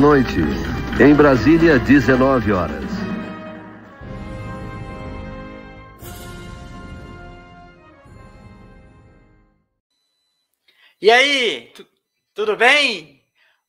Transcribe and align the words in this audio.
Noite. 0.00 0.40
Em 0.98 1.14
Brasília, 1.14 1.78
19 1.78 2.52
horas. 2.52 2.84
E 11.02 11.10
aí, 11.10 11.70
tudo 12.32 12.56
bem? 12.56 13.22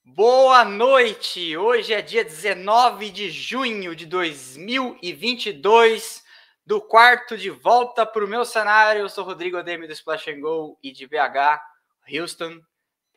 Boa 0.05 0.63
noite! 0.63 1.57
Hoje 1.57 1.94
é 1.94 2.02
dia 2.02 2.23
19 2.23 3.09
de 3.09 3.29
junho 3.29 3.93
de 3.93 4.05
2022, 4.05 6.23
do 6.66 6.79
quarto 6.79 7.38
de 7.38 7.49
volta 7.49 8.05
para 8.05 8.23
o 8.23 8.27
meu 8.29 8.45
cenário. 8.45 9.02
Eu 9.02 9.09
sou 9.09 9.26
Rodrigo 9.26 9.57
Ademi 9.57 9.85
do 9.85 9.91
Splash 9.91 10.27
Go 10.40 10.79
e 10.82 10.93
de 10.93 11.05
BH, 11.05 11.60
Houston, 12.10 12.62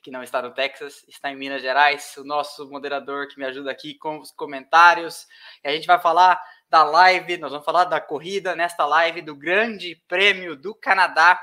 que 0.05 0.11
não 0.11 0.23
está 0.23 0.43
no 0.43 0.53
Texas, 0.53 1.03
está 1.09 1.33
em 1.33 1.37
Minas 1.37 1.63
Gerais. 1.63 2.15
O 2.19 2.25
nosso 2.25 2.71
moderador 2.71 3.27
que 3.27 3.39
me 3.39 3.47
ajuda 3.47 3.71
aqui 3.71 3.95
com 3.95 4.21
os 4.21 4.31
comentários. 4.31 5.27
E 5.65 5.69
a 5.69 5.73
gente 5.73 5.87
vai 5.87 5.99
falar 5.99 6.39
da 6.69 6.85
live, 6.85 7.39
nós 7.39 7.51
vamos 7.51 7.65
falar 7.65 7.85
da 7.85 8.01
corrida 8.01 8.55
nesta 8.55 8.85
live 8.85 9.23
do 9.23 9.35
Grande 9.35 9.97
Prêmio 10.07 10.55
do 10.55 10.75
Canadá 10.75 11.41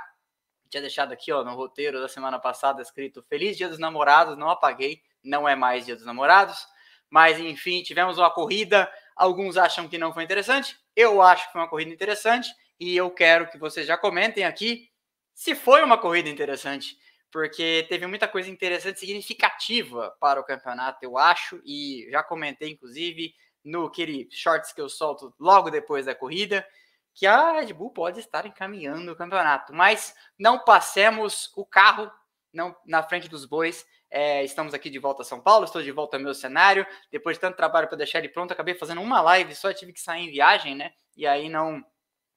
tinha 0.72 0.82
deixado 0.82 1.12
aqui 1.12 1.34
ó, 1.34 1.44
no 1.44 1.54
roteiro 1.54 2.00
da 2.00 2.08
semana 2.08 2.40
passada 2.40 2.82
escrito 2.82 3.22
Feliz 3.28 3.58
Dia 3.58 3.68
dos 3.68 3.78
Namorados, 3.78 4.38
não 4.38 4.50
apaguei, 4.50 5.02
não 5.22 5.48
é 5.48 5.54
mais 5.54 5.86
Dia 5.86 5.98
dos 5.98 6.06
Namorados, 6.06 6.66
mas 7.10 7.38
enfim, 7.38 7.84
tivemos 7.84 8.18
uma 8.18 8.32
corrida. 8.32 8.90
Alguns 9.14 9.58
acham 9.58 9.90
que 9.90 9.98
não 9.98 10.14
foi 10.14 10.24
interessante, 10.24 10.78
eu 10.96 11.22
acho 11.22 11.46
que 11.46 11.52
foi 11.52 11.62
uma 11.62 11.68
corrida 11.68 11.92
interessante 11.92 12.50
e 12.80 12.96
eu 12.96 13.12
quero 13.12 13.50
que 13.50 13.58
vocês 13.58 13.86
já 13.86 13.98
comentem 13.98 14.46
aqui 14.46 14.90
se 15.34 15.54
foi 15.54 15.84
uma 15.84 15.98
corrida 15.98 16.30
interessante, 16.30 16.98
porque 17.32 17.86
teve 17.88 18.06
muita 18.08 18.28
coisa 18.28 18.50
interessante, 18.50 19.00
significativa 19.00 20.16
para 20.20 20.40
o 20.40 20.44
campeonato, 20.44 21.04
eu 21.04 21.18
acho, 21.18 21.62
e 21.66 22.08
já 22.12 22.22
comentei 22.22 22.70
inclusive 22.70 23.34
no 23.64 23.86
aquele 23.86 24.28
shorts 24.32 24.74
que 24.74 24.82
eu 24.82 24.90
solto 24.90 25.34
logo 25.40 25.70
depois 25.70 26.06
da 26.06 26.16
corrida 26.16 26.66
que 27.14 27.26
a 27.28 27.54
Red 27.54 27.74
Bull 27.74 27.92
pode 27.92 28.20
estar 28.20 28.46
encaminhando 28.46 29.12
o 29.12 29.16
campeonato, 29.16 29.74
mas 29.74 30.16
não 30.38 30.60
passemos 30.60 31.52
o 31.56 31.66
carro 31.66 32.12
não 32.54 32.76
na 32.86 33.04
frente 33.04 33.28
dos 33.30 33.46
bois. 33.46 33.86
É, 34.10 34.44
estamos 34.44 34.74
aqui 34.74 34.90
de 34.90 35.00
volta 35.00 35.22
a 35.22 35.26
São 35.26 35.40
Paulo, 35.40 35.66
estou 35.66 35.82
de 35.82 35.92
volta 35.92 36.18
ao 36.18 36.24
meu 36.24 36.34
cenário. 36.34 36.86
Depois 37.10 37.38
de 37.38 37.42
tanto 37.42 37.56
trabalho 37.56 37.88
para 37.88 37.98
deixar 37.98 38.20
ele 38.20 38.30
pronto, 38.30 38.52
acabei 38.52 38.76
fazendo 38.76 39.02
uma 39.02 39.22
live 39.22 39.56
só, 39.56 39.74
tive 39.74 39.94
que 39.94 40.02
sair 40.02 40.28
em 40.28 40.32
viagem, 40.32 40.76
né? 40.76 40.94
E 41.16 41.26
aí 41.26 41.50
não 41.50 41.84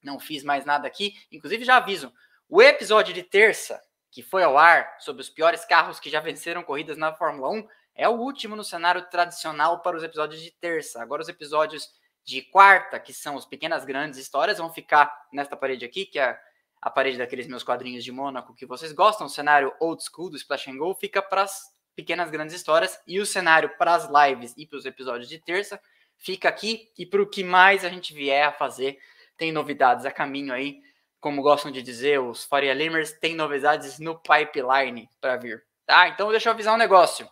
não 0.01 0.19
fiz 0.19 0.43
mais 0.43 0.65
nada 0.65 0.87
aqui. 0.87 1.15
Inclusive 1.31 1.65
já 1.65 1.77
aviso, 1.77 2.13
o 2.47 2.61
episódio 2.61 3.13
de 3.13 3.23
terça 3.23 3.81
que 4.15 4.23
foi 4.23 4.43
ao 4.43 4.57
ar 4.57 4.95
sobre 4.97 5.21
os 5.21 5.29
piores 5.29 5.65
carros 5.65 5.99
que 5.99 6.09
já 6.09 6.21
venceram 6.21 6.63
corridas 6.63 6.95
na 6.95 7.11
Fórmula 7.11 7.49
1 7.49 7.67
é 7.93 8.07
o 8.07 8.13
último 8.13 8.55
no 8.55 8.63
cenário 8.63 9.01
tradicional 9.09 9.81
para 9.81 9.97
os 9.97 10.03
episódios 10.03 10.41
de 10.41 10.51
terça. 10.51 11.01
Agora 11.01 11.21
os 11.21 11.27
episódios 11.27 11.89
de 12.23 12.41
quarta, 12.41 12.97
que 12.97 13.11
são 13.13 13.37
as 13.37 13.45
pequenas 13.45 13.83
grandes 13.83 14.17
histórias, 14.17 14.57
vão 14.57 14.71
ficar 14.71 15.13
nesta 15.33 15.57
parede 15.57 15.83
aqui, 15.83 16.05
que 16.05 16.17
é 16.17 16.39
a 16.81 16.89
parede 16.89 17.17
daqueles 17.17 17.45
meus 17.45 17.61
quadrinhos 17.61 18.05
de 18.05 18.11
Mônaco 18.13 18.55
que 18.55 18.65
vocês 18.65 18.93
gostam, 18.93 19.27
o 19.27 19.29
cenário 19.29 19.73
old 19.81 20.01
school 20.01 20.29
do 20.29 20.37
Splash 20.37 20.69
and 20.69 20.77
Go 20.77 20.95
fica 20.95 21.21
para 21.21 21.41
as 21.41 21.63
pequenas 21.93 22.31
grandes 22.31 22.55
histórias 22.55 22.97
e 23.05 23.19
o 23.19 23.25
cenário 23.25 23.75
para 23.77 23.95
as 23.95 24.07
lives 24.07 24.53
e 24.55 24.65
para 24.65 24.77
os 24.77 24.85
episódios 24.85 25.27
de 25.27 25.39
terça 25.39 25.77
fica 26.17 26.47
aqui 26.47 26.89
e 26.97 27.05
para 27.05 27.21
o 27.21 27.29
que 27.29 27.43
mais 27.43 27.83
a 27.83 27.89
gente 27.89 28.13
vier 28.13 28.47
a 28.47 28.53
fazer, 28.53 28.97
tem 29.35 29.51
novidades 29.51 30.05
a 30.05 30.11
caminho 30.11 30.53
aí, 30.53 30.79
como 31.25 31.41
gostam 31.41 31.71
de 31.71 31.81
dizer 31.81 32.19
os 32.19 32.45
Faria 32.45 32.71
Limers, 32.71 33.11
tem 33.13 33.33
novidades 33.33 33.97
no 33.97 34.15
pipeline 34.15 35.09
para 35.19 35.35
vir, 35.37 35.65
tá? 35.83 36.07
Então 36.07 36.29
deixa 36.29 36.49
eu 36.49 36.53
avisar 36.53 36.75
um 36.75 36.77
negócio. 36.77 37.27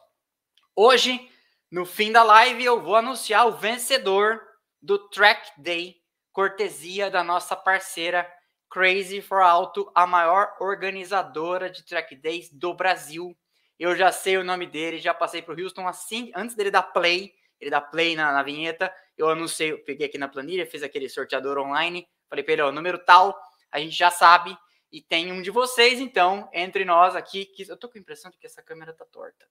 Hoje, 0.76 1.30
no 1.70 1.86
fim 1.86 2.12
da 2.12 2.24
live, 2.24 2.66
eu 2.66 2.82
vou 2.82 2.96
anunciar 2.96 3.46
o 3.46 3.52
vencedor 3.52 4.42
do 4.82 4.98
Track 5.10 5.62
Day, 5.62 5.98
cortesia 6.32 7.12
da 7.12 7.24
nossa 7.24 7.56
parceira 7.56 8.28
Crazy 8.68 9.22
for 9.22 9.44
Auto, 9.44 9.92
a 9.94 10.08
maior 10.08 10.56
organizadora 10.60 11.70
de 11.70 11.86
track 11.86 12.16
days 12.16 12.50
do 12.52 12.74
Brasil. 12.74 13.38
Eu 13.78 13.96
já 13.96 14.12
sei 14.12 14.38
o 14.38 14.44
nome 14.44 14.66
dele, 14.66 14.98
já 14.98 15.14
passei 15.14 15.44
para 15.44 15.54
o 15.54 15.62
Houston 15.62 15.88
assim, 15.88 16.32
antes 16.36 16.56
dele 16.56 16.72
dar 16.72 16.82
play, 16.82 17.32
ele 17.62 17.70
dá 17.70 17.80
play 17.80 18.16
na, 18.16 18.32
na 18.32 18.42
vinheta. 18.42 18.92
Eu 19.16 19.30
anunciei, 19.30 19.72
eu 19.72 19.84
peguei 19.84 20.08
aqui 20.08 20.18
na 20.18 20.28
planilha, 20.28 20.66
fiz 20.66 20.82
aquele 20.82 21.08
sorteador 21.08 21.60
online, 21.60 22.08
falei 22.28 22.44
para 22.44 22.54
ele, 22.54 22.62
ó, 22.64 22.72
número 22.72 22.98
tal, 22.98 23.40
a 23.74 23.80
gente 23.80 23.96
já 23.96 24.12
sabe, 24.12 24.58
e 24.92 25.02
tem 25.02 25.32
um 25.32 25.42
de 25.42 25.50
vocês, 25.50 26.00
então, 26.00 26.48
entre 26.54 26.86
nós 26.86 27.16
aqui, 27.16 27.46
que 27.46 27.70
eu 27.70 27.76
tô 27.76 27.90
com 27.90 27.98
a 27.98 28.02
impressão 28.02 28.30
de 28.30 28.38
que 28.38 28.46
essa 28.46 28.62
câmera 28.62 28.94
tá 28.94 29.04
torta. 29.04 29.48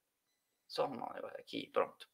Só 0.69 0.87
um 0.87 1.03
aqui, 1.39 1.69
pronto. 1.73 2.09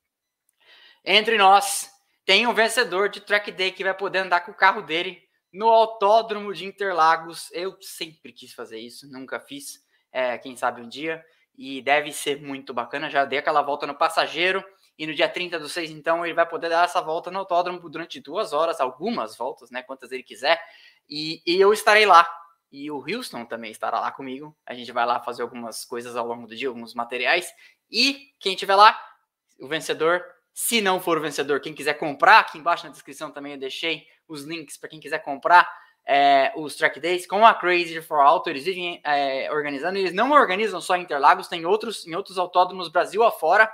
Entre 1.05 1.37
nós, 1.37 1.91
tem 2.25 2.47
um 2.47 2.55
vencedor 2.55 3.11
de 3.11 3.21
track 3.21 3.53
day 3.53 3.71
que 3.71 3.85
vai 3.85 3.95
poder 3.95 4.21
andar 4.21 4.41
com 4.41 4.51
o 4.51 4.57
carro 4.57 4.83
dele 4.83 5.23
no 5.53 5.69
autódromo 5.69 6.53
de 6.55 6.65
Interlagos. 6.65 7.51
Eu 7.53 7.77
sempre 7.81 8.33
quis 8.33 8.53
fazer 8.53 8.79
isso, 8.79 9.07
nunca 9.11 9.39
fiz. 9.39 9.87
É, 10.11 10.39
quem 10.39 10.57
sabe 10.57 10.81
um 10.81 10.89
dia. 10.89 11.23
E 11.57 11.83
deve 11.83 12.13
ser 12.13 12.41
muito 12.41 12.73
bacana. 12.73 13.11
Já 13.11 13.25
dei 13.25 13.39
aquela 13.39 13.63
volta 13.63 13.87
no 13.87 13.95
passageiro. 13.95 14.65
E 14.99 15.07
no 15.07 15.15
dia 15.15 15.29
30 15.29 15.61
do 15.61 15.69
6, 15.69 15.91
então, 15.91 16.25
ele 16.27 16.35
vai 16.35 16.47
poder 16.47 16.69
dar 16.69 16.85
essa 16.85 17.01
volta 17.01 17.31
no 17.31 17.39
autódromo 17.39 17.89
durante 17.89 18.21
duas 18.21 18.53
horas, 18.53 18.81
algumas 18.81 19.37
voltas, 19.37 19.71
né? 19.71 19.81
Quantas 19.81 20.11
ele 20.11 20.25
quiser. 20.25 20.61
E, 21.09 21.43
e 21.47 21.61
eu 21.61 21.73
estarei 21.73 22.07
lá. 22.07 22.29
E 22.71 22.91
o 22.91 22.99
Houston 22.99 23.45
também 23.45 23.71
estará 23.71 23.99
lá 24.01 24.13
comigo. 24.13 24.57
A 24.67 24.75
gente 24.75 24.93
vai 24.93 25.07
lá 25.07 25.21
fazer 25.21 25.43
algumas 25.43 25.85
coisas 25.85 26.17
ao 26.17 26.27
longo 26.27 26.47
do 26.47 26.55
dia, 26.55 26.69
alguns 26.69 26.95
materiais. 26.95 27.51
E 27.91 28.33
quem 28.39 28.53
estiver 28.53 28.77
lá, 28.77 28.99
o 29.59 29.67
vencedor 29.67 30.23
se 30.61 30.81
não 30.81 31.01
for 31.01 31.17
o 31.17 31.21
vencedor, 31.21 31.61
quem 31.61 31.73
quiser 31.73 31.95
comprar, 31.95 32.41
aqui 32.41 32.59
embaixo 32.59 32.85
na 32.85 32.91
descrição 32.91 33.31
também 33.31 33.53
eu 33.53 33.59
deixei 33.61 34.05
os 34.27 34.43
links 34.43 34.77
para 34.77 34.89
quem 34.89 34.99
quiser 34.99 35.21
comprar 35.21 35.73
é, 36.05 36.53
os 36.57 36.75
track 36.75 36.99
days 36.99 37.29
com 37.29 37.47
a 37.47 37.55
Crazy 37.55 38.03
for 38.03 38.19
Auto. 38.19 38.51
Eles 38.51 38.65
vivem 38.65 39.01
é, 39.05 39.49
organizando, 39.53 39.99
eles 39.99 40.13
não 40.13 40.33
organizam 40.33 40.81
só 40.81 40.97
em 40.97 41.03
Interlagos, 41.03 41.47
tem 41.47 41.65
outros 41.65 42.05
em 42.09 42.17
outros 42.17 42.39
autódromos 42.39 42.89
Brasil 42.89 43.23
afora. 43.23 43.73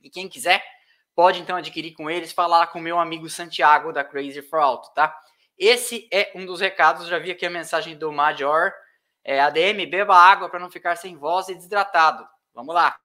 E 0.00 0.08
quem 0.08 0.28
quiser 0.28 0.64
pode 1.12 1.40
então 1.40 1.56
adquirir 1.56 1.92
com 1.92 2.08
eles, 2.08 2.30
falar 2.30 2.68
com 2.68 2.78
meu 2.78 3.00
amigo 3.00 3.28
Santiago 3.28 3.92
da 3.92 4.04
Crazy 4.04 4.42
for 4.42 4.60
Auto, 4.60 4.94
tá? 4.94 5.12
Esse 5.58 6.08
é 6.12 6.32
um 6.34 6.46
dos 6.46 6.60
recados. 6.60 7.06
Já 7.08 7.18
vi 7.18 7.30
aqui 7.30 7.46
a 7.46 7.50
mensagem 7.50 7.96
do 7.96 8.12
Major. 8.12 8.72
É, 9.24 9.40
ADM, 9.40 9.86
beba 9.88 10.16
água 10.16 10.48
para 10.48 10.58
não 10.58 10.70
ficar 10.70 10.96
sem 10.96 11.16
voz 11.16 11.48
e 11.48 11.54
desidratado. 11.54 12.26
Vamos 12.52 12.74
lá. 12.74 12.98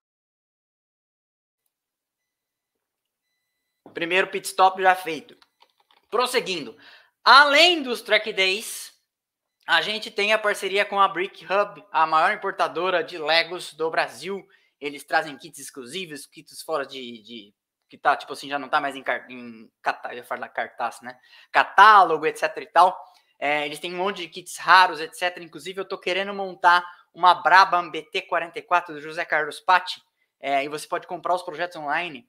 Primeiro 3.93 4.27
pit 4.27 4.47
stop 4.47 4.81
já 4.81 4.95
feito. 4.95 5.37
Prosseguindo. 6.09 6.77
Além 7.23 7.81
dos 7.83 8.01
track 8.01 8.31
days, 8.31 8.93
a 9.67 9.81
gente 9.81 10.09
tem 10.09 10.31
a 10.31 10.39
parceria 10.39 10.85
com 10.85 10.99
a 10.99 11.07
Brick 11.07 11.45
Hub, 11.45 11.83
a 11.91 12.07
maior 12.07 12.33
importadora 12.33 13.03
de 13.03 13.17
Legos 13.17 13.73
do 13.73 13.89
Brasil. 13.91 14.47
Eles 14.79 15.03
trazem 15.03 15.37
kits 15.37 15.59
exclusivos, 15.59 16.25
kits 16.25 16.61
fora 16.61 16.85
de, 16.85 17.21
de 17.21 17.53
que 17.89 17.97
tá, 17.97 18.15
tipo 18.15 18.33
assim, 18.33 18.49
já 18.49 18.59
não 18.59 18.69
tá 18.69 18.81
mais 18.81 18.95
em, 18.95 19.03
em 19.29 19.71
eu 20.13 20.23
falar 20.23 20.49
cartaz, 20.49 21.01
né? 21.01 21.17
Catálogo, 21.51 22.25
etc 22.25 22.43
e 22.57 22.65
tal. 22.65 22.97
É, 23.39 23.65
eles 23.65 23.79
têm 23.79 23.93
um 23.93 23.97
monte 23.97 24.17
de 24.17 24.29
kits 24.29 24.57
raros, 24.57 24.99
etc. 24.99 25.37
Inclusive, 25.39 25.79
eu 25.79 25.85
tô 25.85 25.97
querendo 25.97 26.33
montar 26.33 26.85
uma 27.13 27.33
Brabham 27.35 27.91
BT44 27.91 28.87
do 28.87 29.01
José 29.01 29.23
Carlos 29.25 29.59
Patti. 29.59 30.01
É, 30.39 30.63
e 30.63 30.69
você 30.69 30.87
pode 30.87 31.07
comprar 31.07 31.33
os 31.33 31.43
projetos 31.43 31.77
online 31.77 32.27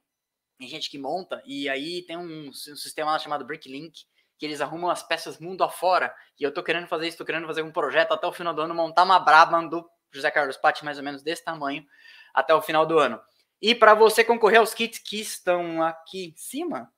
tem 0.58 0.66
gente 0.66 0.90
que 0.90 0.98
monta, 0.98 1.40
e 1.46 1.68
aí 1.68 2.02
tem 2.02 2.16
um, 2.16 2.48
um 2.48 2.52
sistema 2.52 3.12
lá 3.12 3.18
chamado 3.18 3.44
Bricklink, 3.44 4.04
que 4.36 4.44
eles 4.44 4.60
arrumam 4.60 4.90
as 4.90 5.04
peças 5.04 5.38
mundo 5.38 5.62
afora. 5.62 6.12
E 6.38 6.42
eu 6.42 6.52
tô 6.52 6.64
querendo 6.64 6.88
fazer 6.88 7.06
isso, 7.06 7.16
tô 7.16 7.24
querendo 7.24 7.46
fazer 7.46 7.62
um 7.62 7.70
projeto 7.70 8.12
até 8.12 8.26
o 8.26 8.32
final 8.32 8.52
do 8.52 8.62
ano, 8.62 8.74
montar 8.74 9.04
uma 9.04 9.20
Brabham 9.20 9.68
do 9.68 9.88
José 10.12 10.30
Carlos 10.32 10.56
Patti, 10.56 10.84
mais 10.84 10.98
ou 10.98 11.04
menos 11.04 11.22
desse 11.22 11.44
tamanho, 11.44 11.84
até 12.34 12.52
o 12.54 12.60
final 12.60 12.84
do 12.84 12.98
ano. 12.98 13.20
E 13.60 13.74
para 13.74 13.94
você 13.94 14.22
concorrer 14.24 14.60
aos 14.60 14.72
kits 14.72 14.98
que 14.98 15.20
estão 15.20 15.82
aqui 15.82 16.26
em 16.26 16.36
cima 16.36 16.92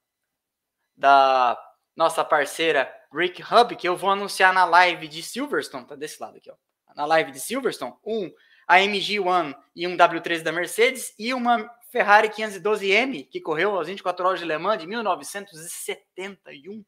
da 0.94 1.58
nossa 1.96 2.24
parceira 2.24 2.92
Rick 3.12 3.42
Hub, 3.42 3.74
que 3.76 3.88
eu 3.88 3.96
vou 3.96 4.10
anunciar 4.10 4.52
na 4.52 4.64
live 4.64 5.08
de 5.08 5.22
Silverstone, 5.22 5.86
tá 5.86 5.96
desse 5.96 6.20
lado 6.20 6.36
aqui, 6.36 6.50
ó. 6.50 6.54
Na 6.94 7.06
live 7.06 7.32
de 7.32 7.40
Silverstone, 7.40 7.94
um 8.04 8.30
AMG 8.68 9.20
One 9.20 9.54
e 9.74 9.86
um 9.86 9.96
W13 9.96 10.42
da 10.42 10.52
Mercedes 10.52 11.14
e 11.18 11.32
uma 11.32 11.68
Ferrari 11.90 12.28
512M, 12.28 13.28
que 13.28 13.40
correu 13.40 13.76
aos 13.76 13.88
24 13.88 14.26
horas 14.26 14.38
de 14.40 14.46
Le 14.46 14.58
Mans 14.58 14.78
de 14.78 14.86
1971 14.86 16.84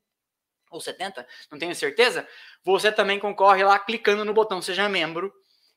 ou 0.70 0.80
70, 0.80 1.26
não 1.50 1.58
tenho 1.58 1.74
certeza, 1.74 2.26
você 2.64 2.90
também 2.90 3.18
concorre 3.18 3.62
lá 3.62 3.78
clicando 3.78 4.24
no 4.24 4.32
botão 4.32 4.62
Seja 4.62 4.88
Membro 4.88 5.32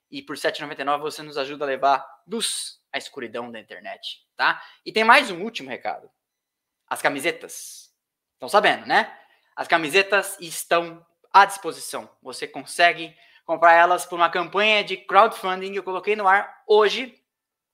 e 0.10 0.22
por 0.22 0.38
R$ 0.38 0.42
7,99 0.42 1.00
você 1.00 1.22
nos 1.22 1.38
ajuda 1.38 1.66
a 1.66 1.68
levar 1.68 2.06
luz 2.28 2.80
à 2.96 2.98
escuridão 2.98 3.52
da 3.52 3.60
internet, 3.60 4.26
tá? 4.38 4.64
E 4.86 4.92
tem 4.92 5.04
mais 5.04 5.30
um 5.30 5.42
último 5.42 5.70
recado. 5.70 6.10
As 6.88 7.02
camisetas. 7.02 7.94
Estão 8.36 8.48
sabendo, 8.48 8.86
né? 8.86 9.14
As 9.54 9.68
camisetas 9.68 10.38
estão 10.40 11.06
à 11.34 11.44
disposição. 11.44 12.10
Você 12.22 12.48
consegue 12.48 13.14
comprar 13.46 13.74
elas 13.74 14.06
por 14.06 14.16
uma 14.16 14.30
campanha 14.30 14.82
de 14.82 14.96
crowdfunding 14.96 15.74
que 15.74 15.80
eu 15.80 15.84
coloquei 15.84 16.16
no 16.16 16.26
ar 16.26 16.64
hoje 16.66 17.22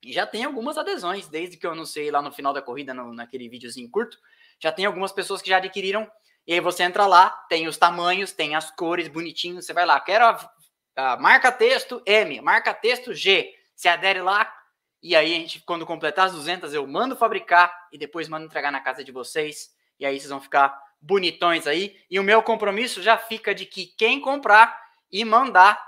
E 0.03 0.11
já 0.11 0.25
tem 0.25 0.43
algumas 0.43 0.75
adesões, 0.75 1.27
desde 1.27 1.55
que 1.55 1.67
eu 1.67 1.71
anunciei 1.71 2.09
lá 2.09 2.23
no 2.23 2.31
final 2.31 2.51
da 2.51 2.61
corrida, 2.61 2.91
no, 2.91 3.13
naquele 3.13 3.47
videozinho 3.47 3.91
curto. 3.91 4.17
Já 4.59 4.71
tem 4.71 4.85
algumas 4.85 5.11
pessoas 5.11 5.39
que 5.39 5.49
já 5.49 5.57
adquiriram. 5.57 6.11
E 6.47 6.53
aí 6.53 6.59
você 6.59 6.81
entra 6.81 7.05
lá, 7.05 7.29
tem 7.47 7.67
os 7.67 7.77
tamanhos, 7.77 8.31
tem 8.31 8.55
as 8.55 8.71
cores 8.71 9.07
bonitinhos. 9.07 9.67
Você 9.67 9.73
vai 9.73 9.85
lá, 9.85 9.99
quero 9.99 10.25
a, 10.25 10.51
a 10.95 11.17
marca 11.17 11.51
texto 11.51 12.01
M, 12.07 12.41
marca 12.41 12.73
texto 12.73 13.13
G. 13.13 13.53
Você 13.75 13.87
adere 13.87 14.21
lá. 14.21 14.51
E 15.01 15.15
aí 15.15 15.33
a 15.33 15.37
gente, 15.39 15.61
quando 15.61 15.85
completar 15.85 16.27
as 16.27 16.33
200, 16.33 16.73
eu 16.73 16.85
mando 16.85 17.15
fabricar 17.15 17.87
e 17.91 17.97
depois 17.97 18.27
mando 18.27 18.45
entregar 18.45 18.71
na 18.71 18.79
casa 18.79 19.03
de 19.03 19.11
vocês. 19.11 19.73
E 19.99 20.05
aí 20.05 20.19
vocês 20.19 20.29
vão 20.29 20.41
ficar 20.41 20.79
bonitões 21.01 21.65
aí. 21.65 21.99
E 22.09 22.19
o 22.19 22.23
meu 22.23 22.43
compromisso 22.43 23.01
já 23.01 23.17
fica 23.17 23.55
de 23.55 23.65
que 23.65 23.87
quem 23.87 24.21
comprar 24.21 24.79
e 25.11 25.25
mandar 25.25 25.83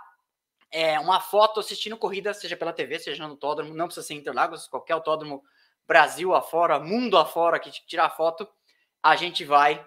é, 0.72 1.00
uma 1.00 1.20
foto 1.20 1.60
assistindo 1.60 1.96
corrida, 1.96 2.34
seja 2.34 2.58
pela 2.58 2.74
TV, 2.74 2.98
seja 2.98 3.24
no 3.24 3.32
autódromo, 3.32 3.76
não 3.76 3.86
precisa 3.86 4.08
ser 4.08 4.16
Interlagos, 4.16 4.68
qualquer 4.68 4.94
autódromo 4.94 5.44
Brasil 5.86 6.34
afora, 6.34 6.80
mundo 6.80 7.18
afora 7.18 7.60
que 7.60 7.70
tirar 7.70 8.10
foto, 8.10 8.50
a 9.02 9.16
gente 9.16 9.46
vai 9.46 9.86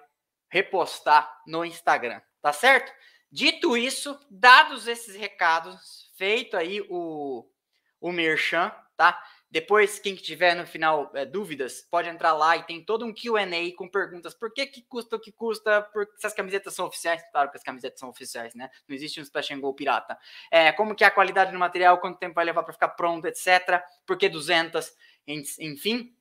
repostar 0.49 1.40
no 1.46 1.64
Instagram, 1.64 2.20
tá 2.40 2.52
certo? 2.52 2.93
Dito 3.31 3.76
isso, 3.76 4.19
dados 4.31 4.87
esses 4.87 5.17
recados, 5.17 6.12
feito 6.17 6.56
aí 6.56 6.81
o, 6.88 7.44
o 8.01 8.13
merchan, 8.13 8.73
tá? 8.97 9.23
Depois, 9.49 9.99
quem 9.99 10.15
tiver 10.15 10.55
no 10.55 10.67
final 10.67 11.11
é, 11.15 11.25
dúvidas, 11.25 11.87
pode 11.91 12.09
entrar 12.09 12.33
lá 12.33 12.57
e 12.57 12.65
tem 12.65 12.85
todo 12.85 13.07
um 13.07 13.15
QA 13.15 13.47
com 13.77 13.89
perguntas. 13.89 14.35
Por 14.35 14.53
que, 14.53 14.67
que 14.67 14.83
custa 14.83 15.17
o 15.17 15.21
que 15.21 15.31
custa? 15.31 15.83
Por, 15.83 16.07
se 16.17 16.27
as 16.27 16.35
camisetas 16.35 16.75
são 16.75 16.87
oficiais? 16.87 17.23
Claro 17.31 17.51
que 17.51 17.57
as 17.57 17.63
camisetas 17.63 18.01
são 18.01 18.09
oficiais, 18.09 18.55
né? 18.55 18.69
Não 18.89 18.95
existe 18.95 19.21
um 19.21 19.23
Splash 19.23 19.53
and 19.53 19.61
Go 19.61 19.73
pirata. 19.73 20.19
É, 20.51 20.73
como 20.73 20.95
que 20.95 21.05
é 21.05 21.07
a 21.07 21.11
qualidade 21.11 21.53
do 21.53 21.59
material? 21.59 21.99
Quanto 21.99 22.19
tempo 22.19 22.35
vai 22.35 22.45
levar 22.45 22.65
para 22.65 22.73
ficar 22.73 22.89
pronto, 22.89 23.27
etc. 23.27 23.83
Por 24.05 24.19
que 24.19 24.29
200? 24.29 24.93
Enfim, 25.27 26.15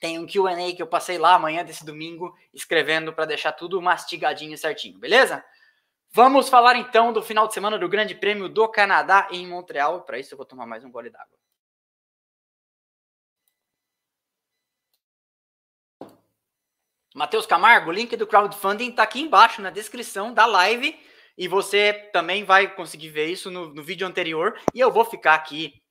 tem 0.00 0.18
um 0.18 0.26
QA 0.26 0.74
que 0.74 0.82
eu 0.82 0.86
passei 0.86 1.18
lá 1.18 1.34
amanhã 1.34 1.64
desse 1.64 1.84
domingo, 1.84 2.36
escrevendo 2.52 3.12
para 3.12 3.26
deixar 3.26 3.52
tudo 3.52 3.80
mastigadinho 3.80 4.58
certinho, 4.58 4.98
beleza? 4.98 5.44
Vamos 6.14 6.50
falar 6.50 6.76
então 6.76 7.10
do 7.10 7.22
final 7.22 7.48
de 7.48 7.54
semana 7.54 7.78
do 7.78 7.88
Grande 7.88 8.14
Prêmio 8.14 8.46
do 8.46 8.68
Canadá 8.68 9.28
em 9.30 9.46
Montreal. 9.46 10.02
Para 10.02 10.18
isso, 10.18 10.34
eu 10.34 10.36
vou 10.36 10.44
tomar 10.44 10.66
mais 10.66 10.84
um 10.84 10.90
gole 10.90 11.08
d'água. 11.08 11.38
Matheus 17.14 17.46
Camargo, 17.46 17.88
o 17.88 17.92
link 17.92 18.14
do 18.14 18.26
crowdfunding 18.26 18.90
está 18.90 19.04
aqui 19.04 19.22
embaixo 19.22 19.62
na 19.62 19.70
descrição 19.70 20.34
da 20.34 20.44
live 20.44 20.98
e 21.36 21.48
você 21.48 21.94
também 22.12 22.44
vai 22.44 22.74
conseguir 22.74 23.08
ver 23.08 23.28
isso 23.28 23.50
no, 23.50 23.72
no 23.72 23.82
vídeo 23.82 24.06
anterior 24.06 24.60
e 24.74 24.80
eu 24.80 24.92
vou 24.92 25.06
ficar 25.06 25.34
aqui 25.34 25.82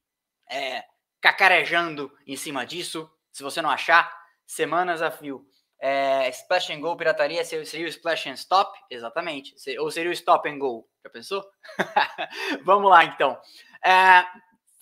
é, 0.47 0.83
cacarejando 1.19 2.15
em 2.27 2.35
cima 2.35 2.63
disso. 2.63 3.09
Se 3.31 3.41
você 3.41 3.59
não 3.59 3.71
achar, 3.71 4.15
semanas 4.45 5.01
a 5.01 5.09
fio. 5.09 5.47
É, 5.83 6.29
splash 6.29 6.69
and 6.71 6.79
Go 6.79 6.95
pirataria 6.95 7.43
seria 7.43 7.85
o 7.85 7.89
Splash 7.89 8.27
and 8.27 8.33
Stop? 8.33 8.79
Exatamente. 8.89 9.55
Ou 9.79 9.89
seria 9.89 10.11
o 10.11 10.13
Stop 10.13 10.47
and 10.47 10.59
Go? 10.59 10.87
Já 11.03 11.09
pensou? 11.09 11.43
Vamos 12.63 12.89
lá 12.89 13.03
então. 13.03 13.35
É, 13.83 14.23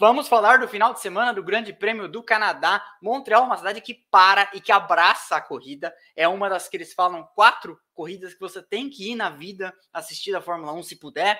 Vamos 0.01 0.29
falar 0.29 0.59
do 0.59 0.67
final 0.67 0.93
de 0.93 1.01
semana 1.01 1.33
do 1.33 1.43
Grande 1.43 1.73
Prêmio 1.73 2.07
do 2.07 2.23
Canadá. 2.23 2.81
Montreal, 3.01 3.43
uma 3.43 3.57
cidade 3.57 3.81
que 3.81 3.93
para 4.09 4.49
e 4.53 4.61
que 4.61 4.71
abraça 4.71 5.35
a 5.35 5.41
corrida. 5.41 5.93
É 6.15 6.25
uma 6.25 6.49
das 6.49 6.69
que 6.69 6.77
eles 6.77 6.93
falam 6.93 7.27
quatro 7.35 7.77
corridas 7.93 8.33
que 8.33 8.39
você 8.39 8.63
tem 8.63 8.89
que 8.89 9.11
ir 9.11 9.15
na 9.15 9.29
vida 9.29 9.75
assistir 9.91 10.33
a 10.33 10.41
Fórmula 10.41 10.71
1 10.71 10.83
se 10.83 10.95
puder. 10.95 11.37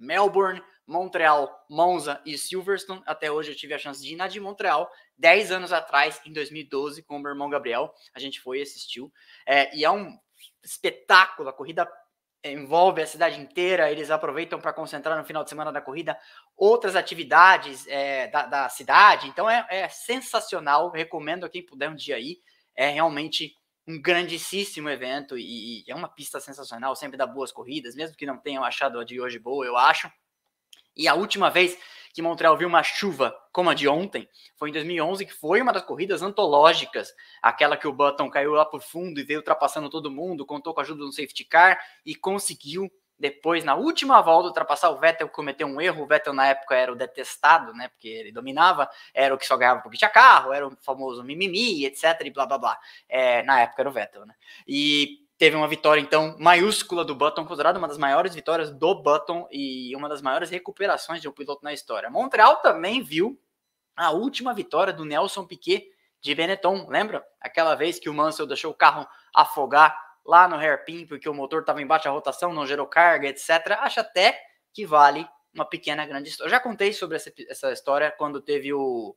Melbourne, 0.00 0.60
Montreal, 0.86 1.64
Monza 1.68 2.20
e 2.24 2.38
Silverstone. 2.38 3.02
Até 3.06 3.30
hoje 3.30 3.52
eu 3.52 3.56
tive 3.56 3.74
a 3.74 3.78
chance 3.78 4.02
de 4.02 4.12
ir 4.12 4.16
na 4.16 4.28
de 4.28 4.38
Montreal. 4.38 4.90
Dez 5.16 5.50
anos 5.50 5.72
atrás, 5.72 6.20
em 6.24 6.32
2012, 6.32 7.02
com 7.02 7.16
o 7.16 7.18
meu 7.18 7.30
irmão 7.30 7.50
Gabriel, 7.50 7.92
a 8.14 8.20
gente 8.20 8.40
foi 8.40 8.58
e 8.58 8.62
assistiu. 8.62 9.12
É, 9.46 9.74
e 9.76 9.84
é 9.84 9.90
um 9.90 10.16
espetáculo, 10.62 11.48
a 11.48 11.52
corrida 11.52 11.88
envolve 12.44 13.02
a 13.02 13.06
cidade 13.06 13.40
inteira, 13.40 13.90
eles 13.90 14.10
aproveitam 14.10 14.60
para 14.60 14.72
concentrar 14.72 15.18
no 15.18 15.24
final 15.24 15.42
de 15.42 15.50
semana 15.50 15.72
da 15.72 15.80
corrida 15.80 16.18
outras 16.56 16.94
atividades 16.94 17.86
é, 17.88 18.28
da, 18.28 18.46
da, 18.46 18.68
cidade. 18.68 19.28
Então 19.28 19.48
é, 19.48 19.66
é, 19.68 19.88
sensacional, 19.88 20.90
recomendo 20.90 21.44
a 21.44 21.48
quem 21.48 21.64
puder 21.64 21.90
um 21.90 21.94
dia 21.94 22.16
aí. 22.16 22.38
É 22.74 22.90
realmente 22.90 23.54
um 23.88 24.00
grandíssimo 24.00 24.88
evento 24.88 25.38
e, 25.38 25.82
e, 25.82 25.90
é 25.90 25.94
uma 25.94 26.08
pista 26.08 26.40
sensacional, 26.40 26.94
sempre 26.96 27.16
dá 27.16 27.26
boas 27.26 27.52
corridas, 27.52 27.94
mesmo 27.94 28.16
que 28.16 28.26
não 28.26 28.36
tenham 28.36 28.64
achado 28.64 28.98
a 28.98 29.04
de 29.04 29.20
hoje 29.20 29.38
boa, 29.38 29.64
eu 29.64 29.76
acho. 29.76 30.10
E 30.96 31.06
a 31.06 31.14
última 31.14 31.50
vez 31.50 31.78
que 32.12 32.22
Montreal 32.22 32.56
viu 32.56 32.66
uma 32.66 32.82
chuva 32.82 33.36
como 33.52 33.68
a 33.68 33.74
de 33.74 33.86
ontem 33.86 34.26
foi 34.56 34.70
em 34.70 34.72
2011, 34.72 35.26
que 35.26 35.34
foi 35.34 35.60
uma 35.60 35.72
das 35.72 35.82
corridas 35.82 36.22
antológicas, 36.22 37.12
aquela 37.42 37.76
que 37.76 37.86
o 37.86 37.92
Button 37.92 38.30
caiu 38.30 38.52
lá 38.52 38.64
por 38.64 38.80
fundo 38.80 39.20
e 39.20 39.22
veio 39.22 39.40
ultrapassando 39.40 39.90
todo 39.90 40.10
mundo, 40.10 40.46
contou 40.46 40.72
com 40.72 40.80
a 40.80 40.82
ajuda 40.82 41.00
do 41.00 41.12
safety 41.12 41.44
car 41.44 41.78
e 42.06 42.14
conseguiu 42.14 42.90
depois, 43.18 43.64
na 43.64 43.74
última 43.74 44.20
volta, 44.20 44.48
ultrapassar 44.48 44.90
o 44.90 44.98
Vettel, 44.98 45.28
cometeu 45.28 45.66
um 45.66 45.80
erro. 45.80 46.04
O 46.04 46.06
Vettel, 46.06 46.34
na 46.34 46.48
época, 46.48 46.74
era 46.74 46.92
o 46.92 46.96
detestado, 46.96 47.72
né? 47.72 47.88
Porque 47.88 48.08
ele 48.08 48.30
dominava, 48.30 48.88
era 49.14 49.34
o 49.34 49.38
que 49.38 49.46
só 49.46 49.56
ganhava 49.56 49.80
porque 49.80 49.96
tinha 49.96 50.10
carro, 50.10 50.52
era 50.52 50.66
o 50.68 50.76
famoso 50.82 51.24
mimimi, 51.24 51.86
etc. 51.86 52.20
e 52.26 52.30
blá 52.30 52.44
blá 52.44 52.58
blá. 52.58 52.78
É, 53.08 53.42
na 53.42 53.60
época 53.60 53.82
era 53.82 53.88
o 53.88 53.92
Vettel, 53.92 54.26
né? 54.26 54.34
E 54.68 55.25
teve 55.38 55.56
uma 55.56 55.68
vitória, 55.68 56.00
então, 56.00 56.36
maiúscula 56.38 57.04
do 57.04 57.14
Button, 57.14 57.44
considerada 57.44 57.78
uma 57.78 57.88
das 57.88 57.98
maiores 57.98 58.34
vitórias 58.34 58.70
do 58.70 58.94
Button 59.02 59.46
e 59.50 59.94
uma 59.94 60.08
das 60.08 60.22
maiores 60.22 60.50
recuperações 60.50 61.20
de 61.20 61.28
um 61.28 61.32
piloto 61.32 61.62
na 61.62 61.72
história. 61.72 62.10
Montreal 62.10 62.56
também 62.56 63.02
viu 63.02 63.38
a 63.94 64.10
última 64.10 64.54
vitória 64.54 64.92
do 64.92 65.04
Nelson 65.04 65.46
Piquet 65.46 65.90
de 66.20 66.34
Benetton, 66.34 66.86
lembra? 66.88 67.24
Aquela 67.40 67.74
vez 67.74 67.98
que 67.98 68.08
o 68.08 68.14
Mansell 68.14 68.46
deixou 68.46 68.70
o 68.70 68.74
carro 68.74 69.06
afogar 69.34 69.96
lá 70.24 70.48
no 70.48 70.56
hairpin 70.56 71.06
porque 71.06 71.28
o 71.28 71.34
motor 71.34 71.60
estava 71.60 71.80
em 71.80 71.86
baixa 71.86 72.10
rotação, 72.10 72.52
não 72.52 72.66
gerou 72.66 72.86
carga, 72.86 73.28
etc. 73.28 73.50
Acho 73.80 74.00
até 74.00 74.38
que 74.72 74.86
vale 74.86 75.26
uma 75.54 75.64
pequena 75.64 76.04
grande 76.04 76.28
história. 76.28 76.48
Eu 76.48 76.56
já 76.56 76.60
contei 76.60 76.92
sobre 76.92 77.16
essa, 77.16 77.32
essa 77.48 77.72
história 77.72 78.10
quando 78.10 78.40
teve 78.40 78.72
o, 78.72 79.16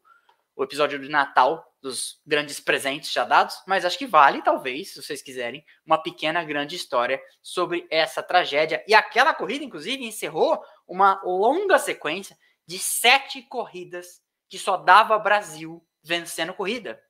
o 0.60 0.63
episódio 0.66 1.00
de 1.00 1.08
Natal 1.08 1.66
dos 1.82 2.20
grandes 2.25 2.60
presentes 2.60 3.13
já 3.13 3.24
dados, 3.24 3.56
mas 3.66 3.86
acho 3.86 3.98
que 3.98 4.06
vale, 4.06 4.42
talvez, 4.42 4.92
se 4.92 5.01
vocês 5.01 5.22
quiserem, 5.22 5.63
uma 5.86 5.98
pequena 5.98 6.44
grande 6.44 6.75
história 6.75 7.18
sobre 7.42 7.88
essa 7.89 8.22
tragédia. 8.22 8.84
E 8.86 8.94
aquela 8.94 9.34
corrida, 9.34 9.63
inclusive, 9.63 10.04
encerrou 10.04 10.62
uma 10.86 11.22
longa 11.24 11.80
sequência 11.80 12.38
de 12.68 12.78
sete 12.78 13.42
corridas 13.44 14.22
que 14.50 14.60
só 14.60 14.75
dava 14.75 15.18
Brasil 15.18 15.82
vencendo 16.04 16.54
corrida. 16.54 17.01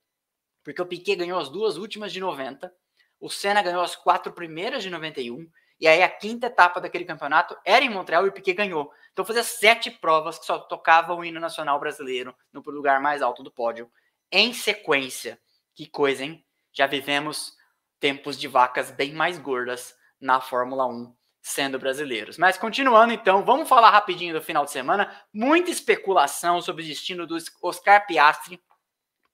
Porque 0.62 0.80
o 0.80 0.86
Piquet 0.86 1.16
ganhou 1.16 1.40
as 1.40 1.48
duas 1.48 1.76
últimas 1.76 2.12
de 2.12 2.20
90, 2.20 2.72
o 3.18 3.28
Senna 3.28 3.62
ganhou 3.62 3.82
as 3.82 3.96
quatro 3.96 4.32
primeiras 4.32 4.84
de 4.84 4.90
91, 4.90 5.50
e 5.80 5.88
aí 5.88 6.02
a 6.02 6.08
quinta 6.08 6.48
etapa 6.48 6.80
daquele 6.80 7.04
campeonato 7.04 7.56
era 7.64 7.84
em 7.84 7.88
Montreal 7.88 8.26
e 8.26 8.28
o 8.28 8.32
Piquet 8.32 8.52
ganhou. 8.52 8.92
Então 9.12 9.24
fazia 9.24 9.42
sete 9.42 9.90
provas 9.90 10.38
que 10.38 10.44
só 10.44 10.58
tocavam 10.58 11.18
o 11.18 11.24
hino 11.24 11.40
nacional 11.40 11.80
brasileiro 11.80 12.34
no 12.52 12.60
lugar 12.60 13.00
mais 13.00 13.22
alto 13.22 13.42
do 13.42 13.50
pódio 13.50 13.90
em 14.30 14.52
sequência. 14.52 15.40
Que 15.74 15.86
coisa, 15.86 16.24
hein? 16.24 16.44
Já 16.72 16.86
vivemos 16.86 17.56
tempos 17.98 18.38
de 18.38 18.46
vacas 18.46 18.90
bem 18.90 19.12
mais 19.12 19.38
gordas 19.38 19.96
na 20.20 20.40
Fórmula 20.40 20.86
1 20.86 21.14
sendo 21.42 21.78
brasileiros. 21.78 22.36
Mas 22.36 22.58
continuando 22.58 23.14
então, 23.14 23.42
vamos 23.42 23.68
falar 23.68 23.90
rapidinho 23.90 24.34
do 24.34 24.42
final 24.42 24.66
de 24.66 24.70
semana. 24.70 25.10
Muita 25.32 25.70
especulação 25.70 26.60
sobre 26.60 26.82
o 26.82 26.86
destino 26.86 27.26
do 27.26 27.38
Oscar 27.62 28.06
Piastri. 28.06 28.60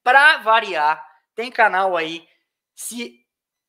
Para 0.04 0.38
variar, 0.38 1.04
tem 1.34 1.50
canal 1.50 1.96
aí 1.96 2.26
se 2.74 3.25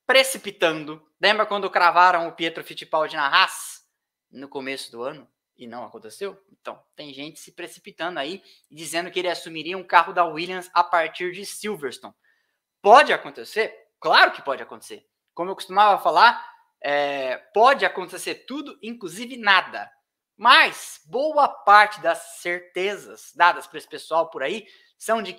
precipitando. 0.07 1.05
Lembra 1.21 1.45
quando 1.45 1.69
cravaram 1.69 2.27
o 2.27 2.31
Pietro 2.31 2.63
Fittipaldi 2.63 3.15
na 3.15 3.27
Haas 3.27 3.85
no 4.31 4.49
começo 4.49 4.91
do 4.91 5.03
ano? 5.03 5.27
e 5.57 5.65
não 5.65 5.83
aconteceu? 5.83 6.39
Então, 6.51 6.81
tem 6.95 7.13
gente 7.13 7.39
se 7.39 7.51
precipitando 7.51 8.19
aí, 8.19 8.43
dizendo 8.69 9.09
que 9.09 9.19
ele 9.19 9.29
assumiria 9.29 9.77
um 9.77 9.83
carro 9.83 10.13
da 10.13 10.23
Williams 10.23 10.69
a 10.73 10.83
partir 10.83 11.31
de 11.31 11.45
Silverstone. 11.45 12.13
Pode 12.81 13.11
acontecer? 13.11 13.73
Claro 13.99 14.31
que 14.31 14.41
pode 14.41 14.61
acontecer. 14.61 15.05
Como 15.33 15.49
eu 15.49 15.55
costumava 15.55 16.01
falar, 16.01 16.47
é, 16.81 17.37
pode 17.53 17.85
acontecer 17.85 18.45
tudo, 18.45 18.77
inclusive 18.83 19.35
nada. 19.35 19.91
Mas 20.35 21.01
boa 21.05 21.47
parte 21.47 21.99
das 21.99 22.19
certezas 22.39 23.33
dadas 23.35 23.65
para 23.65 23.79
esse 23.79 23.87
pessoal 23.87 24.29
por 24.29 24.43
aí 24.43 24.67
são 24.97 25.23
de 25.23 25.35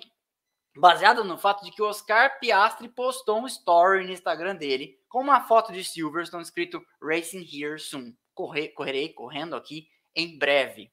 baseadas 0.75 1.25
no 1.25 1.37
fato 1.37 1.63
de 1.63 1.71
que 1.71 1.81
o 1.81 1.87
Oscar 1.87 2.39
Piastri 2.39 2.87
postou 2.89 3.39
um 3.39 3.47
story 3.47 4.05
no 4.05 4.11
Instagram 4.11 4.55
dele 4.55 4.99
com 5.07 5.21
uma 5.21 5.41
foto 5.41 5.71
de 5.71 5.83
Silverstone 5.83 6.43
escrito 6.43 6.85
Racing 7.01 7.47
Here 7.51 7.79
Soon. 7.79 8.13
Corre, 8.33 8.69
correrei 8.69 9.09
correndo 9.09 9.55
aqui 9.55 9.87
em 10.15 10.37
breve. 10.37 10.91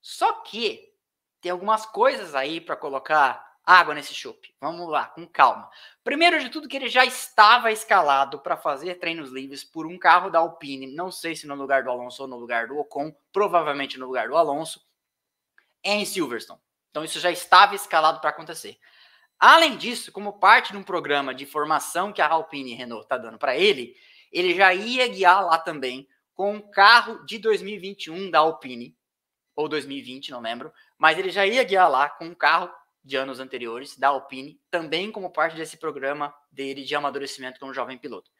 Só 0.00 0.42
que 0.42 0.92
tem 1.40 1.50
algumas 1.50 1.86
coisas 1.86 2.34
aí 2.34 2.60
para 2.60 2.76
colocar 2.76 3.54
água 3.64 3.94
nesse 3.94 4.12
chope. 4.12 4.54
Vamos 4.60 4.88
lá, 4.88 5.06
com 5.06 5.26
calma. 5.26 5.70
Primeiro 6.02 6.38
de 6.38 6.50
tudo 6.50 6.68
que 6.68 6.76
ele 6.76 6.88
já 6.88 7.04
estava 7.04 7.72
escalado 7.72 8.38
para 8.40 8.56
fazer 8.56 8.96
treinos 8.96 9.30
livres 9.30 9.64
por 9.64 9.86
um 9.86 9.98
carro 9.98 10.28
da 10.28 10.40
Alpine, 10.40 10.94
não 10.94 11.10
sei 11.10 11.34
se 11.34 11.46
no 11.46 11.54
lugar 11.54 11.82
do 11.82 11.90
Alonso 11.90 12.22
ou 12.22 12.28
no 12.28 12.36
lugar 12.36 12.68
do 12.68 12.78
Ocon, 12.78 13.14
provavelmente 13.32 13.98
no 13.98 14.06
lugar 14.06 14.28
do 14.28 14.36
Alonso, 14.36 14.80
em 15.82 16.04
Silverstone. 16.04 16.60
Então 16.90 17.02
isso 17.02 17.18
já 17.18 17.30
estava 17.30 17.74
escalado 17.74 18.20
para 18.20 18.30
acontecer. 18.30 18.78
Além 19.46 19.76
disso, 19.76 20.10
como 20.10 20.38
parte 20.38 20.72
de 20.72 20.78
um 20.78 20.82
programa 20.82 21.34
de 21.34 21.44
formação 21.44 22.10
que 22.10 22.22
a 22.22 22.28
Alpine 22.28 22.72
Renault 22.72 23.04
está 23.04 23.18
dando 23.18 23.36
para 23.36 23.54
ele, 23.54 23.94
ele 24.32 24.54
já 24.54 24.72
ia 24.72 25.06
guiar 25.06 25.44
lá 25.44 25.58
também 25.58 26.08
com 26.32 26.54
um 26.54 26.70
carro 26.70 27.22
de 27.26 27.36
2021 27.36 28.30
da 28.30 28.38
Alpine, 28.38 28.96
ou 29.54 29.68
2020, 29.68 30.30
não 30.30 30.40
lembro, 30.40 30.72
mas 30.96 31.18
ele 31.18 31.28
já 31.28 31.46
ia 31.46 31.62
guiar 31.62 31.90
lá 31.90 32.08
com 32.08 32.24
um 32.24 32.34
carro 32.34 32.72
de 33.04 33.18
anos 33.18 33.38
anteriores 33.38 33.98
da 33.98 34.08
Alpine, 34.08 34.58
também 34.70 35.12
como 35.12 35.28
parte 35.30 35.56
desse 35.58 35.76
programa 35.76 36.34
dele 36.50 36.82
de 36.82 36.94
amadurecimento 36.94 37.60
como 37.60 37.74
jovem 37.74 37.98
piloto. 37.98 38.30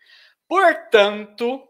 Portanto, 0.48 1.68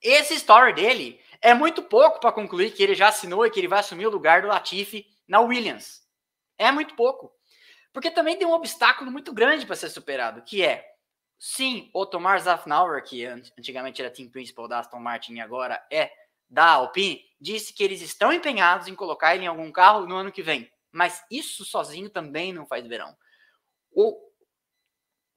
esse 0.00 0.32
story 0.36 0.72
dele 0.72 1.20
é 1.42 1.52
muito 1.52 1.82
pouco 1.82 2.18
para 2.18 2.32
concluir 2.32 2.70
que 2.70 2.82
ele 2.82 2.94
já 2.94 3.08
assinou 3.08 3.44
e 3.44 3.50
que 3.50 3.60
ele 3.60 3.68
vai 3.68 3.80
assumir 3.80 4.06
o 4.06 4.10
lugar 4.10 4.40
do 4.40 4.48
Latifi 4.48 5.06
na 5.28 5.40
Williams. 5.40 6.00
É 6.56 6.72
muito 6.72 6.94
pouco. 6.96 7.30
Porque 7.92 8.10
também 8.10 8.36
tem 8.36 8.46
um 8.46 8.52
obstáculo 8.52 9.10
muito 9.10 9.32
grande 9.32 9.66
para 9.66 9.76
ser 9.76 9.90
superado, 9.90 10.42
que 10.42 10.64
é, 10.64 10.84
sim, 11.38 11.90
o 11.92 12.06
Tomar 12.06 12.40
Zafnauer, 12.40 13.04
que 13.04 13.24
antigamente 13.24 14.00
era 14.00 14.10
team 14.10 14.30
principal 14.30 14.66
da 14.66 14.78
Aston 14.78 14.98
Martin 14.98 15.34
e 15.34 15.40
agora 15.40 15.84
é 15.90 16.10
da 16.48 16.70
Alpine, 16.72 17.24
disse 17.40 17.72
que 17.72 17.82
eles 17.82 18.00
estão 18.00 18.32
empenhados 18.32 18.86
em 18.86 18.94
colocar 18.94 19.34
ele 19.34 19.44
em 19.44 19.48
algum 19.48 19.70
carro 19.72 20.06
no 20.06 20.16
ano 20.16 20.32
que 20.32 20.42
vem. 20.42 20.70
Mas 20.90 21.24
isso 21.30 21.64
sozinho 21.64 22.10
também 22.10 22.52
não 22.52 22.66
faz 22.66 22.86
verão. 22.86 23.16
O 23.90 24.18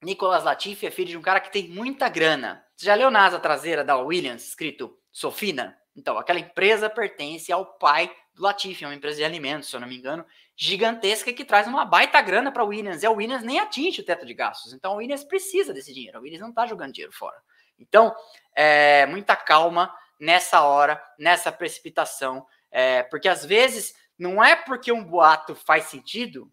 Nicolas 0.03 0.43
Latifi 0.43 0.85
é 0.85 0.91
filho 0.91 1.09
de 1.09 1.17
um 1.17 1.21
cara 1.21 1.39
que 1.39 1.51
tem 1.51 1.69
muita 1.69 2.09
grana. 2.09 2.65
Você 2.75 2.85
já 2.85 2.95
leu 2.95 3.09
na 3.09 3.25
asa 3.25 3.39
traseira 3.39 3.83
da 3.83 3.97
Williams, 3.97 4.47
escrito 4.49 4.97
Sofina? 5.11 5.77
Então, 5.95 6.17
aquela 6.17 6.39
empresa 6.39 6.89
pertence 6.89 7.51
ao 7.51 7.65
pai 7.77 8.13
do 8.33 8.43
Latifi, 8.43 8.83
é 8.83 8.87
uma 8.87 8.95
empresa 8.95 9.17
de 9.17 9.23
alimentos, 9.23 9.69
se 9.69 9.75
eu 9.75 9.79
não 9.79 9.87
me 9.87 9.97
engano, 9.97 10.25
gigantesca 10.55 11.33
que 11.33 11.43
traz 11.43 11.67
uma 11.67 11.83
baita 11.83 12.21
grana 12.21 12.51
para 12.51 12.63
a 12.63 12.65
Williams. 12.65 13.03
E 13.03 13.05
a 13.05 13.11
Williams 13.11 13.43
nem 13.43 13.59
atinge 13.59 14.01
o 14.01 14.05
teto 14.05 14.25
de 14.25 14.33
gastos. 14.33 14.73
Então, 14.73 14.93
a 14.93 14.95
Williams 14.95 15.23
precisa 15.23 15.73
desse 15.73 15.93
dinheiro. 15.93 16.17
A 16.17 16.21
Williams 16.21 16.41
não 16.41 16.49
está 16.49 16.65
jogando 16.65 16.93
dinheiro 16.93 17.13
fora. 17.13 17.37
Então, 17.77 18.15
é, 18.55 19.05
muita 19.05 19.35
calma 19.35 19.93
nessa 20.19 20.61
hora, 20.61 21.01
nessa 21.19 21.51
precipitação, 21.51 22.45
é, 22.71 23.03
porque 23.03 23.27
às 23.27 23.43
vezes 23.45 23.93
não 24.17 24.43
é 24.43 24.55
porque 24.55 24.91
um 24.91 25.03
boato 25.03 25.55
faz 25.55 25.85
sentido 25.85 26.49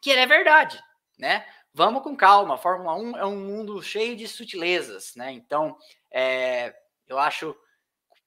que 0.00 0.10
ele 0.10 0.20
é 0.20 0.26
verdade, 0.26 0.82
né? 1.18 1.46
Vamos 1.74 2.02
com 2.02 2.16
calma. 2.16 2.54
A 2.54 2.58
Fórmula 2.58 2.94
1 2.94 3.16
é 3.18 3.26
um 3.26 3.36
mundo 3.36 3.82
cheio 3.82 4.16
de 4.16 4.26
sutilezas, 4.26 5.14
né? 5.16 5.32
Então, 5.32 5.76
é, 6.10 6.74
eu 7.06 7.18
acho 7.18 7.56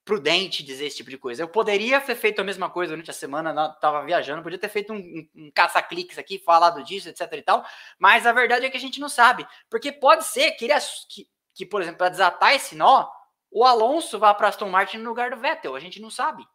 prudente 0.06 0.64
dizer 0.64 0.86
esse 0.86 0.98
tipo 0.98 1.10
de 1.10 1.18
coisa. 1.18 1.42
Eu 1.42 1.48
poderia 1.48 2.00
ter 2.00 2.16
feito 2.16 2.40
a 2.40 2.44
mesma 2.44 2.70
coisa 2.70 2.92
durante 2.92 3.10
a 3.10 3.14
semana, 3.14 3.74
estava 3.74 4.06
viajando, 4.06 4.44
podia 4.44 4.60
ter 4.60 4.70
feito 4.70 4.94
um, 4.94 4.98
um, 4.98 5.30
um 5.36 5.52
caça-cliques 5.52 6.20
aqui, 6.20 6.38
falado 6.38 6.84
disso, 6.84 7.10
etc 7.10 7.22
e 7.34 7.42
tal, 7.42 7.66
mas 7.98 8.28
a 8.28 8.32
verdade 8.32 8.68
é 8.68 8.70
que 8.70 8.78
a 8.78 8.80
gente 8.80 9.00
não 9.00 9.10
sabe, 9.10 9.48
porque 9.68 9.92
pode 9.92 10.24
ser 10.26 10.52
que, 10.52 10.66
ele, 10.66 10.74
que, 11.10 11.28
que 11.56 11.66
por 11.66 11.82
exemplo, 11.82 11.98
para 11.98 12.10
desatar 12.10 12.54
esse 12.54 12.76
nó, 12.76 13.10
o 13.50 13.66
Alonso 13.66 14.20
vá 14.20 14.32
para 14.34 14.48
Aston 14.48 14.70
Martin 14.70 14.98
no 14.98 15.10
lugar 15.10 15.32
do 15.32 15.38
Vettel, 15.38 15.76
a 15.76 15.80
gente 15.80 16.00
não 16.00 16.12
sabe. 16.12 16.48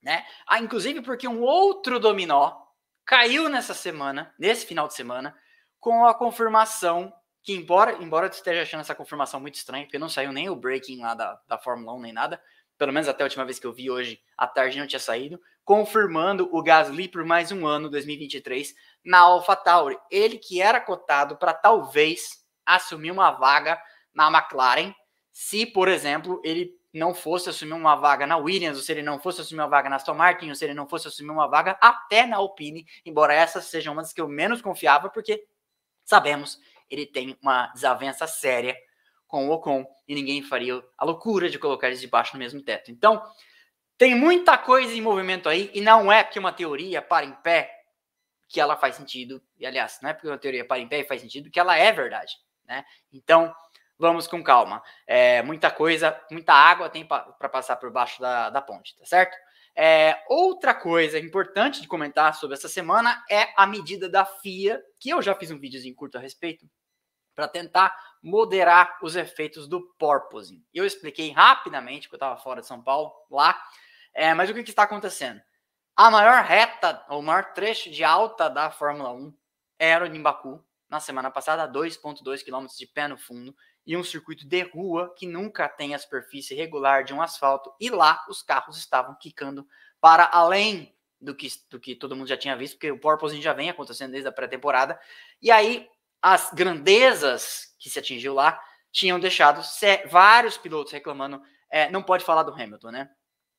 Né? 0.00 0.24
Ah, 0.46 0.60
inclusive 0.60 1.02
porque 1.02 1.26
um 1.26 1.42
outro 1.42 1.98
dominó 1.98 2.56
caiu 3.04 3.48
nessa 3.48 3.74
semana, 3.74 4.32
nesse 4.38 4.66
final 4.66 4.86
de 4.86 4.94
semana, 4.94 5.36
com 5.80 6.06
a 6.06 6.14
confirmação 6.14 7.12
que 7.42 7.52
embora, 7.52 8.00
embora 8.00 8.26
eu 8.26 8.30
esteja 8.30 8.62
achando 8.62 8.82
essa 8.82 8.94
confirmação 8.94 9.40
muito 9.40 9.56
estranha, 9.56 9.84
porque 9.84 9.98
não 9.98 10.08
saiu 10.08 10.32
nem 10.32 10.48
o 10.48 10.54
breaking 10.54 11.00
lá 11.00 11.14
da, 11.14 11.40
da 11.48 11.58
Fórmula 11.58 11.92
1 11.94 12.00
nem 12.00 12.12
nada, 12.12 12.40
pelo 12.78 12.92
menos 12.92 13.08
até 13.08 13.22
a 13.22 13.26
última 13.26 13.44
vez 13.44 13.58
que 13.58 13.66
eu 13.66 13.72
vi 13.72 13.90
hoje, 13.90 14.20
à 14.36 14.46
tarde 14.46 14.78
não 14.78 14.86
tinha 14.86 14.98
saído, 14.98 15.40
confirmando 15.64 16.48
o 16.52 16.62
Gasly 16.62 17.08
por 17.08 17.24
mais 17.24 17.52
um 17.52 17.66
ano, 17.66 17.88
2023, 17.88 18.74
na 19.04 19.20
AlphaTauri. 19.20 19.96
Ele 20.10 20.38
que 20.38 20.60
era 20.60 20.80
cotado 20.80 21.36
para 21.36 21.54
talvez 21.54 22.44
assumir 22.66 23.10
uma 23.10 23.30
vaga 23.30 23.80
na 24.14 24.28
McLaren, 24.28 24.94
se, 25.30 25.64
por 25.64 25.88
exemplo, 25.88 26.40
ele 26.44 26.72
não 26.92 27.14
fosse 27.14 27.48
assumir 27.48 27.72
uma 27.72 27.96
vaga 27.96 28.26
na 28.26 28.36
Williams, 28.36 28.76
ou 28.76 28.82
se 28.82 28.92
ele 28.92 29.02
não 29.02 29.18
fosse 29.18 29.40
assumir 29.40 29.60
uma 29.60 29.68
vaga 29.68 29.88
na 29.88 29.96
Aston 29.96 30.14
Martin, 30.14 30.50
ou 30.50 30.54
se 30.54 30.64
ele 30.64 30.74
não 30.74 30.86
fosse 30.86 31.08
assumir 31.08 31.30
uma 31.30 31.48
vaga 31.48 31.78
até 31.80 32.26
na 32.26 32.36
Alpine, 32.36 32.86
embora 33.06 33.32
essas 33.32 33.64
sejam 33.64 33.94
umas 33.94 34.12
que 34.12 34.20
eu 34.20 34.28
menos 34.28 34.60
confiava, 34.60 35.08
porque 35.08 35.42
sabemos 36.04 36.58
ele 36.90 37.06
tem 37.06 37.38
uma 37.40 37.68
desavença 37.68 38.26
séria 38.26 38.76
com 39.32 39.48
o 39.48 39.50
Ocon 39.50 39.86
e 40.06 40.14
ninguém 40.14 40.42
faria 40.42 40.84
a 40.98 41.06
loucura 41.06 41.48
de 41.48 41.58
colocar 41.58 41.86
eles 41.86 42.02
debaixo 42.02 42.34
do 42.34 42.38
mesmo 42.38 42.62
teto. 42.62 42.90
Então, 42.90 43.24
tem 43.96 44.14
muita 44.14 44.58
coisa 44.58 44.92
em 44.92 45.00
movimento 45.00 45.48
aí 45.48 45.70
e 45.72 45.80
não 45.80 46.12
é 46.12 46.22
porque 46.22 46.38
uma 46.38 46.52
teoria 46.52 47.00
para 47.00 47.24
em 47.24 47.32
pé 47.36 47.74
que 48.46 48.60
ela 48.60 48.76
faz 48.76 48.96
sentido. 48.96 49.42
E 49.58 49.64
aliás, 49.64 49.98
não 50.02 50.10
é 50.10 50.12
porque 50.12 50.28
uma 50.28 50.36
teoria 50.36 50.66
para 50.66 50.82
em 50.82 50.86
pé 50.86 51.00
e 51.00 51.04
faz 51.04 51.22
sentido 51.22 51.50
que 51.50 51.58
ela 51.58 51.74
é 51.74 51.90
verdade, 51.90 52.34
né? 52.66 52.84
Então, 53.10 53.54
vamos 53.98 54.26
com 54.26 54.44
calma. 54.44 54.82
É, 55.06 55.40
muita 55.40 55.70
coisa, 55.70 56.14
muita 56.30 56.52
água 56.52 56.90
tem 56.90 57.02
para 57.06 57.48
passar 57.48 57.76
por 57.76 57.90
baixo 57.90 58.20
da, 58.20 58.50
da 58.50 58.60
ponte, 58.60 58.94
tá 58.98 59.06
certo? 59.06 59.34
É, 59.74 60.22
outra 60.28 60.74
coisa 60.74 61.18
importante 61.18 61.80
de 61.80 61.88
comentar 61.88 62.34
sobre 62.34 62.54
essa 62.54 62.68
semana 62.68 63.24
é 63.30 63.48
a 63.56 63.66
medida 63.66 64.10
da 64.10 64.26
FIA, 64.26 64.78
que 65.00 65.08
eu 65.08 65.22
já 65.22 65.34
fiz 65.34 65.50
um 65.50 65.58
vídeozinho 65.58 65.94
curto 65.94 66.18
a 66.18 66.20
respeito, 66.20 66.68
para 67.34 67.48
tentar 67.48 67.96
moderar 68.22 68.98
os 69.02 69.16
efeitos 69.16 69.66
do 69.66 69.80
porpoising. 69.98 70.64
Eu 70.72 70.86
expliquei 70.86 71.30
rapidamente, 71.32 72.08
porque 72.08 72.14
eu 72.14 72.26
estava 72.26 72.40
fora 72.40 72.60
de 72.60 72.66
São 72.66 72.80
Paulo, 72.80 73.12
lá, 73.30 73.60
é, 74.14 74.32
mas 74.32 74.48
o 74.48 74.54
que, 74.54 74.62
que, 74.62 74.70
está 74.70 74.84
acontecendo? 74.84 75.40
A 75.96 76.10
maior 76.10 76.42
reta, 76.44 77.04
o 77.10 77.20
maior 77.20 77.52
trecho 77.52 77.90
de 77.90 78.04
alta 78.04 78.48
da 78.48 78.70
Fórmula 78.70 79.12
1 79.12 79.34
era 79.78 80.06
o 80.06 80.22
Baku, 80.22 80.64
na 80.88 81.00
semana 81.00 81.30
passada, 81.30 81.66
2,2 81.66 82.44
km 82.44 82.66
de 82.78 82.86
pé 82.86 83.08
no 83.08 83.18
fundo, 83.18 83.54
e 83.84 83.96
um 83.96 84.04
circuito 84.04 84.46
de 84.46 84.62
rua 84.62 85.12
que 85.16 85.26
nunca 85.26 85.68
tem 85.68 85.94
a 85.94 85.98
superfície 85.98 86.54
regular 86.54 87.02
de 87.02 87.12
um 87.12 87.20
asfalto, 87.20 87.74
e 87.80 87.90
lá 87.90 88.24
os 88.28 88.42
carros 88.42 88.78
estavam 88.78 89.16
quicando 89.18 89.66
para 90.00 90.28
além 90.32 90.94
do 91.20 91.34
que, 91.34 91.48
do 91.70 91.80
que 91.80 91.94
todo 91.94 92.14
mundo 92.14 92.28
já 92.28 92.36
tinha 92.36 92.56
visto, 92.56 92.74
porque 92.74 92.90
o 92.90 92.98
porpoising 92.98 93.40
já 93.40 93.52
vem 93.52 93.70
acontecendo 93.70 94.12
desde 94.12 94.28
a 94.28 94.32
pré-temporada, 94.32 95.00
e 95.40 95.50
aí 95.50 95.88
as 96.22 96.50
grandezas 96.52 97.74
que 97.78 97.90
se 97.90 97.98
atingiu 97.98 98.32
lá 98.32 98.58
tinham 98.92 99.18
deixado 99.18 99.60
vários 100.08 100.56
pilotos 100.56 100.92
reclamando. 100.92 101.42
É, 101.68 101.90
não 101.90 102.02
pode 102.02 102.24
falar 102.24 102.44
do 102.44 102.52
Hamilton, 102.52 102.90
né? 102.90 103.10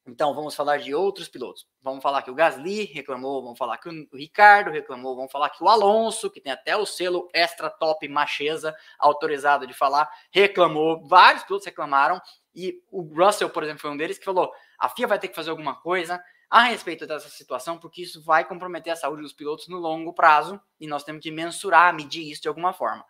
Então 0.05 0.33
vamos 0.35 0.53
falar 0.53 0.77
de 0.77 0.93
outros 0.93 1.29
pilotos. 1.29 1.65
Vamos 1.81 2.03
falar 2.03 2.21
que 2.21 2.31
o 2.31 2.35
Gasly 2.35 2.85
reclamou, 2.85 3.41
vamos 3.41 3.57
falar 3.57 3.77
que 3.77 3.89
o 3.89 4.17
Ricardo 4.17 4.69
reclamou, 4.69 5.15
vamos 5.15 5.31
falar 5.31 5.49
que 5.49 5.63
o 5.63 5.69
Alonso, 5.69 6.29
que 6.29 6.41
tem 6.41 6.51
até 6.51 6.75
o 6.75 6.85
selo 6.85 7.29
extra 7.33 7.69
top 7.69 8.07
macheza 8.09 8.75
autorizado 8.99 9.65
de 9.65 9.73
falar, 9.73 10.09
reclamou. 10.29 11.05
Vários 11.07 11.43
pilotos 11.43 11.65
reclamaram 11.65 12.21
e 12.53 12.81
o 12.91 13.01
Russell, 13.01 13.49
por 13.49 13.63
exemplo, 13.63 13.81
foi 13.81 13.91
um 13.91 13.97
deles 13.97 14.19
que 14.19 14.25
falou: 14.25 14.51
a 14.77 14.89
FIA 14.89 15.07
vai 15.07 15.19
ter 15.19 15.29
que 15.29 15.35
fazer 15.35 15.49
alguma 15.49 15.75
coisa, 15.75 16.21
a 16.53 16.61
respeito 16.61 17.07
dessa 17.07 17.29
situação, 17.29 17.79
porque 17.79 18.03
isso 18.03 18.21
vai 18.21 18.45
comprometer 18.45 18.93
a 18.93 18.95
saúde 18.95 19.23
dos 19.23 19.33
pilotos 19.33 19.67
no 19.67 19.79
longo 19.79 20.13
prazo 20.13 20.61
e 20.79 20.85
nós 20.85 21.03
temos 21.03 21.23
que 21.23 21.31
mensurar, 21.31 21.95
medir 21.95 22.29
isso 22.29 22.43
de 22.43 22.47
alguma 22.47 22.71
forma. 22.71 23.03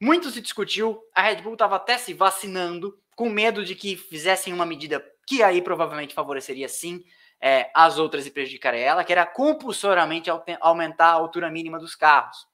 Muito 0.00 0.30
se 0.30 0.40
discutiu, 0.40 1.02
a 1.12 1.22
Red 1.22 1.42
Bull 1.42 1.54
estava 1.54 1.74
até 1.74 1.98
se 1.98 2.14
vacinando, 2.14 2.96
com 3.16 3.28
medo 3.28 3.64
de 3.64 3.74
que 3.74 3.96
fizessem 3.96 4.52
uma 4.52 4.64
medida 4.64 5.04
que 5.26 5.42
aí 5.42 5.60
provavelmente 5.60 6.14
favoreceria 6.14 6.68
sim 6.68 7.02
é, 7.40 7.72
as 7.74 7.98
outras 7.98 8.24
e 8.24 8.30
prejudicaria 8.30 8.82
ela, 8.84 9.02
que 9.02 9.10
era 9.10 9.26
compulsoriamente 9.26 10.30
aumentar 10.60 11.08
a 11.08 11.14
altura 11.14 11.50
mínima 11.50 11.80
dos 11.80 11.96
carros. 11.96 12.46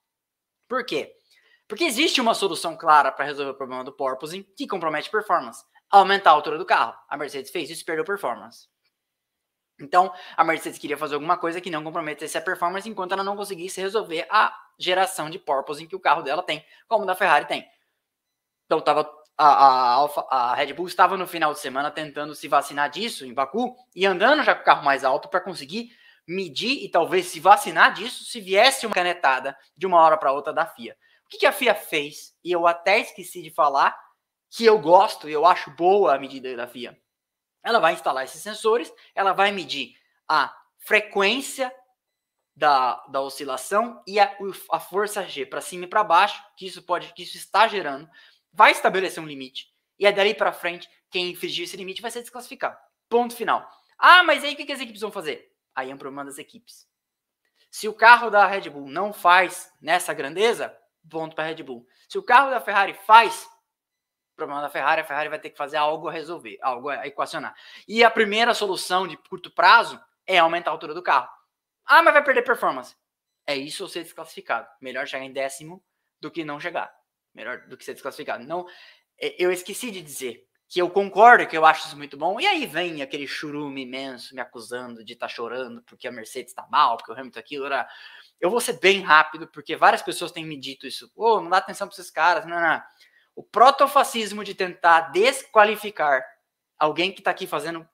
Por 0.67 0.83
quê? 0.83 1.15
Porque 1.69 1.85
existe 1.85 2.23
uma 2.23 2.33
solução 2.33 2.75
clara 2.75 3.13
para 3.13 3.27
resolver 3.27 3.51
o 3.51 3.55
problema 3.55 3.85
do 3.85 3.93
porpoising 3.93 4.47
que 4.57 4.67
compromete 4.67 5.11
performance. 5.11 5.63
Aumentar 5.91 6.31
a 6.31 6.33
altura 6.33 6.57
do 6.57 6.65
carro. 6.65 6.95
A 7.07 7.19
Mercedes 7.19 7.51
fez 7.51 7.69
isso 7.69 7.83
e 7.83 7.85
perdeu 7.85 8.03
performance. 8.03 8.67
Então, 9.81 10.13
a 10.37 10.45
Mercedes 10.45 10.79
queria 10.79 10.97
fazer 10.97 11.15
alguma 11.15 11.39
coisa 11.39 11.61
que 11.61 11.71
não 11.71 11.83
comprometesse 11.83 12.37
a 12.37 12.41
performance 12.41 12.89
enquanto 12.89 13.13
ela 13.13 13.25
não 13.25 13.37
conseguisse 13.37 13.81
resolver 13.81 14.27
a 14.31 14.55
geração 14.79 15.31
de 15.31 15.39
porpoising 15.39 15.87
que 15.87 15.97
o 15.97 16.01
carro 16.01 16.23
dela 16.23 16.43
tem, 16.43 16.65
como 16.87 17.05
o 17.05 17.07
da 17.07 17.15
Ferrari 17.15 17.47
tem. 17.47 17.67
Então, 18.67 18.81
tava, 18.81 19.11
a, 19.37 20.05
a, 20.05 20.51
a 20.51 20.55
Red 20.55 20.75
Bull 20.75 20.87
estava 20.87 21.17
no 21.17 21.27
final 21.27 21.53
de 21.53 21.61
semana 21.61 21.91
tentando 21.91 22.35
se 22.35 22.47
vacinar 22.47 22.91
disso 22.91 23.25
em 23.25 23.33
Baku 23.33 23.75
e 23.95 24.05
andando 24.07 24.43
já 24.43 24.55
com 24.55 24.63
o 24.63 24.65
carro 24.65 24.85
mais 24.85 25.03
alto 25.03 25.29
para 25.29 25.41
conseguir 25.41 25.91
medir 26.29 26.85
e 26.85 26.89
talvez 26.89 27.27
se 27.27 27.41
vacinar 27.41 27.93
disso 27.95 28.25
se 28.25 28.41
viesse 28.41 28.87
uma 28.87 28.95
canetada 28.95 29.57
de 29.77 29.87
uma 29.87 30.01
hora 30.01 30.17
para 30.17 30.33
outra 30.33 30.53
da 30.53 30.67
FIA. 30.67 30.97
O 31.25 31.29
que, 31.31 31.39
que 31.39 31.47
a 31.47 31.53
FIA 31.53 31.75
fez? 31.75 32.35
E 32.45 32.53
eu 32.53 32.67
até 32.67 33.01
esqueci 33.01 33.43
de 33.43 33.51
falar 33.51 33.97
que 34.51 34.65
eu 34.65 34.79
gosto 34.79 35.29
e 35.29 35.33
eu 35.33 35.47
acho 35.47 35.71
boa 35.71 36.15
a 36.15 36.19
medida 36.19 36.55
da 36.57 36.67
FIA 36.67 36.97
ela 37.63 37.79
vai 37.79 37.95
instalar 37.95 38.25
esses 38.25 38.43
sensores, 38.43 38.93
ela 39.15 39.33
vai 39.33 39.53
medir 39.53 39.95
a 40.29 40.55
frequência 40.79 41.73
da, 42.55 42.97
da 43.07 43.21
oscilação 43.21 44.03
e 44.07 44.21
a, 44.21 44.37
a 44.71 44.81
força 44.81 45.27
G 45.27 45.47
para 45.47 45.61
cima 45.61 45.85
e 45.85 45.89
para 45.89 46.05
baixo, 46.05 46.43
que 46.57 46.67
isso 46.67 46.83
pode, 46.83 47.13
que 47.15 47.23
isso 47.23 47.37
está 47.37 47.67
gerando, 47.69 48.09
vai 48.53 48.73
estabelecer 48.73 49.23
um 49.23 49.27
limite. 49.27 49.69
E 49.99 50.07
é 50.07 50.13
dali 50.13 50.35
para 50.35 50.53
frente, 50.53 50.89
quem 51.11 51.31
infringir 51.31 51.65
esse 51.65 51.77
limite 51.77 52.03
vai 52.03 52.11
ser 52.11 52.21
desclassificado. 52.21 52.77
Ponto 53.09 53.35
final. 53.35 53.69
Ah, 53.99 54.23
mas 54.23 54.45
aí 54.45 54.55
o 54.55 54.57
que, 54.57 54.65
que 54.65 54.73
as 54.73 54.81
equipes 54.81 55.01
vão 55.01 55.13
fazer? 55.13 55.53
Aí 55.75 55.91
é 55.91 55.95
um 55.95 55.99
problema 55.99 56.25
das 56.25 56.39
equipes. 56.39 56.89
Se 57.71 57.87
o 57.87 57.95
carro 57.95 58.31
da 58.31 58.47
Red 58.47 58.69
Bull 58.71 58.89
não 58.89 59.13
faz 59.13 59.73
nessa 59.81 60.13
grandeza, 60.13 60.77
ponto 61.09 61.35
para 61.35 61.45
a 61.45 61.47
Red 61.49 61.63
Bull. 61.63 61.87
Se 62.09 62.19
o 62.19 62.23
carro 62.23 62.51
da 62.51 62.61
Ferrari 62.61 62.95
faz, 63.07 63.49
problema 64.41 64.63
da 64.63 64.71
Ferrari, 64.71 65.01
a 65.01 65.05
Ferrari 65.05 65.29
vai 65.29 65.39
ter 65.39 65.51
que 65.51 65.57
fazer 65.57 65.77
algo 65.77 66.09
a 66.09 66.13
resolver, 66.13 66.59
algo 66.63 66.89
a 66.89 67.07
equacionar. 67.07 67.55
E 67.87 68.03
a 68.03 68.11
primeira 68.11 68.55
solução 68.55 69.07
de 69.07 69.17
curto 69.17 69.51
prazo 69.51 70.01
é 70.27 70.39
aumentar 70.39 70.71
a 70.71 70.75
altura 70.75 70.95
do 70.95 71.03
carro. 71.03 71.29
Ah, 71.87 72.03
mas 72.03 72.15
vai 72.15 72.25
perder 72.25 72.43
performance. 72.43 72.95
É 73.47 73.57
isso 73.57 73.83
ou 73.83 73.89
ser 73.89 74.03
desclassificado. 74.03 74.69
Melhor 74.81 75.07
chegar 75.07 75.25
em 75.25 75.33
décimo 75.33 75.83
do 76.21 76.31
que 76.31 76.45
não 76.45 76.61
chegar. 76.61 76.93
Melhor 77.35 77.67
do 77.67 77.77
que 77.77 77.85
ser 77.85 77.95
desclassificado. 77.95 78.45
Não, 78.45 78.67
é, 79.21 79.35
eu 79.39 79.51
esqueci 79.51 79.91
de 79.91 80.01
dizer 80.01 80.47
que 80.69 80.81
eu 80.81 80.89
concordo 80.89 81.49
que 81.49 81.57
eu 81.57 81.67
acho 81.67 81.89
isso 81.89 81.97
muito 81.97 82.17
bom. 82.17 82.41
E 82.41 82.47
aí 82.47 82.65
vem 82.65 83.03
aquele 83.03 83.27
churume 83.27 83.83
imenso 83.83 84.35
me 84.35 84.41
acusando 84.41 85.05
de 85.05 85.15
estar 85.15 85.27
tá 85.27 85.33
chorando 85.33 85.83
porque 85.83 86.07
a 86.07 86.13
Mercedes 86.13 86.53
está 86.53 86.67
mal, 86.71 86.97
porque 86.97 87.11
o 87.11 87.15
Hamilton 87.15 87.41
aquilo 87.41 87.67
era. 87.67 87.89
Eu 88.41 88.51
vou 88.51 88.61
ser 88.61 88.79
bem 88.79 89.03
rápido, 89.03 89.49
porque 89.49 89.75
várias 89.77 90.01
pessoas 90.01 90.31
têm 90.31 90.47
me 90.47 90.57
dito 90.57 90.87
isso. 90.87 91.11
Pô, 91.13 91.39
oh, 91.39 91.41
não 91.41 91.51
dá 91.51 91.57
atenção 91.57 91.89
para 91.89 91.95
esses 91.95 92.11
caras. 92.11 92.47
Não, 92.47 92.61
não. 92.61 92.81
O 93.35 93.43
protofascismo 93.43 94.45
de 94.45 94.55
tentar 94.55 95.13
desqualificar 95.13 96.25
alguém 96.79 97.13
que 97.13 97.21
está 97.21 97.31
aqui 97.31 97.47
fazendo 97.47 97.87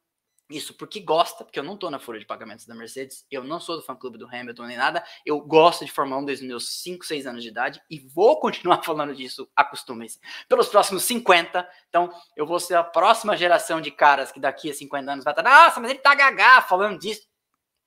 isso 0.48 0.74
porque 0.74 1.00
gosta, 1.00 1.44
porque 1.44 1.58
eu 1.58 1.64
não 1.64 1.74
estou 1.74 1.90
na 1.90 1.98
folha 1.98 2.20
de 2.20 2.26
pagamentos 2.26 2.66
da 2.66 2.74
Mercedes, 2.74 3.26
eu 3.30 3.42
não 3.42 3.58
sou 3.58 3.76
do 3.76 3.82
fã-clube 3.82 4.16
do 4.16 4.26
Hamilton 4.26 4.66
nem 4.66 4.76
nada, 4.76 5.04
eu 5.24 5.40
gosto 5.40 5.84
de 5.84 5.90
Fórmula 5.90 6.20
1 6.22 6.24
desde 6.24 6.44
os 6.44 6.48
meus 6.48 6.82
5, 6.82 7.04
6 7.04 7.26
anos 7.26 7.42
de 7.42 7.48
idade 7.48 7.82
e 7.90 7.98
vou 7.98 8.38
continuar 8.38 8.82
falando 8.84 9.14
disso, 9.14 9.50
acostumem-se, 9.56 10.20
pelos 10.48 10.68
próximos 10.68 11.02
50, 11.04 11.68
então 11.88 12.12
eu 12.36 12.46
vou 12.46 12.60
ser 12.60 12.74
a 12.74 12.84
próxima 12.84 13.36
geração 13.36 13.80
de 13.80 13.90
caras 13.90 14.30
que 14.30 14.38
daqui 14.38 14.70
a 14.70 14.74
50 14.74 15.12
anos 15.12 15.24
vai 15.24 15.32
estar, 15.32 15.42
nossa, 15.42 15.80
mas 15.80 15.90
ele 15.90 15.98
tá 15.98 16.14
gagá 16.14 16.62
falando 16.62 16.98
disso, 16.98 17.28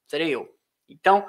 serei 0.06 0.30
eu. 0.30 0.54
Então, 0.90 1.28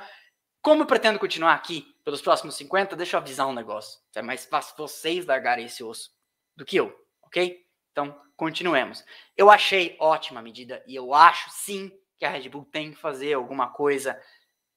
como 0.63 0.83
eu 0.83 0.87
pretendo 0.87 1.19
continuar 1.19 1.55
aqui 1.55 1.95
pelos 2.05 2.21
próximos 2.21 2.55
50, 2.57 2.97
deixa 2.97 3.17
eu 3.17 3.21
avisar 3.21 3.47
um 3.47 3.53
negócio, 3.53 4.01
é 4.15 4.23
mais 4.23 4.45
fácil 4.45 4.75
vocês 4.77 5.25
largarem 5.27 5.67
esse 5.67 5.83
osso 5.83 6.11
do 6.57 6.65
que 6.65 6.77
eu, 6.77 6.95
ok? 7.23 7.65
Então, 7.93 8.21
continuemos. 8.37 9.05
Eu 9.37 9.51
achei 9.51 9.97
ótima 9.99 10.41
a 10.41 10.43
medida 10.43 10.83
e 10.87 10.95
eu 10.95 11.15
acho 11.15 11.51
sim 11.51 11.91
que 12.17 12.25
a 12.25 12.31
Red 12.31 12.49
Bull 12.49 12.65
tem 12.65 12.91
que 12.91 12.99
fazer 12.99 13.35
alguma 13.35 13.69
coisa 13.71 14.21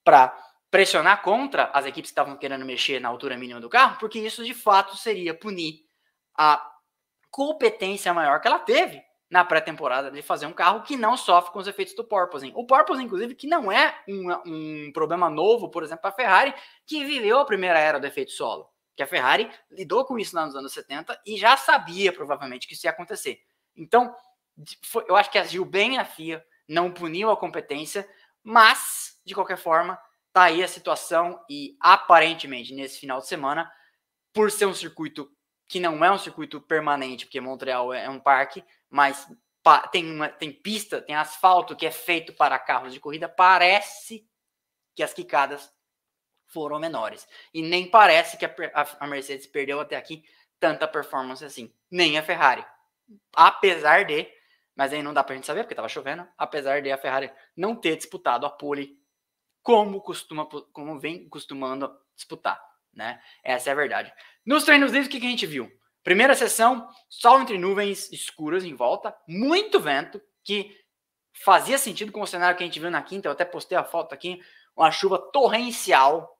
para 0.02 0.36
pressionar 0.70 1.22
contra 1.22 1.70
as 1.72 1.86
equipes 1.86 2.10
que 2.10 2.12
estavam 2.12 2.36
querendo 2.36 2.64
mexer 2.64 3.00
na 3.00 3.08
altura 3.08 3.36
mínima 3.36 3.60
do 3.60 3.68
carro, 3.68 3.98
porque 3.98 4.18
isso 4.18 4.44
de 4.44 4.54
fato 4.54 4.96
seria 4.96 5.32
punir 5.32 5.84
a 6.36 6.66
competência 7.30 8.12
maior 8.12 8.40
que 8.40 8.48
ela 8.48 8.58
teve 8.58 9.02
na 9.34 9.44
pré-temporada 9.44 10.12
de 10.12 10.22
fazer 10.22 10.46
um 10.46 10.52
carro 10.52 10.82
que 10.82 10.96
não 10.96 11.16
sofre 11.16 11.52
com 11.52 11.58
os 11.58 11.66
efeitos 11.66 11.92
do 11.96 12.04
porpoising. 12.04 12.52
O 12.54 12.64
porpoising, 12.64 13.02
inclusive, 13.02 13.34
que 13.34 13.48
não 13.48 13.72
é 13.72 14.00
um, 14.08 14.30
um 14.46 14.92
problema 14.92 15.28
novo, 15.28 15.68
por 15.68 15.82
exemplo, 15.82 16.02
para 16.02 16.10
a 16.10 16.14
Ferrari, 16.14 16.54
que 16.86 17.04
viveu 17.04 17.40
a 17.40 17.44
primeira 17.44 17.76
era 17.76 17.98
do 17.98 18.06
efeito 18.06 18.30
solo 18.30 18.72
que 18.96 19.02
a 19.02 19.08
Ferrari 19.08 19.50
lidou 19.72 20.04
com 20.04 20.16
isso 20.16 20.36
lá 20.36 20.46
nos 20.46 20.54
anos 20.54 20.72
70 20.72 21.20
e 21.26 21.36
já 21.36 21.56
sabia 21.56 22.12
provavelmente 22.12 22.68
que 22.68 22.74
isso 22.74 22.86
ia 22.86 22.92
acontecer. 22.92 23.40
Então, 23.76 24.14
foi, 24.84 25.04
eu 25.08 25.16
acho 25.16 25.32
que 25.32 25.36
agiu 25.36 25.64
bem 25.64 25.98
a 25.98 26.04
FIA, 26.04 26.44
não 26.68 26.92
puniu 26.92 27.28
a 27.28 27.36
competência, 27.36 28.08
mas, 28.40 29.20
de 29.26 29.34
qualquer 29.34 29.58
forma, 29.58 29.98
tá 30.32 30.44
aí 30.44 30.62
a 30.62 30.68
situação 30.68 31.44
e 31.50 31.76
aparentemente 31.80 32.72
nesse 32.72 33.00
final 33.00 33.18
de 33.18 33.26
semana, 33.26 33.68
por 34.32 34.48
ser 34.52 34.66
um 34.66 34.74
circuito 34.74 35.28
que 35.74 35.80
não 35.80 36.04
é 36.04 36.12
um 36.12 36.18
circuito 36.18 36.60
permanente, 36.60 37.26
porque 37.26 37.40
Montreal 37.40 37.92
é 37.92 38.08
um 38.08 38.20
parque, 38.20 38.62
mas 38.88 39.28
tem, 39.90 40.08
uma, 40.08 40.28
tem 40.28 40.52
pista, 40.52 41.02
tem 41.02 41.16
asfalto 41.16 41.74
que 41.74 41.84
é 41.84 41.90
feito 41.90 42.32
para 42.32 42.56
carros 42.60 42.92
de 42.92 43.00
corrida, 43.00 43.28
parece 43.28 44.24
que 44.94 45.02
as 45.02 45.12
quicadas 45.12 45.74
foram 46.46 46.78
menores. 46.78 47.26
E 47.52 47.60
nem 47.60 47.90
parece 47.90 48.36
que 48.36 48.44
a, 48.44 48.54
a, 49.00 49.06
Mercedes 49.08 49.48
perdeu 49.48 49.80
até 49.80 49.96
aqui 49.96 50.24
tanta 50.60 50.86
performance 50.86 51.44
assim. 51.44 51.74
Nem 51.90 52.16
a 52.18 52.22
Ferrari. 52.22 52.64
Apesar 53.34 54.04
de, 54.04 54.28
mas 54.76 54.92
aí 54.92 55.02
não 55.02 55.12
dá 55.12 55.24
pra 55.24 55.34
gente 55.34 55.48
saber 55.48 55.64
porque 55.64 55.74
tava 55.74 55.88
chovendo, 55.88 56.24
apesar 56.38 56.82
de 56.82 56.92
a 56.92 56.96
Ferrari 56.96 57.32
não 57.56 57.74
ter 57.74 57.96
disputado 57.96 58.46
a 58.46 58.50
pole 58.50 58.96
como 59.60 60.00
costuma, 60.00 60.46
como 60.46 61.00
vem 61.00 61.28
costumando 61.28 61.92
disputar, 62.14 62.64
né? 62.96 63.20
Essa 63.42 63.70
é 63.70 63.72
a 63.72 63.76
verdade. 63.76 64.12
Nos 64.44 64.64
treinos 64.64 64.92
livres, 64.92 65.08
o 65.08 65.10
que, 65.10 65.26
a 65.26 65.30
gente 65.30 65.46
viu? 65.46 65.70
Primeira 66.02 66.34
sessão, 66.34 66.86
sol 67.08 67.40
entre 67.40 67.58
nuvens 67.58 68.12
escuras 68.12 68.64
em 68.64 68.74
volta, 68.74 69.16
muito 69.26 69.80
vento, 69.80 70.20
que 70.44 70.76
fazia 71.42 71.78
sentido 71.78 72.12
com 72.12 72.20
o 72.20 72.26
cenário 72.26 72.56
que 72.56 72.62
a 72.62 72.66
gente 72.66 72.78
viu 72.78 72.90
na 72.90 73.02
quinta, 73.02 73.28
eu 73.28 73.32
até 73.32 73.44
postei 73.44 73.76
a 73.76 73.84
foto 73.84 74.12
aqui, 74.12 74.38
uma 74.76 74.90
chuva 74.90 75.18
torrencial, 75.32 76.38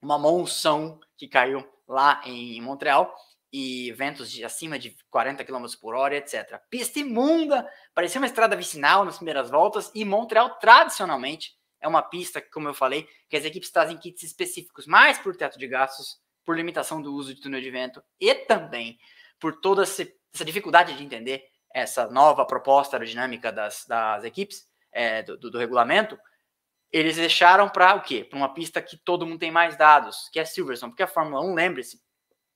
uma 0.00 0.18
monção 0.18 1.00
que 1.16 1.26
caiu 1.26 1.66
lá 1.88 2.20
em 2.24 2.60
Montreal 2.60 3.14
e 3.52 3.90
ventos 3.92 4.30
de 4.30 4.44
acima 4.44 4.78
de 4.78 4.94
40 5.10 5.44
km 5.44 5.64
por 5.80 5.94
hora, 5.94 6.16
etc. 6.16 6.60
Pista 6.68 6.98
imunda, 6.98 7.66
parecia 7.94 8.20
uma 8.20 8.26
estrada 8.26 8.54
vicinal 8.54 9.04
nas 9.04 9.16
primeiras 9.16 9.50
voltas 9.50 9.90
e 9.94 10.04
Montreal 10.04 10.58
tradicionalmente 10.58 11.55
é 11.80 11.88
uma 11.88 12.02
pista, 12.02 12.40
como 12.40 12.68
eu 12.68 12.74
falei, 12.74 13.08
que 13.28 13.36
as 13.36 13.44
equipes 13.44 13.70
trazem 13.70 13.96
kits 13.96 14.22
específicos 14.22 14.86
mais 14.86 15.18
por 15.18 15.36
teto 15.36 15.58
de 15.58 15.66
gastos, 15.66 16.18
por 16.44 16.56
limitação 16.56 17.02
do 17.02 17.12
uso 17.14 17.34
de 17.34 17.40
túnel 17.40 17.60
de 17.60 17.70
vento 17.70 18.02
e 18.20 18.34
também 18.34 18.98
por 19.38 19.60
toda 19.60 19.82
essa 19.82 20.44
dificuldade 20.44 20.96
de 20.96 21.04
entender 21.04 21.44
essa 21.74 22.08
nova 22.08 22.46
proposta 22.46 22.96
aerodinâmica 22.96 23.52
das, 23.52 23.84
das 23.86 24.24
equipes, 24.24 24.66
é, 24.92 25.22
do, 25.22 25.36
do, 25.36 25.50
do 25.50 25.58
regulamento, 25.58 26.18
eles 26.90 27.16
deixaram 27.16 27.68
para 27.68 27.94
o 27.94 28.00
quê? 28.00 28.24
Para 28.24 28.38
uma 28.38 28.54
pista 28.54 28.80
que 28.80 28.96
todo 28.96 29.26
mundo 29.26 29.40
tem 29.40 29.50
mais 29.50 29.76
dados, 29.76 30.28
que 30.32 30.38
é 30.38 30.44
Silverstone, 30.44 30.92
porque 30.92 31.02
a 31.02 31.08
Fórmula 31.08 31.44
1, 31.44 31.54
lembre-se, 31.54 32.00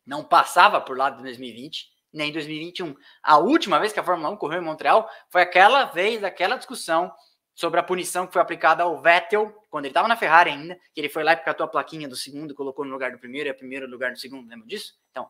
não 0.06 0.24
passava 0.24 0.80
por 0.80 0.96
lá 0.96 1.10
de 1.10 1.22
2020 1.22 1.90
nem 2.12 2.32
2021. 2.32 2.94
A 3.22 3.38
última 3.38 3.78
vez 3.78 3.92
que 3.92 4.00
a 4.00 4.04
Fórmula 4.04 4.30
1 4.30 4.36
correu 4.36 4.60
em 4.60 4.64
Montreal 4.64 5.08
foi 5.28 5.42
aquela 5.42 5.84
vez, 5.84 6.24
aquela 6.24 6.56
discussão 6.56 7.12
sobre 7.60 7.78
a 7.78 7.82
punição 7.82 8.26
que 8.26 8.32
foi 8.32 8.40
aplicada 8.40 8.84
ao 8.84 8.98
Vettel, 9.02 9.52
quando 9.68 9.84
ele 9.84 9.90
estava 9.90 10.08
na 10.08 10.16
Ferrari 10.16 10.48
ainda, 10.48 10.80
que 10.94 10.98
ele 10.98 11.10
foi 11.10 11.22
lá 11.22 11.34
e 11.34 11.36
catou 11.36 11.66
a 11.66 11.68
plaquinha 11.68 12.08
do 12.08 12.16
segundo, 12.16 12.54
colocou 12.54 12.86
no 12.86 12.90
lugar 12.90 13.12
do 13.12 13.18
primeiro 13.18 13.50
e 13.50 13.52
a 13.52 13.54
primeira 13.54 13.86
no 13.86 13.92
lugar 13.92 14.12
do 14.12 14.18
segundo, 14.18 14.48
lembra 14.48 14.66
disso? 14.66 14.94
Então, 15.10 15.28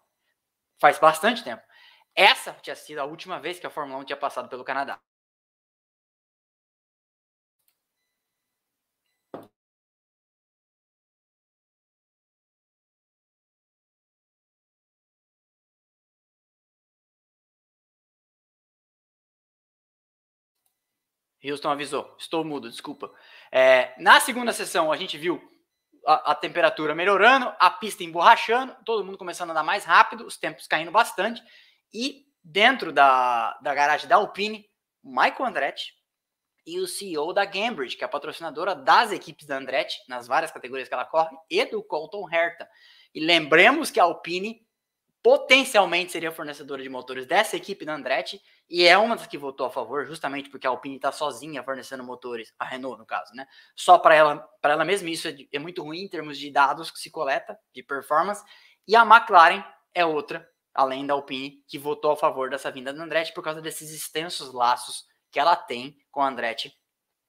faz 0.80 0.96
bastante 0.96 1.42
tempo. 1.42 1.60
Essa 2.14 2.52
tinha 2.62 2.76
sido 2.76 3.00
a 3.00 3.04
última 3.04 3.40
vez 3.40 3.58
que 3.58 3.66
a 3.66 3.70
Fórmula 3.70 3.98
1 3.98 4.04
tinha 4.04 4.16
passado 4.16 4.48
pelo 4.48 4.62
Canadá. 4.62 5.00
Houston 21.42 21.70
avisou, 21.70 22.14
estou 22.18 22.44
mudo, 22.44 22.70
desculpa. 22.70 23.10
É, 23.50 23.94
na 23.98 24.20
segunda 24.20 24.52
sessão, 24.52 24.92
a 24.92 24.96
gente 24.96 25.16
viu 25.16 25.40
a, 26.06 26.32
a, 26.32 26.34
temperatura 26.34 26.94
melhorando, 26.94 27.52
a 27.58 27.70
pista 27.70 28.04
emborrachando, 28.04 28.76
todo 28.84 29.04
mundo 29.04 29.18
começando 29.18 29.50
a 29.50 29.52
andar 29.52 29.62
mais 29.62 29.84
rápido, 29.84 30.26
os 30.26 30.36
tempos 30.36 30.66
caindo 30.66 30.90
bastante. 30.90 31.42
E 31.92 32.26
dentro 32.42 32.92
da, 32.92 33.58
da 33.62 33.74
garagem 33.74 34.08
da 34.08 34.16
Alpine, 34.16 34.66
o 35.02 35.10
Michael 35.10 35.46
Andretti 35.46 35.94
e 36.66 36.78
o 36.78 36.86
CEO 36.86 37.32
da 37.32 37.44
Gambridge, 37.44 37.96
que 37.96 38.04
é 38.04 38.06
a 38.06 38.08
patrocinadora 38.08 38.74
das 38.74 39.12
equipes 39.12 39.46
da 39.46 39.56
Andretti, 39.56 39.98
nas 40.08 40.26
várias 40.26 40.50
categorias 40.50 40.88
que 40.88 40.94
ela 40.94 41.04
corre, 41.04 41.36
e 41.48 41.64
do 41.64 41.82
Colton 41.82 42.28
Herta. 42.30 42.68
E 43.14 43.20
lembremos 43.20 43.90
que 43.90 43.98
a 43.98 44.04
Alpine 44.04 44.60
potencialmente 45.22 46.12
seria 46.12 46.32
fornecedora 46.32 46.82
de 46.82 46.88
motores 46.88 47.26
dessa 47.26 47.56
equipe 47.56 47.84
da 47.84 47.94
Andretti 47.94 48.40
e 48.68 48.86
é 48.86 48.96
uma 48.96 49.16
das 49.16 49.26
que 49.26 49.36
votou 49.36 49.66
a 49.66 49.70
favor, 49.70 50.06
justamente 50.06 50.48
porque 50.48 50.66
a 50.66 50.70
Alpine 50.70 50.96
está 50.96 51.12
sozinha 51.12 51.62
fornecendo 51.62 52.02
motores, 52.02 52.54
a 52.58 52.64
Renault 52.64 52.98
no 52.98 53.04
caso, 53.04 53.34
né? 53.34 53.46
Só 53.76 53.98
para 53.98 54.14
ela, 54.14 54.36
para 54.62 54.74
ela 54.74 54.84
mesma 54.84 55.10
isso 55.10 55.28
é, 55.28 55.36
é, 55.52 55.58
muito 55.58 55.82
ruim 55.82 56.02
em 56.02 56.08
termos 56.08 56.38
de 56.38 56.50
dados 56.50 56.90
que 56.90 56.98
se 56.98 57.10
coleta, 57.10 57.58
de 57.74 57.82
performance. 57.82 58.42
E 58.86 58.96
a 58.96 59.02
McLaren 59.02 59.62
é 59.92 60.04
outra, 60.04 60.48
além 60.72 61.06
da 61.06 61.14
Alpine, 61.14 61.62
que 61.68 61.78
votou 61.78 62.12
a 62.12 62.16
favor 62.16 62.48
dessa 62.48 62.70
vinda 62.70 62.92
da 62.92 63.02
Andretti 63.02 63.34
por 63.34 63.44
causa 63.44 63.60
desses 63.60 63.90
extensos 63.92 64.52
laços 64.52 65.04
que 65.30 65.38
ela 65.38 65.54
tem 65.54 65.96
com 66.10 66.22
a 66.22 66.28
Andretti, 66.28 66.72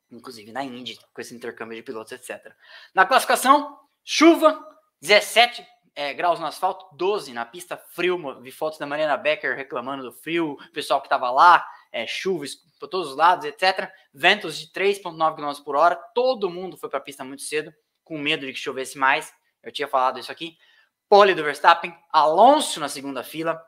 inclusive 0.10 0.52
na 0.52 0.64
Indy, 0.64 0.98
com 1.14 1.22
esse 1.22 1.36
intercâmbio 1.36 1.76
de 1.76 1.84
pilotos, 1.84 2.12
etc. 2.14 2.54
Na 2.94 3.06
classificação, 3.06 3.78
chuva, 4.04 4.64
17 5.02 5.66
é, 5.96 6.14
graus 6.14 6.40
no 6.40 6.46
asfalto, 6.46 6.96
12 6.96 7.34
na 7.34 7.46
pista, 7.46 7.78
frio. 7.78 8.42
Vi 8.42 8.52
fotos 8.52 8.80
da 8.80 8.86
Mariana 8.86 9.18
Becker 9.18 9.56
reclamando 9.56 10.04
do 10.04 10.12
frio, 10.12 10.54
o 10.54 10.72
pessoal 10.72 11.02
que 11.02 11.08
estava 11.08 11.30
lá, 11.30 11.66
é, 11.92 12.08
chuva 12.08 12.46
por 12.80 12.88
todos 12.88 13.10
os 13.10 13.16
lados, 13.16 13.46
etc. 13.46 13.90
Ventos 14.14 14.58
de 14.58 14.68
3,9 14.72 15.36
km 15.36 15.64
por 15.64 15.76
hora. 15.76 15.96
Todo 16.16 16.50
mundo 16.50 16.78
foi 16.78 16.90
para 16.90 17.00
a 17.00 17.02
pista 17.02 17.24
muito 17.24 17.44
cedo, 17.44 17.74
com 18.04 18.18
medo 18.18 18.46
de 18.46 18.54
que 18.54 18.60
chovesse 18.60 18.98
mais. 18.98 19.34
Eu 19.62 19.72
tinha 19.72 19.88
falado 19.88 20.20
isso 20.20 20.32
aqui. 20.32 20.58
Pole 21.08 21.36
do 21.36 21.44
Verstappen, 21.44 21.94
Alonso 22.10 22.80
na 22.80 22.88
segunda 22.88 23.22
fila, 23.22 23.62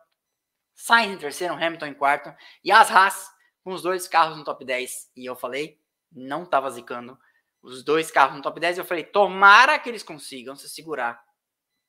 Sainz 0.73 1.13
em 1.13 1.17
terceiro, 1.17 1.53
Hamilton 1.53 1.87
em 1.87 1.93
quarto, 1.93 2.33
e 2.63 2.71
as 2.71 2.89
Haas 2.89 3.29
com 3.63 3.73
os 3.73 3.81
dois 3.81 4.07
carros 4.07 4.37
no 4.37 4.45
top 4.45 4.63
10. 4.63 5.11
E 5.15 5.25
eu 5.25 5.35
falei, 5.35 5.77
não 6.09 6.43
estava 6.43 6.69
zicando 6.71 7.17
os 7.61 7.83
dois 7.83 8.09
carros 8.09 8.37
no 8.37 8.41
top 8.41 8.59
10. 8.59 8.77
Eu 8.77 8.85
falei, 8.85 9.03
tomara 9.03 9.77
que 9.77 9.89
eles 9.89 10.03
consigam 10.03 10.55
se 10.55 10.69
segurar 10.69 11.21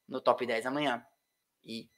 no 0.08 0.20
top 0.20 0.46
10 0.46 0.66
amanhã. 0.66 1.04
E 1.64 1.90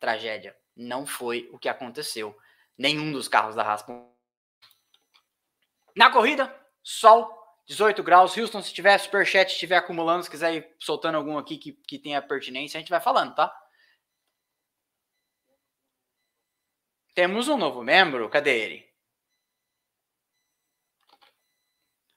tragédia, 0.00 0.56
não 0.76 1.06
foi 1.06 1.48
o 1.52 1.58
que 1.58 1.68
aconteceu. 1.68 2.36
Nenhum 2.76 3.12
dos 3.12 3.28
carros 3.28 3.54
da 3.54 3.62
Haas. 3.62 3.84
Na 5.96 6.10
corrida, 6.10 6.54
sol, 6.82 7.30
18 7.66 8.02
graus. 8.02 8.36
Houston, 8.36 8.62
se 8.62 8.72
tiver 8.72 8.98
superchat, 8.98 9.52
estiver 9.52 9.76
acumulando, 9.76 10.24
se 10.24 10.30
quiser 10.30 10.54
ir 10.54 10.76
soltando 10.78 11.16
algum 11.16 11.38
aqui 11.38 11.56
que, 11.58 11.72
que 11.72 11.98
tenha 11.98 12.20
pertinência, 12.20 12.78
a 12.78 12.80
gente 12.80 12.90
vai 12.90 13.00
falando, 13.00 13.34
tá? 13.34 13.54
Temos 17.14 17.46
um 17.48 17.58
novo 17.58 17.82
membro, 17.82 18.28
cadê 18.30 18.58
ele? 18.58 18.92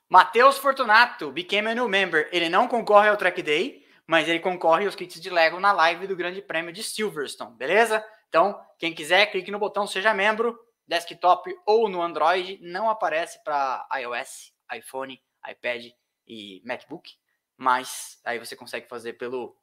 Matheus 0.07 0.57
Fortunato 0.57 1.31
became 1.31 1.67
a 1.67 1.75
new 1.75 1.89
member. 1.89 2.29
Ele 2.31 2.47
não 2.47 2.67
concorre 2.67 3.09
ao 3.09 3.17
Track 3.17 3.41
Day, 3.41 3.84
mas 4.07 4.27
ele 4.27 4.39
concorre 4.39 4.85
aos 4.85 4.95
kits 4.95 5.19
de 5.19 5.29
Lego 5.29 5.59
na 5.59 5.71
live 5.71 6.07
do 6.07 6.15
Grande 6.15 6.41
Prêmio 6.41 6.71
de 6.71 6.83
Silverstone, 6.83 7.55
beleza? 7.55 8.05
Então, 8.29 8.59
quem 8.77 8.93
quiser, 8.93 9.27
clique 9.27 9.51
no 9.51 9.59
botão 9.59 9.87
Seja 9.87 10.13
Membro, 10.13 10.59
desktop 10.87 11.53
ou 11.65 11.89
no 11.89 12.01
Android. 12.01 12.59
Não 12.61 12.89
aparece 12.89 13.43
para 13.43 13.87
iOS, 13.99 14.53
iPhone, 14.73 15.21
iPad 15.49 15.87
e 16.27 16.61
MacBook, 16.65 17.13
mas 17.57 18.19
aí 18.23 18.39
você 18.39 18.55
consegue 18.55 18.87
fazer 18.87 19.13
pelo 19.13 19.55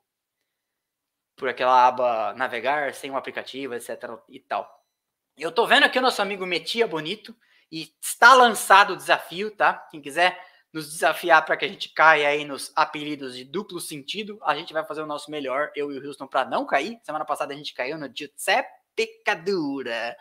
por 1.36 1.48
aquela 1.48 1.86
aba 1.86 2.34
navegar 2.34 2.94
sem 2.94 3.10
o 3.10 3.14
um 3.14 3.16
aplicativo, 3.16 3.74
etc 3.74 3.90
e 4.28 4.38
tal. 4.38 4.82
Eu 5.36 5.50
tô 5.50 5.66
vendo 5.66 5.84
aqui 5.84 5.98
o 5.98 6.02
nosso 6.02 6.20
amigo 6.20 6.46
Metia 6.46 6.86
Bonito 6.86 7.34
e 7.70 7.92
está 8.00 8.34
lançado 8.34 8.92
o 8.92 8.96
desafio, 8.96 9.50
tá? 9.50 9.74
Quem 9.90 10.00
quiser 10.00 10.38
nos 10.72 10.90
desafiar 10.90 11.44
para 11.44 11.56
que 11.56 11.64
a 11.64 11.68
gente 11.68 11.90
caia 11.90 12.28
aí 12.28 12.44
nos 12.44 12.72
apelidos 12.74 13.36
de 13.36 13.44
duplo 13.44 13.78
sentido, 13.78 14.38
a 14.42 14.54
gente 14.54 14.72
vai 14.72 14.84
fazer 14.84 15.02
o 15.02 15.06
nosso 15.06 15.30
melhor, 15.30 15.70
eu 15.76 15.92
e 15.92 15.98
o 15.98 16.06
Houston, 16.06 16.26
para 16.26 16.48
não 16.48 16.64
cair. 16.64 16.98
Semana 17.02 17.24
passada 17.24 17.52
a 17.52 17.56
gente 17.56 17.74
caiu 17.74 17.98
no 17.98 18.10
Giuseppe 18.14 18.70
Pecadura. 18.96 20.16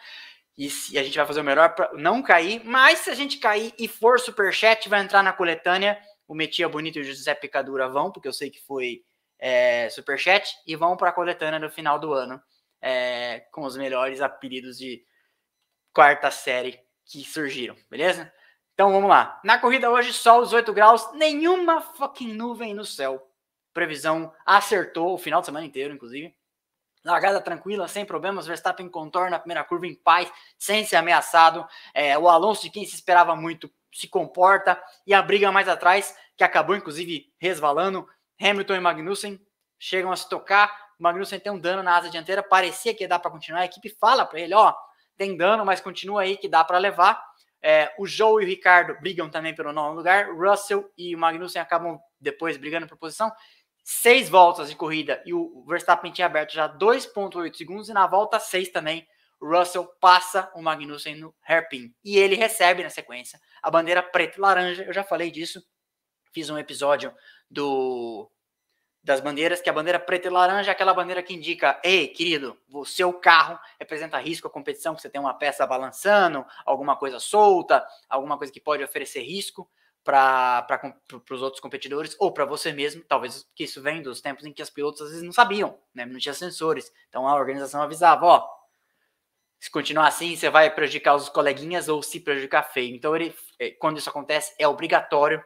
E, 0.58 0.68
a 0.98 1.04
gente 1.04 1.18
vai 1.18 1.26
fazer 1.26 1.40
o 1.40 1.44
melhor 1.44 1.74
para 1.74 1.92
não 1.94 2.22
cair, 2.22 2.62
mas 2.66 3.00
se 3.00 3.10
a 3.10 3.16
gente 3.16 3.38
cair 3.38 3.74
e 3.80 3.88
for 3.88 4.20
superchat, 4.20 4.88
vai 4.90 5.02
entrar 5.02 5.24
na 5.24 5.32
coletânea. 5.32 5.98
O 6.28 6.36
Metia 6.36 6.68
Bonito 6.68 6.98
e 6.98 7.02
o 7.02 7.04
José 7.04 7.34
Picadura 7.34 7.88
vão, 7.88 8.12
porque 8.12 8.28
eu 8.28 8.34
sei 8.34 8.50
que 8.50 8.62
foi 8.62 9.02
é, 9.40 9.90
superchat, 9.90 10.54
e 10.68 10.76
vão 10.76 10.96
para 10.96 11.10
a 11.10 11.14
coletânea 11.14 11.60
no 11.60 11.70
final 11.70 11.98
do 11.98 12.14
ano, 12.14 12.42
é, 12.82 13.40
com 13.52 13.64
os 13.64 13.76
melhores 13.76 14.22
apelidos 14.22 14.78
de 14.78 15.04
quarta 15.94 16.30
série 16.30 16.80
que 17.06 17.24
surgiram, 17.24 17.76
beleza? 17.90 18.32
Então 18.82 18.92
vamos 18.92 19.12
lá. 19.12 19.40
Na 19.44 19.60
corrida 19.60 19.92
hoje, 19.92 20.12
sol 20.12 20.42
18 20.42 20.74
graus, 20.74 21.14
nenhuma 21.14 21.82
fucking 21.82 22.34
nuvem 22.34 22.74
no 22.74 22.84
céu. 22.84 23.32
Previsão 23.72 24.34
acertou 24.44 25.14
o 25.14 25.20
final 25.20 25.40
de 25.40 25.46
semana 25.46 25.64
inteiro, 25.64 25.94
inclusive. 25.94 26.36
Largada 27.06 27.40
tranquila, 27.40 27.88
sem 27.88 28.04
problemas. 28.04 28.48
Verstappen 28.48 28.90
contorna 28.90 29.36
a 29.36 29.40
primeira 29.40 29.64
curva 29.64 29.86
em 29.86 29.94
paz, 29.94 30.34
sem 30.58 30.84
ser 30.84 30.96
ameaçado. 30.96 31.64
É, 31.94 32.18
o 32.18 32.28
Alonso, 32.28 32.64
de 32.64 32.72
quem 32.72 32.84
se 32.84 32.96
esperava 32.96 33.36
muito, 33.36 33.72
se 33.94 34.08
comporta. 34.08 34.82
E 35.06 35.14
a 35.14 35.22
briga 35.22 35.52
mais 35.52 35.70
atrás, 35.70 36.18
que 36.36 36.44
acabou 36.44 36.76
inclusive 36.76 37.32
resvalando. 37.38 38.08
Hamilton 38.42 38.74
e 38.74 38.80
Magnussen 38.80 39.40
chegam 39.78 40.12
a 40.12 40.16
se 40.16 40.28
tocar. 40.28 40.76
Magnussen 40.98 41.40
tem 41.40 41.52
um 41.52 41.60
dano 41.60 41.84
na 41.84 41.98
asa 41.98 42.10
dianteira. 42.10 42.42
Parecia 42.42 42.96
que 42.96 43.04
ia 43.04 43.08
dar 43.08 43.20
para 43.20 43.30
continuar. 43.30 43.62
A 43.62 43.66
equipe 43.66 43.90
fala 43.90 44.26
para 44.26 44.40
ele: 44.40 44.56
ó, 44.56 44.74
tem 45.16 45.38
dano, 45.38 45.64
mas 45.64 45.80
continua 45.80 46.24
aí 46.24 46.36
que 46.36 46.50
dá 46.50 46.64
para 46.64 46.80
levar. 46.80 47.31
É, 47.62 47.94
o 47.98 48.08
Joe 48.08 48.42
e 48.42 48.46
o 48.46 48.50
Ricardo 48.50 49.00
brigam 49.00 49.30
também 49.30 49.54
pelo 49.54 49.72
nono 49.72 49.96
lugar. 49.96 50.34
Russell 50.34 50.92
e 50.98 51.16
o 51.16 51.20
Magnussen 51.20 51.62
acabam 51.62 52.00
depois 52.20 52.58
brigando 52.58 52.88
por 52.88 52.98
posição. 52.98 53.32
Seis 53.84 54.30
voltas 54.30 54.70
de 54.70 54.76
corrida 54.76 55.22
e 55.26 55.34
o 55.34 55.64
Verstappen 55.68 56.12
tinha 56.12 56.28
aberto 56.28 56.54
já 56.54 56.68
2,8 56.68 57.56
segundos. 57.56 57.90
E 57.90 57.94
na 57.94 58.08
volta 58.08 58.40
6 58.40 58.70
também, 58.70 59.08
o 59.40 59.48
Russell 59.48 59.86
passa 60.00 60.52
o 60.56 60.62
Magnussen 60.62 61.16
no 61.16 61.36
hairpin. 61.48 61.94
E 62.04 62.18
ele 62.18 62.36
recebe 62.36 62.84
na 62.84 62.90
sequência 62.90 63.40
a 63.62 63.70
bandeira 63.70 64.02
preta 64.02 64.38
e 64.38 64.42
laranja. 64.42 64.84
Eu 64.84 64.94
já 64.94 65.04
falei 65.04 65.32
disso. 65.32 65.64
Fiz 66.32 66.50
um 66.50 66.58
episódio 66.58 67.14
do 67.50 68.32
das 69.04 69.20
bandeiras, 69.20 69.62
que 69.62 69.70
a 69.70 69.74
bandeira 69.74 70.00
preta 70.00 70.28
e 70.28 70.32
laranja 70.32 70.70
é 70.70 70.74
aquela 70.74 70.94
bandeira 70.94 71.24
que 71.24 71.34
indica, 71.34 71.80
ei, 71.84 72.08
querido, 72.08 72.58
o 72.72 72.86
seu 72.86 73.12
carro 73.14 73.60
representa 73.80 74.18
risco 74.20 74.48
à 74.48 74.52
competição, 74.52 74.94
que 74.94 75.02
você 75.02 75.10
tem 75.10 75.20
uma 75.20 75.34
peça 75.34 75.66
balançando, 75.66 76.46
alguma 76.66 76.96
coisa 76.96 77.20
solta, 77.20 77.86
alguma 78.08 78.38
coisa 78.38 78.54
que 78.54 78.60
pode 78.60 78.84
oferecer 78.84 79.22
risco 79.22 79.68
para 80.04 80.66
os 81.30 81.42
outros 81.42 81.60
competidores 81.60 82.16
ou 82.20 82.32
para 82.32 82.46
você 82.46 82.72
mesmo, 82.72 83.04
talvez 83.08 83.48
que 83.56 83.64
isso 83.64 83.82
vem 83.82 84.02
dos 84.02 84.22
tempos 84.22 84.46
em 84.46 84.54
que 84.54 84.62
os 84.62 84.70
pilotos 84.70 85.02
às 85.02 85.10
vezes 85.10 85.24
não 85.24 85.32
sabiam, 85.32 85.78
né? 85.94 86.06
não 86.06 86.20
tinha 86.20 86.34
sensores, 86.34 86.92
então 87.10 87.28
a 87.28 87.36
organização 87.36 87.82
avisava, 87.82 88.26
ó, 88.26 88.50
se 89.60 89.70
continuar 89.70 90.08
assim, 90.08 90.36
você 90.36 90.50
vai 90.50 90.74
prejudicar 90.74 91.16
os 91.16 91.30
coleguinhas 91.30 91.88
ou 91.88 92.02
se 92.02 92.20
prejudicar 92.20 92.64
feio. 92.64 92.96
Então, 92.96 93.16
ele, 93.16 93.32
eh, 93.60 93.70
quando 93.80 94.00
isso 94.00 94.10
acontece, 94.10 94.56
é 94.58 94.68
obrigatório 94.68 95.40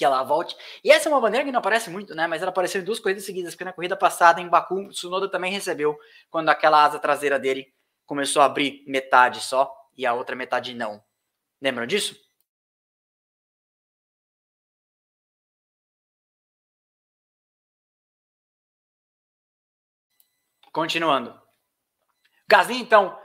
que 0.00 0.04
ela 0.06 0.22
volte. 0.22 0.56
E 0.82 0.90
essa 0.90 1.10
é 1.10 1.12
uma 1.12 1.20
bandeira 1.20 1.44
que 1.44 1.52
não 1.52 1.58
aparece 1.58 1.90
muito, 1.90 2.14
né? 2.14 2.26
Mas 2.26 2.40
ela 2.40 2.50
apareceu 2.50 2.80
em 2.80 2.84
duas 2.84 2.98
corridas 2.98 3.22
seguidas, 3.22 3.52
porque 3.52 3.66
na 3.66 3.72
corrida 3.74 3.94
passada 3.94 4.40
em 4.40 4.48
Baku, 4.48 4.88
Tsunoda 4.88 5.30
também 5.30 5.52
recebeu 5.52 5.94
quando 6.30 6.48
aquela 6.48 6.82
asa 6.82 6.98
traseira 6.98 7.38
dele 7.38 7.70
começou 8.06 8.40
a 8.40 8.46
abrir 8.46 8.82
metade 8.86 9.42
só 9.42 9.70
e 9.94 10.06
a 10.06 10.14
outra 10.14 10.34
metade 10.34 10.72
não. 10.72 11.04
Lembram 11.60 11.86
disso? 11.86 12.16
Continuando. 20.72 21.38
Gasly, 22.48 22.76
então, 22.80 23.18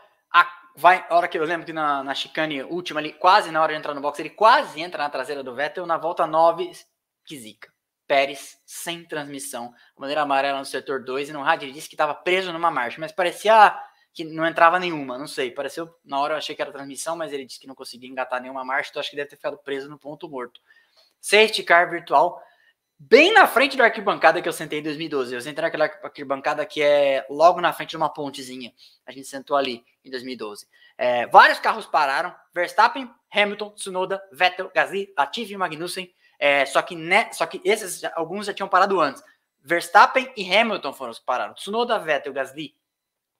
vai, 0.75 1.05
a 1.09 1.15
hora 1.15 1.27
que 1.27 1.37
eu 1.37 1.43
lembro 1.43 1.65
que 1.65 1.73
na, 1.73 2.03
na 2.03 2.13
chicane 2.13 2.63
última 2.63 2.99
ali, 2.99 3.13
quase 3.13 3.51
na 3.51 3.61
hora 3.61 3.73
de 3.73 3.79
entrar 3.79 3.93
no 3.93 4.01
box, 4.01 4.19
ele 4.19 4.29
quase 4.29 4.81
entra 4.81 5.03
na 5.03 5.09
traseira 5.09 5.43
do 5.43 5.55
Vettel, 5.55 5.85
na 5.85 5.97
volta 5.97 6.27
9, 6.27 6.71
que 7.23 7.37
zica. 7.37 7.73
Pérez 8.07 8.59
sem 8.65 9.03
transmissão, 9.03 9.73
bandeira 9.97 10.21
amarela 10.21 10.59
no 10.59 10.65
setor 10.65 11.03
2, 11.03 11.29
e 11.29 11.33
no 11.33 11.41
rádio 11.41 11.65
ele 11.65 11.73
disse 11.73 11.89
que 11.89 11.95
estava 11.95 12.13
preso 12.13 12.53
numa 12.53 12.69
marcha, 12.69 12.99
mas 12.99 13.11
parecia 13.11 13.75
que 14.13 14.23
não 14.23 14.45
entrava 14.45 14.79
nenhuma, 14.79 15.17
não 15.17 15.27
sei, 15.27 15.51
pareceu, 15.51 15.93
na 16.05 16.19
hora 16.19 16.35
eu 16.35 16.37
achei 16.37 16.55
que 16.55 16.61
era 16.61 16.71
transmissão, 16.71 17.17
mas 17.17 17.33
ele 17.33 17.45
disse 17.45 17.59
que 17.59 17.67
não 17.67 17.75
conseguia 17.75 18.09
engatar 18.09 18.41
nenhuma 18.41 18.63
marcha, 18.63 18.89
então 18.89 18.99
acho 18.99 19.09
que 19.09 19.15
deve 19.15 19.29
ter 19.29 19.35
ficado 19.35 19.57
preso 19.57 19.89
no 19.89 19.97
ponto 19.97 20.29
morto. 20.29 20.61
Safety 21.19 21.63
car 21.63 21.89
virtual, 21.89 22.41
bem 22.97 23.33
na 23.33 23.47
frente 23.47 23.77
da 23.77 23.85
arquibancada 23.85 24.41
que 24.41 24.47
eu 24.47 24.53
sentei 24.53 24.79
em 24.79 24.83
2012. 24.83 25.33
Eu 25.33 25.41
sentei 25.41 25.61
naquela 25.61 25.85
arquibancada 25.85 26.65
que 26.65 26.81
é 26.81 27.25
logo 27.29 27.61
na 27.61 27.73
frente 27.73 27.91
de 27.91 27.97
uma 27.97 28.09
pontezinha. 28.09 28.73
A 29.05 29.11
gente 29.11 29.27
sentou 29.27 29.57
ali 29.57 29.83
em 30.03 30.09
2012. 30.09 30.67
É, 30.97 31.27
vários 31.27 31.59
carros 31.59 31.85
pararam. 31.85 32.33
Verstappen, 32.53 33.09
Hamilton, 33.31 33.69
Tsunoda, 33.71 34.21
Vettel, 34.31 34.71
Gasly, 34.73 35.13
Latifi 35.17 35.53
e 35.53 35.57
Magnussen. 35.57 36.13
É, 36.37 36.65
só, 36.65 36.81
que, 36.81 36.95
né, 36.95 37.31
só 37.31 37.45
que 37.45 37.61
esses, 37.63 38.03
alguns 38.15 38.45
já 38.45 38.53
tinham 38.53 38.67
parado 38.67 38.99
antes. 38.99 39.23
Verstappen 39.61 40.31
e 40.37 40.55
Hamilton 40.55 40.93
foram 40.93 41.11
os 41.11 41.19
que 41.19 41.25
pararam. 41.25 41.53
Tsunoda, 41.53 41.97
Vettel, 41.97 42.33
Gasly, 42.33 42.75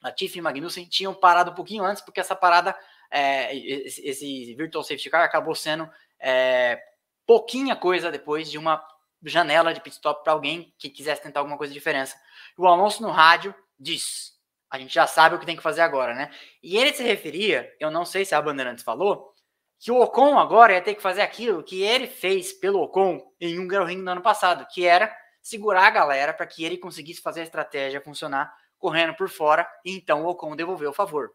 Latifi 0.01 0.39
e 0.39 0.41
Magnussen 0.41 0.85
tinham 0.85 1.13
parado 1.13 1.51
um 1.51 1.55
pouquinho 1.55 1.83
antes, 1.83 2.01
porque 2.01 2.19
essa 2.19 2.35
parada, 2.35 2.75
é, 3.11 3.55
esse, 3.55 4.05
esse, 4.05 4.55
Virtual 4.55 4.83
Safety 4.83 5.09
Car 5.09 5.23
acabou 5.23 5.53
sendo 5.53 5.89
é, 6.19 6.81
pouquinha 7.25 7.75
coisa 7.75 8.11
depois 8.11 8.49
de 8.49 8.57
uma 8.57 8.77
janela 9.25 9.73
de 9.73 9.81
pit 9.81 9.95
stop 9.95 10.23
para 10.23 10.33
alguém 10.33 10.73
que 10.77 10.89
quisesse 10.89 11.21
tentar 11.21 11.39
alguma 11.39 11.57
coisa 11.57 11.73
de 11.73 11.79
diferença. 11.79 12.15
O 12.57 12.67
Alonso 12.67 13.01
no 13.01 13.11
rádio 13.11 13.53
diz: 13.79 14.33
a 14.69 14.77
gente 14.77 14.93
já 14.93 15.07
sabe 15.07 15.35
o 15.35 15.39
que 15.39 15.45
tem 15.45 15.55
que 15.55 15.63
fazer 15.63 15.81
agora, 15.81 16.13
né? 16.13 16.31
E 16.61 16.77
ele 16.77 16.93
se 16.93 17.03
referia, 17.03 17.71
eu 17.79 17.89
não 17.89 18.05
sei 18.05 18.25
se 18.25 18.35
a 18.35 18.41
Bandeirantes 18.41 18.83
falou, 18.83 19.33
que 19.79 19.91
o 19.91 20.01
Ocon 20.01 20.37
agora 20.37 20.73
ia 20.73 20.81
ter 20.81 20.95
que 20.95 21.01
fazer 21.01 21.21
aquilo 21.21 21.63
que 21.63 21.81
ele 21.81 22.07
fez 22.07 22.53
pelo 22.53 22.81
Ocon 22.81 23.21
em 23.39 23.59
um 23.59 23.67
Ring 23.85 24.01
no 24.01 24.11
ano 24.11 24.21
passado, 24.21 24.65
que 24.71 24.85
era 24.85 25.15
segurar 25.41 25.87
a 25.87 25.91
galera 25.91 26.33
para 26.33 26.47
que 26.47 26.63
ele 26.63 26.77
conseguisse 26.77 27.21
fazer 27.21 27.41
a 27.41 27.43
estratégia 27.43 28.01
funcionar 28.01 28.51
correndo 28.77 29.15
por 29.15 29.29
fora, 29.29 29.67
e 29.83 29.95
então 29.95 30.23
o 30.23 30.27
Ocon 30.27 30.55
devolveu 30.55 30.89
o 30.89 30.93
favor. 30.93 31.31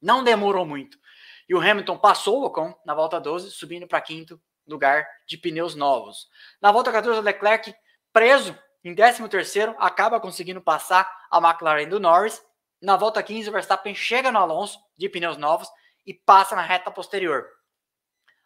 Não 0.00 0.22
demorou 0.22 0.64
muito. 0.64 0.98
E 1.48 1.54
o 1.54 1.60
Hamilton 1.60 1.98
passou 1.98 2.40
o 2.40 2.44
Ocon 2.44 2.74
na 2.84 2.94
volta 2.94 3.20
12, 3.20 3.50
subindo 3.50 3.86
para 3.86 4.00
quinto, 4.00 4.40
lugar 4.68 5.06
de 5.26 5.36
pneus 5.36 5.74
novos. 5.74 6.28
Na 6.60 6.70
volta 6.70 6.92
14, 6.92 7.18
o 7.18 7.22
Leclerc, 7.22 7.74
preso 8.12 8.56
em 8.84 8.94
13º, 8.94 9.74
acaba 9.78 10.20
conseguindo 10.20 10.60
passar 10.60 11.10
a 11.30 11.38
McLaren 11.38 11.88
do 11.88 11.98
Norris. 11.98 12.42
Na 12.80 12.96
volta 12.96 13.22
15, 13.22 13.48
o 13.48 13.52
Verstappen 13.52 13.94
chega 13.94 14.30
no 14.30 14.38
Alonso 14.38 14.78
de 14.96 15.08
pneus 15.08 15.36
novos 15.36 15.68
e 16.06 16.14
passa 16.14 16.54
na 16.54 16.62
reta 16.62 16.90
posterior. 16.90 17.46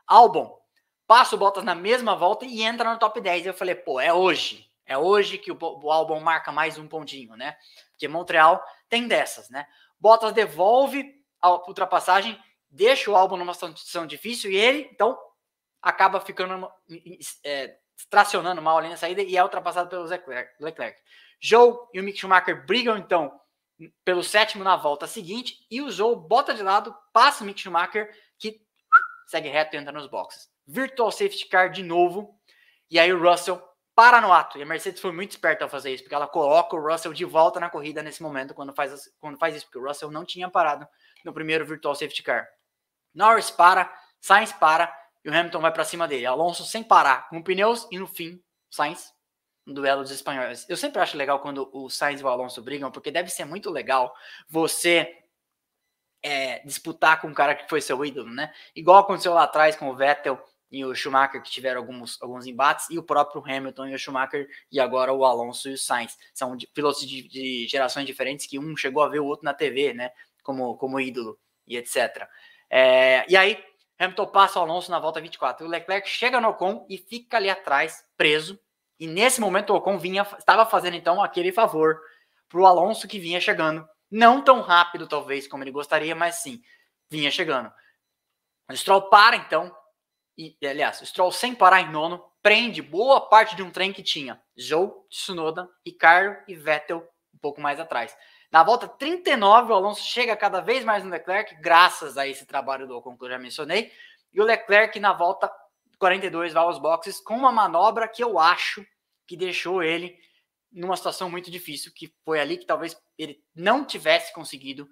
Albon 0.06 0.58
passa 1.06 1.36
o 1.36 1.38
Bottas 1.38 1.62
na 1.62 1.74
mesma 1.74 2.16
volta 2.16 2.46
e 2.46 2.62
entra 2.62 2.90
no 2.90 2.98
top 2.98 3.20
10. 3.20 3.46
Eu 3.46 3.54
falei, 3.54 3.74
pô, 3.74 4.00
é 4.00 4.12
hoje. 4.12 4.66
É 4.86 4.96
hoje 4.96 5.38
que 5.38 5.52
o, 5.52 5.58
o 5.60 5.92
Albon 5.92 6.18
marca 6.20 6.50
mais 6.50 6.78
um 6.78 6.88
pontinho, 6.88 7.36
né? 7.36 7.56
Porque 7.90 8.08
Montreal 8.08 8.64
tem 8.88 9.06
dessas, 9.06 9.48
né? 9.50 9.66
Bottas 10.00 10.32
devolve 10.32 11.14
a 11.40 11.50
ultrapassagem, 11.50 12.38
deixa 12.70 13.10
o 13.10 13.16
Albon 13.16 13.36
numa 13.36 13.54
situação 13.54 14.06
difícil 14.06 14.50
e 14.50 14.56
ele, 14.56 14.88
então, 14.92 15.18
acaba 15.82 16.20
ficando 16.20 16.70
é, 17.44 17.76
tracionando 18.08 18.62
mal 18.62 18.78
ali 18.78 18.88
na 18.88 18.96
saída 18.96 19.22
e 19.22 19.36
é 19.36 19.42
ultrapassado 19.42 19.88
pelo 19.90 20.04
Leclerc. 20.60 20.98
Joe 21.40 21.76
e 21.92 22.00
o 22.00 22.02
Mick 22.02 22.18
Schumacher 22.18 22.64
brigam 22.64 22.96
então 22.96 23.40
pelo 24.04 24.22
sétimo 24.22 24.62
na 24.62 24.76
volta 24.76 25.08
seguinte 25.08 25.66
e 25.68 25.82
o 25.82 25.90
Joe 25.90 26.14
bota 26.14 26.54
de 26.54 26.62
lado, 26.62 26.96
passa 27.12 27.42
o 27.42 27.46
Mick 27.46 27.60
Schumacher 27.60 28.14
que 28.38 28.60
segue 29.26 29.48
reto 29.48 29.74
e 29.74 29.78
entra 29.78 29.92
nos 29.92 30.06
boxes. 30.06 30.48
Virtual 30.66 31.10
safety 31.10 31.46
car 31.48 31.70
de 31.70 31.82
novo 31.82 32.38
e 32.88 32.98
aí 32.98 33.12
o 33.12 33.20
Russell 33.20 33.60
para 33.94 34.20
no 34.20 34.32
ato. 34.32 34.58
E 34.58 34.62
a 34.62 34.66
Mercedes 34.66 35.00
foi 35.00 35.12
muito 35.12 35.32
esperta 35.32 35.64
ao 35.64 35.70
fazer 35.70 35.92
isso, 35.92 36.04
porque 36.04 36.14
ela 36.14 36.28
coloca 36.28 36.76
o 36.76 36.80
Russell 36.80 37.12
de 37.12 37.24
volta 37.24 37.58
na 37.58 37.68
corrida 37.68 38.02
nesse 38.02 38.22
momento 38.22 38.54
quando 38.54 38.72
faz, 38.72 39.10
quando 39.18 39.38
faz 39.38 39.56
isso, 39.56 39.66
porque 39.66 39.78
o 39.78 39.86
Russell 39.86 40.10
não 40.10 40.24
tinha 40.24 40.48
parado 40.48 40.86
no 41.24 41.32
primeiro 41.32 41.66
virtual 41.66 41.94
safety 41.94 42.22
car. 42.22 42.48
Norris 43.14 43.50
para, 43.50 43.92
Sainz 44.20 44.52
para 44.52 44.94
e 45.24 45.30
o 45.30 45.34
Hamilton 45.34 45.60
vai 45.60 45.72
para 45.72 45.84
cima 45.84 46.08
dele. 46.08 46.26
Alonso 46.26 46.64
sem 46.64 46.82
parar, 46.82 47.28
com 47.28 47.42
pneus 47.42 47.86
e 47.90 47.98
no 47.98 48.06
fim, 48.06 48.42
Sainz 48.70 49.12
no 49.66 49.74
duelo 49.74 50.02
dos 50.02 50.10
espanhóis. 50.10 50.66
Eu 50.68 50.76
sempre 50.76 51.00
acho 51.00 51.16
legal 51.16 51.40
quando 51.40 51.70
o 51.72 51.88
Sainz 51.88 52.20
e 52.20 52.24
o 52.24 52.28
Alonso 52.28 52.62
brigam, 52.62 52.90
porque 52.90 53.10
deve 53.10 53.30
ser 53.30 53.44
muito 53.44 53.70
legal 53.70 54.12
você 54.48 55.16
é, 56.22 56.60
disputar 56.64 57.20
com 57.20 57.28
um 57.28 57.34
cara 57.34 57.54
que 57.54 57.68
foi 57.68 57.80
seu 57.80 58.04
ídolo, 58.04 58.30
né? 58.30 58.52
Igual 58.74 58.98
aconteceu 58.98 59.34
lá 59.34 59.44
atrás 59.44 59.76
com 59.76 59.88
o 59.88 59.94
Vettel 59.96 60.42
e 60.70 60.84
o 60.84 60.94
Schumacher, 60.94 61.42
que 61.42 61.50
tiveram 61.50 61.80
alguns, 61.80 62.20
alguns 62.22 62.46
embates, 62.46 62.88
e 62.88 62.98
o 62.98 63.02
próprio 63.02 63.42
Hamilton 63.44 63.88
e 63.88 63.94
o 63.94 63.98
Schumacher, 63.98 64.48
e 64.70 64.80
agora 64.80 65.12
o 65.12 65.24
Alonso 65.24 65.68
e 65.68 65.74
o 65.74 65.78
Sainz. 65.78 66.16
São 66.32 66.56
de, 66.56 66.66
pilotos 66.66 67.06
de, 67.06 67.28
de 67.28 67.66
gerações 67.68 68.06
diferentes 68.06 68.46
que 68.46 68.58
um 68.58 68.76
chegou 68.76 69.02
a 69.02 69.08
ver 69.08 69.20
o 69.20 69.26
outro 69.26 69.44
na 69.44 69.52
TV, 69.52 69.92
né? 69.92 70.10
Como, 70.42 70.76
como 70.76 70.98
ídolo 70.98 71.38
e 71.66 71.76
etc. 71.76 72.26
É, 72.70 73.24
e 73.28 73.36
aí, 73.36 73.62
Hamilton 74.02 74.26
passa 74.26 74.58
o 74.58 74.62
Alonso 74.62 74.90
na 74.90 74.98
volta 74.98 75.20
24. 75.20 75.64
O 75.64 75.70
Leclerc 75.70 76.08
chega 76.08 76.40
no 76.40 76.48
Ocon 76.48 76.84
e 76.88 76.98
fica 76.98 77.36
ali 77.36 77.48
atrás, 77.48 78.04
preso. 78.16 78.58
E 78.98 79.06
nesse 79.06 79.40
momento 79.40 79.70
o 79.70 79.76
Ocon 79.76 79.98
vinha, 79.98 80.22
estava 80.38 80.66
fazendo 80.66 80.96
então 80.96 81.22
aquele 81.22 81.52
favor 81.52 82.00
para 82.48 82.60
o 82.60 82.66
Alonso 82.66 83.06
que 83.06 83.18
vinha 83.18 83.40
chegando. 83.40 83.88
Não 84.10 84.42
tão 84.42 84.60
rápido, 84.60 85.06
talvez, 85.06 85.46
como 85.46 85.62
ele 85.62 85.70
gostaria, 85.70 86.14
mas 86.14 86.36
sim, 86.36 86.60
vinha 87.08 87.30
chegando. 87.30 87.72
O 88.68 88.76
Stroll 88.76 89.08
para 89.08 89.36
então, 89.36 89.74
e 90.36 90.56
aliás, 90.64 91.00
o 91.00 91.06
Stroll 91.06 91.30
sem 91.30 91.54
parar 91.54 91.80
em 91.80 91.90
nono, 91.90 92.24
prende 92.42 92.82
boa 92.82 93.20
parte 93.28 93.54
de 93.54 93.62
um 93.62 93.70
trem 93.70 93.92
que 93.92 94.02
tinha 94.02 94.42
Joe, 94.56 94.90
Tsunoda, 95.08 95.68
Ricardo 95.86 96.42
e 96.48 96.54
Vettel 96.54 97.08
um 97.32 97.38
pouco 97.38 97.60
mais 97.60 97.78
atrás. 97.78 98.16
Na 98.52 98.62
volta 98.62 98.86
39, 98.86 99.72
o 99.72 99.74
Alonso 99.74 100.04
chega 100.04 100.36
cada 100.36 100.60
vez 100.60 100.84
mais 100.84 101.02
no 101.02 101.08
Leclerc, 101.08 101.54
graças 101.54 102.18
a 102.18 102.28
esse 102.28 102.44
trabalho 102.44 102.86
do 102.86 102.94
Ocon 102.94 103.16
que 103.16 103.24
eu 103.24 103.30
já 103.30 103.38
mencionei. 103.38 103.90
E 104.30 104.42
o 104.42 104.44
Leclerc, 104.44 105.00
na 105.00 105.14
volta 105.14 105.50
42, 105.98 106.52
vai 106.52 106.62
aos 106.62 106.78
boxes 106.78 107.18
com 107.18 107.34
uma 107.34 107.50
manobra 107.50 108.06
que 108.06 108.22
eu 108.22 108.38
acho 108.38 108.86
que 109.26 109.38
deixou 109.38 109.82
ele 109.82 110.18
numa 110.70 110.98
situação 110.98 111.30
muito 111.30 111.50
difícil, 111.50 111.90
que 111.94 112.12
foi 112.26 112.40
ali 112.40 112.58
que 112.58 112.66
talvez 112.66 112.94
ele 113.16 113.42
não 113.54 113.86
tivesse 113.86 114.34
conseguido, 114.34 114.86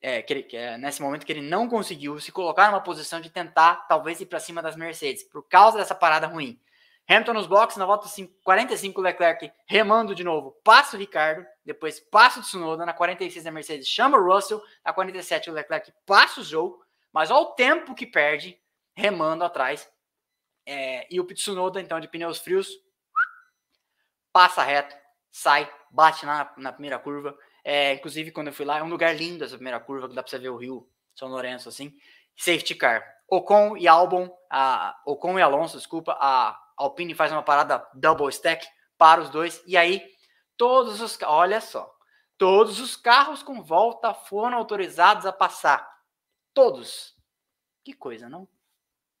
é, 0.00 0.22
que 0.22 0.32
ele, 0.32 0.42
que 0.44 0.56
é, 0.56 0.78
nesse 0.78 1.02
momento 1.02 1.26
que 1.26 1.32
ele 1.32 1.42
não 1.42 1.68
conseguiu 1.68 2.20
se 2.20 2.30
colocar 2.30 2.68
numa 2.70 2.80
posição 2.80 3.20
de 3.20 3.28
tentar 3.28 3.88
talvez 3.88 4.20
ir 4.20 4.26
para 4.26 4.38
cima 4.38 4.62
das 4.62 4.76
Mercedes, 4.76 5.24
por 5.24 5.48
causa 5.48 5.78
dessa 5.78 5.96
parada 5.96 6.28
ruim. 6.28 6.60
Hamilton 7.08 7.32
nos 7.32 7.46
boxes, 7.48 7.76
na 7.76 7.86
volta 7.86 8.08
45, 8.44 9.00
Leclerc 9.00 9.52
remando 9.66 10.14
de 10.14 10.22
novo, 10.22 10.52
passa 10.62 10.96
o 10.96 11.00
Ricardo, 11.00 11.44
depois 11.64 11.98
passa 11.98 12.40
o 12.40 12.42
Tsunoda, 12.42 12.84
na 12.84 12.92
46 12.92 13.46
a 13.46 13.50
Mercedes 13.50 13.88
chama 13.88 14.18
o 14.18 14.24
Russell, 14.24 14.62
na 14.84 14.92
47 14.92 15.50
o 15.50 15.52
Leclerc 15.52 15.92
passa 16.04 16.40
o 16.40 16.44
Joe, 16.44 16.72
mas 17.12 17.30
olha 17.30 17.40
o 17.40 17.52
tempo 17.52 17.94
que 17.94 18.06
perde 18.06 18.60
remando 18.94 19.44
atrás. 19.44 19.88
É, 20.66 21.06
e 21.10 21.20
o 21.20 21.24
Tsunoda, 21.24 21.80
então, 21.80 22.00
de 22.00 22.08
pneus 22.08 22.38
frios, 22.38 22.68
passa 24.32 24.62
reto, 24.62 24.94
sai, 25.30 25.70
bate 25.90 26.26
na, 26.26 26.52
na 26.56 26.72
primeira 26.72 26.98
curva. 26.98 27.36
É, 27.62 27.94
inclusive, 27.94 28.30
quando 28.30 28.48
eu 28.48 28.52
fui 28.52 28.64
lá, 28.64 28.78
é 28.78 28.82
um 28.82 28.88
lugar 28.88 29.14
lindo 29.14 29.44
essa 29.44 29.56
primeira 29.56 29.80
curva, 29.80 30.08
que 30.08 30.14
dá 30.14 30.22
para 30.22 30.30
você 30.30 30.38
ver 30.38 30.50
o 30.50 30.56
Rio 30.56 30.88
São 31.14 31.28
Lourenço, 31.28 31.68
assim. 31.68 31.96
Safety 32.36 32.74
car. 32.74 33.04
Ocon 33.28 33.76
e 33.76 33.88
Albon, 33.88 34.28
a, 34.50 35.00
Ocon 35.06 35.38
e 35.38 35.42
Alonso, 35.42 35.78
desculpa, 35.78 36.16
a 36.20 36.60
Alpine 36.76 37.14
faz 37.14 37.32
uma 37.32 37.42
parada 37.42 37.86
double 37.94 38.28
stack 38.28 38.66
para 38.98 39.20
os 39.20 39.30
dois, 39.30 39.62
e 39.66 39.76
aí 39.76 40.13
todos 40.56 41.00
os 41.00 41.18
olha 41.22 41.60
só, 41.60 41.94
todos 42.38 42.80
os 42.80 42.96
carros 42.96 43.42
com 43.42 43.62
volta 43.62 44.14
foram 44.14 44.56
autorizados 44.58 45.26
a 45.26 45.32
passar. 45.32 45.88
Todos. 46.52 47.14
Que 47.84 47.92
coisa, 47.92 48.28
não? 48.28 48.48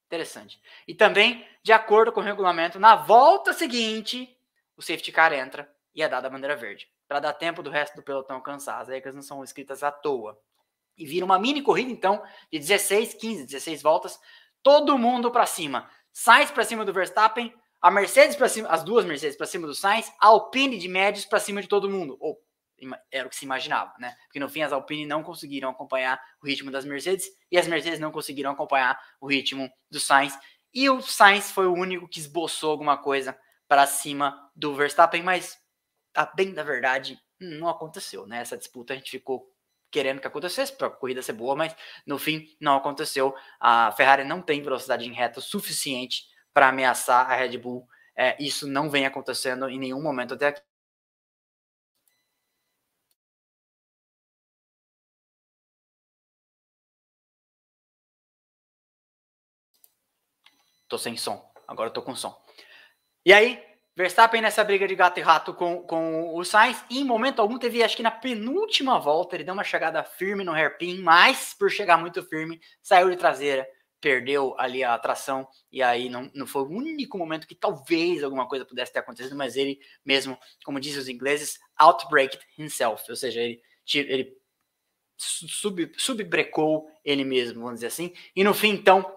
Interessante. 0.06 0.60
E 0.86 0.94
também, 0.94 1.46
de 1.62 1.72
acordo 1.72 2.12
com 2.12 2.20
o 2.20 2.22
regulamento, 2.22 2.78
na 2.78 2.94
volta 2.94 3.52
seguinte, 3.52 4.38
o 4.76 4.82
safety 4.82 5.10
car 5.10 5.32
entra 5.32 5.72
e 5.94 6.02
é 6.02 6.08
dada 6.08 6.26
a 6.26 6.30
bandeira 6.30 6.56
verde, 6.56 6.88
para 7.06 7.20
dar 7.20 7.32
tempo 7.32 7.62
do 7.62 7.70
resto 7.70 7.96
do 7.96 8.02
pelotão 8.02 8.36
alcançar. 8.36 8.80
As 8.80 8.88
regras 8.88 9.14
não 9.14 9.22
são 9.22 9.42
escritas 9.42 9.82
à 9.82 9.90
toa. 9.90 10.38
E 10.96 11.04
vira 11.04 11.24
uma 11.24 11.38
mini 11.38 11.62
corrida, 11.62 11.90
então, 11.90 12.22
de 12.50 12.58
16, 12.58 13.14
15, 13.14 13.46
16 13.46 13.82
voltas, 13.82 14.20
todo 14.62 14.98
mundo 14.98 15.30
para 15.30 15.46
cima. 15.46 15.90
Sainz 16.12 16.50
para 16.50 16.64
cima 16.64 16.84
do 16.84 16.92
Verstappen, 16.92 17.52
a 17.84 17.90
Mercedes 17.90 18.34
para 18.34 18.48
cima, 18.48 18.66
as 18.70 18.82
duas 18.82 19.04
Mercedes 19.04 19.36
para 19.36 19.46
cima 19.46 19.66
do 19.66 19.74
Sainz, 19.74 20.10
a 20.18 20.28
Alpine 20.28 20.78
de 20.78 20.88
médios 20.88 21.26
para 21.26 21.38
cima 21.38 21.60
de 21.60 21.68
todo 21.68 21.90
mundo. 21.90 22.16
Ou 22.18 22.42
era 23.12 23.26
o 23.26 23.28
que 23.28 23.36
se 23.36 23.44
imaginava, 23.44 23.92
né? 23.98 24.16
Porque 24.24 24.40
no 24.40 24.48
fim 24.48 24.62
as 24.62 24.72
Alpine 24.72 25.04
não 25.04 25.22
conseguiram 25.22 25.68
acompanhar 25.68 26.18
o 26.42 26.46
ritmo 26.46 26.70
das 26.70 26.86
Mercedes 26.86 27.26
e 27.52 27.58
as 27.58 27.68
Mercedes 27.68 28.00
não 28.00 28.10
conseguiram 28.10 28.52
acompanhar 28.52 28.98
o 29.20 29.26
ritmo 29.26 29.70
do 29.90 30.00
Sainz. 30.00 30.34
E 30.72 30.88
o 30.88 31.02
Sainz 31.02 31.50
foi 31.50 31.66
o 31.66 31.74
único 31.74 32.08
que 32.08 32.18
esboçou 32.18 32.70
alguma 32.70 32.96
coisa 32.96 33.38
para 33.68 33.86
cima 33.86 34.50
do 34.56 34.74
Verstappen, 34.74 35.22
mas 35.22 35.58
a 36.14 36.24
bem 36.24 36.54
da 36.54 36.62
verdade 36.62 37.18
não 37.38 37.68
aconteceu, 37.68 38.26
né? 38.26 38.40
Essa 38.40 38.56
disputa 38.56 38.94
a 38.94 38.96
gente 38.96 39.10
ficou 39.10 39.46
querendo 39.90 40.22
que 40.22 40.26
acontecesse 40.26 40.72
para 40.72 40.86
a 40.86 40.90
corrida 40.90 41.20
ser 41.20 41.34
boa, 41.34 41.54
mas 41.54 41.76
no 42.06 42.18
fim 42.18 42.48
não 42.58 42.76
aconteceu. 42.76 43.34
A 43.60 43.92
Ferrari 43.92 44.24
não 44.24 44.40
tem 44.40 44.62
velocidade 44.62 45.06
em 45.06 45.12
reta 45.12 45.42
suficiente 45.42 46.32
para 46.54 46.68
ameaçar 46.68 47.30
a 47.30 47.36
Red 47.36 47.58
Bull. 47.58 47.86
É, 48.16 48.36
isso 48.42 48.66
não 48.68 48.88
vem 48.88 49.06
acontecendo 49.06 49.68
em 49.68 49.78
nenhum 49.78 50.02
momento 50.02 50.34
até 50.34 50.48
aqui. 50.48 50.62
Tô 60.88 60.96
sem 60.96 61.16
som. 61.16 61.52
Agora 61.66 61.90
tô 61.90 62.02
com 62.02 62.14
som. 62.14 62.34
E 63.26 63.32
aí, 63.32 63.60
Verstappen 63.96 64.40
nessa 64.40 64.62
briga 64.64 64.86
de 64.86 64.94
gato 64.94 65.18
e 65.18 65.22
rato 65.22 65.54
com, 65.54 65.82
com 65.82 66.34
o 66.36 66.44
Sainz, 66.44 66.84
em 66.90 67.04
momento 67.04 67.40
algum 67.40 67.58
teve, 67.58 67.82
acho 67.82 67.96
que 67.96 68.02
na 68.02 68.10
penúltima 68.10 68.98
volta, 68.98 69.36
ele 69.36 69.44
deu 69.44 69.54
uma 69.54 69.64
chegada 69.64 70.02
firme 70.02 70.44
no 70.44 70.52
hairpin, 70.52 71.00
mas 71.00 71.54
por 71.54 71.70
chegar 71.70 71.96
muito 71.96 72.22
firme, 72.24 72.60
saiu 72.82 73.08
de 73.08 73.16
traseira, 73.16 73.66
perdeu 74.04 74.54
ali 74.58 74.84
a 74.84 74.98
tração, 74.98 75.48
e 75.72 75.82
aí 75.82 76.10
não, 76.10 76.30
não 76.34 76.46
foi 76.46 76.60
o 76.60 76.68
único 76.68 77.16
momento 77.16 77.46
que 77.46 77.54
talvez 77.54 78.22
alguma 78.22 78.46
coisa 78.46 78.62
pudesse 78.62 78.92
ter 78.92 78.98
acontecido, 78.98 79.34
mas 79.34 79.56
ele 79.56 79.80
mesmo, 80.04 80.38
como 80.62 80.78
dizem 80.78 81.00
os 81.00 81.08
ingleses, 81.08 81.58
outbraked 81.74 82.38
himself, 82.58 83.02
ou 83.08 83.16
seja, 83.16 83.40
ele, 83.40 83.62
ele 83.94 84.36
sub, 85.16 85.90
subbrecou 85.96 86.86
ele 87.02 87.24
mesmo, 87.24 87.62
vamos 87.62 87.76
dizer 87.76 87.86
assim, 87.86 88.12
e 88.36 88.44
no 88.44 88.52
fim, 88.52 88.72
então, 88.72 89.10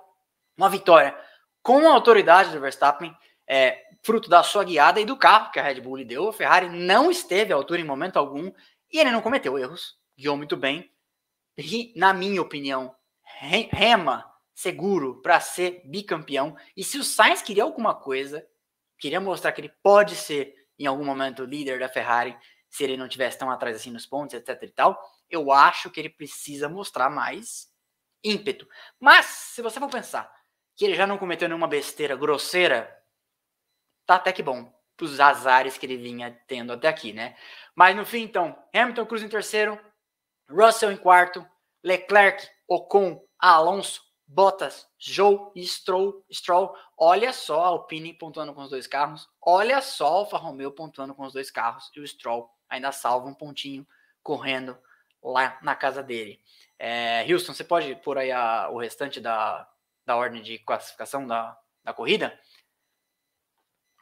uma 0.55 0.69
vitória 0.69 1.13
com 1.61 1.85
a 1.85 1.93
autoridade 1.93 2.51
do 2.51 2.61
Verstappen, 2.61 3.13
é, 3.45 3.83
fruto 4.03 4.29
da 4.29 4.41
sua 4.41 4.63
guiada 4.63 5.01
e 5.01 5.05
do 5.05 5.17
carro 5.17 5.51
que 5.51 5.59
a 5.59 5.63
Red 5.63 5.81
Bull 5.81 5.97
lhe 5.97 6.05
deu. 6.05 6.29
A 6.29 6.33
Ferrari 6.33 6.69
não 6.69 7.11
esteve 7.11 7.51
à 7.51 7.57
altura 7.57 7.81
em 7.81 7.83
momento 7.83 8.15
algum 8.15 8.53
e 8.89 8.99
ele 8.99 9.11
não 9.11 9.21
cometeu 9.21 9.59
erros, 9.59 9.97
guiou 10.17 10.37
muito 10.37 10.55
bem. 10.55 10.89
E, 11.57 11.91
na 11.93 12.13
minha 12.13 12.41
opinião, 12.41 12.95
rema 13.23 14.36
seguro 14.57 15.21
para 15.21 15.39
ser 15.39 15.83
bicampeão. 15.85 16.57
E 16.75 16.83
se 16.83 16.97
o 16.97 17.03
Sainz 17.03 17.43
queria 17.43 17.61
alguma 17.61 17.93
coisa, 17.93 18.43
queria 18.97 19.21
mostrar 19.21 19.51
que 19.51 19.61
ele 19.61 19.71
pode 19.83 20.15
ser 20.15 20.51
em 20.79 20.87
algum 20.87 21.05
momento 21.05 21.45
líder 21.45 21.79
da 21.79 21.87
Ferrari, 21.87 22.35
se 22.67 22.83
ele 22.83 22.97
não 22.97 23.07
tivesse 23.07 23.37
tão 23.37 23.51
atrás 23.51 23.75
assim 23.75 23.91
nos 23.91 24.07
pontos, 24.07 24.33
etc 24.33 24.59
e 24.63 24.67
tal, 24.69 24.99
eu 25.29 25.51
acho 25.51 25.91
que 25.91 25.99
ele 25.99 26.09
precisa 26.09 26.67
mostrar 26.67 27.07
mais 27.07 27.71
ímpeto. 28.23 28.67
Mas, 28.99 29.27
se 29.27 29.61
você 29.61 29.79
for 29.79 29.91
pensar 29.91 30.31
que 30.75 30.85
ele 30.85 30.95
já 30.95 31.05
não 31.05 31.19
cometeu 31.19 31.47
nenhuma 31.47 31.67
besteira 31.67 32.15
grosseira 32.15 32.91
tá 34.07 34.15
até 34.15 34.31
que 34.31 34.41
bom 34.41 34.73
os 34.99 35.19
azares 35.19 35.77
que 35.77 35.85
ele 35.85 35.97
vinha 35.97 36.35
tendo 36.47 36.73
até 36.73 36.87
aqui, 36.87 37.13
né? 37.13 37.37
Mas 37.75 37.95
no 37.95 38.03
fim, 38.03 38.23
então, 38.23 38.57
Hamilton 38.73 39.05
Cruz 39.05 39.21
em 39.21 39.29
terceiro, 39.29 39.79
Russell 40.49 40.91
em 40.91 40.97
quarto, 40.97 41.47
Leclerc, 41.83 42.47
Ocon, 42.67 43.23
Alonso, 43.37 44.06
Bottas, 44.27 44.87
Joe 44.97 45.51
e 45.55 45.65
Stroll, 45.65 46.25
Stroll. 46.31 46.75
Olha 46.97 47.31
só 47.31 47.63
a 47.63 47.67
Alpine 47.67 48.13
pontuando 48.13 48.53
com 48.53 48.61
os 48.61 48.69
dois 48.69 48.85
carros. 48.85 49.29
Olha 49.41 49.81
só 49.81 50.05
a 50.05 50.11
Alfa 50.11 50.37
Romeo 50.37 50.71
pontuando 50.71 51.15
com 51.15 51.25
os 51.25 51.33
dois 51.33 51.49
carros. 51.49 51.89
E 51.95 52.01
o 52.01 52.07
Stroll 52.07 52.49
ainda 52.69 52.91
salva 52.91 53.27
um 53.27 53.33
pontinho 53.33 53.87
correndo 54.21 54.77
lá 55.23 55.57
na 55.61 55.75
casa 55.75 56.03
dele. 56.03 56.41
É, 56.77 57.25
Houston, 57.31 57.53
você 57.53 57.63
pode 57.63 57.95
pôr 57.95 58.17
aí 58.17 58.31
a, 58.31 58.69
o 58.69 58.77
restante 58.77 59.21
da, 59.21 59.67
da 60.05 60.17
ordem 60.17 60.41
de 60.41 60.59
classificação 60.59 61.25
da, 61.25 61.57
da 61.83 61.93
corrida? 61.93 62.37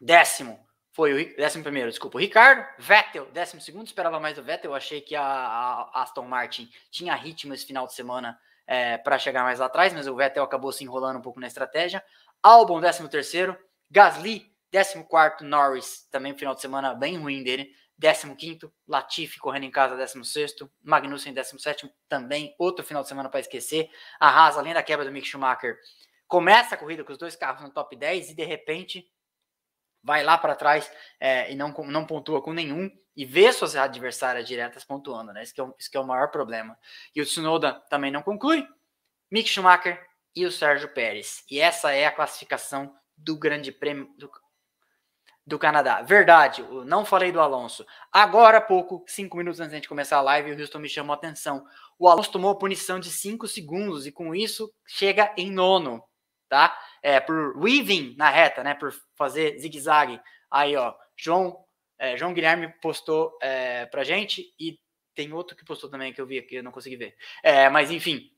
Décimo 0.02 0.66
foi 0.92 1.14
o 1.14 1.36
décimo 1.36 1.62
primeiro, 1.62 1.90
desculpa, 1.90 2.18
o 2.18 2.22
Ricardo. 2.22 2.66
Vettel, 2.80 3.26
décimo 3.32 3.62
segundo, 3.62 3.86
esperava 3.86 4.18
mais 4.18 4.38
do 4.38 4.44
Vettel. 4.44 4.74
Achei 4.74 5.02
que 5.02 5.14
a, 5.14 5.24
a 5.24 6.02
Aston 6.02 6.24
Martin 6.24 6.72
tinha 6.90 7.14
ritmo 7.14 7.54
esse 7.54 7.66
final 7.66 7.86
de 7.86 7.94
semana 7.94 8.40
é, 8.68 8.98
para 8.98 9.20
chegar 9.20 9.44
mais 9.44 9.60
lá 9.60 9.66
atrás, 9.66 9.94
mas 9.94 10.08
o 10.08 10.16
Vettel 10.16 10.44
acabou 10.44 10.72
se 10.72 10.84
enrolando 10.84 11.18
um 11.18 11.22
pouco 11.22 11.40
na 11.40 11.48
estratégia. 11.48 12.04
Albon, 12.42 12.80
décimo 12.80 13.08
terceiro. 13.08 13.58
Gasly, 13.90 14.52
décimo 14.72 15.06
quarto. 15.06 15.44
Norris, 15.44 16.08
também 16.12 16.34
um 16.34 16.38
final 16.38 16.56
de 16.56 16.62
semana 16.62 16.94
bem 16.94 17.18
ruim 17.18 17.44
dele. 17.44 17.70
15º, 18.02 18.72
Latifi 18.88 19.40
correndo 19.40 19.64
em 19.64 19.72
casa, 19.72 19.96
16º, 19.96 20.70
Magnussen 20.84 21.34
17º, 21.34 21.90
também 22.10 22.54
outro 22.60 22.86
final 22.86 23.02
de 23.02 23.08
semana 23.08 23.30
para 23.30 23.40
esquecer. 23.40 23.90
A 24.20 24.28
Haas, 24.28 24.58
além 24.58 24.74
da 24.74 24.84
quebra 24.84 25.06
do 25.06 25.12
Mick 25.12 25.26
Schumacher, 25.26 25.78
começa 26.28 26.76
a 26.76 26.78
corrida 26.78 27.04
com 27.04 27.14
os 27.14 27.18
dois 27.18 27.36
carros 27.36 27.62
no 27.62 27.70
top 27.70 27.96
10 27.96 28.32
e 28.32 28.36
de 28.36 28.44
repente 28.44 29.08
vai 30.06 30.24
lá 30.24 30.38
para 30.38 30.56
trás 30.56 30.90
é, 31.20 31.52
e 31.52 31.56
não, 31.56 31.70
não 31.88 32.06
pontua 32.06 32.42
com 32.42 32.54
nenhum 32.54 32.90
e 33.18 33.26
vê 33.26 33.52
suas 33.52 33.76
adversárias 33.76 34.48
diretas 34.48 34.84
pontuando, 34.84 35.34
né? 35.34 35.42
Isso 35.42 35.54
que, 35.54 35.62
é 35.62 35.66
que 35.92 35.98
é 35.98 36.00
o 36.00 36.06
maior 36.06 36.30
problema. 36.30 36.78
E 37.16 37.22
o 37.22 37.26
Tsunoda 37.26 37.74
também 37.90 38.12
não 38.12 38.22
conclui, 38.22 38.68
Mick 39.32 39.50
Schumacher 39.50 40.00
e 40.36 40.46
o 40.46 40.52
Sérgio 40.52 40.94
Pérez. 40.94 41.44
E 41.50 41.60
essa 41.60 41.92
é 41.92 42.06
a 42.06 42.12
classificação 42.12 42.96
do 43.18 43.38
Grande 43.38 43.72
Prêmio 43.72 44.14
do, 44.18 44.30
do 45.48 45.58
Canadá. 45.58 46.04
Verdade, 46.04 46.62
não 46.86 47.04
falei 47.04 47.32
do 47.32 47.40
Alonso. 47.40 47.84
Agora 48.12 48.60
há 48.60 48.62
pouco, 48.62 49.04
cinco 49.08 49.38
minutos 49.38 49.60
antes 49.60 49.82
de 49.82 49.88
começar 49.88 50.18
a 50.18 50.22
live, 50.22 50.52
o 50.52 50.60
Houston 50.60 50.80
me 50.80 50.90
chamou 50.90 51.14
a 51.14 51.18
atenção. 51.18 51.66
O 51.98 52.08
Alonso 52.08 52.32
tomou 52.32 52.56
punição 52.58 53.00
de 53.00 53.10
cinco 53.10 53.48
segundos 53.48 54.06
e 54.06 54.12
com 54.12 54.36
isso 54.36 54.72
chega 54.86 55.34
em 55.36 55.50
nono, 55.50 56.04
tá? 56.50 56.78
É, 57.02 57.20
por 57.20 57.58
weaving 57.58 58.16
na 58.18 58.30
reta, 58.30 58.64
né? 58.64 58.74
Por 58.74 58.94
fazer 59.16 59.58
zigue-zague. 59.60 60.20
Aí, 60.50 60.76
ó, 60.76 60.94
João, 61.16 61.66
é, 61.98 62.18
João 62.18 62.34
Guilherme 62.34 62.74
postou 62.82 63.38
é, 63.42 63.86
pra 63.86 64.04
gente 64.04 64.54
e 64.60 64.80
tem 65.14 65.32
outro 65.34 65.56
que 65.56 65.66
postou 65.66 65.90
também 65.90 66.14
que 66.14 66.20
eu 66.20 66.28
vi 66.28 66.38
aqui, 66.38 66.56
eu 66.56 66.64
não 66.64 66.72
consegui 66.72 66.98
ver. 66.98 67.16
É, 67.42 67.70
mas 67.70 67.90
enfim, 67.92 68.32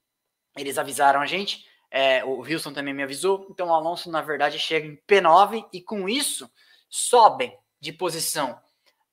eles 0.55 0.77
avisaram 0.77 1.21
a 1.21 1.25
gente. 1.25 1.65
É, 1.89 2.23
o 2.23 2.39
Wilson 2.39 2.73
também 2.73 2.93
me 2.93 3.03
avisou. 3.03 3.47
Então 3.49 3.69
o 3.69 3.73
Alonso, 3.73 4.11
na 4.11 4.21
verdade, 4.21 4.59
chega 4.59 4.85
em 4.85 4.95
P9 5.07 5.67
e 5.73 5.81
com 5.81 6.07
isso 6.07 6.49
sobem 6.89 7.57
de 7.79 7.91
posição 7.91 8.61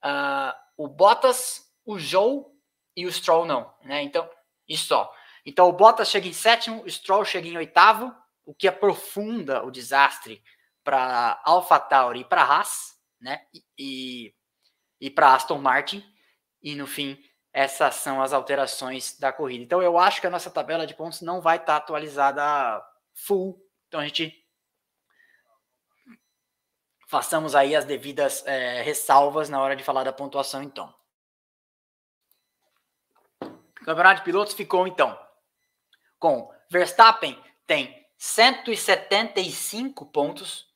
uh, 0.05 0.55
o 0.77 0.87
Bottas, 0.87 1.71
o 1.85 1.99
Joe 1.99 2.45
e 2.97 3.07
o 3.07 3.13
Stroll 3.13 3.47
não, 3.47 3.73
né? 3.83 4.03
Então, 4.03 4.29
e 4.69 4.77
só. 4.77 5.13
Então 5.45 5.69
o 5.69 5.73
Bottas 5.73 6.11
chega 6.11 6.29
em 6.29 6.33
sétimo, 6.33 6.83
o 6.83 6.91
Stroll 6.91 7.25
chega 7.25 7.49
em 7.49 7.57
oitavo, 7.57 8.15
o 8.45 8.55
que 8.55 8.69
aprofunda 8.69 9.65
o 9.65 9.71
desastre 9.71 10.43
para 10.83 11.41
AlphaTauri 11.45 12.21
e 12.21 12.25
para 12.25 12.43
Haas, 12.43 12.95
né? 13.21 13.47
E, 13.79 14.35
e 15.01 15.11
para 15.11 15.35
Aston 15.35 15.59
Martin. 15.59 16.05
E 16.63 16.75
no 16.75 16.87
fim, 16.87 17.19
essas 17.53 17.97
são 17.97 18.23
as 18.23 18.33
alterações 18.33 19.19
da 19.19 19.33
corrida. 19.33 19.65
Então 19.65 19.83
eu 19.83 19.99
acho 19.99 20.21
que 20.21 20.27
a 20.27 20.31
nossa 20.31 20.51
tabela 20.51 20.87
de 20.87 20.95
pontos 20.95 21.21
não 21.21 21.41
vai 21.41 21.57
estar 21.57 21.75
tá 21.75 21.77
atualizada 21.77 22.85
full. 23.15 23.59
Então 23.89 24.01
a 24.01 24.05
gente 24.05 24.45
façamos 27.07 27.55
aí 27.55 27.77
as 27.77 27.85
devidas 27.85 28.45
é, 28.47 28.83
ressalvas 28.83 29.49
na 29.49 29.61
hora 29.61 29.77
de 29.77 29.85
falar 29.85 30.05
da 30.05 30.13
pontuação, 30.13 30.63
então. 30.63 30.93
O 33.41 33.85
campeonato 33.85 34.21
de 34.21 34.25
pilotos 34.25 34.55
ficou, 34.55 34.87
então, 34.87 35.17
com 36.19 36.51
Verstappen 36.71 37.41
tem 37.67 38.04
175 38.18 40.07
pontos, 40.07 40.66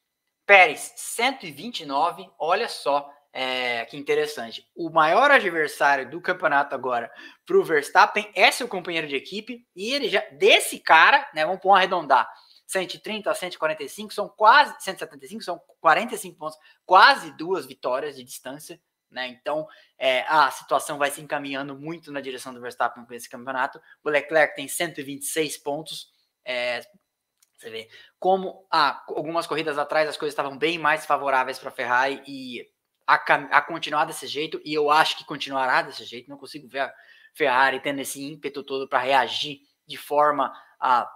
Pérez 0.47 0.93
129, 0.97 2.29
olha 2.39 2.69
só 2.69 3.13
é, 3.33 3.85
que 3.85 3.97
interessante. 3.97 4.67
O 4.75 4.91
maior 4.91 5.31
adversário 5.31 6.11
do 6.11 6.21
campeonato 6.21 6.75
agora 6.75 7.11
para 7.47 7.59
o 7.59 7.65
Verstappen 7.65 8.31
é 8.35 8.51
seu 8.51 8.67
companheiro 8.67 9.07
de 9.07 9.17
equipe, 9.17 9.67
e 9.77 9.93
ele 9.93 10.09
já, 10.09 10.21
desse 10.33 10.79
cara, 10.79 11.29
né, 11.35 11.45
vamos 11.45 11.61
pôr 11.61 11.75
arredondar, 11.75 12.29
130 12.69 13.31
a 13.31 13.35
145 13.35 14.13
são 14.13 14.29
quase 14.29 14.75
175 14.79 15.43
são 15.43 15.61
45 15.81 16.39
pontos, 16.39 16.59
quase 16.85 17.31
duas 17.37 17.65
vitórias 17.65 18.15
de 18.15 18.23
distância, 18.23 18.79
né? 19.11 19.27
Então 19.29 19.67
é, 19.99 20.21
a 20.29 20.51
situação 20.51 20.99
vai 20.99 21.11
se 21.11 21.21
encaminhando 21.21 21.75
muito 21.75 22.13
na 22.13 22.21
direção 22.21 22.53
do 22.53 22.61
Verstappen 22.61 23.07
com 23.07 23.15
esse 23.15 23.29
campeonato. 23.29 23.81
O 24.05 24.11
Leclerc 24.11 24.55
tem 24.55 24.69
126 24.69 25.57
pontos. 25.59 26.11
É, 26.45 26.83
você 27.59 27.71
vê 27.71 27.89
como 28.21 28.67
ah, 28.71 29.03
algumas 29.09 29.47
corridas 29.47 29.77
atrás 29.79 30.09
as 30.09 30.17
coisas 30.17 30.33
estavam 30.33 30.57
bem 30.57 30.79
mais 30.79 31.05
favoráveis 31.05 31.59
para 31.59 31.71
a 31.71 31.73
Ferrari 31.73 32.23
e 32.27 32.65
a, 33.05 33.15
a, 33.15 33.63
continuar 33.63 34.05
desse 34.05 34.27
jeito, 34.27 34.61
e 34.65 34.73
eu 34.73 34.91
acho 34.91 35.17
que 35.17 35.25
continuará 35.25 35.83
desse 35.83 36.05
jeito. 36.05 36.29
Não 36.29 36.37
consigo 36.37 36.69
ver 36.69 36.81
a 36.81 36.95
Ferrari 37.35 37.81
tendo 37.81 38.01
esse 38.01 38.23
ímpeto 38.23 38.63
todo 38.63 38.87
para 38.87 39.01
reagir 39.01 39.61
de 39.87 39.97
forma 39.97 40.53
a 40.79 41.11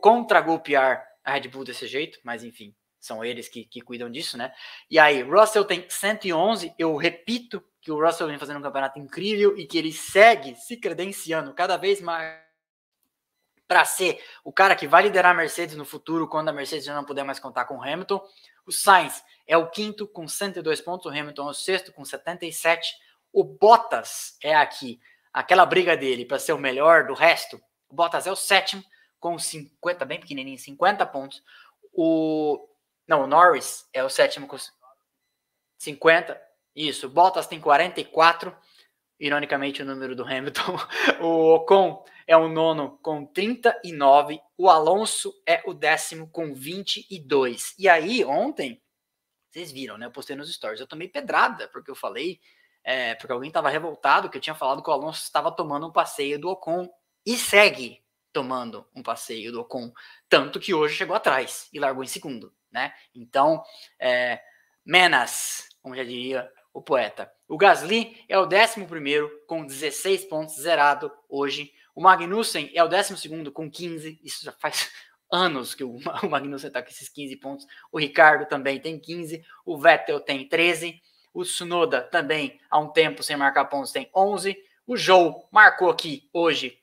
contra-golpear 0.00 1.06
a 1.24 1.32
Red 1.32 1.48
Bull 1.48 1.64
desse 1.64 1.86
jeito, 1.86 2.18
mas 2.24 2.42
enfim, 2.42 2.74
são 2.98 3.24
eles 3.24 3.48
que, 3.48 3.64
que 3.64 3.80
cuidam 3.80 4.10
disso, 4.10 4.36
né? 4.36 4.52
E 4.90 4.98
aí, 4.98 5.22
Russell 5.22 5.64
tem 5.64 5.88
111, 5.88 6.74
eu 6.78 6.96
repito 6.96 7.62
que 7.80 7.92
o 7.92 8.04
Russell 8.04 8.26
vem 8.26 8.38
fazendo 8.38 8.58
um 8.58 8.62
campeonato 8.62 8.98
incrível 8.98 9.56
e 9.56 9.66
que 9.66 9.78
ele 9.78 9.92
segue 9.92 10.56
se 10.56 10.76
credenciando 10.76 11.54
cada 11.54 11.76
vez 11.76 12.00
mais 12.00 12.47
para 13.68 13.84
ser 13.84 14.24
o 14.42 14.50
cara 14.50 14.74
que 14.74 14.88
vai 14.88 15.02
liderar 15.02 15.32
a 15.32 15.34
Mercedes 15.34 15.76
no 15.76 15.84
futuro, 15.84 16.26
quando 16.26 16.48
a 16.48 16.52
Mercedes 16.52 16.86
já 16.86 16.94
não 16.94 17.04
puder 17.04 17.22
mais 17.22 17.38
contar 17.38 17.66
com 17.66 17.76
o 17.76 17.82
Hamilton. 17.82 18.20
O 18.66 18.72
Sainz 18.72 19.22
é 19.46 19.56
o 19.56 19.70
quinto 19.70 20.08
com 20.08 20.26
102 20.26 20.80
pontos, 20.80 21.06
o 21.06 21.10
Hamilton 21.10 21.48
é 21.48 21.50
o 21.50 21.54
sexto 21.54 21.92
com 21.92 22.04
77. 22.04 22.96
O 23.30 23.44
Bottas 23.44 24.38
é 24.42 24.56
aqui, 24.56 24.98
aquela 25.32 25.66
briga 25.66 25.96
dele 25.96 26.24
para 26.24 26.38
ser 26.38 26.54
o 26.54 26.58
melhor 26.58 27.06
do 27.06 27.12
resto. 27.12 27.60
O 27.88 27.94
Bottas 27.94 28.26
é 28.26 28.32
o 28.32 28.36
sétimo 28.36 28.82
com 29.20 29.38
50, 29.38 30.04
bem 30.06 30.18
pequenininho, 30.18 30.58
50 30.58 31.04
pontos. 31.06 31.42
O 31.92 32.66
não, 33.06 33.22
o 33.22 33.26
Norris 33.26 33.88
é 33.94 34.04
o 34.04 34.10
sétimo 34.10 34.46
com 34.46 34.58
50. 35.78 36.38
Isso, 36.76 37.08
Bottas 37.08 37.46
tem 37.46 37.58
44. 37.58 38.54
Ironicamente, 39.18 39.82
o 39.82 39.84
número 39.84 40.14
do 40.14 40.24
Hamilton. 40.24 40.76
O 41.20 41.54
Ocon 41.54 42.04
é 42.26 42.36
o 42.36 42.48
nono 42.48 42.98
com 43.02 43.26
39. 43.26 44.40
O 44.56 44.68
Alonso 44.68 45.32
é 45.46 45.62
o 45.66 45.74
décimo 45.74 46.28
com 46.30 46.54
22. 46.54 47.74
E 47.78 47.88
aí, 47.88 48.24
ontem, 48.24 48.80
vocês 49.50 49.72
viram, 49.72 49.98
né? 49.98 50.06
Eu 50.06 50.12
postei 50.12 50.36
nos 50.36 50.52
stories. 50.52 50.80
Eu 50.80 50.86
tomei 50.86 51.08
pedrada, 51.08 51.68
porque 51.68 51.90
eu 51.90 51.96
falei. 51.96 52.40
É, 52.84 53.14
porque 53.16 53.32
alguém 53.32 53.48
estava 53.48 53.68
revoltado 53.68 54.30
que 54.30 54.36
eu 54.36 54.40
tinha 54.40 54.54
falado 54.54 54.82
que 54.82 54.88
o 54.88 54.92
Alonso 54.92 55.22
estava 55.22 55.50
tomando 55.50 55.86
um 55.88 55.92
passeio 55.92 56.38
do 56.38 56.48
Ocon. 56.48 56.88
E 57.26 57.36
segue 57.36 58.02
tomando 58.32 58.86
um 58.94 59.02
passeio 59.02 59.50
do 59.50 59.60
Ocon, 59.60 59.92
tanto 60.28 60.60
que 60.60 60.72
hoje 60.72 60.94
chegou 60.94 61.16
atrás 61.16 61.68
e 61.72 61.80
largou 61.80 62.04
em 62.04 62.06
segundo, 62.06 62.54
né? 62.70 62.92
Então, 63.14 63.62
é, 63.98 64.40
Menas, 64.84 65.68
como 65.82 65.96
já 65.96 66.04
diria 66.04 66.50
o 66.78 66.82
poeta. 66.82 67.30
O 67.48 67.56
Gasly 67.56 68.24
é 68.28 68.38
o 68.38 68.44
11 68.44 68.86
com 69.48 69.66
16 69.66 70.26
pontos, 70.26 70.60
zerado 70.60 71.10
hoje. 71.28 71.72
O 71.92 72.00
Magnussen 72.00 72.70
é 72.72 72.84
o 72.84 72.88
12 72.88 73.50
com 73.50 73.68
15, 73.68 74.20
isso 74.22 74.44
já 74.44 74.52
faz 74.52 74.90
anos 75.32 75.74
que 75.74 75.82
o 75.82 75.98
Magnussen 76.30 76.68
está 76.68 76.80
com 76.80 76.88
esses 76.88 77.08
15 77.08 77.36
pontos. 77.36 77.66
O 77.90 77.98
Ricardo 77.98 78.46
também 78.46 78.80
tem 78.80 78.96
15, 78.96 79.44
o 79.66 79.76
Vettel 79.76 80.20
tem 80.20 80.48
13, 80.48 81.02
o 81.34 81.42
Tsunoda 81.42 82.00
também 82.00 82.60
há 82.70 82.78
um 82.78 82.92
tempo 82.92 83.24
sem 83.24 83.36
marcar 83.36 83.64
pontos 83.64 83.90
tem 83.90 84.08
11. 84.14 84.56
O 84.86 84.96
Joe 84.96 85.34
marcou 85.50 85.90
aqui 85.90 86.28
hoje 86.32 86.78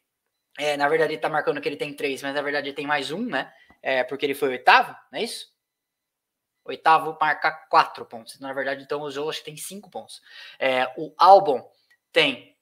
é, 0.58 0.78
na 0.78 0.88
verdade, 0.88 1.14
ele 1.14 1.22
tá 1.22 1.28
marcando 1.28 1.60
que 1.60 1.68
ele 1.68 1.76
tem 1.76 1.94
três, 1.94 2.24
mas 2.24 2.34
na 2.34 2.42
verdade 2.42 2.70
ele 2.70 2.76
tem 2.76 2.88
mais 2.88 3.12
um, 3.12 3.26
né? 3.26 3.52
É, 3.82 4.06
porque 4.06 4.26
ele 4.26 4.34
foi 4.34 4.50
oitavo, 4.50 4.96
não 5.12 5.20
é 5.20 5.24
isso? 5.24 5.48
Oitavo 6.66 7.16
marca 7.22 7.52
quatro 7.70 8.06
pontos. 8.06 8.40
Na 8.40 8.52
verdade, 8.52 8.84
então 8.84 9.02
o 9.02 9.32
que 9.40 9.46
tem 9.46 9.56
cinco 9.56 9.90
pontos. 9.90 10.22
É, 10.60 10.92
o 10.98 11.14
Albon 11.18 11.70
tem 12.12 12.58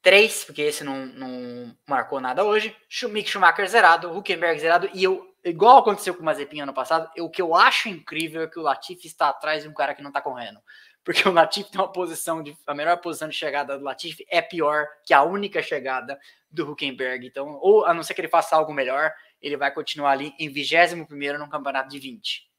três, 0.00 0.44
porque 0.44 0.62
esse 0.62 0.82
não, 0.82 1.06
não 1.06 1.76
marcou 1.86 2.20
nada 2.20 2.44
hoje. 2.44 2.76
Mick 3.10 3.28
Schumacher 3.28 3.68
zerado, 3.68 4.16
Huckenberg 4.16 4.58
zerado. 4.58 4.90
E 4.94 5.04
eu, 5.04 5.34
igual 5.44 5.78
aconteceu 5.78 6.14
com 6.14 6.22
o 6.22 6.24
Mazepin 6.24 6.62
ano 6.62 6.74
passado, 6.74 7.10
o 7.20 7.30
que 7.30 7.42
eu 7.42 7.54
acho 7.54 7.88
incrível 7.88 8.42
é 8.42 8.46
que 8.46 8.58
o 8.58 8.62
Latifi 8.62 9.06
está 9.06 9.28
atrás 9.28 9.62
de 9.62 9.68
um 9.68 9.74
cara 9.74 9.94
que 9.94 10.02
não 10.02 10.10
tá 10.10 10.20
correndo 10.20 10.60
porque 11.04 11.28
o 11.28 11.32
Latifi 11.32 11.70
tem 11.70 11.80
uma 11.80 11.90
posição 11.90 12.42
de 12.42 12.56
a 12.66 12.74
melhor 12.74 12.96
posição 12.98 13.28
de 13.28 13.34
chegada 13.34 13.76
do 13.76 13.84
Latifi 13.84 14.24
é 14.28 14.40
pior 14.40 14.86
que 15.04 15.12
a 15.12 15.22
única 15.22 15.62
chegada 15.62 16.18
do 16.50 16.70
Huckenberg. 16.70 17.26
Então, 17.26 17.58
ou 17.60 17.84
a 17.84 17.92
não 17.92 18.02
ser 18.02 18.14
que 18.14 18.20
ele 18.20 18.28
faça 18.28 18.54
algo 18.56 18.72
melhor, 18.72 19.12
ele 19.40 19.56
vai 19.56 19.72
continuar 19.72 20.12
ali 20.12 20.34
em 20.38 20.48
21 20.48 21.04
primeiro 21.04 21.38
no 21.38 21.48
campeonato 21.48 21.88
de 21.88 21.98
20. 21.98 22.51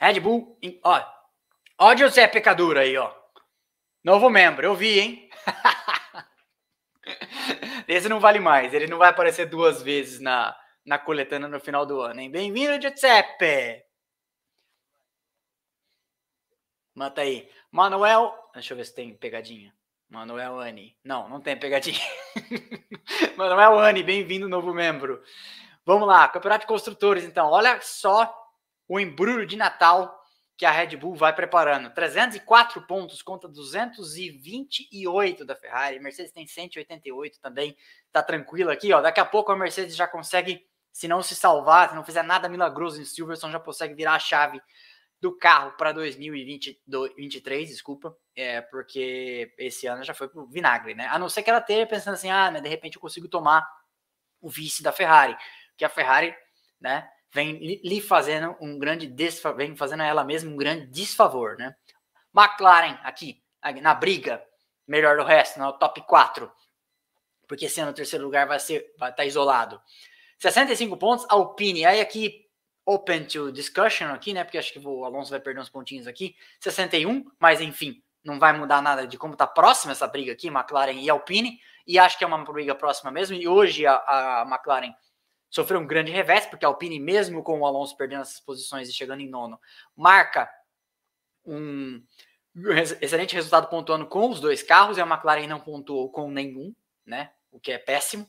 Red 0.00 0.20
Bull, 0.20 0.58
ó, 0.84 1.04
ó 1.78 1.96
José 1.96 2.28
Pecadura 2.28 2.80
aí, 2.80 2.96
ó. 2.96 3.12
Novo 4.04 4.30
membro, 4.30 4.66
eu 4.66 4.74
vi, 4.74 5.00
hein? 5.00 5.30
Esse 7.88 8.08
não 8.08 8.20
vale 8.20 8.38
mais, 8.38 8.74
ele 8.74 8.86
não 8.86 8.98
vai 8.98 9.10
aparecer 9.10 9.46
duas 9.46 9.82
vezes 9.82 10.20
na, 10.20 10.56
na 10.84 10.98
coletânea 10.98 11.48
no 11.48 11.60
final 11.60 11.86
do 11.86 12.00
ano, 12.00 12.20
hein? 12.20 12.30
Bem-vindo, 12.30 12.80
Giuseppe! 12.80 13.84
Mata 16.94 17.20
aí. 17.20 17.50
Manuel. 17.70 18.34
Deixa 18.54 18.72
eu 18.72 18.78
ver 18.78 18.86
se 18.86 18.94
tem 18.94 19.14
pegadinha. 19.14 19.74
Manuel 20.08 20.58
Ani. 20.58 20.96
Não, 21.04 21.28
não 21.28 21.42
tem 21.42 21.54
pegadinha. 21.54 22.00
Manuel 23.36 23.78
Ani, 23.78 24.02
bem-vindo, 24.02 24.48
novo 24.48 24.72
membro. 24.72 25.22
Vamos 25.84 26.08
lá, 26.08 26.26
Campeonato 26.26 26.62
de 26.62 26.68
Construtores, 26.68 27.24
então. 27.24 27.50
Olha 27.50 27.78
só 27.82 28.34
o 28.88 29.00
embrulho 29.00 29.46
de 29.46 29.56
Natal 29.56 30.16
que 30.56 30.64
a 30.64 30.70
Red 30.70 30.96
Bull 30.96 31.14
vai 31.14 31.34
preparando. 31.34 31.92
304 31.92 32.82
pontos 32.86 33.20
contra 33.20 33.48
228 33.48 35.44
da 35.44 35.54
Ferrari. 35.54 36.00
Mercedes 36.00 36.32
tem 36.32 36.46
188 36.46 37.38
também. 37.40 37.76
Tá 38.10 38.22
tranquilo 38.22 38.70
aqui, 38.70 38.92
ó. 38.92 39.02
Daqui 39.02 39.20
a 39.20 39.24
pouco 39.24 39.52
a 39.52 39.56
Mercedes 39.56 39.94
já 39.94 40.08
consegue, 40.08 40.66
se 40.90 41.06
não 41.06 41.22
se 41.22 41.34
salvar, 41.34 41.90
se 41.90 41.94
não 41.94 42.04
fizer 42.04 42.22
nada 42.22 42.48
milagroso 42.48 43.00
em 43.00 43.04
Silverstone, 43.04 43.52
já 43.52 43.60
consegue 43.60 43.94
virar 43.94 44.14
a 44.14 44.18
chave 44.18 44.60
do 45.20 45.36
carro 45.36 45.72
para 45.72 45.92
2023, 45.92 47.68
desculpa, 47.68 48.16
é 48.34 48.60
porque 48.60 49.52
esse 49.58 49.86
ano 49.86 50.04
já 50.04 50.12
foi 50.12 50.28
pro 50.28 50.46
vinagre, 50.46 50.94
né? 50.94 51.06
A 51.06 51.18
não 51.18 51.28
ser 51.28 51.42
que 51.42 51.48
ela 51.48 51.58
esteja 51.58 51.86
pensando 51.86 52.14
assim, 52.14 52.30
ah, 52.30 52.50
né, 52.50 52.60
de 52.60 52.68
repente 52.68 52.96
eu 52.96 53.00
consigo 53.00 53.26
tomar 53.26 53.66
o 54.40 54.48
vice 54.48 54.82
da 54.82 54.92
Ferrari, 54.92 55.34
que 55.76 55.84
a 55.84 55.88
Ferrari, 55.88 56.36
né, 56.78 57.08
vem 57.36 57.58
lhe 57.84 58.00
fazendo 58.00 58.56
um 58.62 58.78
grande 58.78 59.06
desfavor, 59.06 59.58
vem 59.58 59.76
fazendo 59.76 60.02
a 60.02 60.06
ela 60.06 60.24
mesma 60.24 60.50
um 60.50 60.56
grande 60.56 60.86
desfavor, 60.86 61.58
né? 61.58 61.76
McLaren 62.34 62.98
aqui 63.02 63.42
na 63.82 63.92
briga, 63.92 64.42
melhor 64.88 65.18
do 65.18 65.22
resto, 65.22 65.60
no 65.60 65.70
top 65.74 66.00
4. 66.06 66.50
Porque 67.46 67.68
ano 67.78 67.90
o 67.90 67.94
terceiro 67.94 68.24
lugar 68.24 68.46
vai 68.46 68.58
ser 68.58 68.94
vai 68.98 69.10
estar 69.10 69.22
tá 69.22 69.26
isolado. 69.26 69.78
65 70.38 70.96
pontos, 70.96 71.26
Alpine. 71.28 71.84
Aí 71.84 72.00
aqui 72.00 72.46
open 72.86 73.24
to 73.24 73.52
discussion 73.52 74.06
aqui, 74.06 74.32
né? 74.32 74.42
Porque 74.42 74.56
acho 74.56 74.72
que 74.72 74.78
o 74.78 75.04
Alonso 75.04 75.30
vai 75.30 75.40
perder 75.40 75.60
uns 75.60 75.68
pontinhos 75.68 76.06
aqui. 76.06 76.34
61, 76.58 77.22
mas 77.38 77.60
enfim, 77.60 78.02
não 78.24 78.38
vai 78.38 78.56
mudar 78.56 78.80
nada 78.80 79.06
de 79.06 79.18
como 79.18 79.36
tá 79.36 79.46
próxima 79.46 79.92
essa 79.92 80.06
briga 80.06 80.32
aqui, 80.32 80.48
McLaren 80.48 80.92
e 80.92 81.10
Alpine. 81.10 81.60
E 81.86 81.98
acho 81.98 82.16
que 82.16 82.24
é 82.24 82.26
uma 82.26 82.42
briga 82.44 82.74
próxima 82.74 83.10
mesmo. 83.10 83.36
E 83.36 83.46
hoje 83.46 83.86
a, 83.86 83.94
a 83.94 84.46
McLaren 84.48 84.94
sofreu 85.50 85.80
um 85.80 85.86
grande 85.86 86.12
revés, 86.12 86.46
porque 86.46 86.64
a 86.64 86.68
Alpine, 86.68 87.00
mesmo 87.00 87.42
com 87.42 87.60
o 87.60 87.66
Alonso 87.66 87.96
perdendo 87.96 88.22
essas 88.22 88.40
posições 88.40 88.88
e 88.88 88.92
chegando 88.92 89.20
em 89.20 89.28
nono, 89.28 89.60
marca 89.96 90.50
um 91.44 92.02
excelente 93.00 93.34
resultado 93.34 93.68
pontuando 93.68 94.06
com 94.06 94.28
os 94.30 94.40
dois 94.40 94.62
carros, 94.62 94.96
e 94.96 95.00
a 95.00 95.06
McLaren 95.06 95.46
não 95.46 95.60
pontuou 95.60 96.10
com 96.10 96.30
nenhum, 96.30 96.74
né? 97.04 97.30
O 97.50 97.60
que 97.60 97.72
é 97.72 97.78
péssimo. 97.78 98.28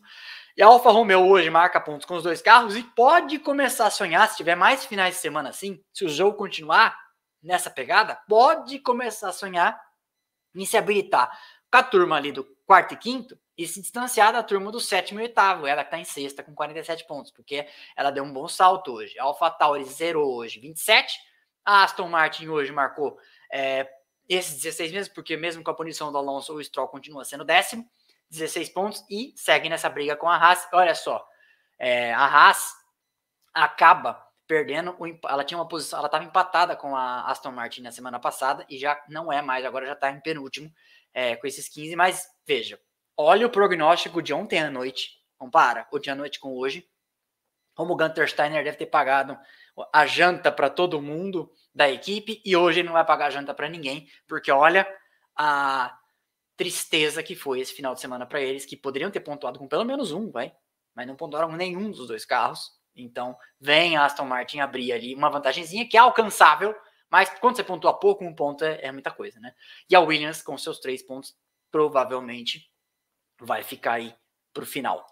E 0.56 0.62
a 0.62 0.68
Alfa 0.68 0.90
Romeo 0.90 1.28
hoje 1.28 1.50
marca 1.50 1.80
pontos 1.80 2.06
com 2.06 2.16
os 2.16 2.24
dois 2.24 2.42
carros 2.42 2.76
e 2.76 2.84
pode 2.84 3.40
começar 3.40 3.88
a 3.88 3.92
sonhar, 3.92 4.28
se 4.30 4.38
tiver 4.38 4.56
mais 4.56 4.86
finais 4.86 5.16
de 5.16 5.22
semana 5.22 5.50
assim, 5.50 5.84
se 5.94 6.06
o 6.06 6.10
jogo 6.10 6.38
continuar 6.38 6.98
nessa 7.42 7.70
pegada, 7.70 8.16
pode 8.28 8.80
começar 8.80 9.30
a 9.30 9.34
sonhar 9.34 9.80
em 10.56 10.66
se 10.66 10.76
habilitar 10.76 11.30
com 11.72 11.78
a 11.78 11.84
turma 11.84 12.16
ali 12.16 12.32
do 12.32 12.44
quarto 12.66 12.94
e 12.94 12.98
quinto 12.98 13.38
e 13.58 13.66
se 13.68 13.82
distanciar 13.82 14.32
da 14.32 14.44
turma 14.44 14.72
do 14.72 14.80
sétimo 14.80 15.20
e 15.20 15.24
oitavo, 15.24 15.66
ela 15.66 15.84
que 15.84 15.88
está 15.88 15.98
em 15.98 16.04
sexta 16.04 16.44
com 16.44 16.54
47 16.54 17.06
pontos, 17.08 17.32
porque 17.32 17.68
ela 17.96 18.12
deu 18.12 18.24
um 18.24 18.32
bom 18.32 18.48
salto 18.48 18.94
hoje. 18.94 19.18
A 19.18 19.24
Alpha 19.24 19.50
Tauri 19.50 19.84
zerou 19.86 20.36
hoje 20.36 20.60
27, 20.60 21.18
a 21.66 21.84
Aston 21.84 22.08
Martin 22.08 22.48
hoje 22.48 22.72
marcou 22.72 23.18
é, 23.52 23.90
esses 24.30 24.62
16 24.62 24.92
mesmo, 24.92 25.14
porque 25.14 25.36
mesmo 25.36 25.64
com 25.64 25.72
a 25.72 25.76
punição 25.76 26.12
do 26.12 26.18
Alonso, 26.18 26.54
o 26.54 26.64
Stroll 26.64 26.88
continua 26.88 27.26
sendo 27.26 27.44
décimo. 27.44 27.90
16 28.30 28.70
pontos 28.70 29.06
e 29.10 29.34
segue 29.38 29.70
nessa 29.70 29.90
briga 29.90 30.16
com 30.16 30.30
a 30.30 30.36
Haas. 30.36 30.68
Olha 30.74 30.94
só, 30.94 31.26
é, 31.80 32.14
a 32.14 32.26
Haas 32.26 32.74
acaba 33.54 34.22
perdendo, 34.46 34.96
o, 35.00 35.08
ela 35.28 35.44
tinha 35.44 35.58
uma 35.58 35.68
posição, 35.68 36.00
ela 36.00 36.08
estava 36.08 36.24
empatada 36.24 36.76
com 36.76 36.96
a 36.96 37.30
Aston 37.30 37.52
Martin 37.52 37.82
na 37.82 37.92
semana 37.92 38.20
passada 38.20 38.66
e 38.70 38.78
já 38.78 39.02
não 39.10 39.32
é 39.32 39.42
mais, 39.42 39.66
agora 39.66 39.86
já 39.86 39.94
está 39.94 40.10
em 40.10 40.22
penúltimo 40.22 40.72
é, 41.18 41.36
com 41.36 41.48
esses 41.48 41.68
15, 41.68 41.96
mas 41.96 42.28
veja, 42.46 42.80
olha 43.18 43.48
o 43.48 43.50
prognóstico 43.50 44.22
de 44.22 44.36
ontem 44.36 44.60
à 44.60 44.70
noite, 44.70 45.20
compara 45.36 45.88
o 45.92 45.98
dia 45.98 46.14
à 46.14 46.16
noite 46.16 46.40
com 46.40 46.56
hoje, 46.56 46.88
como 47.74 47.94
o 47.94 47.98
Gunter 47.98 48.30
Steiner 48.30 48.64
deve 48.64 48.78
ter 48.78 48.86
pagado 48.86 49.36
a 49.92 50.06
janta 50.06 50.52
para 50.52 50.70
todo 50.70 51.02
mundo 51.02 51.52
da 51.74 51.90
equipe 51.90 52.40
e 52.46 52.56
hoje 52.56 52.82
ele 52.82 52.86
não 52.86 52.94
vai 52.94 53.04
pagar 53.04 53.26
a 53.26 53.30
janta 53.32 53.52
para 53.52 53.68
ninguém, 53.68 54.08
porque 54.28 54.52
olha 54.52 54.88
a 55.36 55.98
tristeza 56.56 57.24
que 57.24 57.36
foi 57.36 57.62
esse 57.62 57.74
final 57.74 57.96
de 57.96 58.02
semana 58.02 58.28
para 58.28 58.40
eles, 58.40 58.64
que 58.64 58.78
poderiam 58.78 59.10
ter 59.10 59.22
pontuado 59.22 59.58
com 59.58 59.68
pelo 59.68 59.86
menos 59.86 60.12
um, 60.12 60.30
vai, 60.30 60.54
mas 60.94 61.08
não 61.08 61.16
pontuaram 61.16 61.52
nenhum 61.52 61.90
dos 61.90 62.08
dois 62.08 62.26
carros. 62.26 62.78
Então, 62.96 63.36
vem 63.60 63.98
Aston 63.98 64.26
Martin 64.26 64.60
abrir 64.60 64.94
ali 64.94 65.16
uma 65.16 65.32
vantagemzinha 65.32 65.90
que 65.90 65.98
é 65.98 66.00
alcançável, 66.00 66.76
mas 67.10 67.30
quando 67.40 67.56
você 67.56 67.64
pontua 67.64 68.00
pouco, 68.00 68.24
um 68.24 68.36
ponto 68.36 68.64
é, 68.64 68.86
é 68.86 68.92
muita 68.92 69.12
coisa, 69.12 69.40
né? 69.40 69.54
E 69.90 69.96
a 69.96 70.00
Williams, 70.00 70.42
com 70.42 70.58
seus 70.58 70.80
três 70.80 71.02
pontos, 71.02 71.36
provavelmente 71.72 72.72
vai 73.40 73.64
ficar 73.64 73.94
aí 73.94 74.16
para 74.54 74.64
o 74.64 74.68
final. 74.68 75.06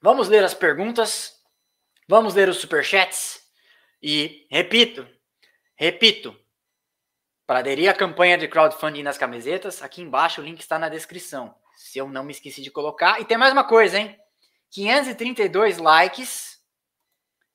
Vamos 0.00 0.28
ler 0.28 0.44
as 0.44 0.54
perguntas, 0.54 1.42
vamos 2.08 2.34
ler 2.34 2.48
os 2.48 2.58
superchats 2.58 3.42
e 4.02 4.46
repito, 4.50 5.06
repito, 5.76 6.38
para 7.46 7.60
aderir 7.60 7.90
à 7.90 7.94
campanha 7.94 8.36
de 8.36 8.46
crowdfunding 8.46 9.02
nas 9.02 9.18
camisetas, 9.18 9.82
aqui 9.82 10.02
embaixo 10.02 10.40
o 10.40 10.44
link 10.44 10.60
está 10.60 10.78
na 10.78 10.88
descrição. 10.88 11.54
Se 11.76 11.98
eu 11.98 12.08
não 12.08 12.22
me 12.22 12.32
esqueci 12.32 12.60
de 12.60 12.70
colocar. 12.70 13.20
E 13.20 13.24
tem 13.24 13.38
mais 13.38 13.52
uma 13.52 13.64
coisa, 13.64 13.98
hein? 13.98 14.18
532 14.70 15.78
likes, 15.78 16.57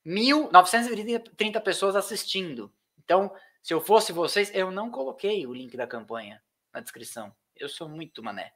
1.930 0.06 1.62
pessoas 1.62 1.96
assistindo. 1.96 2.74
Então, 2.98 3.34
se 3.62 3.74
eu 3.74 3.80
fosse 3.80 4.12
vocês, 4.12 4.54
eu 4.54 4.72
não 4.72 4.92
coloquei 4.92 5.46
o 5.48 5.54
link 5.54 5.78
da 5.78 5.88
campanha 5.88 6.42
na 6.74 6.82
descrição. 6.82 7.34
Eu 7.56 7.70
sou 7.70 7.88
muito 7.88 8.22
mané. 8.22 8.54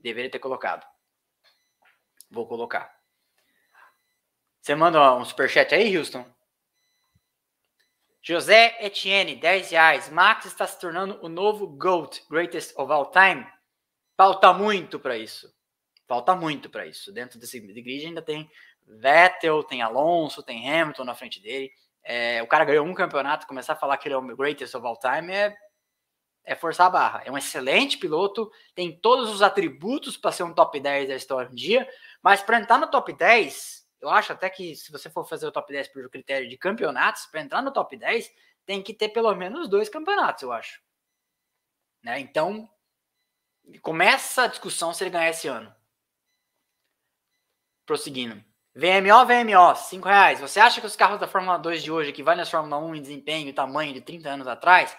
Deveria 0.00 0.30
ter 0.30 0.38
colocado. 0.38 0.86
Vou 2.30 2.46
colocar. 2.46 2.94
Você 4.60 4.74
manda 4.74 5.14
um 5.14 5.24
superchat 5.24 5.74
aí, 5.74 5.96
Houston? 5.96 6.24
José 8.22 8.78
Etienne, 8.80 9.36
10 9.36 9.70
reais. 9.70 10.08
Max 10.08 10.46
está 10.46 10.66
se 10.66 10.80
tornando 10.80 11.18
o 11.22 11.28
novo 11.28 11.66
GOAT, 11.66 12.24
Greatest 12.30 12.72
of 12.78 12.90
All 12.90 13.10
Time. 13.10 13.46
Falta 14.16 14.54
muito 14.54 14.98
para 14.98 15.18
isso. 15.18 15.54
Falta 16.06 16.34
muito 16.34 16.70
para 16.70 16.86
isso. 16.86 17.12
Dentro 17.12 17.38
desse 17.38 17.60
grid 17.60 18.06
ainda 18.06 18.22
tem 18.22 18.50
Vettel, 18.86 19.62
tem 19.62 19.82
Alonso, 19.82 20.42
tem 20.42 20.68
Hamilton 20.68 21.04
na 21.04 21.14
frente 21.14 21.40
dele. 21.40 21.72
É, 22.02 22.42
o 22.42 22.46
cara 22.46 22.64
ganhou 22.64 22.86
um 22.86 22.94
campeonato, 22.94 23.46
começar 23.46 23.72
a 23.72 23.76
falar 23.76 23.96
que 23.96 24.08
ele 24.08 24.14
é 24.14 24.18
o 24.18 24.36
Greatest 24.36 24.74
of 24.74 24.86
All 24.86 24.98
Time 24.98 25.32
é, 25.32 25.56
é 26.44 26.54
forçar 26.54 26.86
a 26.86 26.90
barra. 26.90 27.22
É 27.24 27.30
um 27.30 27.38
excelente 27.38 27.96
piloto, 27.96 28.50
tem 28.74 28.98
todos 29.00 29.30
os 29.30 29.40
atributos 29.40 30.16
para 30.16 30.32
ser 30.32 30.42
um 30.42 30.52
top 30.52 30.78
10 30.78 31.08
da 31.08 31.16
história 31.16 31.50
um 31.50 31.54
dia, 31.54 31.88
mas 32.22 32.42
para 32.42 32.60
entrar 32.60 32.78
no 32.78 32.90
top 32.90 33.12
10, 33.12 33.86
eu 34.00 34.10
acho 34.10 34.32
até 34.32 34.50
que 34.50 34.76
se 34.76 34.92
você 34.92 35.08
for 35.08 35.26
fazer 35.26 35.46
o 35.46 35.52
top 35.52 35.72
10 35.72 35.88
por 35.88 36.10
critério 36.10 36.48
de 36.48 36.58
campeonatos, 36.58 37.24
para 37.26 37.40
entrar 37.40 37.62
no 37.62 37.72
top 37.72 37.96
10, 37.96 38.30
tem 38.66 38.82
que 38.82 38.92
ter 38.92 39.08
pelo 39.08 39.34
menos 39.34 39.68
dois 39.68 39.88
campeonatos, 39.88 40.42
eu 40.42 40.52
acho. 40.52 40.82
Né? 42.02 42.20
Então, 42.20 42.68
começa 43.80 44.42
a 44.42 44.46
discussão 44.46 44.92
se 44.92 45.02
ele 45.02 45.10
ganhar 45.10 45.30
esse 45.30 45.48
ano. 45.48 45.74
Prosseguindo. 47.86 48.44
VMO, 48.76 49.24
VMO, 49.24 49.76
5 49.76 50.08
reais. 50.08 50.40
Você 50.40 50.58
acha 50.58 50.80
que 50.80 50.86
os 50.86 50.96
carros 50.96 51.20
da 51.20 51.28
Fórmula 51.28 51.56
2 51.56 51.80
de 51.80 51.92
hoje, 51.92 52.12
que 52.12 52.24
valem 52.24 52.42
a 52.42 52.46
Fórmula 52.46 52.76
1 52.78 52.96
em 52.96 53.02
desempenho 53.02 53.48
e 53.48 53.52
tamanho 53.52 53.94
de 53.94 54.00
30 54.00 54.28
anos 54.28 54.48
atrás, 54.48 54.96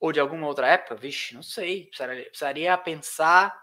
ou 0.00 0.10
de 0.10 0.18
alguma 0.18 0.46
outra 0.46 0.68
época? 0.68 0.94
Vixe, 0.94 1.34
não 1.34 1.42
sei. 1.42 1.86
Precisaria, 1.86 2.24
precisaria 2.24 2.78
pensar 2.78 3.54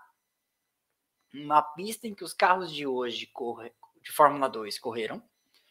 numa 1.34 1.62
pista 1.62 2.08
em 2.08 2.14
que 2.14 2.24
os 2.24 2.34
carros 2.34 2.72
de 2.72 2.86
hoje 2.86 3.26
correm, 3.28 3.74
de 4.02 4.12
Fórmula 4.12 4.48
2 4.48 4.78
correram 4.78 5.24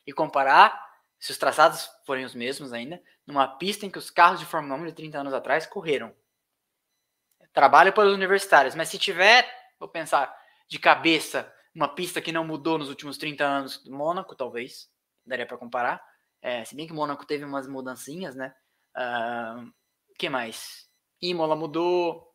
e 0.04 0.12
comparar, 0.12 0.88
se 1.18 1.30
os 1.30 1.38
traçados 1.38 1.88
forem 2.04 2.24
os 2.24 2.34
mesmos 2.34 2.72
ainda, 2.72 3.00
numa 3.24 3.46
pista 3.46 3.86
em 3.86 3.90
que 3.90 3.98
os 3.98 4.10
carros 4.10 4.40
de 4.40 4.46
Fórmula 4.46 4.80
1 4.80 4.86
de 4.86 4.92
30 4.92 5.18
anos 5.18 5.34
atrás 5.34 5.64
correram. 5.64 6.12
Trabalho 7.52 7.92
para 7.92 8.08
os 8.08 8.14
universitários, 8.14 8.74
mas 8.74 8.88
se 8.88 8.98
tiver, 8.98 9.48
vou 9.78 9.88
pensar 9.88 10.36
de 10.68 10.78
cabeça, 10.78 11.52
uma 11.78 11.86
pista 11.86 12.20
que 12.20 12.32
não 12.32 12.44
mudou 12.44 12.76
nos 12.76 12.88
últimos 12.88 13.16
30 13.16 13.44
anos, 13.44 13.84
Mônaco, 13.86 14.34
talvez, 14.34 14.90
daria 15.24 15.46
para 15.46 15.56
comparar. 15.56 16.04
É, 16.42 16.64
se 16.64 16.74
bem 16.74 16.88
que 16.88 16.92
Mônaco 16.92 17.24
teve 17.24 17.44
umas 17.44 17.68
mudancinhas, 17.68 18.34
né? 18.34 18.52
Uh, 18.96 19.72
que 20.18 20.28
mais? 20.28 20.88
Imola 21.22 21.54
mudou, 21.54 22.34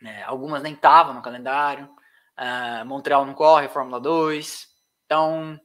né? 0.00 0.22
algumas 0.22 0.62
nem 0.62 0.74
estavam 0.74 1.12
no 1.12 1.22
calendário. 1.22 1.92
Uh, 2.38 2.86
Montreal 2.86 3.26
não 3.26 3.34
corre, 3.34 3.68
Fórmula 3.68 3.98
2. 4.00 4.68
Então, 5.06 5.60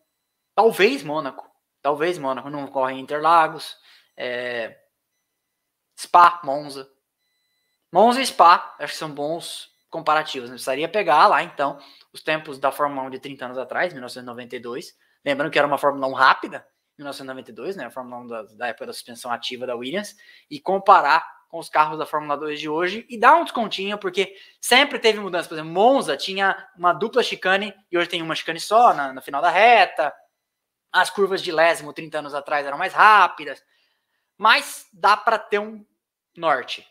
talvez 0.56 1.04
Mônaco, 1.04 1.48
talvez 1.84 2.18
Mônaco 2.18 2.50
não 2.50 2.66
corre 2.66 2.96
em 2.96 3.00
Interlagos, 3.00 3.78
é, 4.16 4.76
Spa, 5.96 6.42
Monza. 6.44 6.90
Monza 7.92 8.20
e 8.22 8.26
Spa, 8.26 8.76
acho 8.80 8.94
que 8.94 9.00
são 9.00 9.14
bons 9.14 9.72
comparativos. 9.90 10.50
Né? 10.50 10.56
Precisaria 10.56 10.90
pegar 10.90 11.28
lá, 11.28 11.44
então, 11.44 11.80
os 12.14 12.22
tempos 12.22 12.60
da 12.60 12.72
Fórmula 12.72 13.08
1 13.08 13.12
de 13.12 13.20
30 13.20 13.46
anos 13.46 13.58
atrás, 13.58 13.94
1992. 13.94 14.96
Lembrando 15.26 15.52
que 15.52 15.58
era 15.58 15.68
uma 15.68 15.78
Fórmula 15.78 16.08
1 16.08 16.14
rápida, 16.14 16.66
1992, 16.98 17.76
né? 17.76 17.86
A 17.86 17.92
Fórmula 17.92 18.22
1 18.22 18.28
da, 18.28 18.44
da 18.44 18.68
época 18.68 18.88
da 18.88 18.94
suspensão 18.94 19.32
ativa 19.32 19.68
da 19.68 19.76
Williams, 19.76 20.16
e 20.50 20.60
comparar 20.60 21.38
com 21.50 21.60
os 21.60 21.70
carros 21.70 21.98
da 21.98 22.06
Fórmula 22.06 22.38
2 22.38 22.60
de 22.60 22.70
hoje 22.70 23.06
e 23.10 23.18
dar 23.18 23.36
um 23.36 23.44
descontinho, 23.44 23.98
porque 23.98 24.36
sempre 24.60 25.00
teve 25.00 25.20
mudança. 25.20 25.48
Por 25.48 25.56
exemplo, 25.56 25.72
Monza 25.72 26.18
tinha 26.18 26.70
uma 26.78 26.94
dupla 26.94 27.24
chicane 27.24 27.74
e 27.92 27.98
hoje 27.98 28.10
tem 28.10 28.22
uma 28.22 28.36
chicane 28.36 28.60
só 28.60 28.94
na, 28.94 29.22
final 29.22 29.42
da 29.42 29.50
reta. 29.50 30.14
As 30.92 31.10
curvas 31.10 31.42
de 31.42 31.52
lésimo 31.52 31.94
30 31.94 32.20
anos 32.20 32.34
atrás 32.34 32.66
eram 32.66 32.78
mais 32.78 32.94
rápidas. 32.94 33.64
Mas 34.38 34.88
dá 34.92 35.16
para 35.16 35.40
ter 35.40 35.60
um 35.60 35.86
norte. 36.36 36.86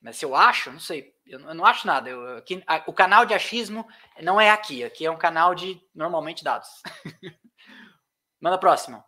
Mas 0.00 0.16
se 0.16 0.24
eu 0.24 0.34
acho, 0.34 0.70
não 0.72 0.80
sei. 0.80 1.11
Eu, 1.26 1.38
não 1.54 1.64
acho 1.64 1.86
nada. 1.86 2.10
Eu, 2.10 2.36
aqui, 2.38 2.62
a, 2.66 2.82
o 2.86 2.92
canal 2.92 3.24
de 3.24 3.34
achismo 3.34 3.86
não 4.20 4.40
é 4.40 4.50
aqui. 4.50 4.84
Aqui 4.84 5.06
é 5.06 5.10
um 5.10 5.18
canal 5.18 5.54
de 5.54 5.80
normalmente 5.94 6.44
dados. 6.44 6.68
Manda 8.40 8.56
a 8.56 8.58
próxima. 8.58 9.04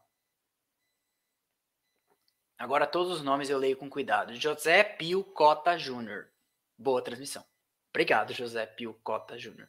Agora 2.59 2.87
todos 2.87 3.13
os 3.13 3.23
nomes 3.23 3.51
eu 3.51 3.59
leio 3.59 3.77
com 3.77 3.91
cuidado. 3.91 4.35
José 4.35 4.85
Pio 4.85 5.25
Cota 5.25 5.77
Júnior. 5.77 6.31
Boa 6.79 7.03
transmissão. 7.03 7.45
Obrigado, 7.91 8.33
José 8.33 8.65
Pio 8.67 8.95
Cota 9.03 9.39
Júnior. 9.39 9.69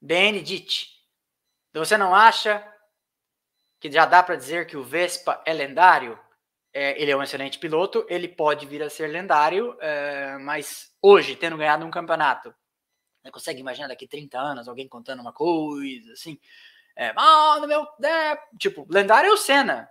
Benedite. 0.00 0.90
Você 1.72 1.96
não 1.96 2.14
acha 2.14 2.66
que 3.78 3.90
já 3.90 4.06
dá 4.06 4.22
para 4.22 4.36
dizer 4.36 4.66
que 4.66 4.76
o 4.76 4.84
Vespa 4.84 5.42
é 5.46 5.52
lendário? 5.52 6.18
É, 6.76 7.00
ele 7.00 7.10
é 7.10 7.16
um 7.16 7.22
excelente 7.22 7.58
piloto, 7.58 8.04
ele 8.08 8.28
pode 8.28 8.66
vir 8.66 8.82
a 8.82 8.90
ser 8.90 9.06
lendário, 9.06 9.76
é, 9.80 10.36
mas 10.38 10.92
hoje, 11.00 11.34
tendo 11.36 11.56
ganhado 11.56 11.86
um 11.86 11.90
campeonato, 11.90 12.54
consegue 13.32 13.60
imaginar 13.60 13.88
daqui 13.88 14.06
30 14.06 14.38
anos 14.38 14.68
alguém 14.68 14.88
contando 14.88 15.20
uma 15.20 15.32
coisa 15.32 16.12
assim? 16.12 16.38
É, 16.96 17.12
ah, 17.16 17.58
no 17.60 17.66
meu. 17.66 17.86
É, 18.04 18.38
tipo, 18.58 18.86
lendário 18.90 19.30
é 19.30 19.32
o 19.32 19.36
Senna 19.36 19.88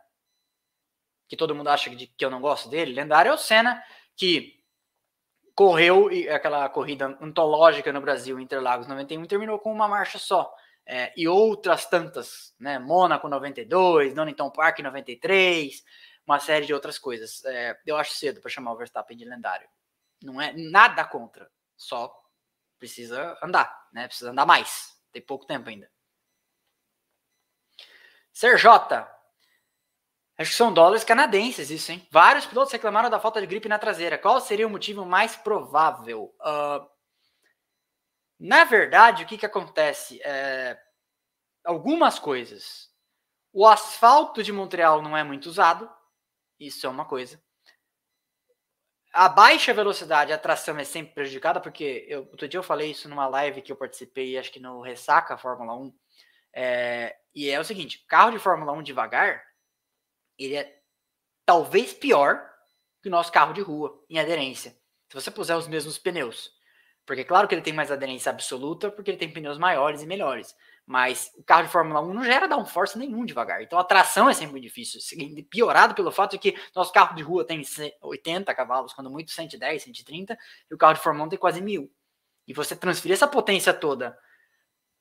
que 1.27 1.35
todo 1.35 1.55
mundo 1.55 1.69
acha 1.69 1.89
que, 1.89 2.07
que 2.07 2.25
eu 2.25 2.29
não 2.29 2.41
gosto 2.41 2.69
dele, 2.69 2.93
lendário 2.93 3.29
é 3.29 3.33
o 3.33 3.37
Senna, 3.37 3.83
que 4.15 4.53
correu 5.55 6.09
aquela 6.33 6.67
corrida 6.69 7.17
antológica 7.21 7.91
no 7.91 8.01
Brasil, 8.01 8.39
Interlagos 8.39 8.87
91, 8.87 9.25
terminou 9.25 9.59
com 9.59 9.71
uma 9.71 9.87
marcha 9.87 10.19
só. 10.19 10.53
É, 10.87 11.11
e 11.17 11.27
outras 11.27 11.87
tantas, 11.87 12.53
né? 12.59 12.77
Mônaco 12.77 13.27
92, 13.27 14.13
Donington 14.13 14.51
Park 14.51 14.79
93, 14.79 15.83
uma 16.25 16.39
série 16.39 16.65
de 16.65 16.73
outras 16.73 16.97
coisas. 16.97 17.43
É, 17.45 17.79
eu 17.85 17.97
acho 17.97 18.13
cedo 18.13 18.41
para 18.41 18.49
chamar 18.49 18.73
o 18.73 18.77
Verstappen 18.77 19.17
de 19.17 19.25
lendário. 19.25 19.67
Não 20.23 20.41
é 20.41 20.53
nada 20.53 21.05
contra, 21.05 21.49
só 21.75 22.13
precisa 22.79 23.37
andar, 23.43 23.89
né? 23.93 24.07
Precisa 24.07 24.31
andar 24.31 24.45
mais. 24.45 24.95
Tem 25.11 25.21
pouco 25.21 25.45
tempo 25.45 25.69
ainda. 25.69 25.89
Serjota, 28.33 29.09
Acho 30.37 30.51
que 30.51 30.57
são 30.57 30.73
dólares 30.73 31.05
canadenses, 31.05 31.69
isso, 31.69 31.91
hein? 31.93 32.05
Vários 32.11 32.45
pilotos 32.45 32.73
reclamaram 32.73 33.09
da 33.09 33.19
falta 33.19 33.39
de 33.39 33.47
gripe 33.47 33.69
na 33.69 33.79
traseira. 33.79 34.17
Qual 34.17 34.41
seria 34.41 34.67
o 34.67 34.69
motivo 34.69 35.05
mais 35.05 35.35
provável? 35.37 36.35
Uh, 36.41 36.85
na 38.37 38.65
verdade, 38.65 39.23
o 39.23 39.25
que, 39.25 39.37
que 39.37 39.45
acontece? 39.45 40.21
É, 40.23 40.77
algumas 41.63 42.19
coisas. 42.19 42.89
O 43.53 43.65
asfalto 43.65 44.43
de 44.43 44.51
Montreal 44.51 45.01
não 45.01 45.15
é 45.15 45.23
muito 45.23 45.45
usado. 45.45 45.89
Isso 46.59 46.85
é 46.85 46.89
uma 46.89 47.05
coisa. 47.05 47.41
A 49.13 49.29
baixa 49.29 49.73
velocidade, 49.73 50.33
a 50.33 50.37
tração 50.37 50.77
é 50.77 50.83
sempre 50.83 51.13
prejudicada, 51.13 51.61
porque 51.61 52.05
eu, 52.09 52.21
outro 52.31 52.47
dia 52.47 52.57
eu 52.57 52.63
falei 52.63 52.91
isso 52.91 53.07
numa 53.07 53.27
live 53.27 53.61
que 53.61 53.71
eu 53.71 53.75
participei, 53.77 54.37
acho 54.37 54.51
que 54.51 54.59
no 54.59 54.81
Ressaca 54.81 55.37
Fórmula 55.37 55.73
1. 55.75 55.93
É, 56.53 57.15
e 57.33 57.49
é 57.49 57.59
o 57.59 57.63
seguinte: 57.63 58.05
carro 58.07 58.31
de 58.31 58.39
Fórmula 58.39 58.73
1 58.73 58.83
devagar 58.83 59.41
ele 60.37 60.55
é 60.55 60.79
talvez 61.45 61.93
pior 61.93 62.49
que 63.01 63.07
o 63.07 63.11
nosso 63.11 63.31
carro 63.31 63.53
de 63.53 63.61
rua 63.61 64.03
em 64.09 64.19
aderência. 64.19 64.71
Se 65.09 65.13
você 65.13 65.31
puser 65.31 65.55
os 65.55 65.67
mesmos 65.67 65.97
pneus. 65.97 66.53
Porque 67.05 67.23
claro 67.23 67.47
que 67.47 67.53
ele 67.53 67.61
tem 67.61 67.73
mais 67.73 67.91
aderência 67.91 68.31
absoluta, 68.31 68.89
porque 68.89 69.11
ele 69.11 69.17
tem 69.17 69.31
pneus 69.31 69.57
maiores 69.57 70.01
e 70.01 70.07
melhores. 70.07 70.55
Mas 70.85 71.31
o 71.35 71.43
carro 71.43 71.63
de 71.63 71.71
Fórmula 71.71 71.99
1 72.01 72.13
não 72.13 72.23
gera 72.23 72.47
downforce 72.47 72.97
nenhum 72.97 73.25
devagar. 73.25 73.61
Então 73.63 73.79
a 73.79 73.83
tração 73.83 74.29
é 74.29 74.33
sempre 74.33 74.59
difícil. 74.59 74.99
Piorado 75.49 75.95
pelo 75.95 76.11
fato 76.11 76.31
de 76.31 76.37
que 76.37 76.55
nosso 76.75 76.93
carro 76.93 77.15
de 77.15 77.23
rua 77.23 77.43
tem 77.43 77.63
80 78.01 78.53
cavalos, 78.53 78.93
quando 78.93 79.09
muito 79.09 79.31
110, 79.31 79.81
130, 79.81 80.37
e 80.69 80.73
o 80.73 80.77
carro 80.77 80.93
de 80.93 80.99
Fórmula 80.99 81.25
1 81.25 81.29
tem 81.29 81.39
quase 81.39 81.61
mil. 81.61 81.91
E 82.47 82.53
você 82.53 82.75
transferir 82.75 83.15
essa 83.15 83.27
potência 83.27 83.73
toda 83.73 84.15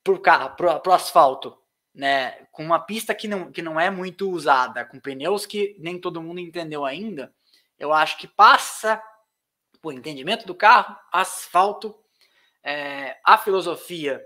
para 0.03 0.15
o 0.15 0.19
carro, 0.19 0.57
para 0.57 0.89
o 0.89 0.93
asfalto, 0.93 1.59
né, 1.95 2.47
com 2.51 2.65
uma 2.65 2.81
pista 2.81 3.15
que 3.15 3.29
não, 3.29 3.53
que 3.53 3.63
não 3.63 3.79
é 3.79 3.91
muito 3.91 4.31
usada, 4.31 4.85
com 4.85 4.99
pneus 4.99 5.47
que 5.47 5.77
nem 5.79 6.01
todo 6.01 6.21
mundo 6.21 6.41
entendeu 6.41 6.85
ainda, 6.85 7.33
eu 7.79 7.93
acho 7.93 8.19
que 8.19 8.27
passa 8.27 9.03
o 9.83 9.93
entendimento 9.93 10.47
do 10.47 10.55
carro, 10.55 10.97
asfalto, 11.13 11.95
é, 12.63 13.19
a 13.25 13.37
filosofia 13.39 14.25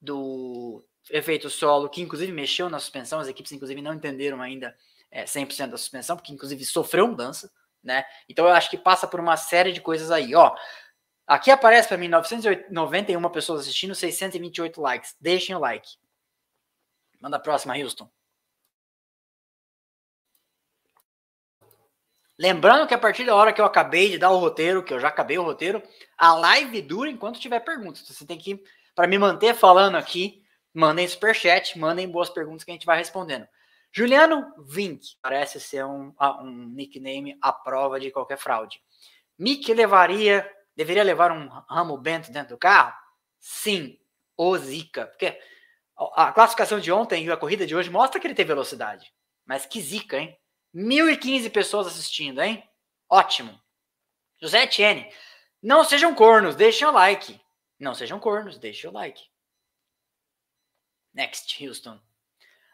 do 0.00 0.84
efeito 1.10 1.50
solo, 1.50 1.88
que 1.88 2.00
inclusive 2.00 2.32
mexeu 2.32 2.68
na 2.68 2.78
suspensão, 2.78 3.20
as 3.20 3.28
equipes 3.28 3.52
inclusive 3.52 3.82
não 3.82 3.94
entenderam 3.94 4.40
ainda 4.40 4.76
é, 5.10 5.24
100% 5.24 5.70
da 5.70 5.76
suspensão, 5.76 6.16
porque 6.16 6.32
inclusive 6.32 6.64
sofreu 6.64 7.06
mudança, 7.06 7.50
né? 7.82 8.04
Então 8.28 8.46
eu 8.46 8.52
acho 8.52 8.70
que 8.70 8.78
passa 8.78 9.06
por 9.06 9.20
uma 9.20 9.36
série 9.36 9.72
de 9.72 9.80
coisas 9.80 10.10
aí, 10.10 10.34
ó. 10.34 10.54
Aqui 11.26 11.50
aparece 11.50 11.88
para 11.88 11.96
mim 11.96 12.08
991 12.08 13.30
pessoas 13.30 13.62
assistindo, 13.62 13.94
628 13.94 14.80
likes. 14.80 15.16
Deixem 15.20 15.54
o 15.54 15.58
like. 15.58 15.96
Manda 17.20 17.38
a 17.38 17.40
próxima, 17.40 17.74
Houston. 17.76 18.10
Lembrando 22.38 22.86
que 22.86 22.94
a 22.94 22.98
partir 22.98 23.24
da 23.24 23.34
hora 23.34 23.52
que 23.52 23.60
eu 23.60 23.64
acabei 23.64 24.10
de 24.10 24.18
dar 24.18 24.30
o 24.30 24.38
roteiro, 24.38 24.82
que 24.82 24.92
eu 24.92 24.98
já 24.98 25.08
acabei 25.08 25.38
o 25.38 25.42
roteiro, 25.42 25.82
a 26.18 26.34
live 26.34 26.82
dura 26.82 27.08
enquanto 27.08 27.38
tiver 27.38 27.60
perguntas. 27.60 28.06
Você 28.06 28.26
tem 28.26 28.36
que, 28.36 28.62
para 28.94 29.06
me 29.06 29.16
manter 29.16 29.54
falando 29.54 29.96
aqui, 29.96 30.43
mandem 30.74 31.06
superchat, 31.06 31.78
mandem 31.78 32.08
boas 32.08 32.28
perguntas 32.28 32.64
que 32.64 32.70
a 32.70 32.74
gente 32.74 32.84
vai 32.84 32.98
respondendo. 32.98 33.46
Juliano 33.92 34.52
Vink, 34.66 35.16
parece 35.22 35.60
ser 35.60 35.84
um, 35.84 36.12
um 36.42 36.72
nickname 36.74 37.38
à 37.40 37.52
prova 37.52 38.00
de 38.00 38.10
qualquer 38.10 38.36
fraude. 38.36 38.82
Mick 39.38 39.72
levaria, 39.72 40.50
deveria 40.76 41.04
levar 41.04 41.30
um 41.30 41.48
ramo 41.68 41.96
bento 41.96 42.32
dentro 42.32 42.56
do 42.56 42.58
carro? 42.58 42.92
Sim, 43.38 43.96
o 44.36 44.56
Zika. 44.58 45.06
Porque 45.06 45.38
a 45.96 46.32
classificação 46.32 46.80
de 46.80 46.90
ontem 46.90 47.24
e 47.24 47.30
a 47.30 47.36
corrida 47.36 47.66
de 47.66 47.76
hoje 47.76 47.88
mostra 47.88 48.20
que 48.20 48.26
ele 48.26 48.34
tem 48.34 48.44
velocidade. 48.44 49.12
Mas 49.46 49.64
que 49.64 49.80
zica, 49.80 50.18
hein? 50.18 50.36
1.015 50.74 51.50
pessoas 51.52 51.86
assistindo, 51.86 52.42
hein? 52.42 52.68
Ótimo. 53.08 53.60
José 54.40 54.64
Etienne. 54.64 55.08
Não 55.62 55.84
sejam 55.84 56.14
cornos, 56.14 56.56
deixem 56.56 56.86
o 56.86 56.90
like. 56.90 57.40
Não 57.78 57.94
sejam 57.94 58.18
cornos, 58.18 58.58
deixem 58.58 58.90
o 58.90 58.92
like. 58.92 59.22
Next, 61.14 61.64
Houston. 61.64 62.00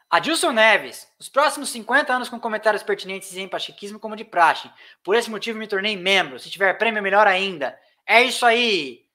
Adilson 0.09 0.51
Neves. 0.51 1.09
Os 1.17 1.29
próximos 1.29 1.69
50 1.69 2.13
anos 2.13 2.27
com 2.27 2.37
comentários 2.37 2.83
pertinentes 2.83 3.31
e 3.33 3.39
empachiquismo 3.39 3.97
como 3.97 4.15
de 4.15 4.25
praxe. 4.25 4.69
Por 5.01 5.15
esse 5.15 5.29
motivo 5.29 5.57
me 5.57 5.67
tornei 5.67 5.95
membro. 5.95 6.37
Se 6.37 6.49
tiver 6.49 6.73
prêmio, 6.77 7.01
melhor 7.01 7.27
ainda. 7.27 7.79
É 8.05 8.21
isso 8.21 8.45
aí. 8.45 9.07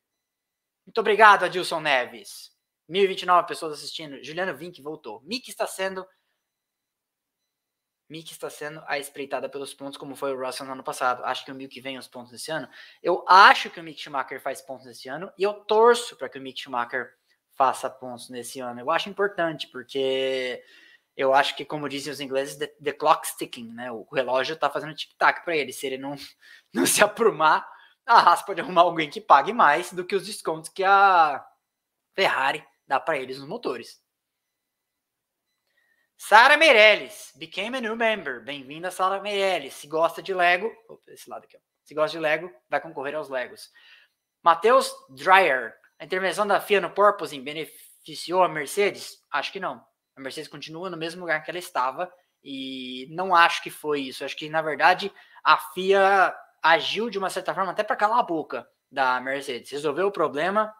Muito 0.87 0.99
obrigado, 0.99 1.45
Adilson 1.45 1.81
Neves. 1.81 2.51
1029 2.89 3.47
pessoas 3.47 3.75
assistindo. 3.75 4.23
Juliano 4.25 4.57
Vink 4.57 4.81
voltou. 4.81 5.21
Mick 5.23 5.51
está 5.51 5.67
sendo. 5.67 6.07
Mick 8.09 8.33
está 8.33 8.49
sendo 8.49 8.83
a 8.87 8.99
espreitada 8.99 9.49
pelos 9.49 9.75
pontos, 9.75 9.99
como 9.99 10.15
foi 10.15 10.33
o 10.33 10.41
Russell 10.41 10.65
no 10.65 10.73
ano 10.73 10.85
passado. 10.85 11.25
Acho 11.25 11.45
que 11.45 11.51
o 11.51 11.55
Mick 11.55 11.79
vem 11.81 11.97
aos 11.97 12.07
pontos 12.07 12.33
esse 12.33 12.51
ano. 12.51 12.69
Eu 13.03 13.25
acho 13.29 13.69
que 13.69 13.81
o 13.81 13.83
Mick 13.83 14.01
Schumacher 14.01 14.41
faz 14.41 14.63
pontos 14.63 14.87
esse 14.87 15.09
ano 15.09 15.31
e 15.37 15.43
eu 15.43 15.53
torço 15.53 16.17
para 16.17 16.29
que 16.29 16.39
o 16.39 16.41
Mick 16.41 16.59
Schumacher 16.59 17.13
faça 17.57 17.91
pontos 17.91 18.29
nesse 18.29 18.61
ano. 18.61 18.81
Eu 18.81 18.91
acho 18.91 19.09
importante, 19.09 19.67
porque 19.69 20.63
eu 21.17 21.35
acho 21.35 21.57
que, 21.57 21.65
como 21.65 21.89
dizem 21.89 22.13
os 22.13 22.21
ingleses, 22.21 22.57
the, 22.57 22.67
the 22.83 22.93
clock's 22.93 23.35
ticking, 23.37 23.73
né? 23.73 23.91
O 23.91 24.07
relógio 24.13 24.55
está 24.55 24.69
fazendo 24.71 24.95
tic-tac 24.95 25.45
para 25.45 25.57
ele. 25.57 25.73
Se 25.73 25.87
ele 25.87 25.99
não, 25.99 26.15
não 26.73 26.87
se 26.87 27.03
aprumar, 27.03 27.67
a 28.05 28.21
Haas 28.21 28.43
pode 28.43 28.61
arrumar 28.61 28.83
alguém 28.83 29.11
que 29.11 29.21
pague 29.21 29.53
mais 29.53 29.93
do 29.93 30.05
que 30.05 30.15
os 30.15 30.27
descontos 30.27 30.71
que 30.71 30.85
a 30.85 31.45
Ferrari 32.15 32.65
dá 32.87 33.01
para 33.01 33.19
eles 33.19 33.39
nos 33.39 33.49
motores. 33.49 34.01
Sara 36.19 36.57
Meirelles, 36.57 37.33
became 37.37 37.77
a 37.77 37.81
new 37.81 37.97
member. 37.97 38.43
Bem-vinda, 38.43 38.91
Sara 38.91 39.21
Meirelles. 39.21 39.75
Se 39.75 39.87
gosta 39.87 40.23
de 40.23 40.33
Lego, 40.33 40.73
opa, 40.89 41.13
esse 41.13 41.29
lado 41.29 41.45
aqui, 41.45 41.57
ó. 41.57 41.61
se 41.85 41.95
gosta 41.95 42.17
de 42.17 42.23
Lego, 42.23 42.51
vai 42.71 42.81
concorrer 42.81 43.15
aos 43.15 43.29
Legos. 43.29 43.71
Matheus 44.43 44.95
Dreyer, 45.11 45.75
a 45.99 46.05
intervenção 46.05 46.47
da 46.47 46.61
FIA 46.61 46.81
no 46.81 46.91
porpoising 46.91 47.43
beneficiou 47.43 48.43
a 48.43 48.49
Mercedes? 48.49 49.19
Acho 49.31 49.53
que 49.53 49.61
não. 49.61 49.85
A 50.17 50.21
Mercedes 50.21 50.49
continua 50.49 50.91
no 50.91 50.97
mesmo 50.97 51.21
lugar 51.21 51.43
que 51.43 51.51
ela 51.51 51.59
estava 51.59 52.11
e 52.43 53.07
não 53.11 53.35
acho 53.35 53.63
que 53.63 53.71
foi 53.71 54.01
isso. 54.01 54.25
Acho 54.25 54.37
que, 54.37 54.49
na 54.49 54.63
verdade, 54.63 55.13
a 55.45 55.57
FIA 55.57 56.35
agiu 56.63 57.11
de 57.11 57.19
uma 57.19 57.31
certa 57.31 57.55
forma 57.55 57.73
até 57.73 57.83
para 57.83 57.97
calar 57.97 58.19
a 58.19 58.23
boca 58.23 58.67
da 58.91 59.21
Mercedes. 59.21 59.71
Resolveu 59.71 60.07
o 60.07 60.13
problema 60.13 60.75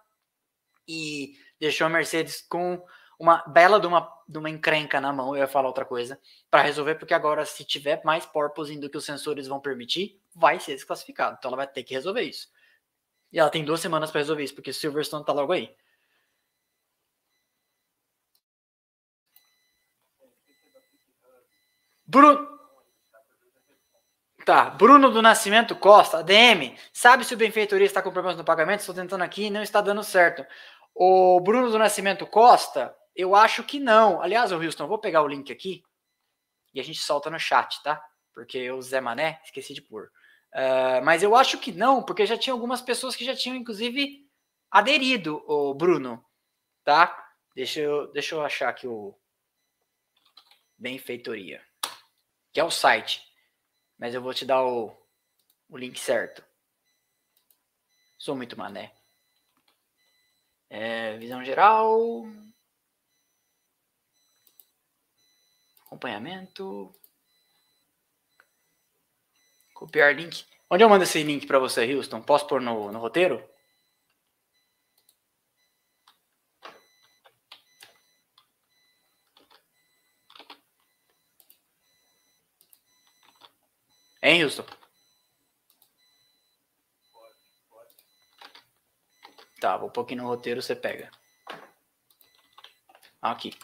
e 0.87 1.35
deixou 1.59 1.87
a 1.87 1.91
Mercedes 1.91 2.43
com 2.49 2.85
uma 3.19 3.39
bela 3.47 3.81
de 3.81 3.87
uma, 3.87 4.13
de 4.29 4.39
uma 4.39 4.51
encrenca 4.51 5.01
na 5.01 5.13
mão, 5.13 5.35
eu 5.35 5.41
ia 5.41 5.49
falar 5.49 5.69
outra 5.69 5.85
coisa, 5.85 6.21
para 6.51 6.63
resolver, 6.63 6.97
porque 6.97 7.15
agora, 7.15 7.45
se 7.47 7.65
tiver 7.65 8.03
mais 8.05 8.27
porpoising 8.27 8.79
do 8.79 8.91
que 8.91 8.99
os 8.99 9.05
sensores 9.05 9.47
vão 9.47 9.59
permitir, 9.59 10.21
vai 10.35 10.61
ser 10.61 10.75
desclassificado. 10.75 11.37
Então 11.39 11.49
ela 11.49 11.57
vai 11.57 11.67
ter 11.67 11.83
que 11.83 11.95
resolver 11.95 12.23
isso. 12.23 12.49
E 13.33 13.39
ela 13.39 13.51
tem 13.51 13.65
duas 13.65 13.81
semanas 13.81 14.11
para 14.11 14.21
resolver 14.21 14.45
isso, 14.45 14.55
porque 14.55 14.73
Silverstone 14.73 15.25
tá 15.25 15.33
logo 15.33 15.53
aí. 15.53 15.75
Bruno. 22.07 22.57
Tá, 24.45 24.71
Bruno 24.71 25.11
do 25.11 25.21
Nascimento 25.21 25.75
Costa, 25.75 26.19
ADM, 26.19 26.77
sabe 26.93 27.25
se 27.25 27.35
o 27.35 27.37
benfeitoria 27.37 27.85
está 27.85 28.01
com 28.01 28.13
problemas 28.13 28.39
no 28.39 28.45
pagamento? 28.45 28.79
Estou 28.79 28.95
tentando 28.95 29.25
aqui 29.25 29.47
e 29.47 29.51
não 29.51 29.61
está 29.61 29.81
dando 29.81 30.05
certo. 30.05 30.47
O 30.95 31.41
Bruno 31.41 31.69
do 31.69 31.79
Nascimento 31.79 32.25
Costa, 32.29 32.97
eu 33.17 33.35
acho 33.35 33.65
que 33.65 33.81
não. 33.81 34.23
Aliás, 34.23 34.53
o 34.53 34.57
Houston, 34.57 34.87
vou 34.87 35.01
pegar 35.01 35.23
o 35.23 35.27
link 35.27 35.51
aqui 35.51 35.83
e 36.73 36.79
a 36.79 36.85
gente 36.85 37.01
solta 37.01 37.29
no 37.29 37.41
chat, 37.41 37.83
tá? 37.83 38.01
Porque 38.33 38.71
o 38.71 38.81
Zé 38.81 39.01
Mané, 39.01 39.41
esqueci 39.45 39.75
de 39.75 39.83
pôr. 39.83 40.13
Uh, 40.57 41.05
mas 41.05 41.23
eu 41.23 41.37
acho 41.37 41.59
que 41.59 41.71
não, 41.71 42.03
porque 42.03 42.25
já 42.25 42.39
tinha 42.39 42.55
algumas 42.55 42.81
pessoas 42.81 43.15
que 43.15 43.25
já 43.25 43.37
tinham, 43.37 43.57
inclusive, 43.57 44.27
aderido, 44.71 45.45
o 45.47 45.75
Bruno, 45.75 46.25
tá? 46.83 47.31
Deixa 47.55 47.81
eu, 47.81 48.11
deixa 48.13 48.35
eu 48.35 48.43
achar 48.43 48.71
aqui 48.71 48.87
o 48.87 49.15
Benfeitoria, 50.79 51.63
que 52.53 52.59
é 52.59 52.65
o 52.65 52.71
site 52.71 53.27
mas 53.99 54.15
eu 54.15 54.21
vou 54.21 54.35
te 54.35 54.45
dar 54.45 54.63
o, 54.63 54.95
o 55.69 55.77
link 55.77 55.99
certo. 55.99 56.45
Sou 58.19 58.37
muito 58.37 58.57
mané. 58.59 58.93
É, 60.69 61.17
visão 61.17 61.45
geral. 61.45 62.27
Acompanhamento. 65.87 66.95
Copiar 69.77 70.15
link. 70.15 70.47
Onde 70.71 70.83
eu 70.83 70.89
mando 70.89 71.05
esse 71.05 71.23
link 71.23 71.47
para 71.47 71.59
você, 71.59 71.85
Houston? 71.95 72.23
Posso 72.23 72.47
pôr 72.47 72.63
no, 72.63 72.91
no 72.91 72.99
roteiro? 72.99 73.47
Hein, 84.23 84.45
Houston? 84.45 84.65
Tá, 89.61 89.77
vou 89.77 89.91
pôr 89.91 90.05
aqui 90.05 90.17
no 90.17 90.27
roteiro, 90.27 90.63
você 90.63 90.75
pega. 90.75 91.11
Aqui. 93.21 93.55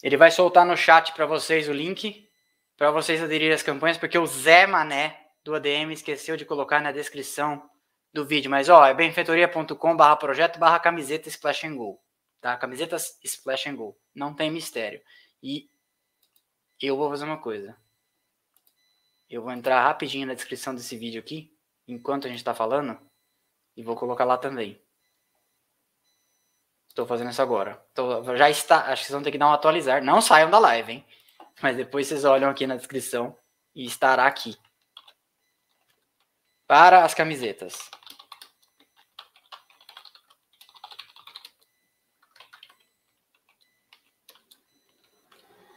Ele 0.00 0.16
vai 0.16 0.30
soltar 0.30 0.64
no 0.64 0.76
chat 0.76 1.12
para 1.12 1.26
vocês 1.26 1.68
o 1.68 1.72
link 1.72 2.30
para 2.82 2.90
vocês 2.90 3.22
aderirem 3.22 3.54
às 3.54 3.62
campanhas, 3.62 3.96
porque 3.96 4.18
o 4.18 4.26
Zé 4.26 4.66
Mané 4.66 5.16
do 5.44 5.54
ADM 5.54 5.92
esqueceu 5.92 6.36
de 6.36 6.44
colocar 6.44 6.80
na 6.80 6.90
descrição 6.90 7.70
do 8.12 8.26
vídeo. 8.26 8.50
Mas 8.50 8.68
ó, 8.68 8.84
é 8.84 8.92
benfeitoria.com 8.92 9.96
barra 9.96 10.16
projeto 10.16 10.58
barra 10.58 10.80
camiseta 10.80 11.28
splash 11.28 11.62
and 11.62 11.76
go. 11.76 12.02
Tá? 12.40 12.56
Camisetas 12.56 13.20
splash 13.22 13.68
and 13.68 13.76
go. 13.76 13.96
Não 14.12 14.34
tem 14.34 14.50
mistério. 14.50 15.00
E 15.40 15.70
eu 16.80 16.96
vou 16.96 17.08
fazer 17.08 17.24
uma 17.24 17.38
coisa. 17.38 17.76
Eu 19.30 19.42
vou 19.42 19.52
entrar 19.52 19.80
rapidinho 19.80 20.26
na 20.26 20.34
descrição 20.34 20.74
desse 20.74 20.96
vídeo 20.96 21.20
aqui, 21.20 21.56
enquanto 21.86 22.26
a 22.26 22.30
gente 22.30 22.38
está 22.38 22.52
falando, 22.52 22.98
e 23.76 23.82
vou 23.84 23.94
colocar 23.94 24.24
lá 24.24 24.36
também. 24.36 24.82
Estou 26.88 27.06
fazendo 27.06 27.30
isso 27.30 27.40
agora. 27.40 27.80
Tô, 27.94 28.24
já 28.36 28.50
está. 28.50 28.86
Acho 28.86 29.02
que 29.02 29.06
vocês 29.06 29.14
vão 29.14 29.22
ter 29.22 29.30
que 29.30 29.38
dar 29.38 29.46
um 29.46 29.52
atualizar. 29.52 30.02
Não 30.02 30.20
saiam 30.20 30.50
da 30.50 30.58
live, 30.58 30.94
hein? 30.94 31.06
Mas 31.60 31.76
depois 31.76 32.06
vocês 32.06 32.24
olham 32.24 32.48
aqui 32.48 32.66
na 32.66 32.76
descrição 32.76 33.36
e 33.74 33.84
estará 33.84 34.26
aqui. 34.26 34.56
Para 36.66 37.04
as 37.04 37.14
camisetas. 37.14 37.90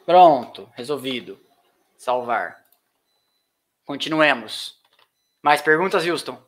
Pronto, 0.05 0.71
resolvido. 0.75 1.39
Salvar. 1.97 2.63
Continuemos. 3.83 4.79
Mais 5.41 5.61
perguntas, 5.61 6.05
Houston? 6.05 6.41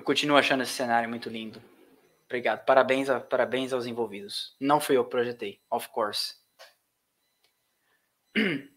Eu 0.00 0.02
continuo 0.02 0.38
achando 0.38 0.62
esse 0.62 0.72
cenário 0.72 1.10
muito 1.10 1.28
lindo. 1.28 1.62
Obrigado. 2.24 2.64
Parabéns, 2.64 3.10
a, 3.10 3.20
parabéns 3.20 3.70
aos 3.70 3.84
envolvidos. 3.84 4.56
Não 4.58 4.80
fui 4.80 4.96
eu 4.96 5.04
que 5.04 5.10
projetei, 5.10 5.60
of 5.70 5.90
course. 5.90 6.36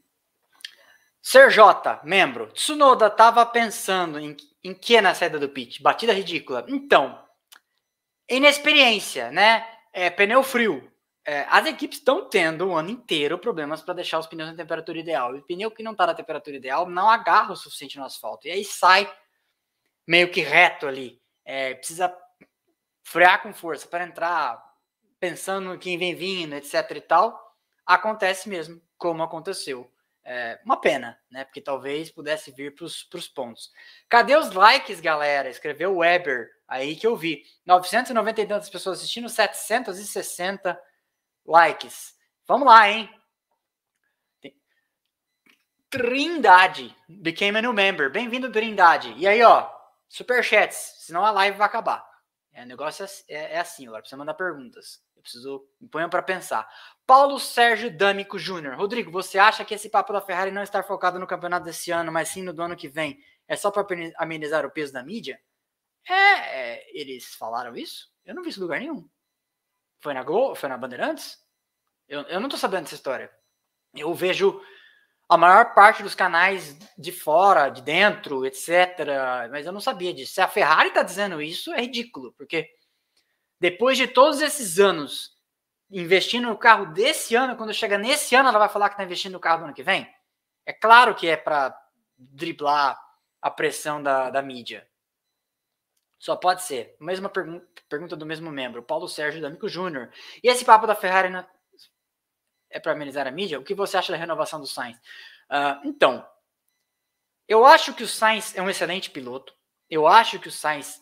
J, 1.24 2.02
membro. 2.04 2.52
Tsunoda 2.52 3.08
estava 3.08 3.46
pensando 3.46 4.20
em, 4.20 4.36
em 4.62 4.74
que 4.74 5.00
na 5.00 5.16
saída 5.16 5.40
do 5.40 5.48
pit? 5.48 5.82
Batida 5.82 6.12
ridícula. 6.12 6.66
Então, 6.68 7.18
inexperiência, 8.30 9.32
né? 9.32 9.66
É, 9.94 10.10
pneu 10.10 10.44
frio. 10.44 10.92
É, 11.26 11.48
as 11.50 11.66
equipes 11.66 12.00
estão 12.00 12.28
tendo 12.28 12.68
o 12.68 12.76
ano 12.76 12.90
inteiro 12.90 13.40
problemas 13.40 13.82
para 13.82 13.94
deixar 13.94 14.20
os 14.20 14.28
pneus 14.28 14.50
na 14.50 14.58
temperatura 14.58 15.00
ideal. 15.00 15.38
E 15.38 15.40
o 15.40 15.44
pneu 15.44 15.72
que 15.72 15.84
não 15.84 15.94
está 15.94 16.06
na 16.06 16.14
temperatura 16.14 16.58
ideal 16.58 16.86
não 16.90 17.10
agarra 17.10 17.54
o 17.54 17.56
suficiente 17.56 17.98
no 17.98 18.04
asfalto. 18.04 18.46
E 18.46 18.52
aí 18.52 18.66
sai 18.66 19.10
meio 20.08 20.32
que 20.32 20.42
reto 20.42 20.88
ali. 20.88 21.22
É, 21.46 21.74
precisa 21.76 22.16
frear 23.04 23.42
com 23.42 23.54
força 23.54 23.88
para 23.88 24.06
entrar 24.06 24.64
pensando 25.20 25.74
em 25.74 25.80
quem 25.80 25.98
vem 25.98 26.16
vindo, 26.16 26.56
etc 26.56 26.92
e 26.96 27.02
tal. 27.02 27.56
Acontece 27.86 28.48
mesmo, 28.50 28.82
como 28.98 29.24
aconteceu 29.24 29.90
é, 30.26 30.60
uma 30.64 30.80
pena, 30.80 31.20
né? 31.30 31.44
Porque 31.44 31.62
talvez 31.62 32.10
pudesse 32.10 32.52
vir 32.52 32.74
para 32.74 32.86
os 32.86 33.28
pontos. 33.28 33.72
Cadê 34.08 34.36
os 34.36 34.52
likes, 34.52 35.02
galera? 35.02 35.50
Escreveu 35.50 35.98
Weber 35.98 36.50
aí 36.68 36.96
que 36.96 37.06
eu 37.06 37.16
vi. 37.16 37.44
990 37.66 38.42
e 38.42 38.48
tantas 38.48 38.70
pessoas 38.70 39.00
assistindo, 39.00 39.28
760 39.28 40.80
likes. 41.46 42.16
Vamos 42.48 42.68
lá, 42.68 42.90
hein? 42.90 43.10
Trindade 45.90 46.96
became 47.08 47.60
a 47.60 47.62
new 47.62 47.74
member. 47.74 48.10
Bem-vindo, 48.10 48.52
Trindade. 48.52 49.14
E 49.18 49.28
aí, 49.28 49.44
ó, 49.44 49.70
superchats, 50.14 50.98
senão 51.00 51.26
a 51.26 51.32
live 51.32 51.58
vai 51.58 51.66
acabar. 51.66 52.08
É, 52.52 52.62
o 52.62 52.68
negócio 52.68 53.04
é, 53.04 53.08
é, 53.28 53.54
é 53.56 53.60
assim, 53.60 53.88
agora 53.88 54.02
precisa 54.02 54.18
mandar 54.18 54.36
perguntas. 54.36 55.04
Eu 55.16 55.24
preciso, 55.24 55.68
me 55.82 55.90
ponham 55.90 56.08
para 56.08 56.22
pensar. 56.22 56.70
Paulo 57.06 57.40
Sérgio 57.40 57.90
D'Amico 57.90 58.38
Júnior. 58.38 58.76
Rodrigo, 58.76 59.10
você 59.10 59.40
acha 59.40 59.66
que 59.66 59.74
esse 59.74 59.90
papo 59.90 60.14
da 60.14 60.22
Ferrari 60.22 60.52
não 60.52 60.62
estar 60.62 60.84
focado 60.84 61.18
no 61.18 61.26
campeonato 61.26 61.66
desse 61.66 61.90
ano, 61.90 62.12
mas 62.12 62.30
sim 62.30 62.44
no 62.44 62.54
do 62.54 62.62
ano 62.62 62.76
que 62.76 62.88
vem, 62.88 63.20
é 63.48 63.56
só 63.56 63.72
para 63.72 63.88
amenizar 64.18 64.64
o 64.68 64.72
peso 64.72 64.94
da 64.94 65.02
mídia? 65.02 65.42
É, 66.08 66.14
é, 66.14 67.00
eles 67.00 67.34
falaram 67.34 67.76
isso? 67.76 68.12
Eu 68.24 68.36
não 68.36 68.44
vi 68.44 68.50
isso 68.50 68.60
em 68.60 68.64
lugar 68.64 68.80
nenhum. 68.80 69.10
Foi 70.00 70.14
na 70.14 70.22
Globo? 70.22 70.54
Foi 70.54 70.70
na 70.70 70.78
Bandeirantes? 70.78 71.40
Eu, 72.08 72.22
eu 72.24 72.40
não 72.40 72.50
tô 72.50 72.58
sabendo 72.58 72.84
dessa 72.84 72.96
história. 72.96 73.32
Eu 73.96 74.14
vejo 74.14 74.62
a 75.30 75.38
maior 75.38 75.74
parte 75.74 76.04
dos 76.04 76.16
canais 76.16 76.78
de 76.98 77.12
fora, 77.12 77.70
de 77.70 77.82
dentro, 77.82 78.46
etc. 78.46 78.70
Mas 79.50 79.66
eu 79.66 79.72
não 79.72 79.82
sabia 79.82 80.14
disso. 80.14 80.34
Se 80.34 80.42
a 80.42 80.48
Ferrari 80.48 80.92
tá 80.92 81.04
dizendo 81.04 81.42
isso, 81.42 81.74
é 81.74 81.82
ridículo, 81.82 82.34
porque 82.34 82.70
depois 83.60 83.98
de 83.98 84.08
todos 84.08 84.42
esses 84.42 84.80
anos 84.80 85.34
investindo 85.90 86.48
no 86.48 86.58
carro 86.58 86.88
desse 86.88 87.36
ano, 87.36 87.56
quando 87.56 87.74
chega 87.74 87.98
nesse 87.98 88.36
ano, 88.36 88.50
ela 88.50 88.60
vai 88.60 88.70
falar 88.70 88.90
que 88.90 88.96
está 88.96 89.04
investindo 89.04 89.34
no 89.34 89.40
carro 89.40 89.60
do 89.60 89.66
ano 89.66 89.74
que 89.74 89.84
vem? 89.84 90.12
É 90.66 90.74
claro 90.74 91.14
que 91.14 91.28
é 91.28 91.38
para 91.38 91.78
driblar 92.18 93.00
a 93.42 93.52
pressão 93.52 94.02
da, 94.02 94.30
da 94.30 94.42
mídia. 94.42 94.88
Só 96.18 96.36
pode 96.36 96.64
ser. 96.64 96.96
Mesma 97.00 97.30
pergun 97.30 97.62
pergunta 97.90 98.16
do 98.16 98.26
mesmo 98.26 98.50
membro, 98.50 98.82
Paulo 98.82 99.08
Sérgio 99.08 99.42
D'Amico 99.42 99.70
Júnior. 99.70 100.10
E 100.42 100.48
esse 100.48 100.66
papo 100.66 100.88
da 100.88 100.96
Ferrari 100.96 101.30
na... 101.30 101.48
é 102.74 102.80
para 102.80 102.92
amenizar 102.92 103.28
a 103.28 103.32
mídia? 103.32 103.60
O 103.60 103.64
que 103.64 103.76
você 103.76 103.96
acha 103.96 104.12
da 104.12 104.18
renovação 104.18 104.60
do 104.60 104.68
Sainz? 104.68 104.98
Uh, 104.98 105.88
então, 105.88 106.28
eu 107.48 107.66
acho 107.66 107.94
que 107.94 108.04
o 108.04 108.08
Sainz 108.08 108.56
é 108.58 108.62
um 108.62 108.70
excelente 108.70 109.12
piloto. 109.12 109.54
Eu 109.90 110.08
acho 110.08 110.40
que 110.40 110.48
o 110.48 110.52
Sainz, 110.52 111.02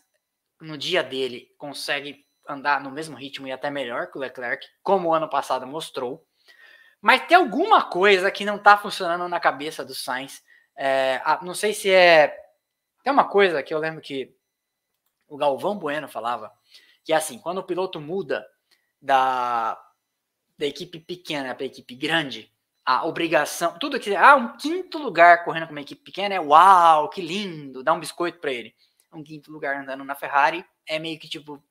no 0.59 0.77
dia 0.77 1.01
dele, 1.01 1.53
consegue 1.57 2.25
andar 2.47 2.81
no 2.81 2.91
mesmo 2.91 3.15
ritmo 3.15 3.47
e 3.47 3.51
até 3.51 3.69
melhor 3.71 4.11
que 4.11 4.17
o 4.17 4.21
Leclerc, 4.21 4.67
como 4.83 5.09
o 5.09 5.13
ano 5.13 5.29
passado 5.29 5.65
mostrou. 5.65 6.25
Mas 6.99 7.25
tem 7.25 7.37
alguma 7.37 7.83
coisa 7.83 8.29
que 8.29 8.45
não 8.45 8.57
está 8.57 8.77
funcionando 8.77 9.27
na 9.27 9.39
cabeça 9.39 9.85
do 9.85 9.95
Sainz. 9.95 10.43
É, 10.75 11.21
não 11.41 11.53
sei 11.53 11.73
se 11.73 11.89
é. 11.89 12.37
Tem 13.03 13.11
uma 13.11 13.27
coisa 13.27 13.63
que 13.63 13.73
eu 13.73 13.79
lembro 13.79 14.01
que 14.01 14.35
o 15.27 15.37
Galvão 15.37 15.77
Bueno 15.77 16.07
falava, 16.07 16.51
que 17.03 17.13
é 17.13 17.15
assim, 17.15 17.39
quando 17.39 17.59
o 17.59 17.63
piloto 17.63 17.99
muda 17.99 18.45
da, 19.01 19.81
da 20.61 20.67
equipe 20.67 20.99
pequena 20.99 21.55
para 21.55 21.63
a 21.63 21.65
equipe 21.65 21.95
grande, 21.95 22.53
a 22.85 23.03
obrigação, 23.07 23.79
tudo 23.79 23.99
que 23.99 24.15
ah, 24.15 24.35
um 24.35 24.55
quinto 24.57 24.99
lugar 24.99 25.43
correndo 25.43 25.65
com 25.65 25.71
uma 25.71 25.81
equipe 25.81 26.03
pequena 26.03 26.35
é 26.35 26.39
uau, 26.39 27.09
que 27.09 27.19
lindo, 27.19 27.83
dá 27.83 27.91
um 27.91 27.99
biscoito 27.99 28.37
para 28.37 28.51
ele. 28.51 28.75
Um 29.11 29.23
quinto 29.23 29.51
lugar 29.51 29.75
andando 29.75 30.03
na 30.03 30.13
Ferrari 30.13 30.63
é 30.87 30.99
meio 30.99 31.19
que 31.19 31.27
tipo, 31.27 31.61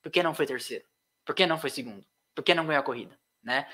por 0.00 0.10
que 0.10 0.22
não 0.22 0.34
foi 0.34 0.46
terceiro? 0.46 0.84
Por 1.26 1.34
que 1.34 1.46
não 1.46 1.58
foi 1.58 1.68
segundo? 1.68 2.06
Por 2.34 2.42
que 2.42 2.54
não 2.54 2.66
ganhou 2.66 2.80
a 2.80 2.84
corrida, 2.84 3.18
né? 3.42 3.68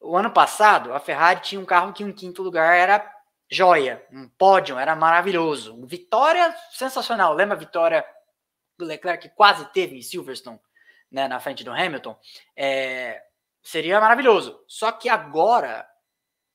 O 0.00 0.16
ano 0.16 0.30
passado, 0.30 0.92
a 0.92 1.00
Ferrari 1.00 1.40
tinha 1.40 1.60
um 1.60 1.64
carro 1.64 1.92
que 1.92 2.04
um 2.04 2.12
quinto 2.12 2.44
lugar 2.44 2.76
era 2.76 3.12
joia, 3.50 4.06
um 4.12 4.28
pódio, 4.28 4.78
era 4.78 4.94
maravilhoso. 4.94 5.84
Vitória 5.84 6.54
sensacional. 6.70 7.34
Lembra 7.34 7.56
a 7.56 7.58
vitória 7.58 8.04
do 8.78 8.84
Leclerc 8.84 9.28
que 9.28 9.34
quase 9.34 9.64
teve 9.72 9.96
em 9.96 10.02
Silverstone, 10.02 10.60
né, 11.10 11.26
na 11.26 11.40
frente 11.40 11.64
do 11.64 11.72
Hamilton? 11.72 12.16
É, 12.56 13.22
seria 13.64 14.00
maravilhoso. 14.00 14.62
Só 14.68 14.92
que 14.92 15.08
agora, 15.08 15.88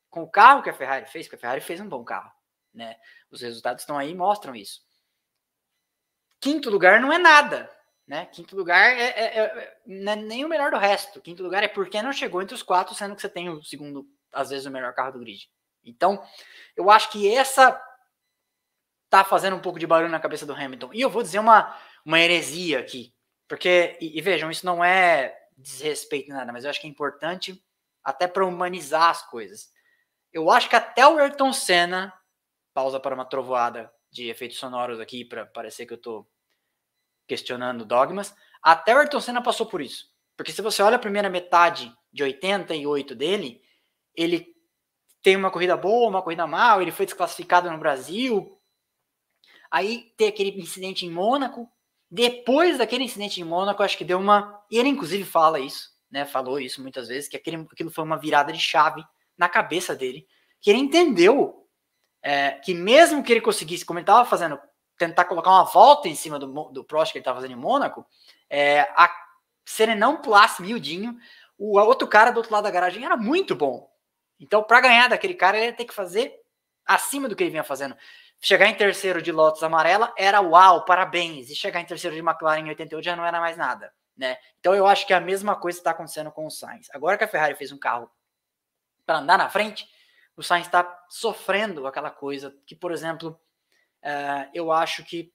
com 0.10 0.22
o 0.22 0.30
carro 0.30 0.62
que 0.62 0.70
a 0.70 0.74
Ferrari 0.74 1.08
fez, 1.08 1.26
porque 1.26 1.36
a 1.36 1.40
Ferrari 1.40 1.62
fez 1.62 1.82
um 1.82 1.90
bom 1.90 2.04
carro, 2.04 2.32
né? 2.74 2.96
Os 3.32 3.42
resultados 3.42 3.82
estão 3.82 3.98
aí 3.98 4.12
e 4.12 4.16
mostram 4.16 4.56
isso. 4.56 4.82
Quinto 6.40 6.70
lugar 6.70 7.02
não 7.02 7.12
é 7.12 7.18
nada, 7.18 7.70
né? 8.08 8.28
Quinto 8.28 8.56
lugar 8.56 8.96
é, 8.96 9.10
é, 9.10 9.40
é, 9.40 9.78
não 9.86 10.14
é 10.14 10.16
nem 10.16 10.46
o 10.46 10.50
melhor 10.50 10.72
do 10.72 10.78
resto. 10.78 11.20
Quinto 11.20 11.44
lugar 11.44 11.64
é 11.64 11.68
porque 11.68 12.02
não 12.02 12.14
chegou 12.14 12.42
entre 12.42 12.56
os 12.56 12.64
quatro, 12.64 12.96
sendo 12.96 13.16
que 13.16 13.22
você 13.22 13.30
tem 13.30 13.50
o 13.50 13.62
segundo, 13.64 14.08
às 14.32 14.52
vezes, 14.52 14.66
o 14.66 14.72
melhor 14.72 14.94
carro 14.94 15.14
do 15.14 15.20
grid. 15.20 15.50
Então, 15.84 16.24
eu 16.76 16.90
acho 16.90 17.10
que 17.12 17.34
essa 17.36 17.82
tá 19.10 19.24
fazendo 19.24 19.56
um 19.56 19.62
pouco 19.62 19.80
de 19.80 19.88
barulho 19.88 20.12
na 20.12 20.20
cabeça 20.20 20.46
do 20.46 20.54
Hamilton. 20.54 20.92
E 20.94 21.02
eu 21.02 21.10
vou 21.10 21.24
dizer 21.24 21.40
uma, 21.40 21.76
uma 22.06 22.20
heresia 22.20 22.80
aqui. 22.80 23.14
Porque, 23.48 23.98
e, 24.00 24.18
e 24.18 24.22
vejam, 24.22 24.52
isso 24.52 24.66
não 24.66 24.84
é 24.84 25.39
desrespeito 25.60 26.30
nada, 26.30 26.52
mas 26.52 26.64
eu 26.64 26.70
acho 26.70 26.80
que 26.80 26.88
é 26.88 26.90
importante 26.90 27.64
até 28.04 28.28
para 28.28 28.46
humanizar 28.46 29.10
as 29.10 29.28
coisas. 29.30 29.72
Eu 30.32 30.50
acho 30.50 30.70
que 30.70 30.76
até 30.76 31.06
o 31.06 31.18
Ayrton 31.18 31.52
Senna, 31.52 32.14
pausa 32.74 33.00
para 33.00 33.16
uma 33.16 33.26
trovoada 33.26 33.92
de 34.12 34.30
efeitos 34.30 34.58
sonoros 34.58 35.00
aqui, 35.00 35.26
para 35.26 35.46
parecer 35.46 35.86
que 35.86 35.94
eu 35.94 35.98
estou 35.98 36.30
questionando 37.28 37.86
dogmas, 37.86 38.36
até 38.62 38.94
o 38.94 38.98
Ayrton 38.98 39.22
Senna 39.22 39.42
passou 39.42 39.66
por 39.66 39.82
isso. 39.82 40.10
Porque 40.36 40.52
se 40.52 40.62
você 40.62 40.82
olha 40.82 40.96
a 40.96 41.00
primeira 41.00 41.30
metade 41.30 41.94
de 42.12 42.24
88 42.24 43.14
dele, 43.14 43.62
ele 44.16 44.56
tem 45.22 45.36
uma 45.36 45.52
corrida 45.52 45.76
boa, 45.76 46.10
uma 46.10 46.22
corrida 46.22 46.48
mal, 46.48 46.82
ele 46.82 46.92
foi 46.92 47.06
desclassificado 47.06 47.70
no 47.70 47.78
Brasil. 47.78 48.58
Aí 49.70 50.14
tem 50.18 50.28
aquele 50.30 50.60
incidente 50.60 51.06
em 51.06 51.12
Mônaco, 51.12 51.70
depois 52.10 52.78
daquele 52.78 53.04
incidente 53.04 53.40
em 53.40 53.44
Mônaco, 53.44 53.84
acho 53.84 53.98
que 53.98 54.06
deu 54.06 54.18
uma. 54.20 54.64
E 54.72 54.78
ele, 54.78 54.90
inclusive, 54.90 55.24
fala 55.24 55.60
isso, 55.60 55.92
né? 56.10 56.26
Falou 56.26 56.60
isso 56.60 56.82
muitas 56.82 57.08
vezes, 57.08 57.30
que 57.30 57.38
aquele, 57.38 57.68
aquilo 57.72 57.92
foi 57.92 58.04
uma 58.04 58.18
virada 58.18 58.52
de 58.52 58.60
chave 58.60 59.04
na 59.38 59.48
cabeça 59.48 59.96
dele. 59.96 60.28
Que 60.60 60.72
ele 60.72 60.80
entendeu 60.80 61.68
é, 62.22 62.52
que, 62.52 62.74
mesmo 62.74 63.24
que 63.24 63.32
ele 63.32 63.42
conseguisse, 63.42 63.86
como 63.86 64.00
ele 64.00 64.04
estava 64.04 64.28
fazendo, 64.28 64.60
tentar 64.98 65.26
colocar 65.26 65.52
uma 65.52 65.64
volta 65.64 66.08
em 66.08 66.16
cima 66.16 66.40
do, 66.40 66.48
do 66.72 66.84
Prost 66.84 67.12
que 67.12 67.20
ele 67.20 67.22
estava 67.22 67.40
fazendo 67.40 67.58
em 67.58 67.62
Mônaco, 67.62 68.06
é, 68.50 68.82
a, 68.96 69.10
se 69.64 69.84
ele 69.84 69.96
não 69.96 70.18
pulasse 70.18 70.62
miudinho, 70.62 71.16
o 71.58 71.78
outro 71.80 72.08
cara 72.08 72.32
do 72.32 72.38
outro 72.38 72.52
lado 72.52 72.64
da 72.64 72.72
garagem 72.72 73.06
era 73.06 73.16
muito 73.16 73.56
bom. 73.56 73.90
Então, 74.40 74.64
para 74.64 74.82
ganhar 74.82 75.10
daquele 75.10 75.34
cara, 75.34 75.58
ele 75.58 75.68
ia 75.68 75.74
ter 75.74 75.86
que 75.86 75.94
fazer 75.94 76.34
acima 76.86 77.30
do 77.30 77.36
que 77.36 77.44
ele 77.44 77.52
vinha 77.52 77.64
fazendo. 77.64 77.96
Chegar 78.42 78.68
em 78.68 78.76
terceiro 78.76 79.22
de 79.22 79.32
Lotus 79.32 79.64
amarela 79.64 80.14
era 80.18 80.40
uau, 80.42 80.86
parabéns. 80.86 81.50
E 81.50 81.56
chegar 81.56 81.82
em 81.82 81.86
terceiro 81.86 82.16
de 82.16 82.22
McLaren 82.22 82.62
em 82.62 82.70
88 82.70 83.04
já 83.04 83.16
não 83.16 83.26
era 83.26 83.40
mais 83.40 83.58
nada, 83.58 83.94
né? 84.16 84.38
Então 84.60 84.74
eu 84.74 84.88
acho 84.88 85.06
que 85.06 85.14
a 85.14 85.20
mesma 85.20 85.56
coisa 85.56 85.78
está 85.78 85.92
acontecendo 85.92 86.32
com 86.32 86.46
o 86.46 86.50
Sainz. 86.50 86.88
Agora 86.94 87.18
que 87.18 87.24
a 87.24 87.28
Ferrari 87.28 87.56
fez 87.56 87.72
um 87.72 87.78
carro 87.78 88.10
para 89.06 89.18
andar 89.18 89.38
na 89.38 89.50
frente, 89.50 89.90
o 90.38 90.44
Sainz 90.44 90.68
está 90.68 91.06
sofrendo 91.10 91.86
aquela 91.86 92.10
coisa 92.10 92.56
que, 92.66 92.76
por 92.76 92.94
exemplo, 92.94 93.38
uh, 94.04 94.50
eu 94.54 94.72
acho 94.72 95.04
que 95.04 95.34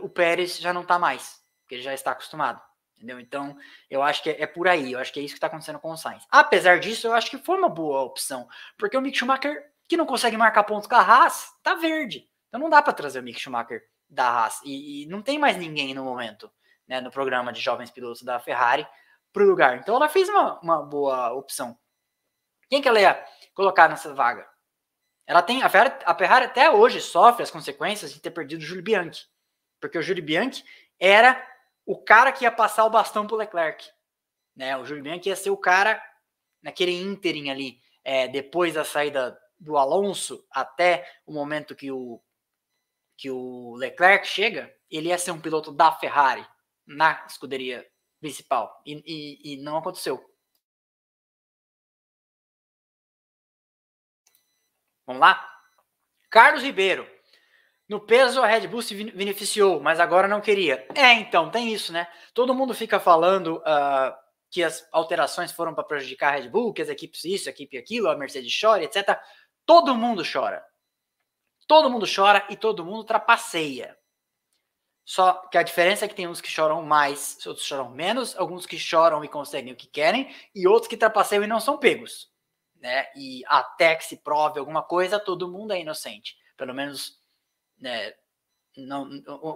o 0.00 0.08
Pérez 0.08 0.58
já 0.58 0.72
não 0.72 0.82
está 0.82 0.98
mais, 0.98 1.40
porque 1.62 1.76
ele 1.76 1.82
já 1.82 1.94
está 1.94 2.10
acostumado. 2.10 2.60
Entendeu? 2.96 3.20
Então, 3.20 3.56
eu 3.88 4.02
acho 4.02 4.24
que 4.24 4.30
é, 4.30 4.42
é 4.42 4.46
por 4.46 4.66
aí. 4.66 4.92
Eu 4.92 4.98
acho 4.98 5.12
que 5.12 5.20
é 5.20 5.22
isso 5.22 5.34
que 5.34 5.38
está 5.38 5.46
acontecendo 5.46 5.78
com 5.78 5.92
o 5.92 5.96
Sainz. 5.96 6.24
Apesar 6.28 6.80
disso, 6.80 7.06
eu 7.06 7.14
acho 7.14 7.30
que 7.30 7.38
foi 7.38 7.56
uma 7.56 7.68
boa 7.68 8.02
opção. 8.02 8.48
Porque 8.76 8.96
o 8.96 9.00
Mick 9.00 9.16
Schumacher 9.16 9.70
que 9.88 9.96
não 9.96 10.06
consegue 10.06 10.36
marcar 10.36 10.64
pontos 10.64 10.86
com 10.86 10.94
a 10.94 11.00
Haas, 11.00 11.50
tá 11.62 11.74
verde. 11.74 12.28
Então 12.48 12.60
não 12.60 12.68
dá 12.68 12.82
para 12.82 12.92
trazer 12.92 13.20
o 13.20 13.22
Mick 13.22 13.40
Schumacher 13.40 13.82
da 14.08 14.28
Haas. 14.28 14.60
E, 14.64 15.04
e, 15.04 15.06
não 15.06 15.22
tem 15.22 15.38
mais 15.38 15.56
ninguém 15.56 15.94
no 15.94 16.04
momento, 16.04 16.50
né, 16.86 17.00
no 17.00 17.10
programa 17.10 17.52
de 17.52 17.60
jovens 17.60 17.90
pilotos 17.90 18.22
da 18.22 18.38
Ferrari 18.38 18.86
para 19.32 19.42
o 19.42 19.46
lugar. 19.46 19.78
Então 19.78 19.96
ela 19.96 20.08
fez 20.08 20.28
uma, 20.28 20.60
uma 20.60 20.82
boa 20.82 21.32
opção. 21.32 21.78
Quem 22.68 22.82
que 22.82 22.88
ela 22.88 23.00
ia 23.00 23.24
colocar 23.54 23.88
nessa 23.88 24.12
vaga? 24.14 24.46
Ela 25.26 25.42
tem 25.42 25.62
a 25.62 25.68
Ferrari, 25.68 25.94
a 26.04 26.14
Ferrari 26.14 26.44
até 26.46 26.70
hoje 26.70 27.00
sofre 27.00 27.42
as 27.42 27.50
consequências 27.50 28.12
de 28.12 28.20
ter 28.20 28.30
perdido 28.30 28.60
o 28.60 28.64
Júlio 28.64 28.82
Bianchi, 28.82 29.26
porque 29.80 29.98
o 29.98 30.02
Júlio 30.02 30.24
Bianchi 30.24 30.64
era 30.98 31.42
o 31.84 32.02
cara 32.02 32.32
que 32.32 32.44
ia 32.44 32.52
passar 32.52 32.84
o 32.84 32.90
bastão 32.90 33.26
para 33.26 33.36
Leclerc, 33.36 33.90
né? 34.56 34.76
O 34.76 34.84
Júlio 34.84 35.02
Bianchi 35.02 35.28
ia 35.28 35.36
ser 35.36 35.50
o 35.50 35.56
cara 35.56 36.02
naquele 36.62 36.92
ínterim 36.92 37.50
ali, 37.50 37.78
é, 38.02 38.26
depois 38.26 38.74
da 38.74 38.84
saída 38.84 39.38
do 39.58 39.76
Alonso 39.76 40.46
até 40.50 41.06
o 41.26 41.32
momento 41.32 41.74
que 41.74 41.90
o, 41.90 42.22
que 43.16 43.30
o 43.30 43.74
Leclerc 43.76 44.26
chega, 44.26 44.72
ele 44.90 45.08
ia 45.08 45.18
ser 45.18 45.32
um 45.32 45.40
piloto 45.40 45.72
da 45.72 45.92
Ferrari 45.92 46.46
na 46.86 47.24
escuderia 47.28 47.86
principal. 48.20 48.80
E, 48.86 49.02
e, 49.06 49.54
e 49.54 49.62
não 49.62 49.76
aconteceu. 49.76 50.24
Vamos 55.06 55.20
lá? 55.20 55.48
Carlos 56.30 56.62
Ribeiro. 56.62 57.08
No 57.88 57.98
peso, 57.98 58.42
a 58.42 58.46
Red 58.46 58.66
Bull 58.66 58.82
se 58.82 58.94
beneficiou, 58.94 59.80
mas 59.80 59.98
agora 59.98 60.28
não 60.28 60.42
queria. 60.42 60.86
É, 60.94 61.14
então, 61.14 61.50
tem 61.50 61.72
isso, 61.72 61.90
né? 61.90 62.06
Todo 62.34 62.54
mundo 62.54 62.74
fica 62.74 63.00
falando 63.00 63.56
uh, 63.56 64.14
que 64.50 64.62
as 64.62 64.86
alterações 64.92 65.50
foram 65.52 65.74
para 65.74 65.84
prejudicar 65.84 66.34
a 66.34 66.36
Red 66.36 66.50
Bull, 66.50 66.74
que 66.74 66.82
as 66.82 66.90
equipes 66.90 67.24
isso, 67.24 67.48
a 67.48 67.52
equipe 67.52 67.78
aquilo, 67.78 68.10
a 68.10 68.16
Mercedes 68.16 68.54
chora, 68.60 68.84
etc. 68.84 69.18
Todo 69.68 69.94
mundo 69.94 70.22
chora. 70.24 70.64
Todo 71.66 71.90
mundo 71.90 72.06
chora 72.06 72.42
e 72.48 72.56
todo 72.56 72.86
mundo 72.86 73.04
trapaceia. 73.04 73.98
Só 75.04 75.46
que 75.48 75.58
a 75.58 75.62
diferença 75.62 76.06
é 76.06 76.08
que 76.08 76.14
tem 76.14 76.26
uns 76.26 76.40
que 76.40 76.48
choram 76.48 76.80
mais, 76.80 77.36
outros 77.46 77.66
choram 77.66 77.90
menos, 77.90 78.34
alguns 78.38 78.64
que 78.64 78.78
choram 78.78 79.22
e 79.22 79.28
conseguem 79.28 79.74
o 79.74 79.76
que 79.76 79.86
querem, 79.86 80.34
e 80.54 80.66
outros 80.66 80.88
que 80.88 80.96
trapaceiam 80.96 81.44
e 81.44 81.46
não 81.46 81.60
são 81.60 81.76
pegos. 81.76 82.32
Né? 82.80 83.08
E 83.14 83.42
até 83.46 83.94
que 83.94 84.06
se 84.06 84.16
prove 84.22 84.58
alguma 84.58 84.82
coisa, 84.82 85.20
todo 85.20 85.52
mundo 85.52 85.74
é 85.74 85.80
inocente. 85.80 86.34
Pelo 86.56 86.72
menos 86.72 87.18
né, 87.78 88.14
não, 88.74 89.06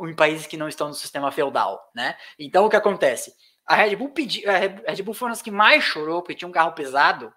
em 0.06 0.14
países 0.14 0.46
que 0.46 0.58
não 0.58 0.68
estão 0.68 0.88
no 0.88 0.94
sistema 0.94 1.32
feudal. 1.32 1.90
Né? 1.94 2.18
Então 2.38 2.66
o 2.66 2.68
que 2.68 2.76
acontece? 2.76 3.34
A 3.64 3.76
Red 3.76 3.96
Bull 3.96 4.10
pediu, 4.10 4.50
a 4.50 4.58
Red 4.58 5.02
Bull 5.02 5.14
foi 5.14 5.28
uma 5.28 5.32
das 5.32 5.40
que 5.40 5.50
mais 5.50 5.82
chorou, 5.82 6.20
porque 6.20 6.34
tinha 6.34 6.48
um 6.48 6.52
carro 6.52 6.72
pesado 6.72 7.32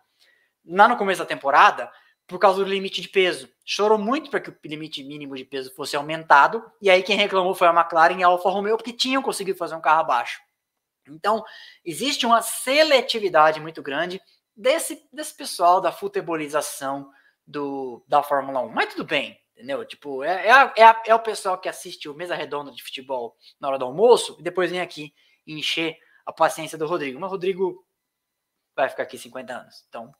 lá 0.66 0.90
no 0.90 0.98
começo 0.98 1.20
da 1.20 1.26
temporada, 1.26 1.90
por 2.28 2.40
causa 2.40 2.64
do 2.64 2.70
limite 2.70 3.02
de 3.02 3.10
peso. 3.10 3.50
Chorou 3.64 3.98
muito 3.98 4.30
para 4.30 4.40
que 4.40 4.50
o 4.50 4.58
limite 4.66 5.04
mínimo 5.04 5.36
de 5.36 5.46
peso 5.46 5.74
fosse 5.76 5.96
aumentado, 5.96 6.64
e 6.82 6.90
aí 6.90 7.04
quem 7.04 7.18
reclamou 7.18 7.54
foi 7.54 7.68
a 7.68 7.74
McLaren 7.74 8.20
e 8.20 8.24
a 8.24 8.28
Alfa 8.28 8.50
Romeo, 8.50 8.78
porque 8.78 8.94
tinham 8.94 9.22
conseguido 9.22 9.58
fazer 9.58 9.76
um 9.76 9.82
carro 9.82 10.02
abaixo. 10.02 10.40
Então, 11.08 11.44
existe 11.84 12.26
uma 12.26 12.42
seletividade 12.42 13.60
muito 13.60 13.82
grande 13.82 14.20
desse, 14.56 15.08
desse 15.12 15.36
pessoal 15.36 15.80
da 15.80 15.92
futebolização 15.92 17.12
do, 17.46 18.04
da 18.08 18.24
Fórmula 18.24 18.62
1. 18.62 18.70
Mas 18.70 18.94
tudo 18.94 19.06
bem, 19.06 19.40
entendeu? 19.54 19.86
Tipo, 19.86 20.24
é, 20.24 20.48
é, 20.48 20.84
é, 20.84 21.02
é, 21.08 21.16
o 21.16 21.20
pessoal 21.20 21.60
que 21.60 21.70
assiste 21.70 22.10
o 22.10 22.16
mesa 22.16 22.36
redonda 22.36 22.72
de 22.72 22.84
futebol 22.84 23.36
na 23.60 23.68
hora 23.68 23.78
do 23.78 23.86
almoço 23.86 24.36
e 24.40 24.44
depois 24.44 24.72
vem 24.72 24.82
aqui 24.82 25.14
encher 25.46 25.98
a 26.26 26.34
paciência 26.34 26.78
do 26.78 26.88
Rodrigo. 26.88 27.20
Mas 27.20 27.28
o 27.28 27.32
Rodrigo 27.32 27.86
vai 28.76 28.90
ficar 28.90 29.04
aqui 29.04 29.18
50 29.18 29.54
anos. 29.54 29.86
Então, 29.88 30.12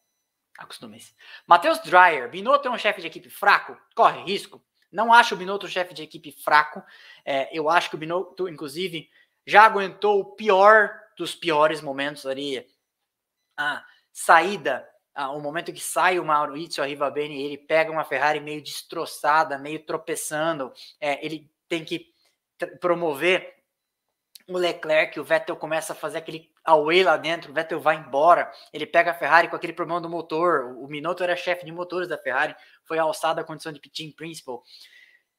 Acostumem-se. 0.58 1.14
Matheus 1.46 1.80
Dreyer, 1.80 2.30
Binotto 2.30 2.68
é 2.68 2.72
um 2.72 2.78
chefe 2.78 3.02
de 3.02 3.08
equipe 3.08 3.30
fraco? 3.30 3.78
Corre 3.94 4.24
risco? 4.24 4.64
Não 4.92 5.12
acho 5.12 5.36
o 5.36 5.38
Binotto 5.38 5.66
um 5.66 5.70
chefe 5.70 5.94
de 5.94 6.04
equipe 6.04 6.32
fraco. 6.32 6.82
É, 7.26 7.50
eu 7.58 7.70
acho 7.70 7.90
que 7.90 7.96
o 7.96 8.00
Binotto, 8.00 8.48
inclusive, 8.48 9.10
já 9.46 9.64
aguentou 9.64 10.22
o 10.22 10.36
pior 10.36 10.98
dos 11.18 11.36
piores 11.36 11.82
momentos 11.82 12.26
ali. 12.26 12.66
A 13.58 13.86
saída, 14.12 14.88
o 15.34 15.40
momento 15.40 15.74
que 15.74 15.82
sai 15.82 16.20
o 16.20 16.26
Maurizio 16.26 16.84
Arrivabene, 16.84 17.42
ele 17.42 17.58
pega 17.58 17.92
uma 17.92 18.06
Ferrari 18.06 18.40
meio 18.40 18.62
destroçada, 18.62 19.58
meio 19.58 19.86
tropeçando. 19.86 20.72
É, 21.00 21.26
ele 21.26 21.52
tem 21.68 21.84
que 21.84 22.14
promover 22.80 23.55
o 24.48 24.58
Leclerc, 24.58 25.20
o 25.20 25.24
Vettel 25.24 25.56
começa 25.56 25.94
a 25.94 25.96
fazer 25.96 26.20
aquele 26.20 26.52
away 26.64 27.04
lá 27.04 27.18
dentro, 27.18 27.52
o 27.52 27.54
Vettel 27.54 27.80
vai 27.80 27.96
embora, 27.96 28.52
ele 28.72 28.86
pega 28.86 29.12
a 29.12 29.14
Ferrari 29.14 29.48
com 29.48 29.56
aquele 29.56 29.74
problema 29.74 30.00
do 30.00 30.10
motor, 30.10 30.76
o 30.78 30.88
Minotto 30.88 31.24
era 31.24 31.36
chefe 31.36 31.66
de 31.66 31.72
motores 31.72 32.08
da 32.08 32.18
Ferrari, 32.18 32.56
foi 32.84 33.00
alçado 33.00 33.40
à 33.40 33.44
condição 33.44 33.72
de 33.72 33.80
team 33.80 34.12
principal. 34.12 34.64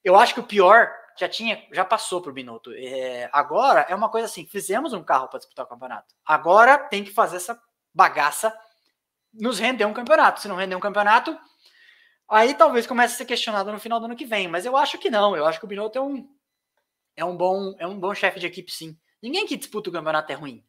Eu 0.02 0.16
acho 0.16 0.34
que 0.34 0.40
o 0.40 0.44
pior 0.44 0.90
já 1.18 1.28
tinha, 1.28 1.64
já 1.72 1.84
passou 1.84 2.20
para 2.20 2.30
o 2.30 2.32
Binotto. 2.32 2.72
É, 2.74 3.28
agora 3.32 3.86
é 3.88 3.94
uma 3.94 4.08
coisa 4.08 4.26
assim: 4.26 4.46
fizemos 4.46 4.92
um 4.92 5.02
carro 5.02 5.28
para 5.28 5.38
disputar 5.38 5.64
o 5.64 5.68
campeonato. 5.68 6.14
Agora 6.24 6.78
tem 6.78 7.02
que 7.02 7.10
fazer 7.10 7.36
essa 7.36 7.60
bagaça 7.92 8.56
nos 9.32 9.58
render 9.58 9.84
um 9.84 9.92
campeonato. 9.92 10.40
Se 10.40 10.48
não 10.48 10.56
render 10.56 10.76
um 10.76 10.80
campeonato, 10.80 11.36
aí 12.28 12.54
talvez 12.54 12.86
comece 12.86 13.14
a 13.14 13.16
ser 13.16 13.24
questionado 13.24 13.72
no 13.72 13.80
final 13.80 13.98
do 13.98 14.06
ano 14.06 14.14
que 14.16 14.24
vem. 14.24 14.46
Mas 14.46 14.64
eu 14.64 14.76
acho 14.76 14.98
que 14.98 15.10
não. 15.10 15.36
Eu 15.36 15.46
acho 15.46 15.58
que 15.58 15.64
o 15.64 15.68
Binotto 15.68 15.98
é 15.98 16.00
um, 16.00 16.28
é 17.16 17.24
um 17.24 17.36
bom, 17.36 17.74
é 17.78 17.86
um 17.86 17.98
bom 17.98 18.14
chefe 18.14 18.38
de 18.38 18.46
equipe, 18.46 18.70
sim. 18.70 18.98
Ninguém 19.22 19.46
que 19.46 19.56
disputa 19.56 19.90
o 19.90 19.92
campeonato 19.92 20.30
é 20.30 20.34
ruim. 20.34 20.64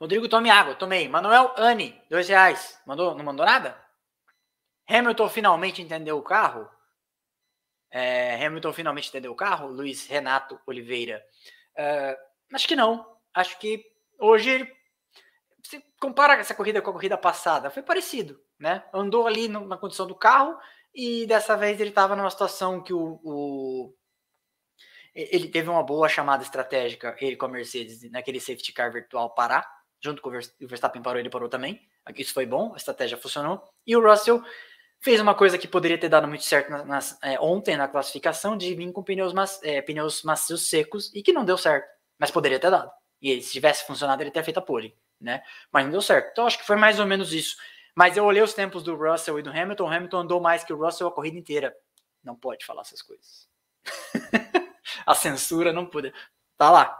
Rodrigo, 0.00 0.28
tome 0.28 0.48
água. 0.48 0.74
Tomei. 0.74 1.08
Manuel 1.08 1.52
Ani, 1.58 2.00
dois 2.08 2.28
reais. 2.28 2.80
Mandou? 2.86 3.14
Não 3.14 3.22
mandou 3.22 3.44
nada? 3.44 3.78
Hamilton 4.88 5.28
finalmente 5.28 5.82
entendeu 5.82 6.16
o 6.16 6.22
carro? 6.22 6.66
É, 7.90 8.42
Hamilton 8.44 8.72
finalmente 8.72 9.08
entendeu 9.08 9.32
o 9.32 9.36
carro? 9.36 9.68
Luiz 9.68 10.06
Renato 10.06 10.58
Oliveira. 10.66 11.22
Uh, 11.76 12.16
acho 12.54 12.66
que 12.66 12.74
não. 12.74 13.06
Acho 13.34 13.58
que 13.58 13.84
hoje, 14.18 14.66
se 15.64 15.82
compara 16.00 16.34
essa 16.34 16.54
corrida 16.54 16.80
com 16.82 16.90
a 16.90 16.92
corrida 16.92 17.16
passada, 17.16 17.70
foi 17.70 17.82
parecido. 17.82 18.40
Né? 18.58 18.82
Andou 18.92 19.26
ali 19.26 19.48
no, 19.48 19.66
na 19.66 19.76
condição 19.76 20.06
do 20.06 20.14
carro 20.14 20.56
e 20.94 21.26
dessa 21.26 21.56
vez 21.56 21.80
ele 21.80 21.90
estava 21.90 22.16
numa 22.16 22.30
situação 22.30 22.82
que 22.82 22.92
o, 22.92 23.20
o, 23.22 23.94
ele 25.14 25.48
teve 25.48 25.68
uma 25.68 25.82
boa 25.82 26.08
chamada 26.08 26.42
estratégica, 26.42 27.16
ele 27.20 27.36
com 27.36 27.46
a 27.46 27.48
Mercedes, 27.48 28.10
naquele 28.10 28.40
safety 28.40 28.72
car 28.72 28.92
virtual 28.92 29.34
parar 29.34 29.66
junto 30.02 30.22
com 30.22 30.30
o 30.30 30.32
Verstappen 30.66 31.02
parou, 31.02 31.20
ele 31.20 31.30
parou 31.30 31.48
também. 31.48 31.80
Isso 32.16 32.32
foi 32.32 32.46
bom, 32.46 32.72
a 32.72 32.76
estratégia 32.76 33.18
funcionou. 33.18 33.62
E 33.86 33.94
o 33.94 34.02
Russell 34.02 34.42
fez 35.00 35.20
uma 35.20 35.34
coisa 35.34 35.58
que 35.58 35.68
poderia 35.68 35.98
ter 35.98 36.08
dado 36.08 36.26
muito 36.26 36.44
certo 36.44 36.70
na, 36.70 36.84
na, 36.84 36.98
é, 37.22 37.38
ontem 37.38 37.76
na 37.76 37.86
classificação, 37.86 38.56
de 38.56 38.74
vir 38.74 38.90
com 38.92 39.02
pneus, 39.02 39.32
é, 39.62 39.80
pneus 39.82 40.22
macios 40.22 40.68
secos, 40.68 41.14
e 41.14 41.22
que 41.22 41.32
não 41.32 41.44
deu 41.44 41.56
certo, 41.56 41.86
mas 42.18 42.30
poderia 42.30 42.58
ter 42.58 42.70
dado. 42.70 42.90
E 43.20 43.40
se 43.42 43.52
tivesse 43.52 43.86
funcionado, 43.86 44.22
ele 44.22 44.30
teria 44.30 44.44
feito 44.44 44.58
a 44.58 44.62
pole, 44.62 44.96
né? 45.20 45.42
Mas 45.70 45.84
não 45.84 45.92
deu 45.92 46.02
certo. 46.02 46.30
Então 46.32 46.46
acho 46.46 46.58
que 46.58 46.66
foi 46.66 46.76
mais 46.76 46.98
ou 46.98 47.06
menos 47.06 47.32
isso. 47.32 47.56
Mas 47.94 48.16
eu 48.16 48.24
olhei 48.24 48.42
os 48.42 48.54
tempos 48.54 48.82
do 48.82 48.96
Russell 48.96 49.38
e 49.38 49.42
do 49.42 49.50
Hamilton. 49.50 49.84
O 49.84 49.92
Hamilton 49.92 50.16
andou 50.18 50.40
mais 50.40 50.64
que 50.64 50.72
o 50.72 50.76
Russell 50.76 51.08
a 51.08 51.12
corrida 51.12 51.38
inteira. 51.38 51.76
Não 52.22 52.36
pode 52.36 52.64
falar 52.64 52.82
essas 52.82 53.02
coisas. 53.02 53.48
a 55.06 55.14
censura 55.14 55.72
não 55.72 55.86
pode. 55.86 56.12
Tá 56.56 56.70
lá. 56.70 56.98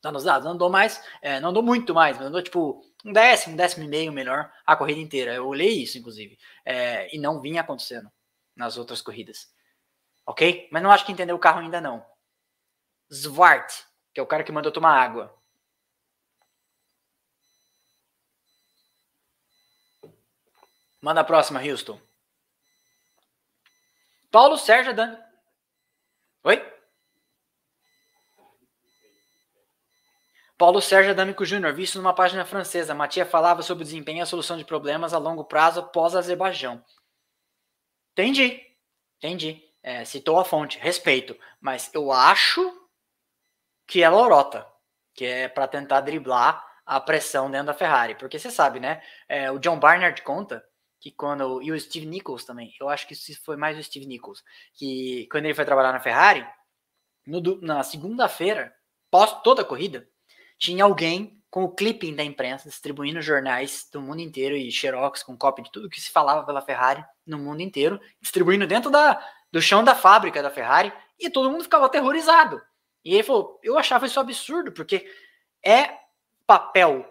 Tá 0.00 0.12
nos 0.12 0.24
dados. 0.24 0.46
Andou 0.46 0.70
mais, 0.70 1.02
é, 1.20 1.40
não 1.40 1.50
andou 1.50 1.62
muito 1.62 1.92
mais, 1.92 2.16
mas 2.16 2.26
andou 2.26 2.42
tipo 2.42 2.80
um 3.04 3.12
décimo, 3.12 3.54
um 3.54 3.56
décimo 3.56 3.84
e 3.84 3.88
meio 3.88 4.12
melhor 4.12 4.52
a 4.64 4.76
corrida 4.76 5.00
inteira. 5.00 5.34
Eu 5.34 5.46
olhei 5.46 5.82
isso, 5.82 5.98
inclusive. 5.98 6.38
É, 6.64 7.14
e 7.14 7.18
não 7.18 7.40
vinha 7.40 7.62
acontecendo 7.62 8.10
nas 8.54 8.76
outras 8.76 9.00
corridas. 9.00 9.48
Ok? 10.26 10.68
Mas 10.70 10.82
não 10.82 10.90
acho 10.90 11.06
que 11.06 11.12
entendeu 11.12 11.36
o 11.36 11.38
carro 11.38 11.60
ainda 11.60 11.80
não. 11.80 12.04
Zwart, 13.12 13.72
que 14.12 14.20
é 14.20 14.22
o 14.22 14.26
cara 14.26 14.44
que 14.44 14.52
mandou 14.52 14.70
tomar 14.70 15.00
água. 15.00 15.34
Manda 21.00 21.20
a 21.20 21.24
próxima, 21.24 21.62
Houston. 21.62 22.00
Paulo 24.30 24.56
Sérgio 24.58 24.94
dando. 24.94 25.18
Oi? 26.44 26.78
Paulo 30.58 30.80
Sérgio 30.82 31.12
Adâmico 31.12 31.44
Júnior, 31.44 31.72
visto 31.72 31.98
numa 31.98 32.12
página 32.12 32.44
francesa, 32.44 32.92
Matia 32.92 33.24
falava 33.24 33.62
sobre 33.62 33.82
o 33.82 33.84
desempenho 33.84 34.18
e 34.18 34.20
a 34.22 34.26
solução 34.26 34.56
de 34.56 34.64
problemas 34.64 35.14
a 35.14 35.18
longo 35.18 35.44
prazo 35.44 35.78
após 35.80 36.16
Azerbaijão. 36.16 36.84
Entendi, 38.12 38.60
entendi. 39.18 39.64
É, 39.80 40.04
citou 40.04 40.36
a 40.38 40.44
fonte, 40.44 40.76
respeito. 40.80 41.38
Mas 41.60 41.88
eu 41.94 42.10
acho 42.10 42.88
que 43.86 44.02
é 44.02 44.08
lorota, 44.08 44.66
que 45.14 45.24
é 45.24 45.48
para 45.48 45.68
tentar 45.68 46.00
driblar 46.00 46.66
a 46.84 46.98
pressão 47.00 47.48
dentro 47.48 47.68
da 47.68 47.74
Ferrari. 47.74 48.16
Porque 48.16 48.36
você 48.38 48.50
sabe, 48.50 48.80
né? 48.80 49.00
É, 49.28 49.52
o 49.52 49.60
John 49.60 49.78
Barnard 49.78 50.20
conta 50.22 50.67
que 51.00 51.10
quando. 51.10 51.62
E 51.62 51.72
o 51.72 51.80
Steve 51.80 52.06
Nichols 52.06 52.44
também. 52.44 52.72
Eu 52.80 52.88
acho 52.88 53.06
que 53.06 53.14
isso 53.14 53.40
foi 53.44 53.56
mais 53.56 53.78
o 53.78 53.82
Steve 53.82 54.06
Nichols. 54.06 54.42
Que 54.74 55.26
quando 55.30 55.44
ele 55.44 55.54
foi 55.54 55.64
trabalhar 55.64 55.92
na 55.92 56.00
Ferrari, 56.00 56.46
no, 57.26 57.60
na 57.60 57.82
segunda-feira, 57.82 58.72
pós 59.10 59.42
toda 59.42 59.62
a 59.62 59.64
corrida, 59.64 60.08
tinha 60.58 60.84
alguém 60.84 61.42
com 61.50 61.64
o 61.64 61.74
clipping 61.74 62.14
da 62.14 62.22
imprensa 62.22 62.68
distribuindo 62.68 63.22
jornais 63.22 63.88
do 63.92 64.00
mundo 64.00 64.20
inteiro 64.20 64.54
e 64.56 64.70
xerox 64.70 65.22
com 65.22 65.36
cópia 65.36 65.64
de 65.64 65.72
tudo 65.72 65.88
que 65.88 66.00
se 66.00 66.10
falava 66.10 66.44
pela 66.44 66.60
Ferrari 66.60 67.02
no 67.26 67.38
mundo 67.38 67.62
inteiro, 67.62 67.98
distribuindo 68.20 68.66
dentro 68.66 68.90
da, 68.90 69.18
do 69.50 69.62
chão 69.62 69.82
da 69.82 69.94
fábrica 69.94 70.42
da 70.42 70.50
Ferrari 70.50 70.92
e 71.18 71.30
todo 71.30 71.50
mundo 71.50 71.64
ficava 71.64 71.86
aterrorizado. 71.86 72.60
E 73.04 73.14
ele 73.14 73.22
falou: 73.22 73.58
eu 73.62 73.78
achava 73.78 74.06
isso 74.06 74.20
absurdo, 74.20 74.72
porque 74.72 75.10
é 75.64 75.96
papel 76.46 77.06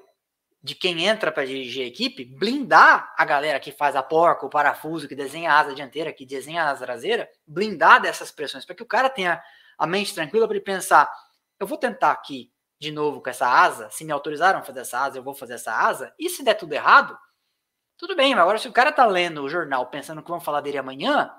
de 0.61 0.75
quem 0.75 1.05
entra 1.05 1.31
para 1.31 1.45
dirigir 1.45 1.83
a 1.83 1.87
equipe 1.87 2.25
blindar 2.25 3.13
a 3.17 3.23
galera 3.23 3.59
que 3.59 3.71
faz 3.71 3.95
a 3.95 4.03
porca, 4.03 4.45
o 4.45 4.49
parafuso, 4.49 5.07
que 5.07 5.15
desenha 5.15 5.51
a 5.51 5.59
asa 5.59 5.75
dianteira, 5.75 6.11
que 6.11 6.25
desenha 6.25 6.63
a 6.63 6.69
asa 6.71 6.85
traseira, 6.85 7.29
blindar 7.45 8.01
dessas 8.01 8.31
pressões, 8.31 8.65
para 8.65 8.75
que 8.75 8.83
o 8.83 8.87
cara 8.87 9.09
tenha 9.09 9.41
a 9.77 9.87
mente 9.87 10.13
tranquila 10.13 10.47
para 10.47 10.57
ele 10.57 10.65
pensar: 10.65 11.11
eu 11.59 11.67
vou 11.67 11.77
tentar 11.77 12.11
aqui 12.11 12.51
de 12.79 12.91
novo 12.91 13.21
com 13.21 13.29
essa 13.29 13.47
asa, 13.47 13.89
se 13.89 14.05
me 14.05 14.11
autorizaram 14.11 14.59
a 14.59 14.63
fazer 14.63 14.81
essa 14.81 14.99
asa, 14.99 15.17
eu 15.17 15.23
vou 15.23 15.33
fazer 15.33 15.53
essa 15.53 15.73
asa, 15.73 16.13
e 16.19 16.29
se 16.29 16.43
der 16.43 16.53
tudo 16.53 16.73
errado, 16.73 17.17
tudo 17.97 18.15
bem, 18.15 18.35
mas 18.35 18.41
agora 18.41 18.57
se 18.59 18.67
o 18.67 18.73
cara 18.73 18.91
tá 18.91 19.05
lendo 19.05 19.41
o 19.41 19.49
jornal 19.49 19.87
pensando 19.87 20.21
que 20.21 20.29
vão 20.29 20.39
falar 20.39 20.61
dele 20.61 20.77
amanhã, 20.77 21.31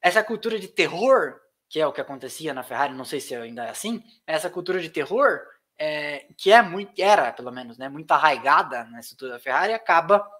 essa 0.00 0.24
cultura 0.24 0.58
de 0.58 0.68
terror, 0.68 1.38
que 1.68 1.78
é 1.78 1.86
o 1.86 1.92
que 1.92 2.00
acontecia 2.00 2.54
na 2.54 2.62
Ferrari, 2.62 2.94
não 2.94 3.04
sei 3.04 3.20
se 3.20 3.34
ainda 3.34 3.66
é 3.66 3.70
assim, 3.70 4.02
essa 4.26 4.48
cultura 4.48 4.80
de 4.80 4.88
terror, 4.88 5.40
é, 5.80 6.26
que 6.36 6.52
é 6.52 6.60
muito, 6.60 7.00
era 7.00 7.32
pelo 7.32 7.50
menos, 7.50 7.78
né, 7.78 7.88
muito 7.88 8.10
arraigada 8.12 8.84
na 8.84 9.00
estrutura 9.00 9.32
da 9.32 9.40
Ferrari, 9.40 9.72
acaba 9.72 10.30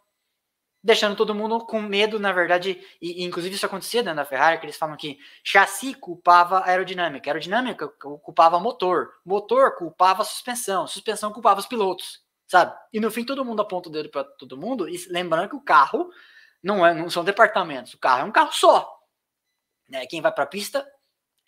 deixando 0.82 1.16
todo 1.16 1.34
mundo 1.34 1.64
com 1.64 1.80
medo, 1.80 2.20
na 2.20 2.30
verdade, 2.30 2.86
e, 3.00 3.22
e, 3.22 3.24
inclusive 3.24 3.54
isso 3.54 3.64
acontecia 3.64 4.02
dentro 4.02 4.18
da 4.18 4.24
Ferrari, 4.26 4.58
que 4.58 4.66
eles 4.66 4.76
falam 4.76 4.98
que 4.98 5.18
chassi 5.42 5.94
culpava 5.94 6.62
aerodinâmica, 6.66 7.30
aerodinâmica 7.30 7.88
culpava 7.88 8.60
motor, 8.60 9.14
motor 9.24 9.76
culpava 9.76 10.24
suspensão, 10.24 10.86
suspensão 10.86 11.32
culpava 11.32 11.60
os 11.60 11.66
pilotos, 11.66 12.22
sabe? 12.46 12.74
E 12.92 13.00
no 13.00 13.10
fim 13.10 13.24
todo 13.24 13.44
mundo 13.44 13.62
aponta 13.62 13.88
o 13.88 13.92
dedo 13.92 14.10
para 14.10 14.24
todo 14.24 14.58
mundo, 14.58 14.86
e 14.90 15.06
lembrando 15.08 15.48
que 15.48 15.56
o 15.56 15.62
carro 15.62 16.10
não, 16.62 16.86
é, 16.86 16.92
não 16.92 17.08
são 17.08 17.24
departamentos, 17.24 17.94
o 17.94 17.98
carro 17.98 18.20
é 18.20 18.24
um 18.24 18.32
carro 18.32 18.52
só. 18.52 19.00
Né? 19.88 20.06
Quem 20.06 20.20
vai 20.20 20.32
para 20.32 20.44
a 20.44 20.46
pista 20.46 20.86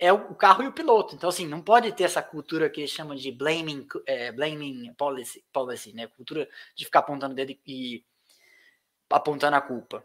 é 0.02 0.12
o, 0.12 0.34
carro 0.34 0.64
e 0.64 0.66
o 0.66 0.72
piloto. 0.72 1.14
Então, 1.14 1.28
assim, 1.28 1.46
não 1.46 1.62
pode 1.62 1.92
ter 1.92 2.02
essa 2.02 2.20
cultura 2.20 2.68
que 2.68 2.80
eles 2.80 2.90
chamam 2.90 3.14
de 3.14 3.30
blaming, 3.30 3.86
é, 4.04 4.32
blaming 4.32 4.92
policy, 4.94 5.44
policy, 5.52 5.92
né? 5.92 6.08
Cultura 6.08 6.48
de 6.74 6.84
ficar 6.84 6.98
apontando 6.98 7.34
o 7.34 7.36
dedo 7.36 7.56
e 7.64 8.04
apontando 9.08 9.54
a 9.54 9.60
culpa. 9.60 10.04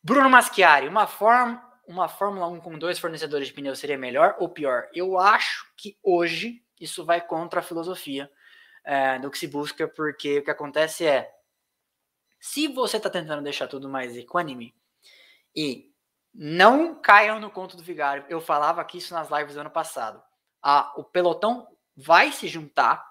Bruno 0.00 0.30
Maschiari, 0.30 0.86
uma, 0.86 1.08
form, 1.08 1.58
uma 1.84 2.06
Fórmula 2.06 2.46
1 2.46 2.60
com 2.60 2.78
dois 2.78 2.96
fornecedores 3.00 3.48
de 3.48 3.54
pneus 3.54 3.80
seria 3.80 3.98
melhor 3.98 4.36
ou 4.38 4.48
pior? 4.48 4.88
Eu 4.94 5.18
acho 5.18 5.66
que 5.76 5.98
hoje 6.00 6.62
isso 6.80 7.04
vai 7.04 7.20
contra 7.20 7.58
a 7.58 7.62
filosofia 7.62 8.30
é, 8.84 9.18
do 9.18 9.32
que 9.32 9.38
se 9.38 9.48
busca, 9.48 9.88
porque 9.88 10.38
o 10.38 10.44
que 10.44 10.50
acontece 10.50 11.06
é, 11.06 11.28
se 12.38 12.68
você 12.68 12.98
está 12.98 13.10
tentando 13.10 13.42
deixar 13.42 13.66
tudo 13.66 13.88
mais 13.88 14.16
equânime 14.16 14.72
e 15.56 15.92
não 16.34 16.94
caiam 17.00 17.38
no 17.38 17.50
conto 17.50 17.76
do 17.76 17.82
vigário, 17.82 18.24
eu 18.28 18.40
falava 18.40 18.80
aqui 18.80 18.98
isso 18.98 19.14
nas 19.14 19.30
lives 19.30 19.54
do 19.54 19.60
ano 19.60 19.70
passado, 19.70 20.22
a, 20.62 20.92
o 20.96 21.04
pelotão 21.04 21.68
vai 21.96 22.32
se 22.32 22.48
juntar 22.48 23.04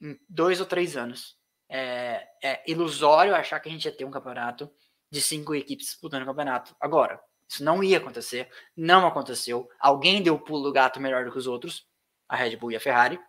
em 0.00 0.18
dois 0.28 0.60
ou 0.60 0.66
três 0.66 0.96
anos 0.96 1.36
é, 1.68 2.26
é 2.42 2.70
ilusório 2.70 3.34
achar 3.34 3.60
que 3.60 3.68
a 3.68 3.72
gente 3.72 3.84
ia 3.84 3.96
ter 3.96 4.04
um 4.04 4.10
campeonato 4.10 4.70
de 5.10 5.20
cinco 5.20 5.54
equipes 5.54 5.86
disputando 5.86 6.22
o 6.22 6.26
campeonato. 6.26 6.74
Agora, 6.80 7.20
isso 7.48 7.64
não 7.64 7.82
ia 7.82 7.98
acontecer, 7.98 8.50
não 8.76 9.06
aconteceu. 9.06 9.68
Alguém 9.80 10.22
deu 10.22 10.34
o 10.34 10.40
pulo 10.40 10.64
do 10.64 10.72
gato 10.72 11.00
melhor 11.00 11.24
do 11.24 11.32
que 11.32 11.38
os 11.38 11.46
outros, 11.46 11.86
a 12.28 12.36
Red 12.36 12.56
Bull 12.56 12.72
e 12.72 12.76
a 12.76 12.80
Ferrari, 12.80 13.20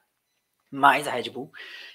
mais 0.71 1.07
a 1.07 1.11
Red 1.11 1.29
Bull, 1.29 1.51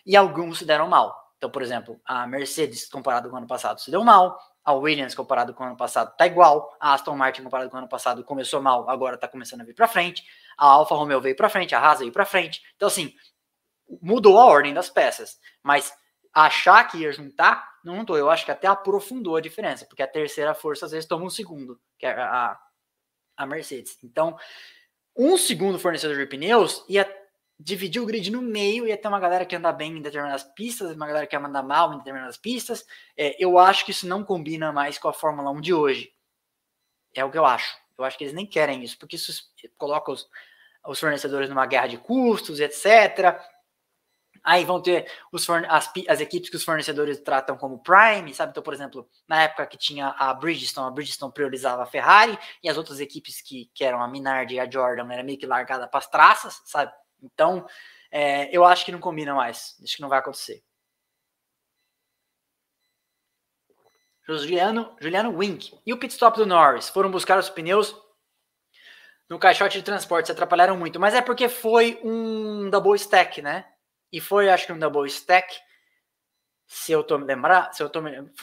e 0.06 0.16
alguns 0.16 0.58
se 0.58 0.64
deram 0.64 0.88
mal. 0.88 1.32
Então, 1.36 1.50
por 1.50 1.62
exemplo, 1.62 2.00
a 2.04 2.26
Mercedes, 2.26 2.88
comparado 2.88 3.28
com 3.28 3.34
o 3.34 3.38
ano 3.38 3.46
passado, 3.46 3.80
se 3.80 3.90
deu 3.90 4.04
mal, 4.04 4.38
a 4.64 4.72
Williams, 4.72 5.14
comparado 5.14 5.52
com 5.54 5.64
o 5.64 5.66
ano 5.66 5.76
passado, 5.76 6.14
tá 6.16 6.26
igual, 6.26 6.76
a 6.80 6.94
Aston 6.94 7.16
Martin, 7.16 7.42
comparado 7.42 7.68
com 7.68 7.76
o 7.76 7.78
ano 7.78 7.88
passado, 7.88 8.22
começou 8.24 8.62
mal, 8.62 8.88
agora 8.88 9.16
tá 9.16 9.26
começando 9.26 9.62
a 9.62 9.64
vir 9.64 9.74
para 9.74 9.88
frente, 9.88 10.24
a 10.56 10.66
Alfa 10.66 10.94
Romeo 10.94 11.20
veio 11.20 11.34
para 11.34 11.48
frente, 11.48 11.74
a 11.74 11.80
Haas 11.80 11.98
veio 11.98 12.12
para 12.12 12.24
frente. 12.24 12.62
Então, 12.76 12.86
assim, 12.86 13.12
mudou 14.00 14.38
a 14.38 14.46
ordem 14.46 14.72
das 14.72 14.88
peças, 14.88 15.38
mas 15.62 15.92
achar 16.32 16.84
que 16.84 16.98
ia 16.98 17.12
juntar, 17.12 17.72
não 17.84 17.96
juntou. 17.96 18.16
Eu 18.16 18.30
acho 18.30 18.44
que 18.44 18.50
até 18.50 18.66
aprofundou 18.66 19.36
a 19.36 19.40
diferença, 19.40 19.84
porque 19.84 20.02
a 20.02 20.08
terceira 20.08 20.54
força 20.54 20.86
às 20.86 20.92
vezes 20.92 21.08
toma 21.08 21.24
um 21.24 21.30
segundo, 21.30 21.80
que 21.98 22.06
é 22.06 22.12
a, 22.12 22.58
a 23.36 23.46
Mercedes. 23.46 23.98
Então, 24.02 24.38
um 25.16 25.36
segundo 25.36 25.78
fornecedor 25.78 26.16
de 26.16 26.26
pneus 26.26 26.84
ia 26.88 27.04
dividir 27.62 28.00
o 28.00 28.06
grid 28.06 28.30
no 28.30 28.42
meio, 28.42 28.86
ia 28.86 28.96
ter 28.96 29.08
uma 29.08 29.20
galera 29.20 29.46
que 29.46 29.54
anda 29.54 29.72
bem 29.72 29.96
em 29.96 30.02
determinadas 30.02 30.42
pistas, 30.42 30.94
uma 30.94 31.06
galera 31.06 31.26
que 31.26 31.36
anda 31.36 31.62
mal 31.62 31.94
em 31.94 31.98
determinadas 31.98 32.36
pistas. 32.36 32.84
É, 33.16 33.36
eu 33.42 33.58
acho 33.58 33.84
que 33.84 33.90
isso 33.90 34.06
não 34.06 34.24
combina 34.24 34.72
mais 34.72 34.98
com 34.98 35.08
a 35.08 35.12
Fórmula 35.12 35.50
1 35.50 35.60
de 35.60 35.72
hoje. 35.72 36.12
É 37.14 37.24
o 37.24 37.30
que 37.30 37.38
eu 37.38 37.46
acho. 37.46 37.76
Eu 37.96 38.04
acho 38.04 38.18
que 38.18 38.24
eles 38.24 38.34
nem 38.34 38.46
querem 38.46 38.82
isso, 38.82 38.98
porque 38.98 39.16
isso 39.16 39.32
coloca 39.78 40.10
os, 40.10 40.28
os 40.86 40.98
fornecedores 40.98 41.48
numa 41.48 41.66
guerra 41.66 41.86
de 41.86 41.98
custos, 41.98 42.58
etc. 42.58 43.38
Aí 44.42 44.64
vão 44.64 44.82
ter 44.82 45.08
os 45.30 45.48
as, 45.48 45.92
as, 46.08 46.20
equipes 46.20 46.50
que 46.50 46.56
os 46.56 46.64
fornecedores 46.64 47.20
tratam 47.20 47.56
como 47.56 47.78
Prime, 47.78 48.34
sabe? 48.34 48.50
Então, 48.50 48.62
por 48.62 48.74
exemplo, 48.74 49.08
na 49.28 49.42
época 49.42 49.66
que 49.66 49.78
tinha 49.78 50.08
a 50.18 50.34
Bridgestone, 50.34 50.88
a 50.88 50.90
Bridgestone 50.90 51.32
priorizava 51.32 51.84
a 51.84 51.86
Ferrari, 51.86 52.36
e 52.60 52.68
as 52.68 52.76
outras 52.76 52.98
equipes 52.98 53.40
que, 53.40 53.70
que 53.72 53.84
eram 53.84 54.02
a 54.02 54.08
Minardi 54.08 54.56
e 54.56 54.60
a 54.60 54.68
Jordan 54.68 55.12
era 55.12 55.22
meio 55.22 55.38
que 55.38 55.46
largada 55.46 55.86
para 55.86 55.98
as 55.98 56.08
traças, 56.08 56.60
sabe? 56.64 56.92
Então, 57.22 57.66
é, 58.10 58.54
eu 58.54 58.64
acho 58.64 58.84
que 58.84 58.92
não 58.92 59.00
combina 59.00 59.34
mais. 59.34 59.76
Acho 59.82 59.96
que 59.96 60.02
não 60.02 60.08
vai 60.08 60.18
acontecer. 60.18 60.62
Juliano, 64.26 64.96
Juliano 65.00 65.36
Wink. 65.36 65.78
E 65.84 65.92
o 65.92 65.98
pit 65.98 66.12
stop 66.12 66.36
do 66.36 66.46
Norris? 66.46 66.88
Foram 66.88 67.10
buscar 67.10 67.38
os 67.38 67.50
pneus 67.50 67.94
no 69.28 69.38
caixote 69.38 69.78
de 69.78 69.84
transporte, 69.84 70.26
se 70.26 70.32
atrapalharam 70.32 70.76
muito. 70.76 71.00
Mas 71.00 71.14
é 71.14 71.22
porque 71.22 71.48
foi 71.48 71.98
um 72.04 72.68
double 72.70 72.94
stack, 72.96 73.40
né? 73.40 73.64
E 74.12 74.20
foi, 74.20 74.50
acho 74.50 74.66
que 74.66 74.72
um 74.72 74.78
double 74.78 75.06
stack, 75.08 75.54
se 76.66 76.92
eu 76.92 77.02
tô 77.02 77.18
me 77.18 77.24
lembrar, 77.24 77.72
se 77.72 77.82
eu 77.82 77.88
tô 77.88 78.00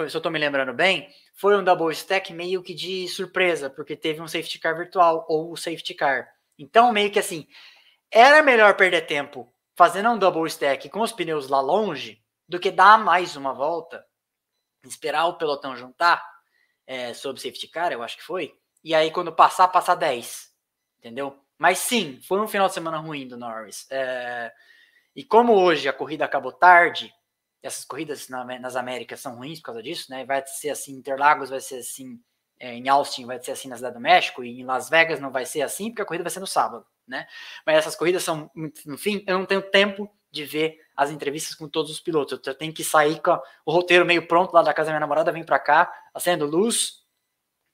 se 0.09 0.17
eu 0.17 0.21
tô 0.21 0.29
me 0.29 0.39
lembrando 0.39 0.73
bem, 0.73 1.07
foi 1.35 1.55
um 1.55 1.63
double 1.63 1.93
stack 1.93 2.33
meio 2.33 2.63
que 2.63 2.73
de 2.73 3.07
surpresa, 3.07 3.69
porque 3.69 3.95
teve 3.95 4.19
um 4.19 4.27
safety 4.27 4.59
car 4.59 4.75
virtual 4.75 5.25
ou 5.29 5.51
o 5.51 5.55
safety 5.55 5.93
car. 5.93 6.27
Então, 6.57 6.91
meio 6.91 7.11
que 7.11 7.19
assim, 7.19 7.47
era 8.11 8.41
melhor 8.41 8.75
perder 8.75 9.05
tempo 9.05 9.51
fazendo 9.79 10.09
um 10.09 10.17
double 10.17 10.45
stack 10.47 10.89
com 10.89 10.99
os 10.99 11.13
pneus 11.13 11.47
lá 11.47 11.61
longe 11.61 12.21
do 12.47 12.59
que 12.59 12.71
dar 12.71 12.97
mais 12.97 13.35
uma 13.35 13.53
volta, 13.53 14.05
esperar 14.83 15.27
o 15.27 15.37
pelotão 15.37 15.75
juntar 15.75 16.21
é, 16.85 17.13
sob 17.13 17.39
safety 17.39 17.67
car, 17.67 17.91
eu 17.91 18.01
acho 18.01 18.17
que 18.17 18.23
foi, 18.23 18.53
e 18.83 18.95
aí 18.95 19.11
quando 19.11 19.31
passar, 19.31 19.67
passar 19.67 19.95
10, 19.95 20.49
entendeu? 20.97 21.39
Mas 21.57 21.77
sim, 21.79 22.19
foi 22.27 22.41
um 22.41 22.47
final 22.47 22.67
de 22.67 22.73
semana 22.73 22.97
ruim 22.97 23.27
do 23.27 23.37
Norris. 23.37 23.85
É, 23.91 24.51
e 25.15 25.23
como 25.23 25.53
hoje 25.53 25.87
a 25.87 25.93
corrida 25.93 26.25
acabou 26.25 26.51
tarde, 26.51 27.13
essas 27.61 27.85
corridas 27.85 28.27
na, 28.27 28.43
nas 28.59 28.75
Américas 28.75 29.19
são 29.19 29.35
ruins 29.35 29.59
por 29.59 29.67
causa 29.67 29.83
disso, 29.83 30.09
né? 30.09 30.25
Vai 30.25 30.45
ser 30.45 30.71
assim, 30.71 30.93
Interlagos 30.93 31.49
vai 31.49 31.59
ser 31.59 31.79
assim, 31.79 32.19
é, 32.59 32.73
em 32.73 32.89
Austin 32.89 33.25
vai 33.25 33.41
ser 33.41 33.51
assim 33.51 33.67
na 33.67 33.75
Cidade 33.75 33.95
do 33.95 34.01
México, 34.01 34.43
e 34.43 34.59
em 34.59 34.65
Las 34.65 34.89
Vegas 34.89 35.19
não 35.19 35.31
vai 35.31 35.45
ser 35.45 35.61
assim, 35.61 35.89
porque 35.89 36.01
a 36.01 36.05
corrida 36.05 36.23
vai 36.23 36.31
ser 36.31 36.39
no 36.39 36.47
sábado 36.47 36.85
né? 37.09 37.27
Mas 37.65 37.77
essas 37.77 37.95
corridas 37.95 38.23
são, 38.23 38.49
no 38.85 38.97
fim, 38.97 39.23
eu 39.27 39.37
não 39.37 39.45
tenho 39.45 39.61
tempo 39.61 40.09
de 40.31 40.45
ver 40.45 40.77
as 40.95 41.09
entrevistas 41.09 41.55
com 41.55 41.67
todos 41.67 41.91
os 41.91 41.99
pilotos. 41.99 42.39
Eu 42.45 42.55
tenho 42.55 42.73
que 42.73 42.83
sair 42.83 43.21
com 43.21 43.39
o 43.65 43.71
roteiro 43.71 44.05
meio 44.05 44.27
pronto 44.27 44.53
lá 44.53 44.61
da 44.61 44.73
casa 44.73 44.87
da 44.87 44.93
minha 44.93 44.99
namorada, 44.99 45.31
vem 45.31 45.43
para 45.43 45.59
cá, 45.59 45.91
acendo 46.13 46.45
luz, 46.45 46.99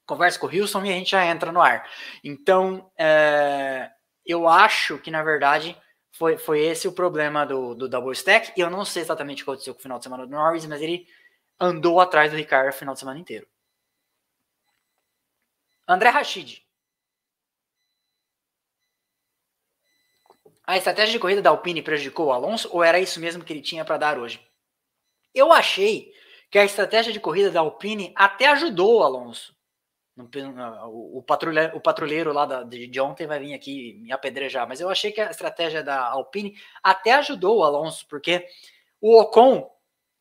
converso 0.06 0.40
com 0.40 0.48
o 0.48 0.50
Wilson 0.50 0.86
e 0.86 0.90
a 0.90 0.94
gente 0.94 1.12
já 1.12 1.26
entra 1.26 1.52
no 1.52 1.62
ar. 1.62 1.90
Então, 2.24 2.92
é, 2.98 3.92
eu 4.26 4.48
acho 4.48 4.98
que, 5.00 5.12
na 5.12 5.24
verdade, 5.24 5.78
foi, 6.12 6.38
foi 6.38 6.62
esse 6.62 6.88
o 6.88 6.94
problema 6.94 7.46
do, 7.46 7.76
do 7.76 7.90
double 7.90 8.14
stack. 8.14 8.54
E 8.56 8.62
eu 8.62 8.70
não 8.70 8.86
sei 8.86 9.02
exatamente 9.02 9.42
o 9.42 9.46
que 9.46 9.52
aconteceu 9.52 9.74
com 9.74 9.80
o 9.80 9.84
final 9.84 9.98
de 9.98 10.04
semana 10.06 10.26
do 10.26 10.32
Norris, 10.32 10.66
mas 10.66 10.82
ele 10.82 11.08
andou 11.60 12.00
atrás 12.00 12.32
do 12.32 12.38
Ricardo 12.38 12.70
o 12.70 12.74
final 12.74 12.94
de 12.94 13.00
semana 13.00 13.20
inteiro. 13.20 13.48
André 15.88 16.10
Rachid. 16.10 16.65
A 20.66 20.78
estratégia 20.78 21.14
de 21.14 21.20
corrida 21.20 21.42
da 21.42 21.50
Alpine 21.50 21.82
prejudicou 21.82 22.28
o 22.28 22.32
Alonso 22.32 22.70
ou 22.72 22.84
era 22.84 23.00
isso 23.00 23.20
mesmo 23.20 23.44
que 23.44 23.54
ele 23.54 23.62
tinha 23.62 23.86
para 23.86 23.98
dar 23.98 24.18
hoje? 24.18 24.40
Eu 25.34 25.52
achei 25.52 26.12
que 26.50 26.58
a 26.58 26.66
estratégia 26.66 27.12
de 27.12 27.20
corrida 27.20 27.52
da 27.52 27.60
Alpine 27.60 28.14
até 28.16 28.48
ajudou 28.48 29.00
o 29.00 29.04
Alonso. 29.04 29.56
O, 30.18 31.22
patrulheiro, 31.22 31.76
o 31.76 31.82
patrulheiro 31.82 32.32
lá 32.32 32.46
da, 32.46 32.64
de 32.64 33.02
ontem 33.02 33.28
vai 33.28 33.38
vir 33.38 33.54
aqui 33.54 34.00
me 34.02 34.14
apedrejar, 34.14 34.66
mas 34.66 34.80
eu 34.80 34.90
achei 34.90 35.12
que 35.12 35.20
a 35.20 35.30
estratégia 35.30 35.84
da 35.84 36.08
Alpine 36.08 36.56
até 36.82 37.12
ajudou 37.16 37.58
o 37.58 37.64
Alonso, 37.64 38.08
porque 38.08 38.48
o 39.02 39.20
Ocon 39.20 39.70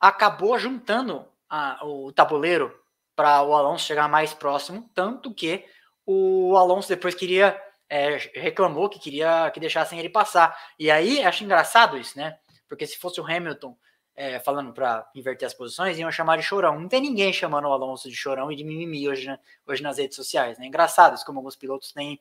acabou 0.01 0.59
juntando 0.59 1.25
a, 1.49 1.79
o 1.87 2.13
tabuleiro 2.13 2.77
para 3.15 3.41
o 3.43 3.55
Alonso 3.55 3.87
chegar 3.87 4.09
mais 4.09 4.35
próximo, 4.35 4.91
tanto 4.93 5.33
que 5.33 5.65
o 6.05 6.57
Alonso 6.57 6.89
depois 6.89 7.15
queria 7.15 7.57
é, 7.95 8.17
reclamou 8.35 8.89
que 8.89 8.99
queria 8.99 9.49
que 9.53 9.61
deixassem 9.61 10.01
ele 10.01 10.09
passar. 10.09 10.59
E 10.77 10.91
aí 10.91 11.23
acho 11.23 11.45
engraçado 11.45 11.97
isso, 11.97 12.19
né? 12.19 12.37
Porque 12.69 12.89
se 12.89 12.99
fosse 12.99 13.21
o 13.21 13.25
Hamilton 13.25 13.79
é, 14.17 14.41
falando 14.41 14.73
para 14.73 15.09
inverter 15.15 15.47
as 15.47 15.55
posições, 15.55 15.97
iam 15.97 16.11
chamar 16.11 16.37
de 16.37 16.43
chorão. 16.43 16.81
Não 16.81 16.89
tem 16.89 17.01
ninguém 17.01 17.33
chamando 17.33 17.69
o 17.69 17.73
Alonso 17.73 18.11
de 18.11 18.17
chorão 18.17 18.51
e 18.51 18.57
de 18.57 18.65
mimimi 18.65 19.09
hoje, 19.09 19.29
né? 19.29 19.39
hoje 19.65 19.81
nas 19.81 19.99
redes 19.99 20.17
sociais. 20.17 20.59
Né? 20.59 20.67
Engraçado 20.67 21.15
isso, 21.15 21.25
como 21.25 21.39
alguns 21.39 21.55
pilotos 21.55 21.93
têm 21.93 22.21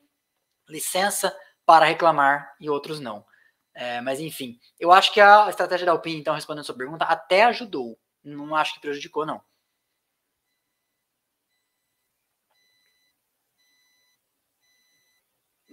licença 0.68 1.36
para 1.66 1.86
reclamar 1.86 2.54
e 2.60 2.70
outros 2.70 3.00
não. 3.00 3.26
É, 3.74 4.00
mas 4.00 4.20
enfim, 4.20 4.60
eu 4.78 4.92
acho 4.92 5.12
que 5.12 5.20
a 5.20 5.48
estratégia 5.48 5.86
da 5.86 5.90
Alpine, 5.90 6.20
então, 6.20 6.36
respondendo 6.36 6.60
a 6.62 6.66
sua 6.66 6.76
pergunta, 6.76 7.04
até 7.04 7.42
ajudou. 7.46 7.98
Não 8.22 8.54
acho 8.54 8.74
que 8.74 8.80
prejudicou, 8.80 9.26
não. 9.26 9.42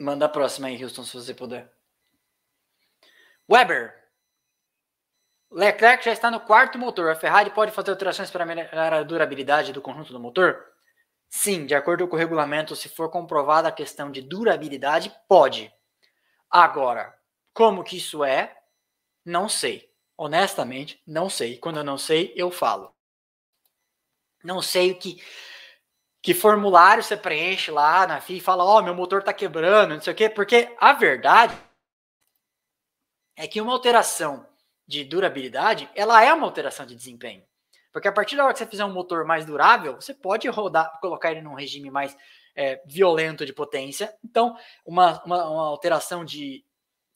Manda 0.02 0.26
a 0.26 0.30
próxima 0.30 0.68
aí, 0.68 0.84
Houston, 0.84 1.04
se 1.04 1.14
você 1.14 1.32
puder. 1.32 1.72
Weber. 3.48 3.94
Leclerc 5.52 6.04
já 6.04 6.12
está 6.12 6.32
no 6.32 6.40
quarto 6.40 6.80
motor. 6.80 7.12
A 7.12 7.16
Ferrari 7.16 7.52
pode 7.52 7.72
fazer 7.72 7.92
alterações 7.92 8.32
para 8.32 8.44
melhorar 8.44 8.94
a 8.94 9.04
durabilidade 9.04 9.72
do 9.72 9.82
conjunto 9.82 10.12
do 10.12 10.20
motor? 10.20 10.66
Sim, 11.30 11.68
de 11.68 11.76
acordo 11.76 12.08
com 12.08 12.16
o 12.16 12.20
regulamento, 12.20 12.76
se 12.76 12.90
for 12.90 13.12
comprovada 13.12 13.68
a 13.68 13.72
questão 13.72 14.10
de 14.10 14.24
durabilidade, 14.24 15.16
pode. 15.28 15.72
Agora, 16.50 17.16
como 17.54 17.84
que 17.84 17.98
isso 17.98 18.24
é? 18.24 18.58
Não 19.24 19.48
sei. 19.48 19.88
Honestamente, 20.18 21.00
não 21.06 21.30
sei. 21.30 21.60
Quando 21.60 21.78
eu 21.78 21.84
não 21.84 21.98
sei, 22.00 22.34
eu 22.36 22.50
falo. 22.50 22.92
Não 24.44 24.64
sei 24.64 24.92
o 24.92 24.98
que 24.98 25.22
que 26.22 26.34
formulário 26.34 27.04
você 27.04 27.18
preenche 27.18 27.72
lá 27.72 28.06
na 28.06 28.22
FIA 28.22 28.38
e 28.38 28.42
fala, 28.42 28.64
ó, 28.64 28.80
oh, 28.80 28.84
meu 28.84 28.94
motor 28.94 29.24
tá 29.24 29.34
quebrando, 29.34 29.96
não 29.96 30.02
sei 30.02 30.14
o 30.14 30.16
quê, 30.16 30.30
porque 30.30 30.76
a 30.80 30.94
verdade 30.94 31.58
é 33.36 33.48
que 33.48 33.60
uma 33.60 33.74
alteração 33.74 34.46
de 34.88 35.04
durabilidade, 35.04 35.90
ela 35.96 36.24
é 36.24 36.32
uma 36.32 36.46
alteração 36.46 36.86
de 36.86 36.96
desempenho. 36.96 37.44
Porque 37.92 38.08
a 38.08 38.12
partir 38.12 38.36
da 38.36 38.44
hora 38.44 38.54
que 38.54 38.60
você 38.60 38.66
fizer 38.66 38.86
um 38.86 38.94
motor 38.94 39.26
mais 39.26 39.46
durável, 39.46 39.96
você 39.96 40.14
pode 40.14 40.48
rodar, 40.48 41.00
colocar 41.00 41.32
ele 41.32 41.42
num 41.42 41.56
regime 41.56 41.90
mais 41.90 42.16
é, 42.56 42.82
violento 42.86 43.46
de 43.46 43.54
potência. 43.54 44.14
Então, 44.24 44.56
uma, 44.86 45.24
uma, 45.24 45.50
uma 45.50 45.68
alteração 45.68 46.24
de, 46.24 46.64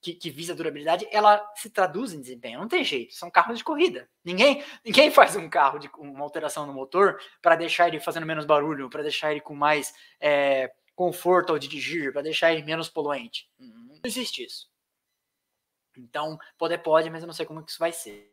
que, 0.06 0.14
que, 0.14 0.30
visa 0.30 0.54
durabilidade, 0.54 1.08
ela 1.12 1.44
se 1.56 1.68
traduz 1.68 2.14
em 2.14 2.22
desempenho. 2.22 2.60
Não 2.60 2.68
tem 2.68 2.84
jeito, 2.84 3.16
são 3.16 3.32
carros 3.32 3.58
de 3.58 3.64
corrida. 3.64 4.08
Ninguém, 4.24 4.64
ninguém 4.84 5.10
faz 5.10 5.36
um 5.36 5.50
carro 5.50 5.80
de 5.80 5.90
uma 5.98 6.24
alteração 6.24 6.68
no 6.68 6.74
motor 6.74 7.20
para 7.42 7.56
deixar 7.56 7.88
ele 7.88 8.00
fazendo 8.00 8.26
menos 8.26 8.46
barulho, 8.46 8.88
para 8.88 9.02
deixar 9.02 9.32
ele 9.32 9.42
com 9.42 9.56
mais 9.56 9.96
é, 10.20 10.72
conforto 10.94 11.52
ao 11.52 11.58
dirigir, 11.58 12.14
para 12.14 12.22
deixar 12.22 12.54
ele 12.54 12.62
menos 12.62 12.88
poluente. 12.88 13.50
Não 13.58 14.00
existe 14.04 14.46
isso. 14.46 14.70
Então, 15.98 16.38
poder 16.56 16.78
pode, 16.78 17.10
mas 17.10 17.24
eu 17.24 17.28
não 17.28 17.34
sei 17.34 17.46
como 17.48 17.64
que 17.64 17.72
isso 17.72 17.80
vai 17.80 17.92
ser. 17.92 18.32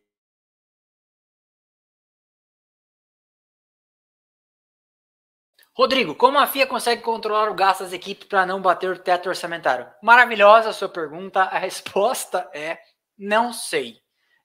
Rodrigo, 5.75 6.15
como 6.15 6.39
a 6.39 6.47
FIA 6.47 6.67
consegue 6.67 7.01
controlar 7.01 7.51
o 7.51 7.55
gasto 7.55 7.83
das 7.83 7.95
equipes 7.95 8.29
para 8.29 8.45
não 8.45 8.61
bater 8.61 8.91
o 8.91 8.99
teto 8.99 9.31
orçamentário? 9.31 9.91
Maravilhosa 10.03 10.69
a 10.69 10.73
sua 10.73 10.89
pergunta. 10.89 11.43
A 11.43 11.59
resposta 11.59 12.51
é 12.53 12.79
não 13.17 13.53
sei. 13.53 13.99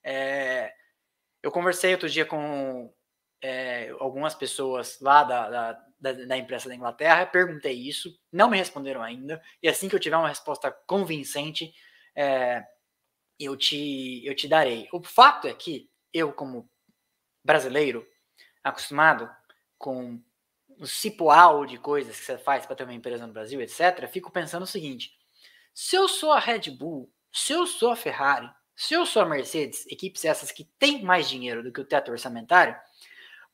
É, 0.03 0.71
eu 1.43 1.51
conversei 1.51 1.91
outro 1.91 2.09
dia 2.09 2.25
com 2.25 2.93
é, 3.41 3.89
algumas 3.99 4.35
pessoas 4.35 4.99
lá 5.01 5.23
da, 5.23 5.49
da, 5.49 5.73
da, 5.99 6.13
da, 6.13 6.37
imprensa 6.37 6.69
da 6.69 6.75
Inglaterra, 6.75 7.25
perguntei 7.25 7.73
isso, 7.73 8.17
não 8.31 8.49
me 8.49 8.57
responderam 8.57 9.03
ainda, 9.03 9.41
e 9.61 9.67
assim 9.67 9.89
que 9.89 9.95
eu 9.95 9.99
tiver 9.99 10.17
uma 10.17 10.29
resposta 10.29 10.71
convincente, 10.87 11.73
é, 12.15 12.63
eu, 13.39 13.55
te, 13.57 14.25
eu 14.25 14.35
te 14.35 14.47
darei. 14.47 14.87
O 14.93 15.03
fato 15.03 15.47
é 15.47 15.53
que 15.53 15.89
eu, 16.13 16.31
como 16.31 16.69
brasileiro, 17.43 18.07
acostumado 18.63 19.29
com 19.77 20.21
o 20.79 20.85
cipoal 20.85 21.65
de 21.65 21.77
coisas 21.77 22.19
que 22.19 22.25
você 22.25 22.37
faz 22.37 22.65
para 22.65 22.75
ter 22.75 22.83
uma 22.83 22.93
empresa 22.93 23.25
no 23.25 23.33
Brasil, 23.33 23.61
etc., 23.61 24.07
fico 24.11 24.31
pensando 24.31 24.63
o 24.63 24.67
seguinte: 24.67 25.11
se 25.73 25.95
eu 25.95 26.07
sou 26.07 26.31
a 26.31 26.39
Red 26.39 26.71
Bull, 26.71 27.11
se 27.31 27.53
eu 27.53 27.65
sou 27.65 27.91
a 27.91 27.95
Ferrari, 27.95 28.49
se 28.75 28.93
eu 28.93 29.05
sou 29.05 29.21
a 29.21 29.25
Mercedes, 29.25 29.85
equipes 29.87 30.25
essas 30.25 30.51
que 30.51 30.65
têm 30.79 31.03
mais 31.03 31.29
dinheiro 31.29 31.63
do 31.63 31.71
que 31.71 31.81
o 31.81 31.85
teto 31.85 32.11
orçamentário, 32.11 32.75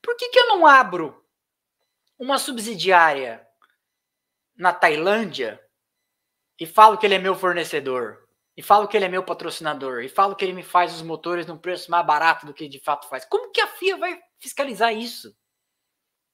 por 0.02 0.16
que, 0.16 0.30
que 0.30 0.40
eu 0.40 0.48
não 0.48 0.68
abro 0.68 1.24
uma 2.20 2.38
subsidiária 2.38 3.46
na 4.56 4.74
Tailândia 4.74 5.60
e 6.60 6.66
falo 6.66 6.98
que 6.98 7.06
ele 7.06 7.16
é 7.16 7.20
meu 7.20 7.36
fornecedor? 7.36 8.24
e 8.56 8.62
falo 8.62 8.88
que 8.88 8.96
ele 8.96 9.06
é 9.06 9.10
meu 9.10 9.24
patrocinador, 9.24 10.04
e 10.04 10.10
falo 10.10 10.36
que 10.36 10.46
ele 10.46 10.54
me 10.54 10.64
faz 10.64 10.94
os 10.94 11.02
motores 11.02 11.48
num 11.48 11.58
preço 11.58 11.90
mais 11.90 12.06
barato 12.06 12.46
do 12.46 12.54
que 12.54 12.68
de 12.68 12.80
fato 12.80 13.08
faz. 13.10 13.26
Como 13.26 13.52
que 13.52 13.60
a 13.60 13.68
FIA 13.68 13.98
vai 13.98 14.20
fiscalizar 14.40 14.94
isso? 14.94 15.36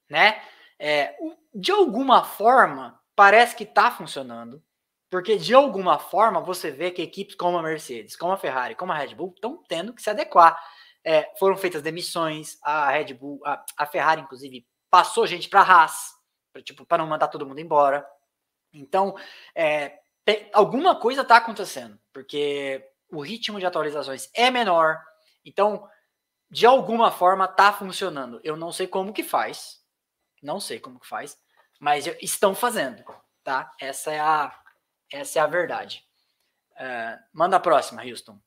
Né? 0.10 0.42
É, 0.80 1.16
de 1.54 1.72
alguma 1.72 2.24
forma, 2.24 3.00
parece 3.16 3.56
que 3.56 3.64
está 3.64 3.92
funcionando, 3.92 4.64
porque 5.10 5.38
de 5.38 5.54
alguma 5.54 6.00
forma 6.00 6.40
você 6.40 6.72
vê 6.72 6.92
que 6.92 7.02
equipes 7.02 7.36
como 7.36 7.58
a 7.58 7.64
Mercedes, 7.64 8.16
como 8.16 8.32
a 8.32 8.38
Ferrari, 8.38 8.76
como 8.76 8.92
a 8.92 8.96
Red 8.96 9.16
Bull 9.16 9.34
estão 9.36 9.62
tendo 9.68 9.94
que 9.94 10.02
se 10.02 10.10
adequar. 10.10 10.58
É, 11.04 11.32
foram 11.38 11.58
feitas 11.58 11.82
demissões, 11.82 12.58
a 12.64 12.92
Red 12.92 13.14
Bull, 13.14 13.42
a, 13.46 13.64
a 13.78 13.86
Ferrari, 13.86 14.22
inclusive, 14.22 14.66
passou 14.90 15.28
gente 15.28 15.50
para 15.50 15.62
a 15.62 15.64
Haas, 15.64 16.14
para 16.54 16.62
tipo, 16.62 16.86
não 16.98 17.08
mandar 17.08 17.28
todo 17.28 17.46
mundo 17.46 17.60
embora. 17.60 18.06
Então, 18.72 19.16
é, 19.56 20.00
tem, 20.24 20.50
alguma 20.54 20.96
coisa 21.00 21.22
está 21.22 21.38
acontecendo, 21.38 22.00
porque 22.14 22.86
o 23.12 23.22
ritmo 23.22 23.60
de 23.60 23.66
atualizações 23.66 24.30
é 24.34 24.52
menor. 24.52 25.00
Então, 25.44 25.88
de 26.52 26.66
alguma 26.66 27.12
forma, 27.12 27.46
está 27.46 27.72
funcionando. 27.74 28.40
Eu 28.44 28.56
não 28.56 28.72
sei 28.72 28.88
como 28.88 29.14
que 29.14 29.24
faz, 29.24 29.79
não 30.42 30.60
sei 30.60 30.80
como 30.80 31.00
que 31.00 31.08
faz, 31.08 31.38
mas 31.80 32.08
estão 32.22 32.54
fazendo, 32.54 33.04
tá? 33.44 33.72
Essa 33.80 34.12
é 34.12 34.20
a, 34.20 34.60
essa 35.12 35.40
é 35.40 35.42
a 35.42 35.48
verdade. 35.48 36.06
Uh, 36.72 37.20
manda 37.34 37.58
a 37.58 37.60
próxima, 37.60 38.04
Houston. 38.04 38.40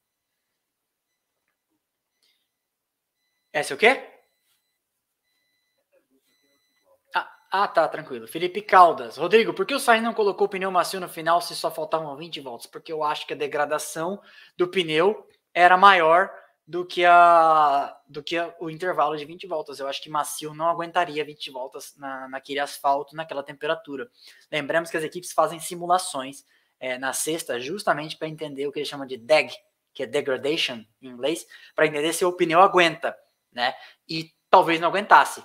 Essa 3.53 3.75
é 3.75 3.77
o 3.77 3.79
quê? 3.79 4.13
Ah, 7.55 7.69
tá, 7.69 7.87
tranquilo. 7.87 8.27
Felipe 8.27 8.63
Caldas. 8.63 9.19
Rodrigo, 9.19 9.53
por 9.53 9.67
que 9.67 9.75
o 9.75 9.79
Sainz 9.79 10.03
não 10.03 10.15
colocou 10.15 10.47
o 10.47 10.49
pneu 10.49 10.71
macio 10.71 10.99
no 10.99 11.07
final 11.07 11.39
se 11.43 11.55
só 11.55 11.71
faltavam 11.71 12.17
20 12.17 12.41
voltas? 12.41 12.67
Porque 12.67 12.91
eu 12.91 13.05
acho 13.05 13.27
que 13.27 13.35
a 13.35 13.37
degradação 13.37 14.19
do 14.57 14.67
pneu 14.67 15.29
era 15.53 15.77
maior 15.77 16.33
do 16.67 16.87
que, 16.87 17.05
a, 17.05 17.97
do 18.09 18.23
que 18.23 18.37
a, 18.39 18.55
o 18.61 18.71
intervalo 18.71 19.17
de 19.17 19.25
20 19.25 19.47
voltas. 19.47 19.79
Eu 19.79 19.89
acho 19.89 20.03
que 20.03 20.09
macio 20.09 20.55
não 20.55 20.69
aguentaria 20.69 21.25
20 21.25 21.51
voltas 21.51 21.95
na, 21.97 22.29
naquele 22.29 22.61
asfalto, 22.61 23.17
naquela 23.17 23.43
temperatura. 23.43 24.09
Lembramos 24.51 24.91
que 24.91 24.97
as 24.97 25.05
equipes 25.05 25.33
fazem 25.33 25.59
simulações 25.59 26.45
é, 26.79 26.99
na 26.99 27.13
sexta, 27.13 27.61
justamente 27.61 28.17
para 28.17 28.29
entender 28.29 28.67
o 28.67 28.73
que 28.73 28.79
eles 28.79 28.89
chamam 28.89 29.07
de 29.07 29.17
DEG, 29.17 29.53
que 29.93 30.03
é 30.03 30.07
degradation 30.07 30.85
em 31.01 31.09
inglês, 31.09 31.47
para 31.75 31.87
entender 31.87 32.13
se 32.13 32.25
o 32.25 32.33
pneu 32.33 32.61
aguenta, 32.61 33.17
né? 33.53 33.75
E 34.09 34.33
talvez 34.49 34.81
não 34.81 34.89
aguentasse 34.89 35.45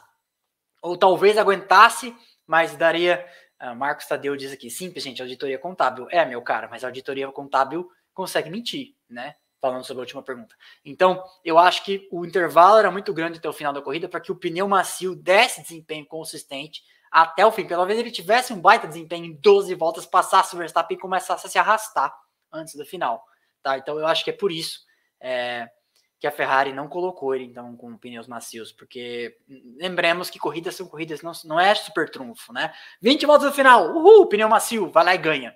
ou 0.82 0.98
talvez 0.98 1.38
aguentasse, 1.38 2.16
mas 2.46 2.76
daria. 2.76 3.26
Uh, 3.62 3.76
Marcos 3.76 4.06
Tadeu 4.06 4.36
diz 4.38 4.52
aqui, 4.52 4.70
simples, 4.70 5.04
gente, 5.04 5.22
auditoria 5.22 5.58
contábil. 5.58 6.08
É, 6.12 6.24
meu 6.26 6.42
cara, 6.44 6.68
mas 6.68 6.84
a 6.84 6.88
auditoria 6.88 7.30
contábil 7.32 7.90
consegue 8.14 8.50
mentir, 8.50 8.96
né? 9.10 9.36
Falando 9.68 9.84
sobre 9.84 10.00
a 10.00 10.06
última 10.06 10.24
pergunta. 10.24 10.56
Então, 10.86 11.22
eu 11.44 11.60
acho 11.60 11.84
que 11.84 12.08
o 12.10 12.26
intervalo 12.26 12.78
era 12.78 12.90
muito 12.90 13.14
grande 13.14 13.38
até 13.38 13.50
o 13.50 13.54
final 13.54 13.74
da 13.74 13.82
corrida 13.82 14.08
para 14.08 14.22
que 14.22 14.32
o 14.32 14.36
pneu 14.36 14.66
macio 14.66 15.14
desse 15.14 15.62
desempenho 15.62 16.06
consistente 16.06 16.82
até 17.12 17.46
o 17.46 17.52
fim. 17.52 17.68
Pela 17.68 17.86
vez 17.86 18.00
ele 18.00 18.10
tivesse 18.10 18.54
um 18.54 18.62
baita 18.62 18.88
desempenho 18.88 19.26
em 19.26 19.34
12 19.34 19.76
voltas, 19.76 20.06
passasse 20.06 20.56
o 20.56 20.58
Verstappen 20.58 20.96
e 20.96 21.02
começasse 21.02 21.46
a 21.46 21.50
se 21.50 21.60
arrastar 21.60 22.18
antes 22.50 22.76
do 22.76 22.86
final. 22.86 23.22
Tá? 23.62 23.78
Então, 23.78 24.00
eu 24.00 24.08
acho 24.08 24.24
que 24.24 24.30
é 24.30 24.34
por 24.34 24.54
isso. 24.54 24.80
É, 25.20 25.70
que 26.18 26.26
a 26.26 26.32
Ferrari 26.32 26.72
não 26.72 26.88
colocou 26.88 27.36
ele 27.36 27.44
então 27.44 27.76
com 27.76 27.98
pneus 27.98 28.26
macios, 28.26 28.72
porque 28.72 29.38
lembremos 29.76 30.30
que 30.30 30.40
corridas 30.40 30.76
são 30.76 30.88
corridas, 30.88 31.22
não, 31.22 31.32
não 31.46 31.60
é 31.60 31.76
super 31.76 32.10
trunfo, 32.10 32.52
né? 32.52 32.74
20 33.02 33.26
voltas 33.26 33.48
no 33.48 33.54
final, 33.54 33.96
uhul, 33.96 34.28
pneu 34.28 34.50
macio, 34.50 34.90
vai 34.90 35.04
lá 35.04 35.14
e 35.14 35.18
ganha. 35.18 35.56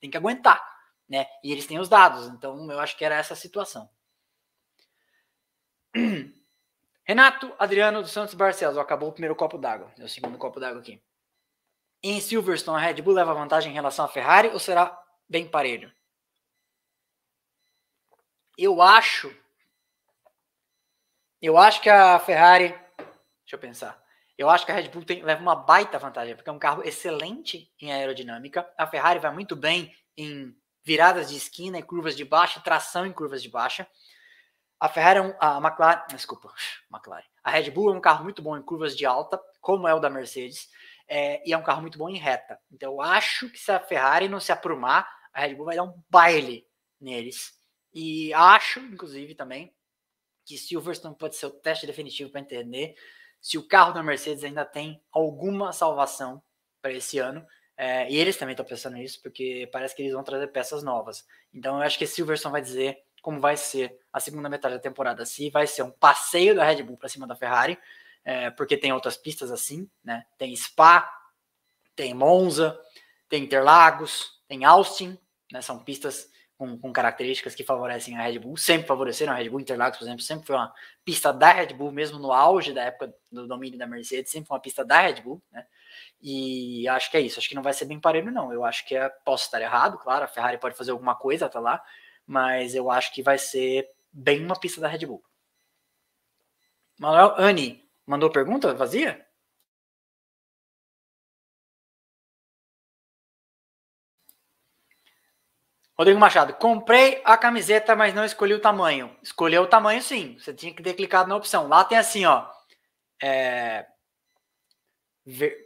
Tem 0.00 0.08
que 0.08 0.16
aguentar, 0.16 0.62
né? 1.08 1.26
E 1.42 1.52
eles 1.52 1.66
têm 1.66 1.78
os 1.78 1.88
dados, 1.88 2.26
então 2.28 2.70
eu 2.70 2.80
acho 2.80 2.96
que 2.96 3.04
era 3.04 3.16
essa 3.16 3.34
a 3.34 3.36
situação. 3.36 3.88
Renato 7.04 7.54
Adriano 7.58 8.02
dos 8.02 8.10
Santos 8.10 8.34
Barcelos, 8.34 8.78
acabou 8.78 9.08
o 9.08 9.12
primeiro 9.12 9.36
copo 9.36 9.58
d'água, 9.58 9.92
é 9.98 10.04
o 10.04 10.08
segundo 10.08 10.38
copo 10.38 10.58
d'água 10.60 10.80
aqui. 10.80 11.02
Em 12.02 12.20
Silverstone, 12.20 12.78
a 12.78 12.86
Red 12.86 13.00
Bull 13.02 13.14
leva 13.14 13.32
vantagem 13.34 13.70
em 13.72 13.74
relação 13.74 14.04
à 14.04 14.08
Ferrari 14.08 14.48
ou 14.48 14.58
será 14.58 14.96
bem 15.28 15.48
parelho? 15.48 15.92
Eu 18.58 18.80
acho 18.82 19.34
eu 21.40 21.56
acho 21.56 21.80
que 21.80 21.88
a 21.90 22.18
Ferrari. 22.18 22.68
Deixa 22.98 23.54
eu 23.54 23.58
pensar. 23.58 24.02
Eu 24.36 24.50
acho 24.50 24.66
que 24.66 24.72
a 24.72 24.74
Red 24.74 24.88
Bull 24.88 25.04
tem, 25.04 25.22
leva 25.22 25.40
uma 25.40 25.54
baita 25.54 25.98
vantagem, 25.98 26.34
porque 26.34 26.50
é 26.50 26.52
um 26.52 26.58
carro 26.58 26.82
excelente 26.82 27.72
em 27.80 27.92
aerodinâmica. 27.92 28.68
A 28.76 28.86
Ferrari 28.86 29.18
vai 29.18 29.32
muito 29.32 29.54
bem 29.54 29.94
em 30.16 30.54
viradas 30.86 31.28
de 31.28 31.36
esquina 31.36 31.78
e 31.80 31.82
curvas 31.82 32.16
de 32.16 32.24
baixa, 32.24 32.60
tração 32.60 33.04
em 33.04 33.12
curvas 33.12 33.42
de 33.42 33.48
baixa. 33.48 33.88
A 34.78 34.88
Ferrari 34.88 35.18
é 35.18 35.22
um, 35.22 35.34
a 35.40 35.58
McLaren, 35.58 36.06
desculpa, 36.10 36.54
McLaren. 36.88 37.26
A 37.42 37.50
Red 37.50 37.72
Bull 37.72 37.92
é 37.92 37.96
um 37.96 38.00
carro 38.00 38.22
muito 38.22 38.40
bom 38.40 38.56
em 38.56 38.62
curvas 38.62 38.96
de 38.96 39.04
alta, 39.04 39.40
como 39.60 39.88
é 39.88 39.94
o 39.94 39.98
da 39.98 40.08
Mercedes, 40.08 40.68
é, 41.08 41.42
e 41.48 41.52
é 41.52 41.58
um 41.58 41.62
carro 41.62 41.80
muito 41.80 41.98
bom 41.98 42.08
em 42.08 42.16
reta. 42.16 42.56
Então 42.70 42.92
eu 42.92 43.00
acho 43.00 43.50
que 43.50 43.58
se 43.58 43.72
a 43.72 43.80
Ferrari 43.80 44.28
não 44.28 44.38
se 44.38 44.52
aprumar, 44.52 45.08
a 45.32 45.40
Red 45.40 45.56
Bull 45.56 45.66
vai 45.66 45.76
dar 45.76 45.82
um 45.82 46.00
baile 46.08 46.64
neles. 47.00 47.52
E 47.92 48.32
acho, 48.32 48.78
inclusive, 48.78 49.34
também 49.34 49.74
que 50.44 50.56
Silverstone 50.56 51.16
pode 51.16 51.34
ser 51.34 51.46
o 51.46 51.50
teste 51.50 51.84
definitivo 51.84 52.30
para 52.30 52.40
entender 52.40 52.94
se 53.40 53.58
o 53.58 53.66
carro 53.66 53.92
da 53.92 54.04
Mercedes 54.04 54.44
ainda 54.44 54.64
tem 54.64 55.02
alguma 55.10 55.72
salvação 55.72 56.40
para 56.80 56.92
esse 56.92 57.18
ano. 57.18 57.44
É, 57.76 58.10
e 58.10 58.16
eles 58.16 58.36
também 58.36 58.54
estão 58.54 58.64
pensando 58.64 58.94
nisso, 58.96 59.20
porque 59.22 59.68
parece 59.70 59.94
que 59.94 60.02
eles 60.02 60.14
vão 60.14 60.24
trazer 60.24 60.46
peças 60.48 60.82
novas. 60.82 61.26
Então 61.52 61.76
eu 61.76 61.82
acho 61.82 61.98
que 61.98 62.06
Silverstone 62.06 62.52
vai 62.52 62.62
dizer 62.62 63.02
como 63.20 63.40
vai 63.40 63.56
ser 63.56 63.98
a 64.12 64.20
segunda 64.20 64.48
metade 64.48 64.76
da 64.76 64.80
temporada. 64.80 65.26
Se 65.26 65.50
vai 65.50 65.66
ser 65.66 65.82
um 65.82 65.90
passeio 65.90 66.54
da 66.54 66.64
Red 66.64 66.82
Bull 66.84 66.96
para 66.96 67.08
cima 67.08 67.26
da 67.26 67.34
Ferrari, 67.34 67.76
é, 68.24 68.50
porque 68.50 68.76
tem 68.76 68.92
outras 68.92 69.16
pistas 69.16 69.50
assim, 69.50 69.90
né? 70.02 70.24
Tem 70.38 70.54
Spa, 70.54 71.10
tem 71.94 72.14
Monza, 72.14 72.78
tem 73.28 73.42
Interlagos, 73.42 74.40
tem 74.46 74.64
Austin, 74.64 75.18
né? 75.52 75.60
São 75.60 75.82
pistas 75.82 76.30
com, 76.56 76.78
com, 76.78 76.92
características 76.92 77.54
que 77.54 77.64
favorecem 77.64 78.16
a 78.16 78.22
Red 78.22 78.38
Bull, 78.38 78.56
sempre 78.56 78.86
favoreceram 78.86 79.32
a 79.32 79.36
Red 79.36 79.50
Bull. 79.50 79.60
Interlagos, 79.60 79.98
por 79.98 80.04
exemplo, 80.04 80.22
sempre 80.22 80.46
foi 80.46 80.56
uma 80.56 80.72
pista 81.04 81.32
da 81.32 81.52
Red 81.52 81.74
Bull, 81.74 81.92
mesmo 81.92 82.18
no 82.18 82.32
auge 82.32 82.72
da 82.72 82.84
época 82.84 83.14
do 83.30 83.46
domínio 83.46 83.78
da 83.78 83.86
Mercedes, 83.86 84.30
sempre 84.30 84.48
foi 84.48 84.56
uma 84.56 84.62
pista 84.62 84.84
da 84.84 85.00
Red 85.00 85.20
Bull, 85.20 85.42
né? 85.50 85.66
E 86.20 86.88
acho 86.88 87.10
que 87.10 87.16
é 87.16 87.20
isso. 87.20 87.38
Acho 87.38 87.48
que 87.48 87.54
não 87.54 87.62
vai 87.62 87.72
ser 87.72 87.84
bem 87.86 88.00
parelho, 88.00 88.32
não. 88.32 88.52
Eu 88.52 88.64
acho 88.64 88.86
que 88.86 88.96
é, 88.96 89.08
posso 89.24 89.44
estar 89.44 89.60
errado, 89.60 89.98
claro. 89.98 90.24
A 90.24 90.28
Ferrari 90.28 90.58
pode 90.58 90.76
fazer 90.76 90.90
alguma 90.92 91.14
coisa 91.14 91.46
até 91.46 91.58
lá, 91.58 91.82
mas 92.26 92.74
eu 92.74 92.90
acho 92.90 93.12
que 93.12 93.22
vai 93.22 93.38
ser 93.38 93.88
bem 94.12 94.44
uma 94.44 94.58
pista 94.58 94.80
da 94.80 94.88
Red 94.88 95.06
Bull. 95.06 95.22
Manuel 96.98 97.34
Ani 97.38 97.82
mandou 98.06 98.30
pergunta 98.30 98.74
vazia? 98.74 99.26
Rodrigo 105.98 106.20
Machado, 106.20 106.52
comprei 106.54 107.22
a 107.24 107.38
camiseta, 107.38 107.96
mas 107.96 108.12
não 108.12 108.24
escolhi 108.24 108.52
o 108.52 108.60
tamanho. 108.60 109.16
Escolheu 109.22 109.62
o 109.62 109.66
tamanho 109.66 110.02
sim. 110.02 110.36
Você 110.38 110.52
tinha 110.52 110.74
que 110.74 110.82
ter 110.82 110.92
clicado 110.94 111.28
na 111.28 111.36
opção. 111.36 111.68
Lá 111.68 111.84
tem 111.84 111.96
assim, 111.96 112.26
ó. 112.26 112.46
É, 113.22 113.86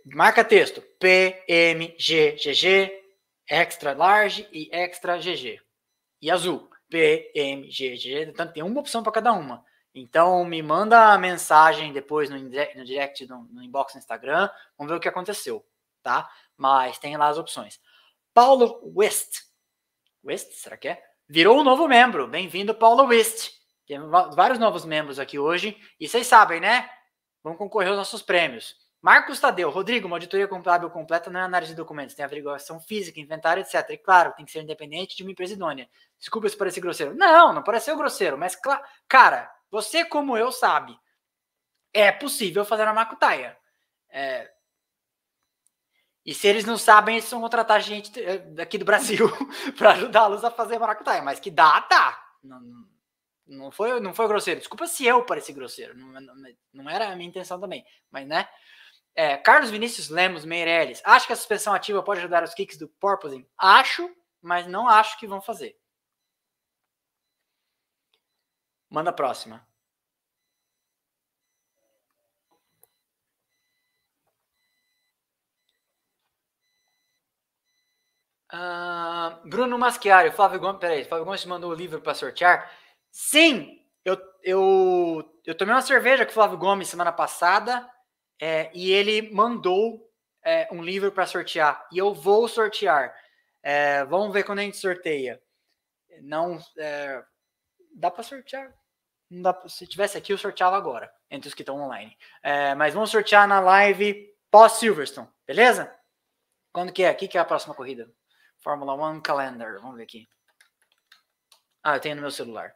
marca 0.07 0.43
texto 0.45 0.83
PMGGG, 0.99 2.91
Extra 3.49 3.93
Large 3.93 4.49
e 4.53 4.69
Extra 4.73 5.19
GG. 5.19 5.61
E 6.23 6.31
azul, 6.31 6.71
PMGGG. 6.89 8.31
Então 8.31 8.47
tem 8.47 8.63
uma 8.63 8.81
opção 8.81 9.03
para 9.03 9.13
cada 9.13 9.33
uma. 9.33 9.65
Então 9.95 10.45
me 10.45 10.63
manda 10.63 11.13
a 11.13 11.19
mensagem 11.19 11.93
depois 11.93 12.31
no, 12.31 12.39
no 12.39 12.85
direct, 12.85 13.27
no, 13.27 13.45
no 13.45 13.63
inbox 13.63 13.95
no 13.95 13.99
Instagram. 13.99 14.49
Vamos 14.79 14.91
ver 14.93 14.97
o 14.97 15.01
que 15.01 15.09
aconteceu, 15.09 15.67
tá? 16.03 16.31
Mas 16.57 16.99
tem 16.99 17.17
lá 17.17 17.29
as 17.29 17.39
opções. 17.39 17.81
Paulo 18.33 18.81
West 18.97 19.51
West, 20.23 20.53
será 20.53 20.77
que 20.77 20.89
é? 20.89 21.03
Virou 21.29 21.59
um 21.59 21.65
novo 21.65 21.89
membro. 21.89 22.29
Bem-vindo, 22.29 22.75
Paulo 22.75 23.05
West. 23.05 23.53
Tem 23.87 23.99
vários 24.09 24.59
novos 24.59 24.85
membros 24.85 25.19
aqui 25.19 25.39
hoje. 25.39 25.77
E 25.99 26.07
vocês 26.07 26.27
sabem, 26.27 26.61
né? 26.61 26.91
Vão 27.43 27.57
concorrer 27.57 27.89
aos 27.89 27.97
nossos 27.97 28.21
prêmios. 28.21 28.77
Marcos 29.03 29.41
Tadeu, 29.41 29.71
Rodrigo, 29.71 30.07
uma 30.07 30.17
auditoria 30.17 30.47
contábil 30.47 30.91
completa 30.91 31.31
não 31.31 31.41
é 31.41 31.43
análise 31.43 31.73
de 31.73 31.77
documentos, 31.77 32.15
tem 32.15 32.25
averiguação 32.25 32.79
física, 32.79 33.19
inventário, 33.19 33.63
etc. 33.63 33.89
E 33.91 33.97
claro, 33.97 34.33
tem 34.35 34.45
que 34.45 34.53
ser 34.53 34.63
independente 34.63 35.17
de 35.17 35.23
uma 35.23 35.33
empresa 35.33 35.55
idônea. 35.55 35.89
Desculpa 36.19 36.49
se 36.49 36.57
parecer 36.57 36.81
grosseiro. 36.81 37.15
Não, 37.15 37.53
não 37.53 37.63
pareceu 37.63 37.97
grosseiro, 37.97 38.37
mas 38.37 38.57
cara, 39.09 39.51
você 39.71 40.05
como 40.05 40.37
eu 40.37 40.53
sabe, 40.53 40.99
é 41.95 42.13
possível 42.13 42.65
fazer 42.65 42.87
a 42.87 42.93
Macutaia. 42.93 43.57
É, 44.11 44.51
e 46.25 46.35
se 46.35 46.47
eles 46.47 46.65
não 46.65 46.77
sabem, 46.77 47.17
eles 47.17 47.31
vão 47.31 47.41
contratar 47.41 47.81
gente 47.81 48.23
eh, 48.23 48.39
daqui 48.39 48.77
do 48.77 48.85
Brasil 48.85 49.29
para 49.77 49.93
ajudá-los 49.93 50.45
a 50.45 50.51
fazer 50.51 50.79
maracutaia. 50.79 51.23
Mas 51.23 51.41
que 51.41 51.51
dá, 51.51 51.81
tá. 51.83 52.23
Não, 52.43 52.61
não, 53.47 53.71
foi, 53.71 53.99
não 54.01 54.13
foi 54.13 54.29
grosseiro. 54.29 54.61
Desculpa 54.61 54.87
se 54.87 55.07
eu 55.07 55.25
pareci 55.25 55.53
grosseiro. 55.53 55.97
Não, 55.97 56.21
não, 56.21 56.35
não 56.75 56.91
era 56.91 57.11
a 57.11 57.17
minha 57.17 57.29
intenção 57.29 57.59
também. 57.59 57.85
Mas, 58.11 58.29
né? 58.29 58.47
É, 59.15 59.37
Carlos 59.37 59.71
Vinícius 59.71 60.09
Lemos 60.09 60.45
Meirelles. 60.45 61.03
Acho 61.05 61.27
que 61.27 61.33
a 61.33 61.37
suspensão 61.37 61.75
ativa 61.75 62.03
pode 62.03 62.21
ajudar 62.21 62.43
os 62.43 62.55
kicks 62.55 62.79
do 62.79 62.89
porpoising? 62.89 63.47
Acho, 63.59 64.09
mas 64.41 64.67
não 64.67 64.89
acho 64.89 65.19
que 65.19 65.27
vão 65.27 65.41
fazer. 65.41 65.77
Manda 68.89 69.11
a 69.11 69.13
próxima. 69.13 69.67
Uh, 78.53 79.49
Bruno 79.49 79.79
Maschiari, 79.79 80.33
Flávio 80.33 80.59
Gomes, 80.59 80.81
peraí, 80.81 81.05
Flávio 81.05 81.25
Gomes 81.25 81.45
mandou 81.45 81.71
o 81.71 81.75
livro 81.75 82.01
para 82.01 82.15
sortear. 82.15 82.69
Sim, 83.11 83.79
eu, 84.05 84.21
eu, 84.43 85.41
eu 85.47 85.57
tomei 85.57 85.73
uma 85.73 85.83
cerveja 85.83 86.25
com 86.25 86.33
o 86.33 86.35
Flávio 86.35 86.59
Gomes 86.59 86.89
semana 86.89 87.13
passada 87.13 87.89
é, 88.41 88.71
e 88.73 88.91
ele 88.91 89.31
mandou 89.31 90.11
é, 90.43 90.67
um 90.73 90.83
livro 90.83 91.13
para 91.13 91.27
sortear 91.27 91.87
e 91.93 91.99
eu 91.99 92.15
vou 92.15 92.49
sortear. 92.49 93.15
É, 93.63 94.05
vamos 94.07 94.33
ver 94.33 94.45
quando 94.45 94.61
a 94.61 94.63
gente 94.63 94.79
sorteia. 94.79 95.41
Não 96.23 96.59
é, 96.79 97.23
dá 97.95 98.11
para 98.11 98.23
sortear. 98.23 98.75
Não 99.29 99.43
dá, 99.43 99.69
se 99.69 99.87
tivesse 99.87 100.17
aqui, 100.17 100.33
eu 100.33 100.39
sorteava 100.39 100.77
agora 100.77 101.13
entre 101.31 101.49
os 101.49 101.55
que 101.55 101.63
estão 101.63 101.81
online. 101.81 102.17
É, 102.43 102.75
mas 102.75 102.95
vamos 102.95 103.11
sortear 103.11 103.47
na 103.47 103.61
live 103.61 104.35
pós 104.51 104.73
Silverstone, 104.73 105.29
beleza? 105.47 105.95
Quando 106.73 106.93
que 106.93 107.03
é? 107.03 107.09
Aqui 107.09 107.29
que 107.29 107.37
é 107.37 107.41
a 107.41 107.45
próxima 107.45 107.75
corrida? 107.75 108.11
Fórmula 108.61 108.95
1 108.95 109.21
Calendar. 109.21 109.81
Vamos 109.81 109.97
ver 109.97 110.05
aqui. 110.05 110.29
Ah, 111.83 111.97
eu 111.97 112.01
tenho 112.01 112.17
no 112.17 112.23
meu 112.23 112.31
celular. 112.31 112.75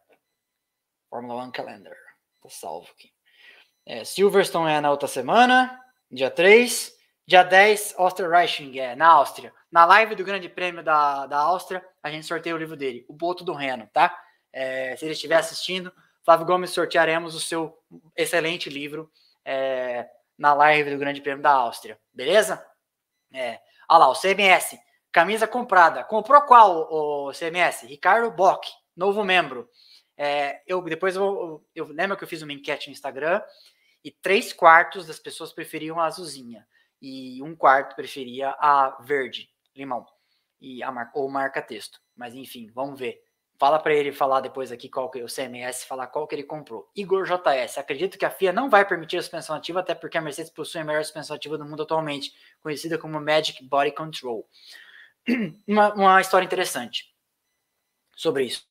Fórmula 1.09 1.45
1 1.45 1.53
Calendar. 1.53 1.97
Tá 2.41 2.49
salvo 2.49 2.91
aqui. 2.91 3.14
É, 3.87 4.05
Silverstone 4.05 4.73
é 4.73 4.81
na 4.81 4.91
outra 4.91 5.09
semana, 5.09 5.79
dia 6.11 6.31
3. 6.31 6.95
Dia 7.27 7.43
10, 7.43 7.95
Osterreiching, 7.97 8.79
é 8.79 8.95
na 8.95 9.07
Áustria. 9.07 9.53
Na 9.73 9.87
live 9.87 10.15
do 10.15 10.25
Grande 10.25 10.47
Prêmio 10.47 10.83
da, 10.83 11.27
da 11.27 11.39
Áustria, 11.39 11.83
a 12.03 12.11
gente 12.11 12.27
sorteia 12.27 12.55
o 12.55 12.59
livro 12.59 12.77
dele, 12.77 13.05
O 13.09 13.15
Boto 13.15 13.43
do 13.43 13.55
Reno, 13.55 13.89
tá? 13.95 14.15
É, 14.53 14.95
se 14.97 15.07
ele 15.07 15.15
estiver 15.15 15.37
assistindo, 15.37 15.91
Flávio 16.23 16.45
Gomes, 16.45 16.71
sortearemos 16.71 17.35
o 17.35 17.41
seu 17.41 17.79
excelente 18.15 18.69
livro 18.69 19.11
é, 19.43 20.07
na 20.37 20.53
live 20.53 20.91
do 20.91 20.99
Grande 20.99 21.23
Prêmio 21.23 21.43
da 21.43 21.53
Áustria, 21.53 21.99
beleza? 22.13 22.65
É, 23.33 23.59
olha 23.89 24.01
lá, 24.01 24.09
o 24.11 24.15
CMS. 24.15 24.79
Camisa 25.11 25.47
comprada. 25.47 26.05
Comprou 26.05 26.43
qual, 26.43 26.89
o 26.93 27.33
CMS? 27.33 27.87
Ricardo 27.87 28.31
Bock, 28.31 28.71
novo 28.95 29.25
membro. 29.25 29.67
É, 30.17 30.61
eu 30.67 30.83
depois 30.83 31.17
eu, 31.17 31.65
eu, 31.75 31.87
lembro 31.87 32.17
que 32.17 32.23
eu 32.23 32.29
fiz 32.29 32.43
uma 32.43 32.53
enquete 32.53 32.89
no 32.89 32.93
Instagram 32.93 33.43
e 34.05 34.11
três 34.11 34.53
quartos 34.53 35.07
das 35.07 35.19
pessoas 35.19 35.53
preferiam 35.53 35.99
a 35.99 36.05
azulzinha 36.05 36.67
e 37.01 37.43
um 37.43 37.57
quarto 37.57 37.97
preferia 37.97 38.51
a 38.59 38.99
verde, 39.01 39.51
limão, 39.75 40.07
e 40.61 40.83
a 40.83 40.93
marca, 40.93 41.19
ou 41.19 41.29
marca 41.31 41.63
texto. 41.63 42.01
Mas 42.15 42.35
enfim, 42.35 42.71
vamos 42.75 42.99
ver. 42.99 43.23
Fala 43.57 43.79
para 43.79 43.95
ele 43.95 44.13
falar 44.13 44.41
depois 44.41 44.73
aqui 44.73 44.89
qual 44.89 45.11
que 45.11 45.23
o 45.23 45.29
CMS, 45.29 45.85
falar 45.85 46.09
qual 46.09 46.27
que 46.27 46.35
ele 46.35 46.43
comprou. 46.43 46.91
Igor 46.95 47.25
JS, 47.25 47.79
acredito 47.79 48.19
que 48.19 48.25
a 48.25 48.31
FIA 48.31 48.53
não 48.53 48.69
vai 48.69 48.87
permitir 48.87 49.17
a 49.17 49.23
suspensão 49.23 49.55
ativa, 49.57 49.81
até 49.81 49.95
porque 49.95 50.19
a 50.19 50.21
Mercedes 50.21 50.51
possui 50.51 50.81
a 50.81 50.85
melhor 50.85 51.05
suspensão 51.05 51.37
ativa 51.37 51.57
do 51.57 51.65
mundo 51.65 51.83
atualmente, 51.83 52.35
conhecida 52.61 52.99
como 52.99 53.21
Magic 53.21 53.65
Body 53.65 53.93
Control. 53.93 54.47
uma, 55.67 55.95
uma 55.95 56.21
história 56.21 56.45
interessante 56.45 57.15
sobre 58.17 58.45
isso. 58.45 58.67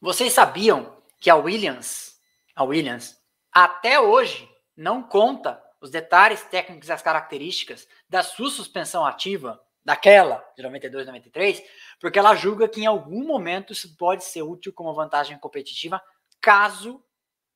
Vocês 0.00 0.32
sabiam 0.32 1.01
que 1.22 1.30
a 1.30 1.36
Williams, 1.36 2.20
a 2.54 2.64
Williams, 2.64 3.16
até 3.52 4.00
hoje 4.00 4.50
não 4.76 5.04
conta 5.04 5.62
os 5.80 5.88
detalhes 5.88 6.42
técnicos 6.42 6.88
e 6.88 6.92
as 6.92 7.00
características 7.00 7.86
da 8.08 8.24
sua 8.24 8.50
suspensão 8.50 9.06
ativa, 9.06 9.62
daquela 9.84 10.44
de 10.56 10.62
92, 10.64 11.06
93, 11.06 11.62
porque 12.00 12.18
ela 12.18 12.34
julga 12.34 12.68
que 12.68 12.80
em 12.80 12.86
algum 12.86 13.24
momento 13.24 13.72
isso 13.72 13.96
pode 13.96 14.24
ser 14.24 14.42
útil 14.42 14.72
como 14.72 14.94
vantagem 14.94 15.38
competitiva 15.38 16.02
caso 16.40 17.02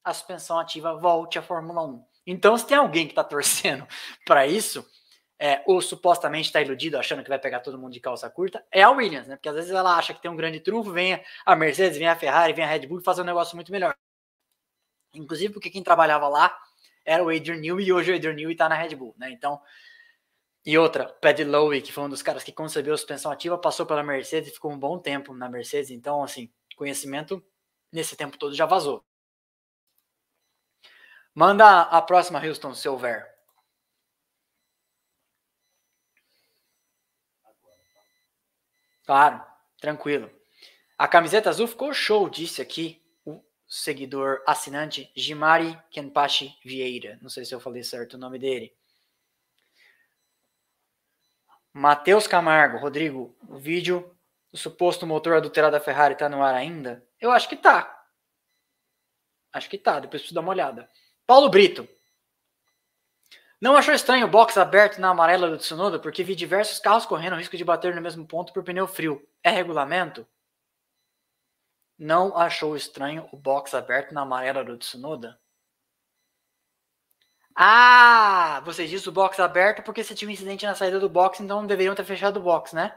a 0.04 0.14
suspensão 0.14 0.58
ativa 0.60 0.94
volte 0.94 1.36
à 1.36 1.42
Fórmula 1.42 1.84
1. 1.84 2.04
Então, 2.24 2.56
se 2.56 2.66
tem 2.66 2.76
alguém 2.76 3.06
que 3.06 3.12
está 3.12 3.24
torcendo 3.24 3.86
para 4.24 4.46
isso, 4.46 4.86
é, 5.38 5.62
ou 5.66 5.80
supostamente 5.82 6.46
está 6.46 6.60
iludido, 6.60 6.98
achando 6.98 7.22
que 7.22 7.28
vai 7.28 7.38
pegar 7.38 7.60
todo 7.60 7.78
mundo 7.78 7.92
de 7.92 8.00
calça 8.00 8.28
curta, 8.30 8.64
é 8.72 8.82
a 8.82 8.90
Williams, 8.90 9.26
né? 9.26 9.36
Porque 9.36 9.48
às 9.48 9.54
vezes 9.54 9.70
ela 9.70 9.96
acha 9.96 10.14
que 10.14 10.22
tem 10.22 10.30
um 10.30 10.36
grande 10.36 10.60
trunfo, 10.60 10.90
vem 10.92 11.22
a 11.44 11.56
Mercedes, 11.56 11.98
vem 11.98 12.08
a 12.08 12.16
Ferrari, 12.16 12.52
vem 12.52 12.64
a 12.64 12.68
Red 12.68 12.86
Bull 12.86 13.00
e 13.00 13.04
faz 13.04 13.18
um 13.18 13.24
negócio 13.24 13.54
muito 13.54 13.70
melhor. 13.70 13.94
Inclusive 15.14 15.52
porque 15.52 15.70
quem 15.70 15.82
trabalhava 15.82 16.28
lá 16.28 16.56
era 17.04 17.22
o 17.22 17.28
Adrian 17.28 17.56
Newey 17.56 17.86
e 17.86 17.92
hoje 17.92 18.12
o 18.12 18.14
Adrian 18.16 18.34
Newey 18.34 18.52
está 18.52 18.68
na 18.68 18.74
Red 18.74 18.94
Bull, 18.94 19.14
né? 19.18 19.30
Então, 19.30 19.60
e 20.64 20.76
outra, 20.76 21.06
Paddy 21.06 21.44
Lowe, 21.44 21.80
que 21.80 21.92
foi 21.92 22.02
um 22.02 22.08
dos 22.08 22.22
caras 22.22 22.42
que 22.42 22.50
concebeu 22.50 22.92
a 22.92 22.96
suspensão 22.96 23.30
ativa, 23.30 23.56
passou 23.56 23.86
pela 23.86 24.02
Mercedes 24.02 24.50
e 24.50 24.54
ficou 24.54 24.72
um 24.72 24.78
bom 24.78 24.98
tempo 24.98 25.32
na 25.32 25.48
Mercedes. 25.48 25.90
Então, 25.92 26.24
assim, 26.24 26.52
conhecimento 26.76 27.40
nesse 27.92 28.16
tempo 28.16 28.36
todo 28.36 28.52
já 28.52 28.66
vazou. 28.66 29.04
Manda 31.32 31.82
a 31.82 32.02
próxima, 32.02 32.44
Houston, 32.44 32.74
se 32.74 32.88
houver. 32.88 33.35
Claro, 39.06 39.40
tranquilo. 39.80 40.30
A 40.98 41.06
camiseta 41.06 41.48
azul 41.48 41.68
ficou 41.68 41.94
show, 41.94 42.28
disse 42.28 42.60
aqui 42.60 43.00
o 43.24 43.40
seguidor 43.68 44.42
assinante 44.46 45.10
Jimari 45.14 45.78
Kenpachi 45.90 46.58
Vieira. 46.64 47.16
Não 47.22 47.30
sei 47.30 47.44
se 47.44 47.54
eu 47.54 47.60
falei 47.60 47.84
certo 47.84 48.14
o 48.14 48.18
nome 48.18 48.38
dele. 48.38 48.74
Matheus 51.72 52.26
Camargo, 52.26 52.78
Rodrigo, 52.78 53.36
o 53.48 53.58
vídeo 53.58 54.16
do 54.50 54.58
suposto 54.58 55.06
motor 55.06 55.36
adulterado 55.36 55.72
da 55.72 55.80
Ferrari 55.80 56.16
tá 56.16 56.28
no 56.28 56.42
ar 56.42 56.54
ainda? 56.54 57.06
Eu 57.20 57.30
acho 57.30 57.48
que 57.48 57.56
tá. 57.56 58.04
Acho 59.52 59.70
que 59.70 59.78
tá, 59.78 60.00
depois 60.00 60.22
preciso 60.22 60.34
dar 60.34 60.40
uma 60.40 60.52
olhada. 60.52 60.90
Paulo 61.26 61.48
Brito, 61.48 61.86
não 63.60 63.76
achou 63.76 63.94
estranho 63.94 64.26
o 64.26 64.30
box 64.30 64.58
aberto 64.58 65.00
na 65.00 65.10
amarela 65.10 65.48
do 65.48 65.56
Tsunoda 65.56 65.98
porque 65.98 66.22
vi 66.22 66.34
diversos 66.34 66.78
carros 66.78 67.06
correndo 67.06 67.34
o 67.34 67.36
risco 67.36 67.56
de 67.56 67.64
bater 67.64 67.94
no 67.94 68.02
mesmo 68.02 68.26
ponto 68.26 68.52
por 68.52 68.62
pneu 68.62 68.86
frio. 68.86 69.26
É 69.42 69.50
regulamento? 69.50 70.26
Não 71.98 72.36
achou 72.36 72.76
estranho 72.76 73.26
o 73.32 73.36
box 73.36 73.74
aberto 73.74 74.12
na 74.12 74.22
amarela 74.22 74.62
do 74.62 74.76
Tsunoda? 74.76 75.40
Ah, 77.54 78.60
você 78.66 78.86
disse 78.86 79.08
o 79.08 79.12
box 79.12 79.40
aberto 79.40 79.82
porque 79.82 80.04
você 80.04 80.14
tinha 80.14 80.28
um 80.28 80.32
incidente 80.32 80.66
na 80.66 80.74
saída 80.74 81.00
do 81.00 81.08
box, 81.08 81.40
então 81.40 81.60
não 81.60 81.66
deveriam 81.66 81.94
ter 81.94 82.04
fechado 82.04 82.36
o 82.38 82.42
box, 82.42 82.74
né? 82.74 82.94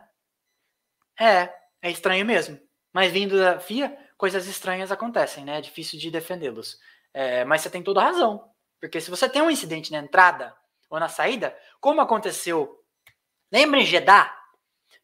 É, 1.18 1.53
é 1.81 1.90
estranho 1.90 2.26
mesmo. 2.26 2.60
Mas 2.91 3.11
vindo 3.11 3.38
da 3.38 3.60
FIA, 3.60 3.98
coisas 4.18 4.48
estranhas 4.48 4.91
acontecem, 4.91 5.45
né? 5.45 5.60
É 5.60 5.61
difícil 5.61 5.98
de 5.98 6.11
defendê-los. 6.11 6.77
É, 7.14 7.45
mas 7.45 7.61
você 7.61 7.69
tem 7.69 7.81
toda 7.81 8.02
a 8.02 8.06
razão. 8.06 8.53
Porque 8.80 9.01
se 9.01 9.10
você 9.10 9.27
tem 9.27 9.41
um 9.41 9.51
incidente 9.51 9.91
na 9.91 9.99
entrada 9.99 10.56
ou 10.89 10.99
na 10.99 11.10
saída, 11.10 11.56
como 11.80 12.01
aconteceu, 12.01 12.84
lembra 13.51 13.80
em 13.80 13.85
Jeddah, 13.85 14.34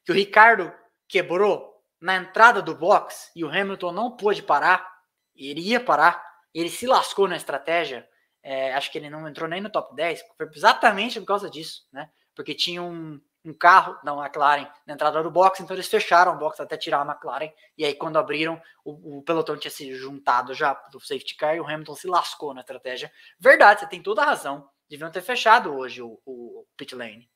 que 0.03 0.11
o 0.11 0.15
Ricardo 0.15 0.73
quebrou 1.07 1.73
na 1.99 2.15
entrada 2.15 2.61
do 2.61 2.75
box 2.75 3.31
e 3.35 3.43
o 3.43 3.49
Hamilton 3.49 3.91
não 3.91 4.15
pôde 4.15 4.43
parar, 4.43 4.87
ele 5.35 5.61
ia 5.61 5.79
parar, 5.79 6.23
ele 6.53 6.69
se 6.69 6.87
lascou 6.87 7.27
na 7.27 7.35
estratégia, 7.35 8.07
é, 8.41 8.73
acho 8.73 8.91
que 8.91 8.97
ele 8.97 9.09
não 9.09 9.27
entrou 9.27 9.49
nem 9.49 9.59
no 9.59 9.69
top 9.69 9.95
10, 9.95 10.23
foi 10.37 10.47
exatamente 10.53 11.19
por 11.19 11.25
causa 11.25 11.49
disso, 11.49 11.87
né? 11.91 12.09
Porque 12.35 12.53
tinha 12.53 12.81
um, 12.81 13.19
um 13.45 13.53
carro 13.53 13.97
da 14.03 14.13
McLaren 14.13 14.67
na 14.85 14.93
entrada 14.93 15.21
do 15.21 15.29
box, 15.29 15.61
então 15.61 15.75
eles 15.75 15.87
fecharam 15.87 16.33
o 16.33 16.37
box 16.37 16.59
até 16.59 16.75
tirar 16.75 17.01
a 17.01 17.05
McLaren, 17.05 17.51
e 17.77 17.85
aí 17.85 17.93
quando 17.93 18.17
abriram, 18.17 18.61
o, 18.83 19.19
o, 19.19 19.23
pelotão 19.23 19.57
tinha 19.57 19.71
se 19.71 19.93
juntado 19.95 20.53
já 20.53 20.73
do 20.91 20.99
safety 20.99 21.35
car 21.35 21.55
e 21.55 21.59
o 21.59 21.65
Hamilton 21.65 21.95
se 21.95 22.07
lascou 22.07 22.53
na 22.53 22.61
estratégia. 22.61 23.11
Verdade, 23.39 23.81
você 23.81 23.87
tem 23.87 24.01
toda 24.01 24.21
a 24.23 24.25
razão, 24.25 24.69
deviam 24.89 25.11
ter 25.11 25.21
fechado 25.21 25.73
hoje 25.75 26.01
o, 26.01 26.19
o 26.25 26.65
pit 26.75 26.95
lane. 26.95 27.29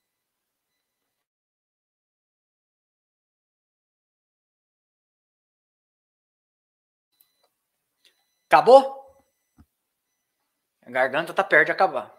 Acabou? 8.47 8.99
A 10.85 10.89
garganta 10.91 11.33
tá 11.33 11.43
perto 11.43 11.67
de 11.67 11.71
acabar. 11.71 12.18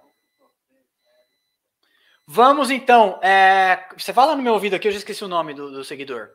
Vamos 2.32 2.70
então. 2.70 3.18
É, 3.24 3.88
você 3.98 4.12
fala 4.12 4.36
no 4.36 4.42
meu 4.42 4.52
ouvido 4.52 4.76
aqui, 4.76 4.86
eu 4.86 4.92
já 4.92 4.98
esqueci 4.98 5.24
o 5.24 5.28
nome 5.28 5.52
do, 5.52 5.72
do 5.72 5.84
seguidor. 5.84 6.30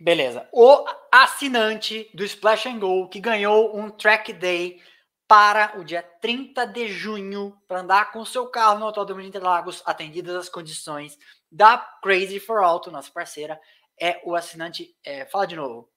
Beleza. 0.00 0.48
O 0.52 0.84
assinante 1.12 2.10
do 2.12 2.24
Splash 2.24 2.66
and 2.66 2.80
Go 2.80 3.08
que 3.08 3.20
ganhou 3.20 3.78
um 3.78 3.88
track 3.90 4.32
day 4.32 4.82
para 5.28 5.78
o 5.78 5.84
dia 5.84 6.02
30 6.02 6.66
de 6.66 6.88
junho 6.88 7.56
para 7.68 7.80
andar 7.80 8.10
com 8.10 8.24
seu 8.24 8.50
carro 8.50 8.80
no 8.80 8.86
Autódromo 8.86 9.22
de 9.22 9.28
Interlagos, 9.28 9.80
atendidas 9.86 10.34
as 10.34 10.48
condições 10.48 11.16
da 11.48 11.78
Crazy 12.02 12.40
for 12.40 12.58
Auto, 12.60 12.90
nossa 12.90 13.10
parceira, 13.12 13.60
é 14.00 14.20
o 14.24 14.34
assinante. 14.34 14.96
É, 15.04 15.26
fala 15.26 15.46
de 15.46 15.54
novo. 15.54 15.88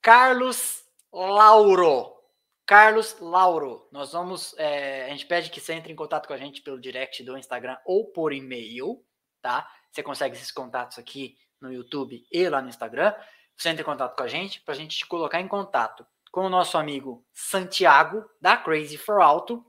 Carlos 0.00 0.87
Lauro. 1.12 2.14
Carlos 2.66 3.16
Lauro. 3.20 3.88
Nós 3.90 4.12
vamos. 4.12 4.54
É, 4.58 5.06
a 5.06 5.08
gente 5.10 5.26
pede 5.26 5.50
que 5.50 5.60
você 5.60 5.72
entre 5.72 5.92
em 5.92 5.96
contato 5.96 6.26
com 6.26 6.34
a 6.34 6.38
gente 6.38 6.60
pelo 6.62 6.80
direct 6.80 7.22
do 7.22 7.36
Instagram 7.36 7.76
ou 7.84 8.12
por 8.12 8.32
e-mail, 8.32 9.02
tá? 9.40 9.68
Você 9.90 10.02
consegue 10.02 10.36
esses 10.36 10.52
contatos 10.52 10.98
aqui 10.98 11.36
no 11.60 11.72
YouTube 11.72 12.24
e 12.30 12.48
lá 12.48 12.60
no 12.60 12.68
Instagram. 12.68 13.14
Você 13.56 13.70
entra 13.70 13.82
em 13.82 13.84
contato 13.84 14.16
com 14.16 14.22
a 14.22 14.28
gente 14.28 14.60
para 14.60 14.74
a 14.74 14.76
gente 14.76 14.98
te 14.98 15.06
colocar 15.06 15.40
em 15.40 15.48
contato 15.48 16.06
com 16.30 16.42
o 16.42 16.48
nosso 16.48 16.76
amigo 16.76 17.24
Santiago, 17.32 18.24
da 18.40 18.56
Crazy 18.56 18.96
for 18.96 19.20
Auto, 19.20 19.64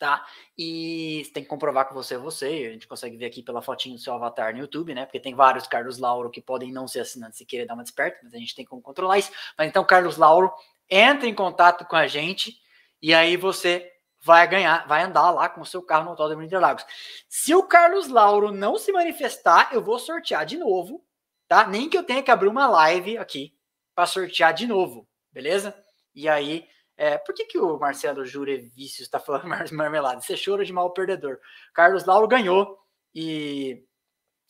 tá? 0.00 0.26
E 0.56 1.30
tem 1.34 1.42
que 1.42 1.48
comprovar 1.48 1.86
que 1.86 1.92
você 1.92 2.14
é 2.14 2.18
você. 2.18 2.46
A 2.46 2.72
gente 2.72 2.88
consegue 2.88 3.18
ver 3.18 3.26
aqui 3.26 3.42
pela 3.42 3.60
fotinho 3.60 3.96
do 3.96 4.00
seu 4.00 4.14
avatar 4.14 4.52
no 4.54 4.60
YouTube, 4.60 4.94
né? 4.94 5.04
Porque 5.04 5.20
tem 5.20 5.34
vários 5.34 5.66
Carlos 5.68 5.98
Lauro 5.98 6.30
que 6.30 6.40
podem 6.40 6.72
não 6.72 6.88
ser 6.88 7.00
assinantes 7.00 7.36
se 7.36 7.44
querer 7.44 7.66
dar 7.66 7.74
uma 7.74 7.82
desperta, 7.82 8.18
mas 8.24 8.32
a 8.32 8.38
gente 8.38 8.54
tem 8.54 8.64
como 8.64 8.80
controlar 8.80 9.18
isso. 9.18 9.30
Mas 9.56 9.68
então, 9.68 9.84
Carlos 9.84 10.16
Lauro 10.16 10.50
entra 10.88 11.28
em 11.28 11.34
contato 11.34 11.84
com 11.84 11.94
a 11.94 12.06
gente 12.06 12.56
e 13.00 13.12
aí 13.12 13.36
você 13.36 13.92
vai 14.22 14.48
ganhar, 14.48 14.88
vai 14.88 15.02
andar 15.02 15.30
lá 15.30 15.48
com 15.50 15.60
o 15.60 15.66
seu 15.66 15.82
carro 15.82 16.04
no 16.04 16.10
Autódromo 16.10 16.42
Interlagos. 16.42 16.84
Se 17.28 17.54
o 17.54 17.62
Carlos 17.62 18.08
Lauro 18.08 18.50
não 18.50 18.78
se 18.78 18.90
manifestar, 18.90 19.68
eu 19.72 19.82
vou 19.82 19.98
sortear 19.98 20.46
de 20.46 20.56
novo, 20.56 21.04
tá? 21.46 21.66
Nem 21.66 21.90
que 21.90 21.96
eu 21.96 22.02
tenha 22.02 22.22
que 22.22 22.30
abrir 22.30 22.48
uma 22.48 22.66
live 22.66 23.18
aqui 23.18 23.54
para 23.94 24.06
sortear 24.06 24.54
de 24.54 24.66
novo, 24.66 25.06
beleza? 25.30 25.74
E 26.14 26.26
aí, 26.28 26.66
é, 27.00 27.16
por 27.16 27.34
que, 27.34 27.46
que 27.46 27.58
o 27.58 27.78
Marcelo 27.78 28.26
Jure 28.26 28.58
Vícios 28.58 29.06
está 29.06 29.18
falando 29.18 29.46
marmelada? 29.72 30.20
Você 30.20 30.34
chora 30.36 30.66
de 30.66 30.72
mal 30.72 30.92
perdedor. 30.92 31.40
Carlos 31.72 32.04
Lauro 32.04 32.28
ganhou 32.28 32.78
e 33.14 33.82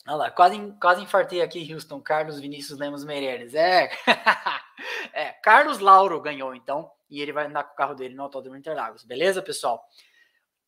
Olha 0.05 0.17
lá, 0.17 0.31
quase, 0.31 0.57
quase 0.81 1.01
infartei 1.01 1.41
aqui, 1.41 1.73
Houston. 1.73 2.01
Carlos 2.01 2.41
Vinícius 2.41 2.77
Lemos 2.77 3.05
Meireles. 3.05 3.53
É. 3.53 3.89
é, 5.13 5.31
Carlos 5.41 5.79
Lauro 5.79 6.19
ganhou, 6.19 6.53
então. 6.53 6.91
E 7.09 7.21
ele 7.21 7.31
vai 7.31 7.45
andar 7.45 7.63
com 7.63 7.73
o 7.73 7.77
carro 7.77 7.95
dele 7.95 8.15
no 8.15 8.23
Autódromo 8.23 8.57
Interlagos. 8.57 9.05
Beleza, 9.05 9.41
pessoal? 9.41 9.81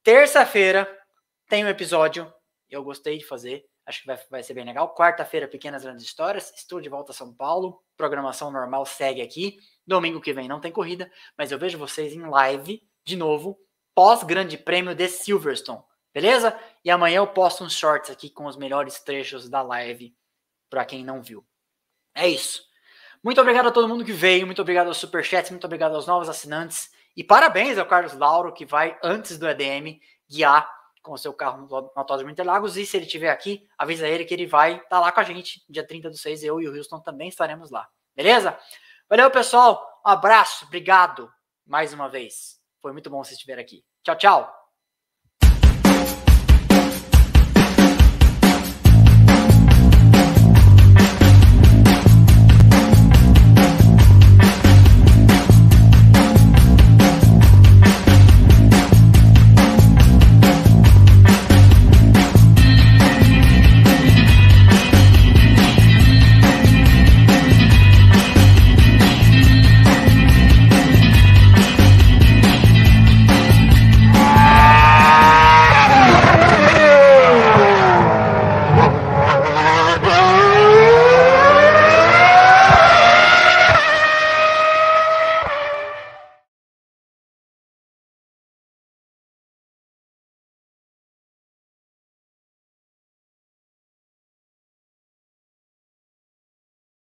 Terça-feira 0.04 0.88
tem 1.50 1.66
um 1.66 1.70
episódio. 1.70 2.34
Eu 2.70 2.82
gostei 2.82 3.18
de 3.18 3.26
fazer. 3.26 3.66
Acho 3.86 4.02
que 4.02 4.08
vai, 4.08 4.20
vai 4.30 4.44
ser 4.44 4.54
bem 4.54 4.66
legal. 4.66 4.94
Quarta-feira, 4.96 5.48
Pequenas 5.48 5.84
Grandes 5.84 6.06
Histórias. 6.06 6.54
Estou 6.56 6.80
de 6.80 6.90
volta 6.90 7.12
a 7.12 7.16
São 7.16 7.34
Paulo. 7.34 7.84
Programação 7.98 8.50
normal 8.50 8.86
segue 8.86 9.22
aqui. 9.22 9.58
Domingo 9.86 10.22
que 10.22 10.34
vem 10.34 10.48
não 10.48 10.62
tem 10.62 10.72
corrida, 10.72 11.12
mas 11.38 11.52
eu 11.52 11.60
vejo 11.60 11.78
vocês 11.78 12.14
em 12.14 12.22
live 12.22 12.82
de 13.06 13.18
novo, 13.18 13.60
pós 13.94 14.24
Grande 14.24 14.58
Prêmio 14.58 14.96
de 14.96 15.08
Silverstone. 15.10 15.84
Beleza? 16.14 16.58
E 16.86 16.90
amanhã 16.90 17.18
eu 17.18 17.28
posto 17.28 17.64
uns 17.64 17.74
shorts 17.74 18.10
aqui 18.10 18.30
com 18.30 18.46
os 18.46 18.56
melhores 18.56 19.00
trechos 19.00 19.50
da 19.50 19.62
live 19.62 20.16
para 20.70 20.86
quem 20.86 21.04
não 21.04 21.22
viu. 21.22 21.46
É 22.16 22.28
isso. 22.28 22.64
Muito 23.24 23.42
obrigado 23.42 23.68
a 23.68 23.72
todo 23.72 23.88
mundo 23.88 24.06
que 24.06 24.12
veio, 24.12 24.46
muito 24.46 24.62
obrigado 24.62 24.88
aos 24.88 24.98
superchats, 24.98 25.50
muito 25.50 25.66
obrigado 25.66 25.96
aos 25.96 26.06
novos 26.06 26.30
assinantes 26.30 26.92
e 27.16 27.24
parabéns 27.24 27.78
ao 27.78 27.86
Carlos 27.86 28.14
Lauro 28.14 28.54
que 28.54 28.66
vai 28.66 28.98
antes 29.02 29.38
do 29.38 29.48
EDM 29.48 30.00
guiar 30.30 30.70
com 31.04 31.12
o 31.12 31.18
seu 31.18 31.34
carro 31.34 31.68
no 31.68 31.92
Autódromo 31.96 32.32
Interlagos 32.32 32.78
e 32.78 32.86
se 32.86 32.98
ele 32.98 33.06
estiver 33.06 33.30
aqui, 33.30 33.68
avisa 33.78 34.08
ele 34.08 34.26
que 34.26 34.34
ele 34.34 34.48
vai 34.48 34.76
estar 34.76 34.88
tá 34.90 35.00
lá 35.00 35.12
com 35.12 35.20
a 35.20 35.24
gente 35.24 35.64
dia 35.70 35.86
30 35.86 36.10
do 36.10 36.18
6, 36.18 36.44
eu 36.44 36.62
e 36.62 36.68
o 36.68 36.76
Houston 36.76 37.00
também 37.00 37.28
estaremos 37.28 37.70
lá. 37.70 37.88
Beleza? 38.16 38.58
Valeu, 39.10 39.30
pessoal. 39.30 40.02
Um 40.06 40.10
abraço, 40.10 40.66
obrigado 40.66 41.32
mais 41.66 41.94
uma 41.94 42.10
vez. 42.10 42.60
Foi 42.82 42.92
muito 42.92 43.10
bom 43.10 43.24
vocês 43.24 43.34
estiverem 43.34 43.64
aqui. 43.64 43.86
Tchau, 44.02 44.16
tchau. 44.16 44.63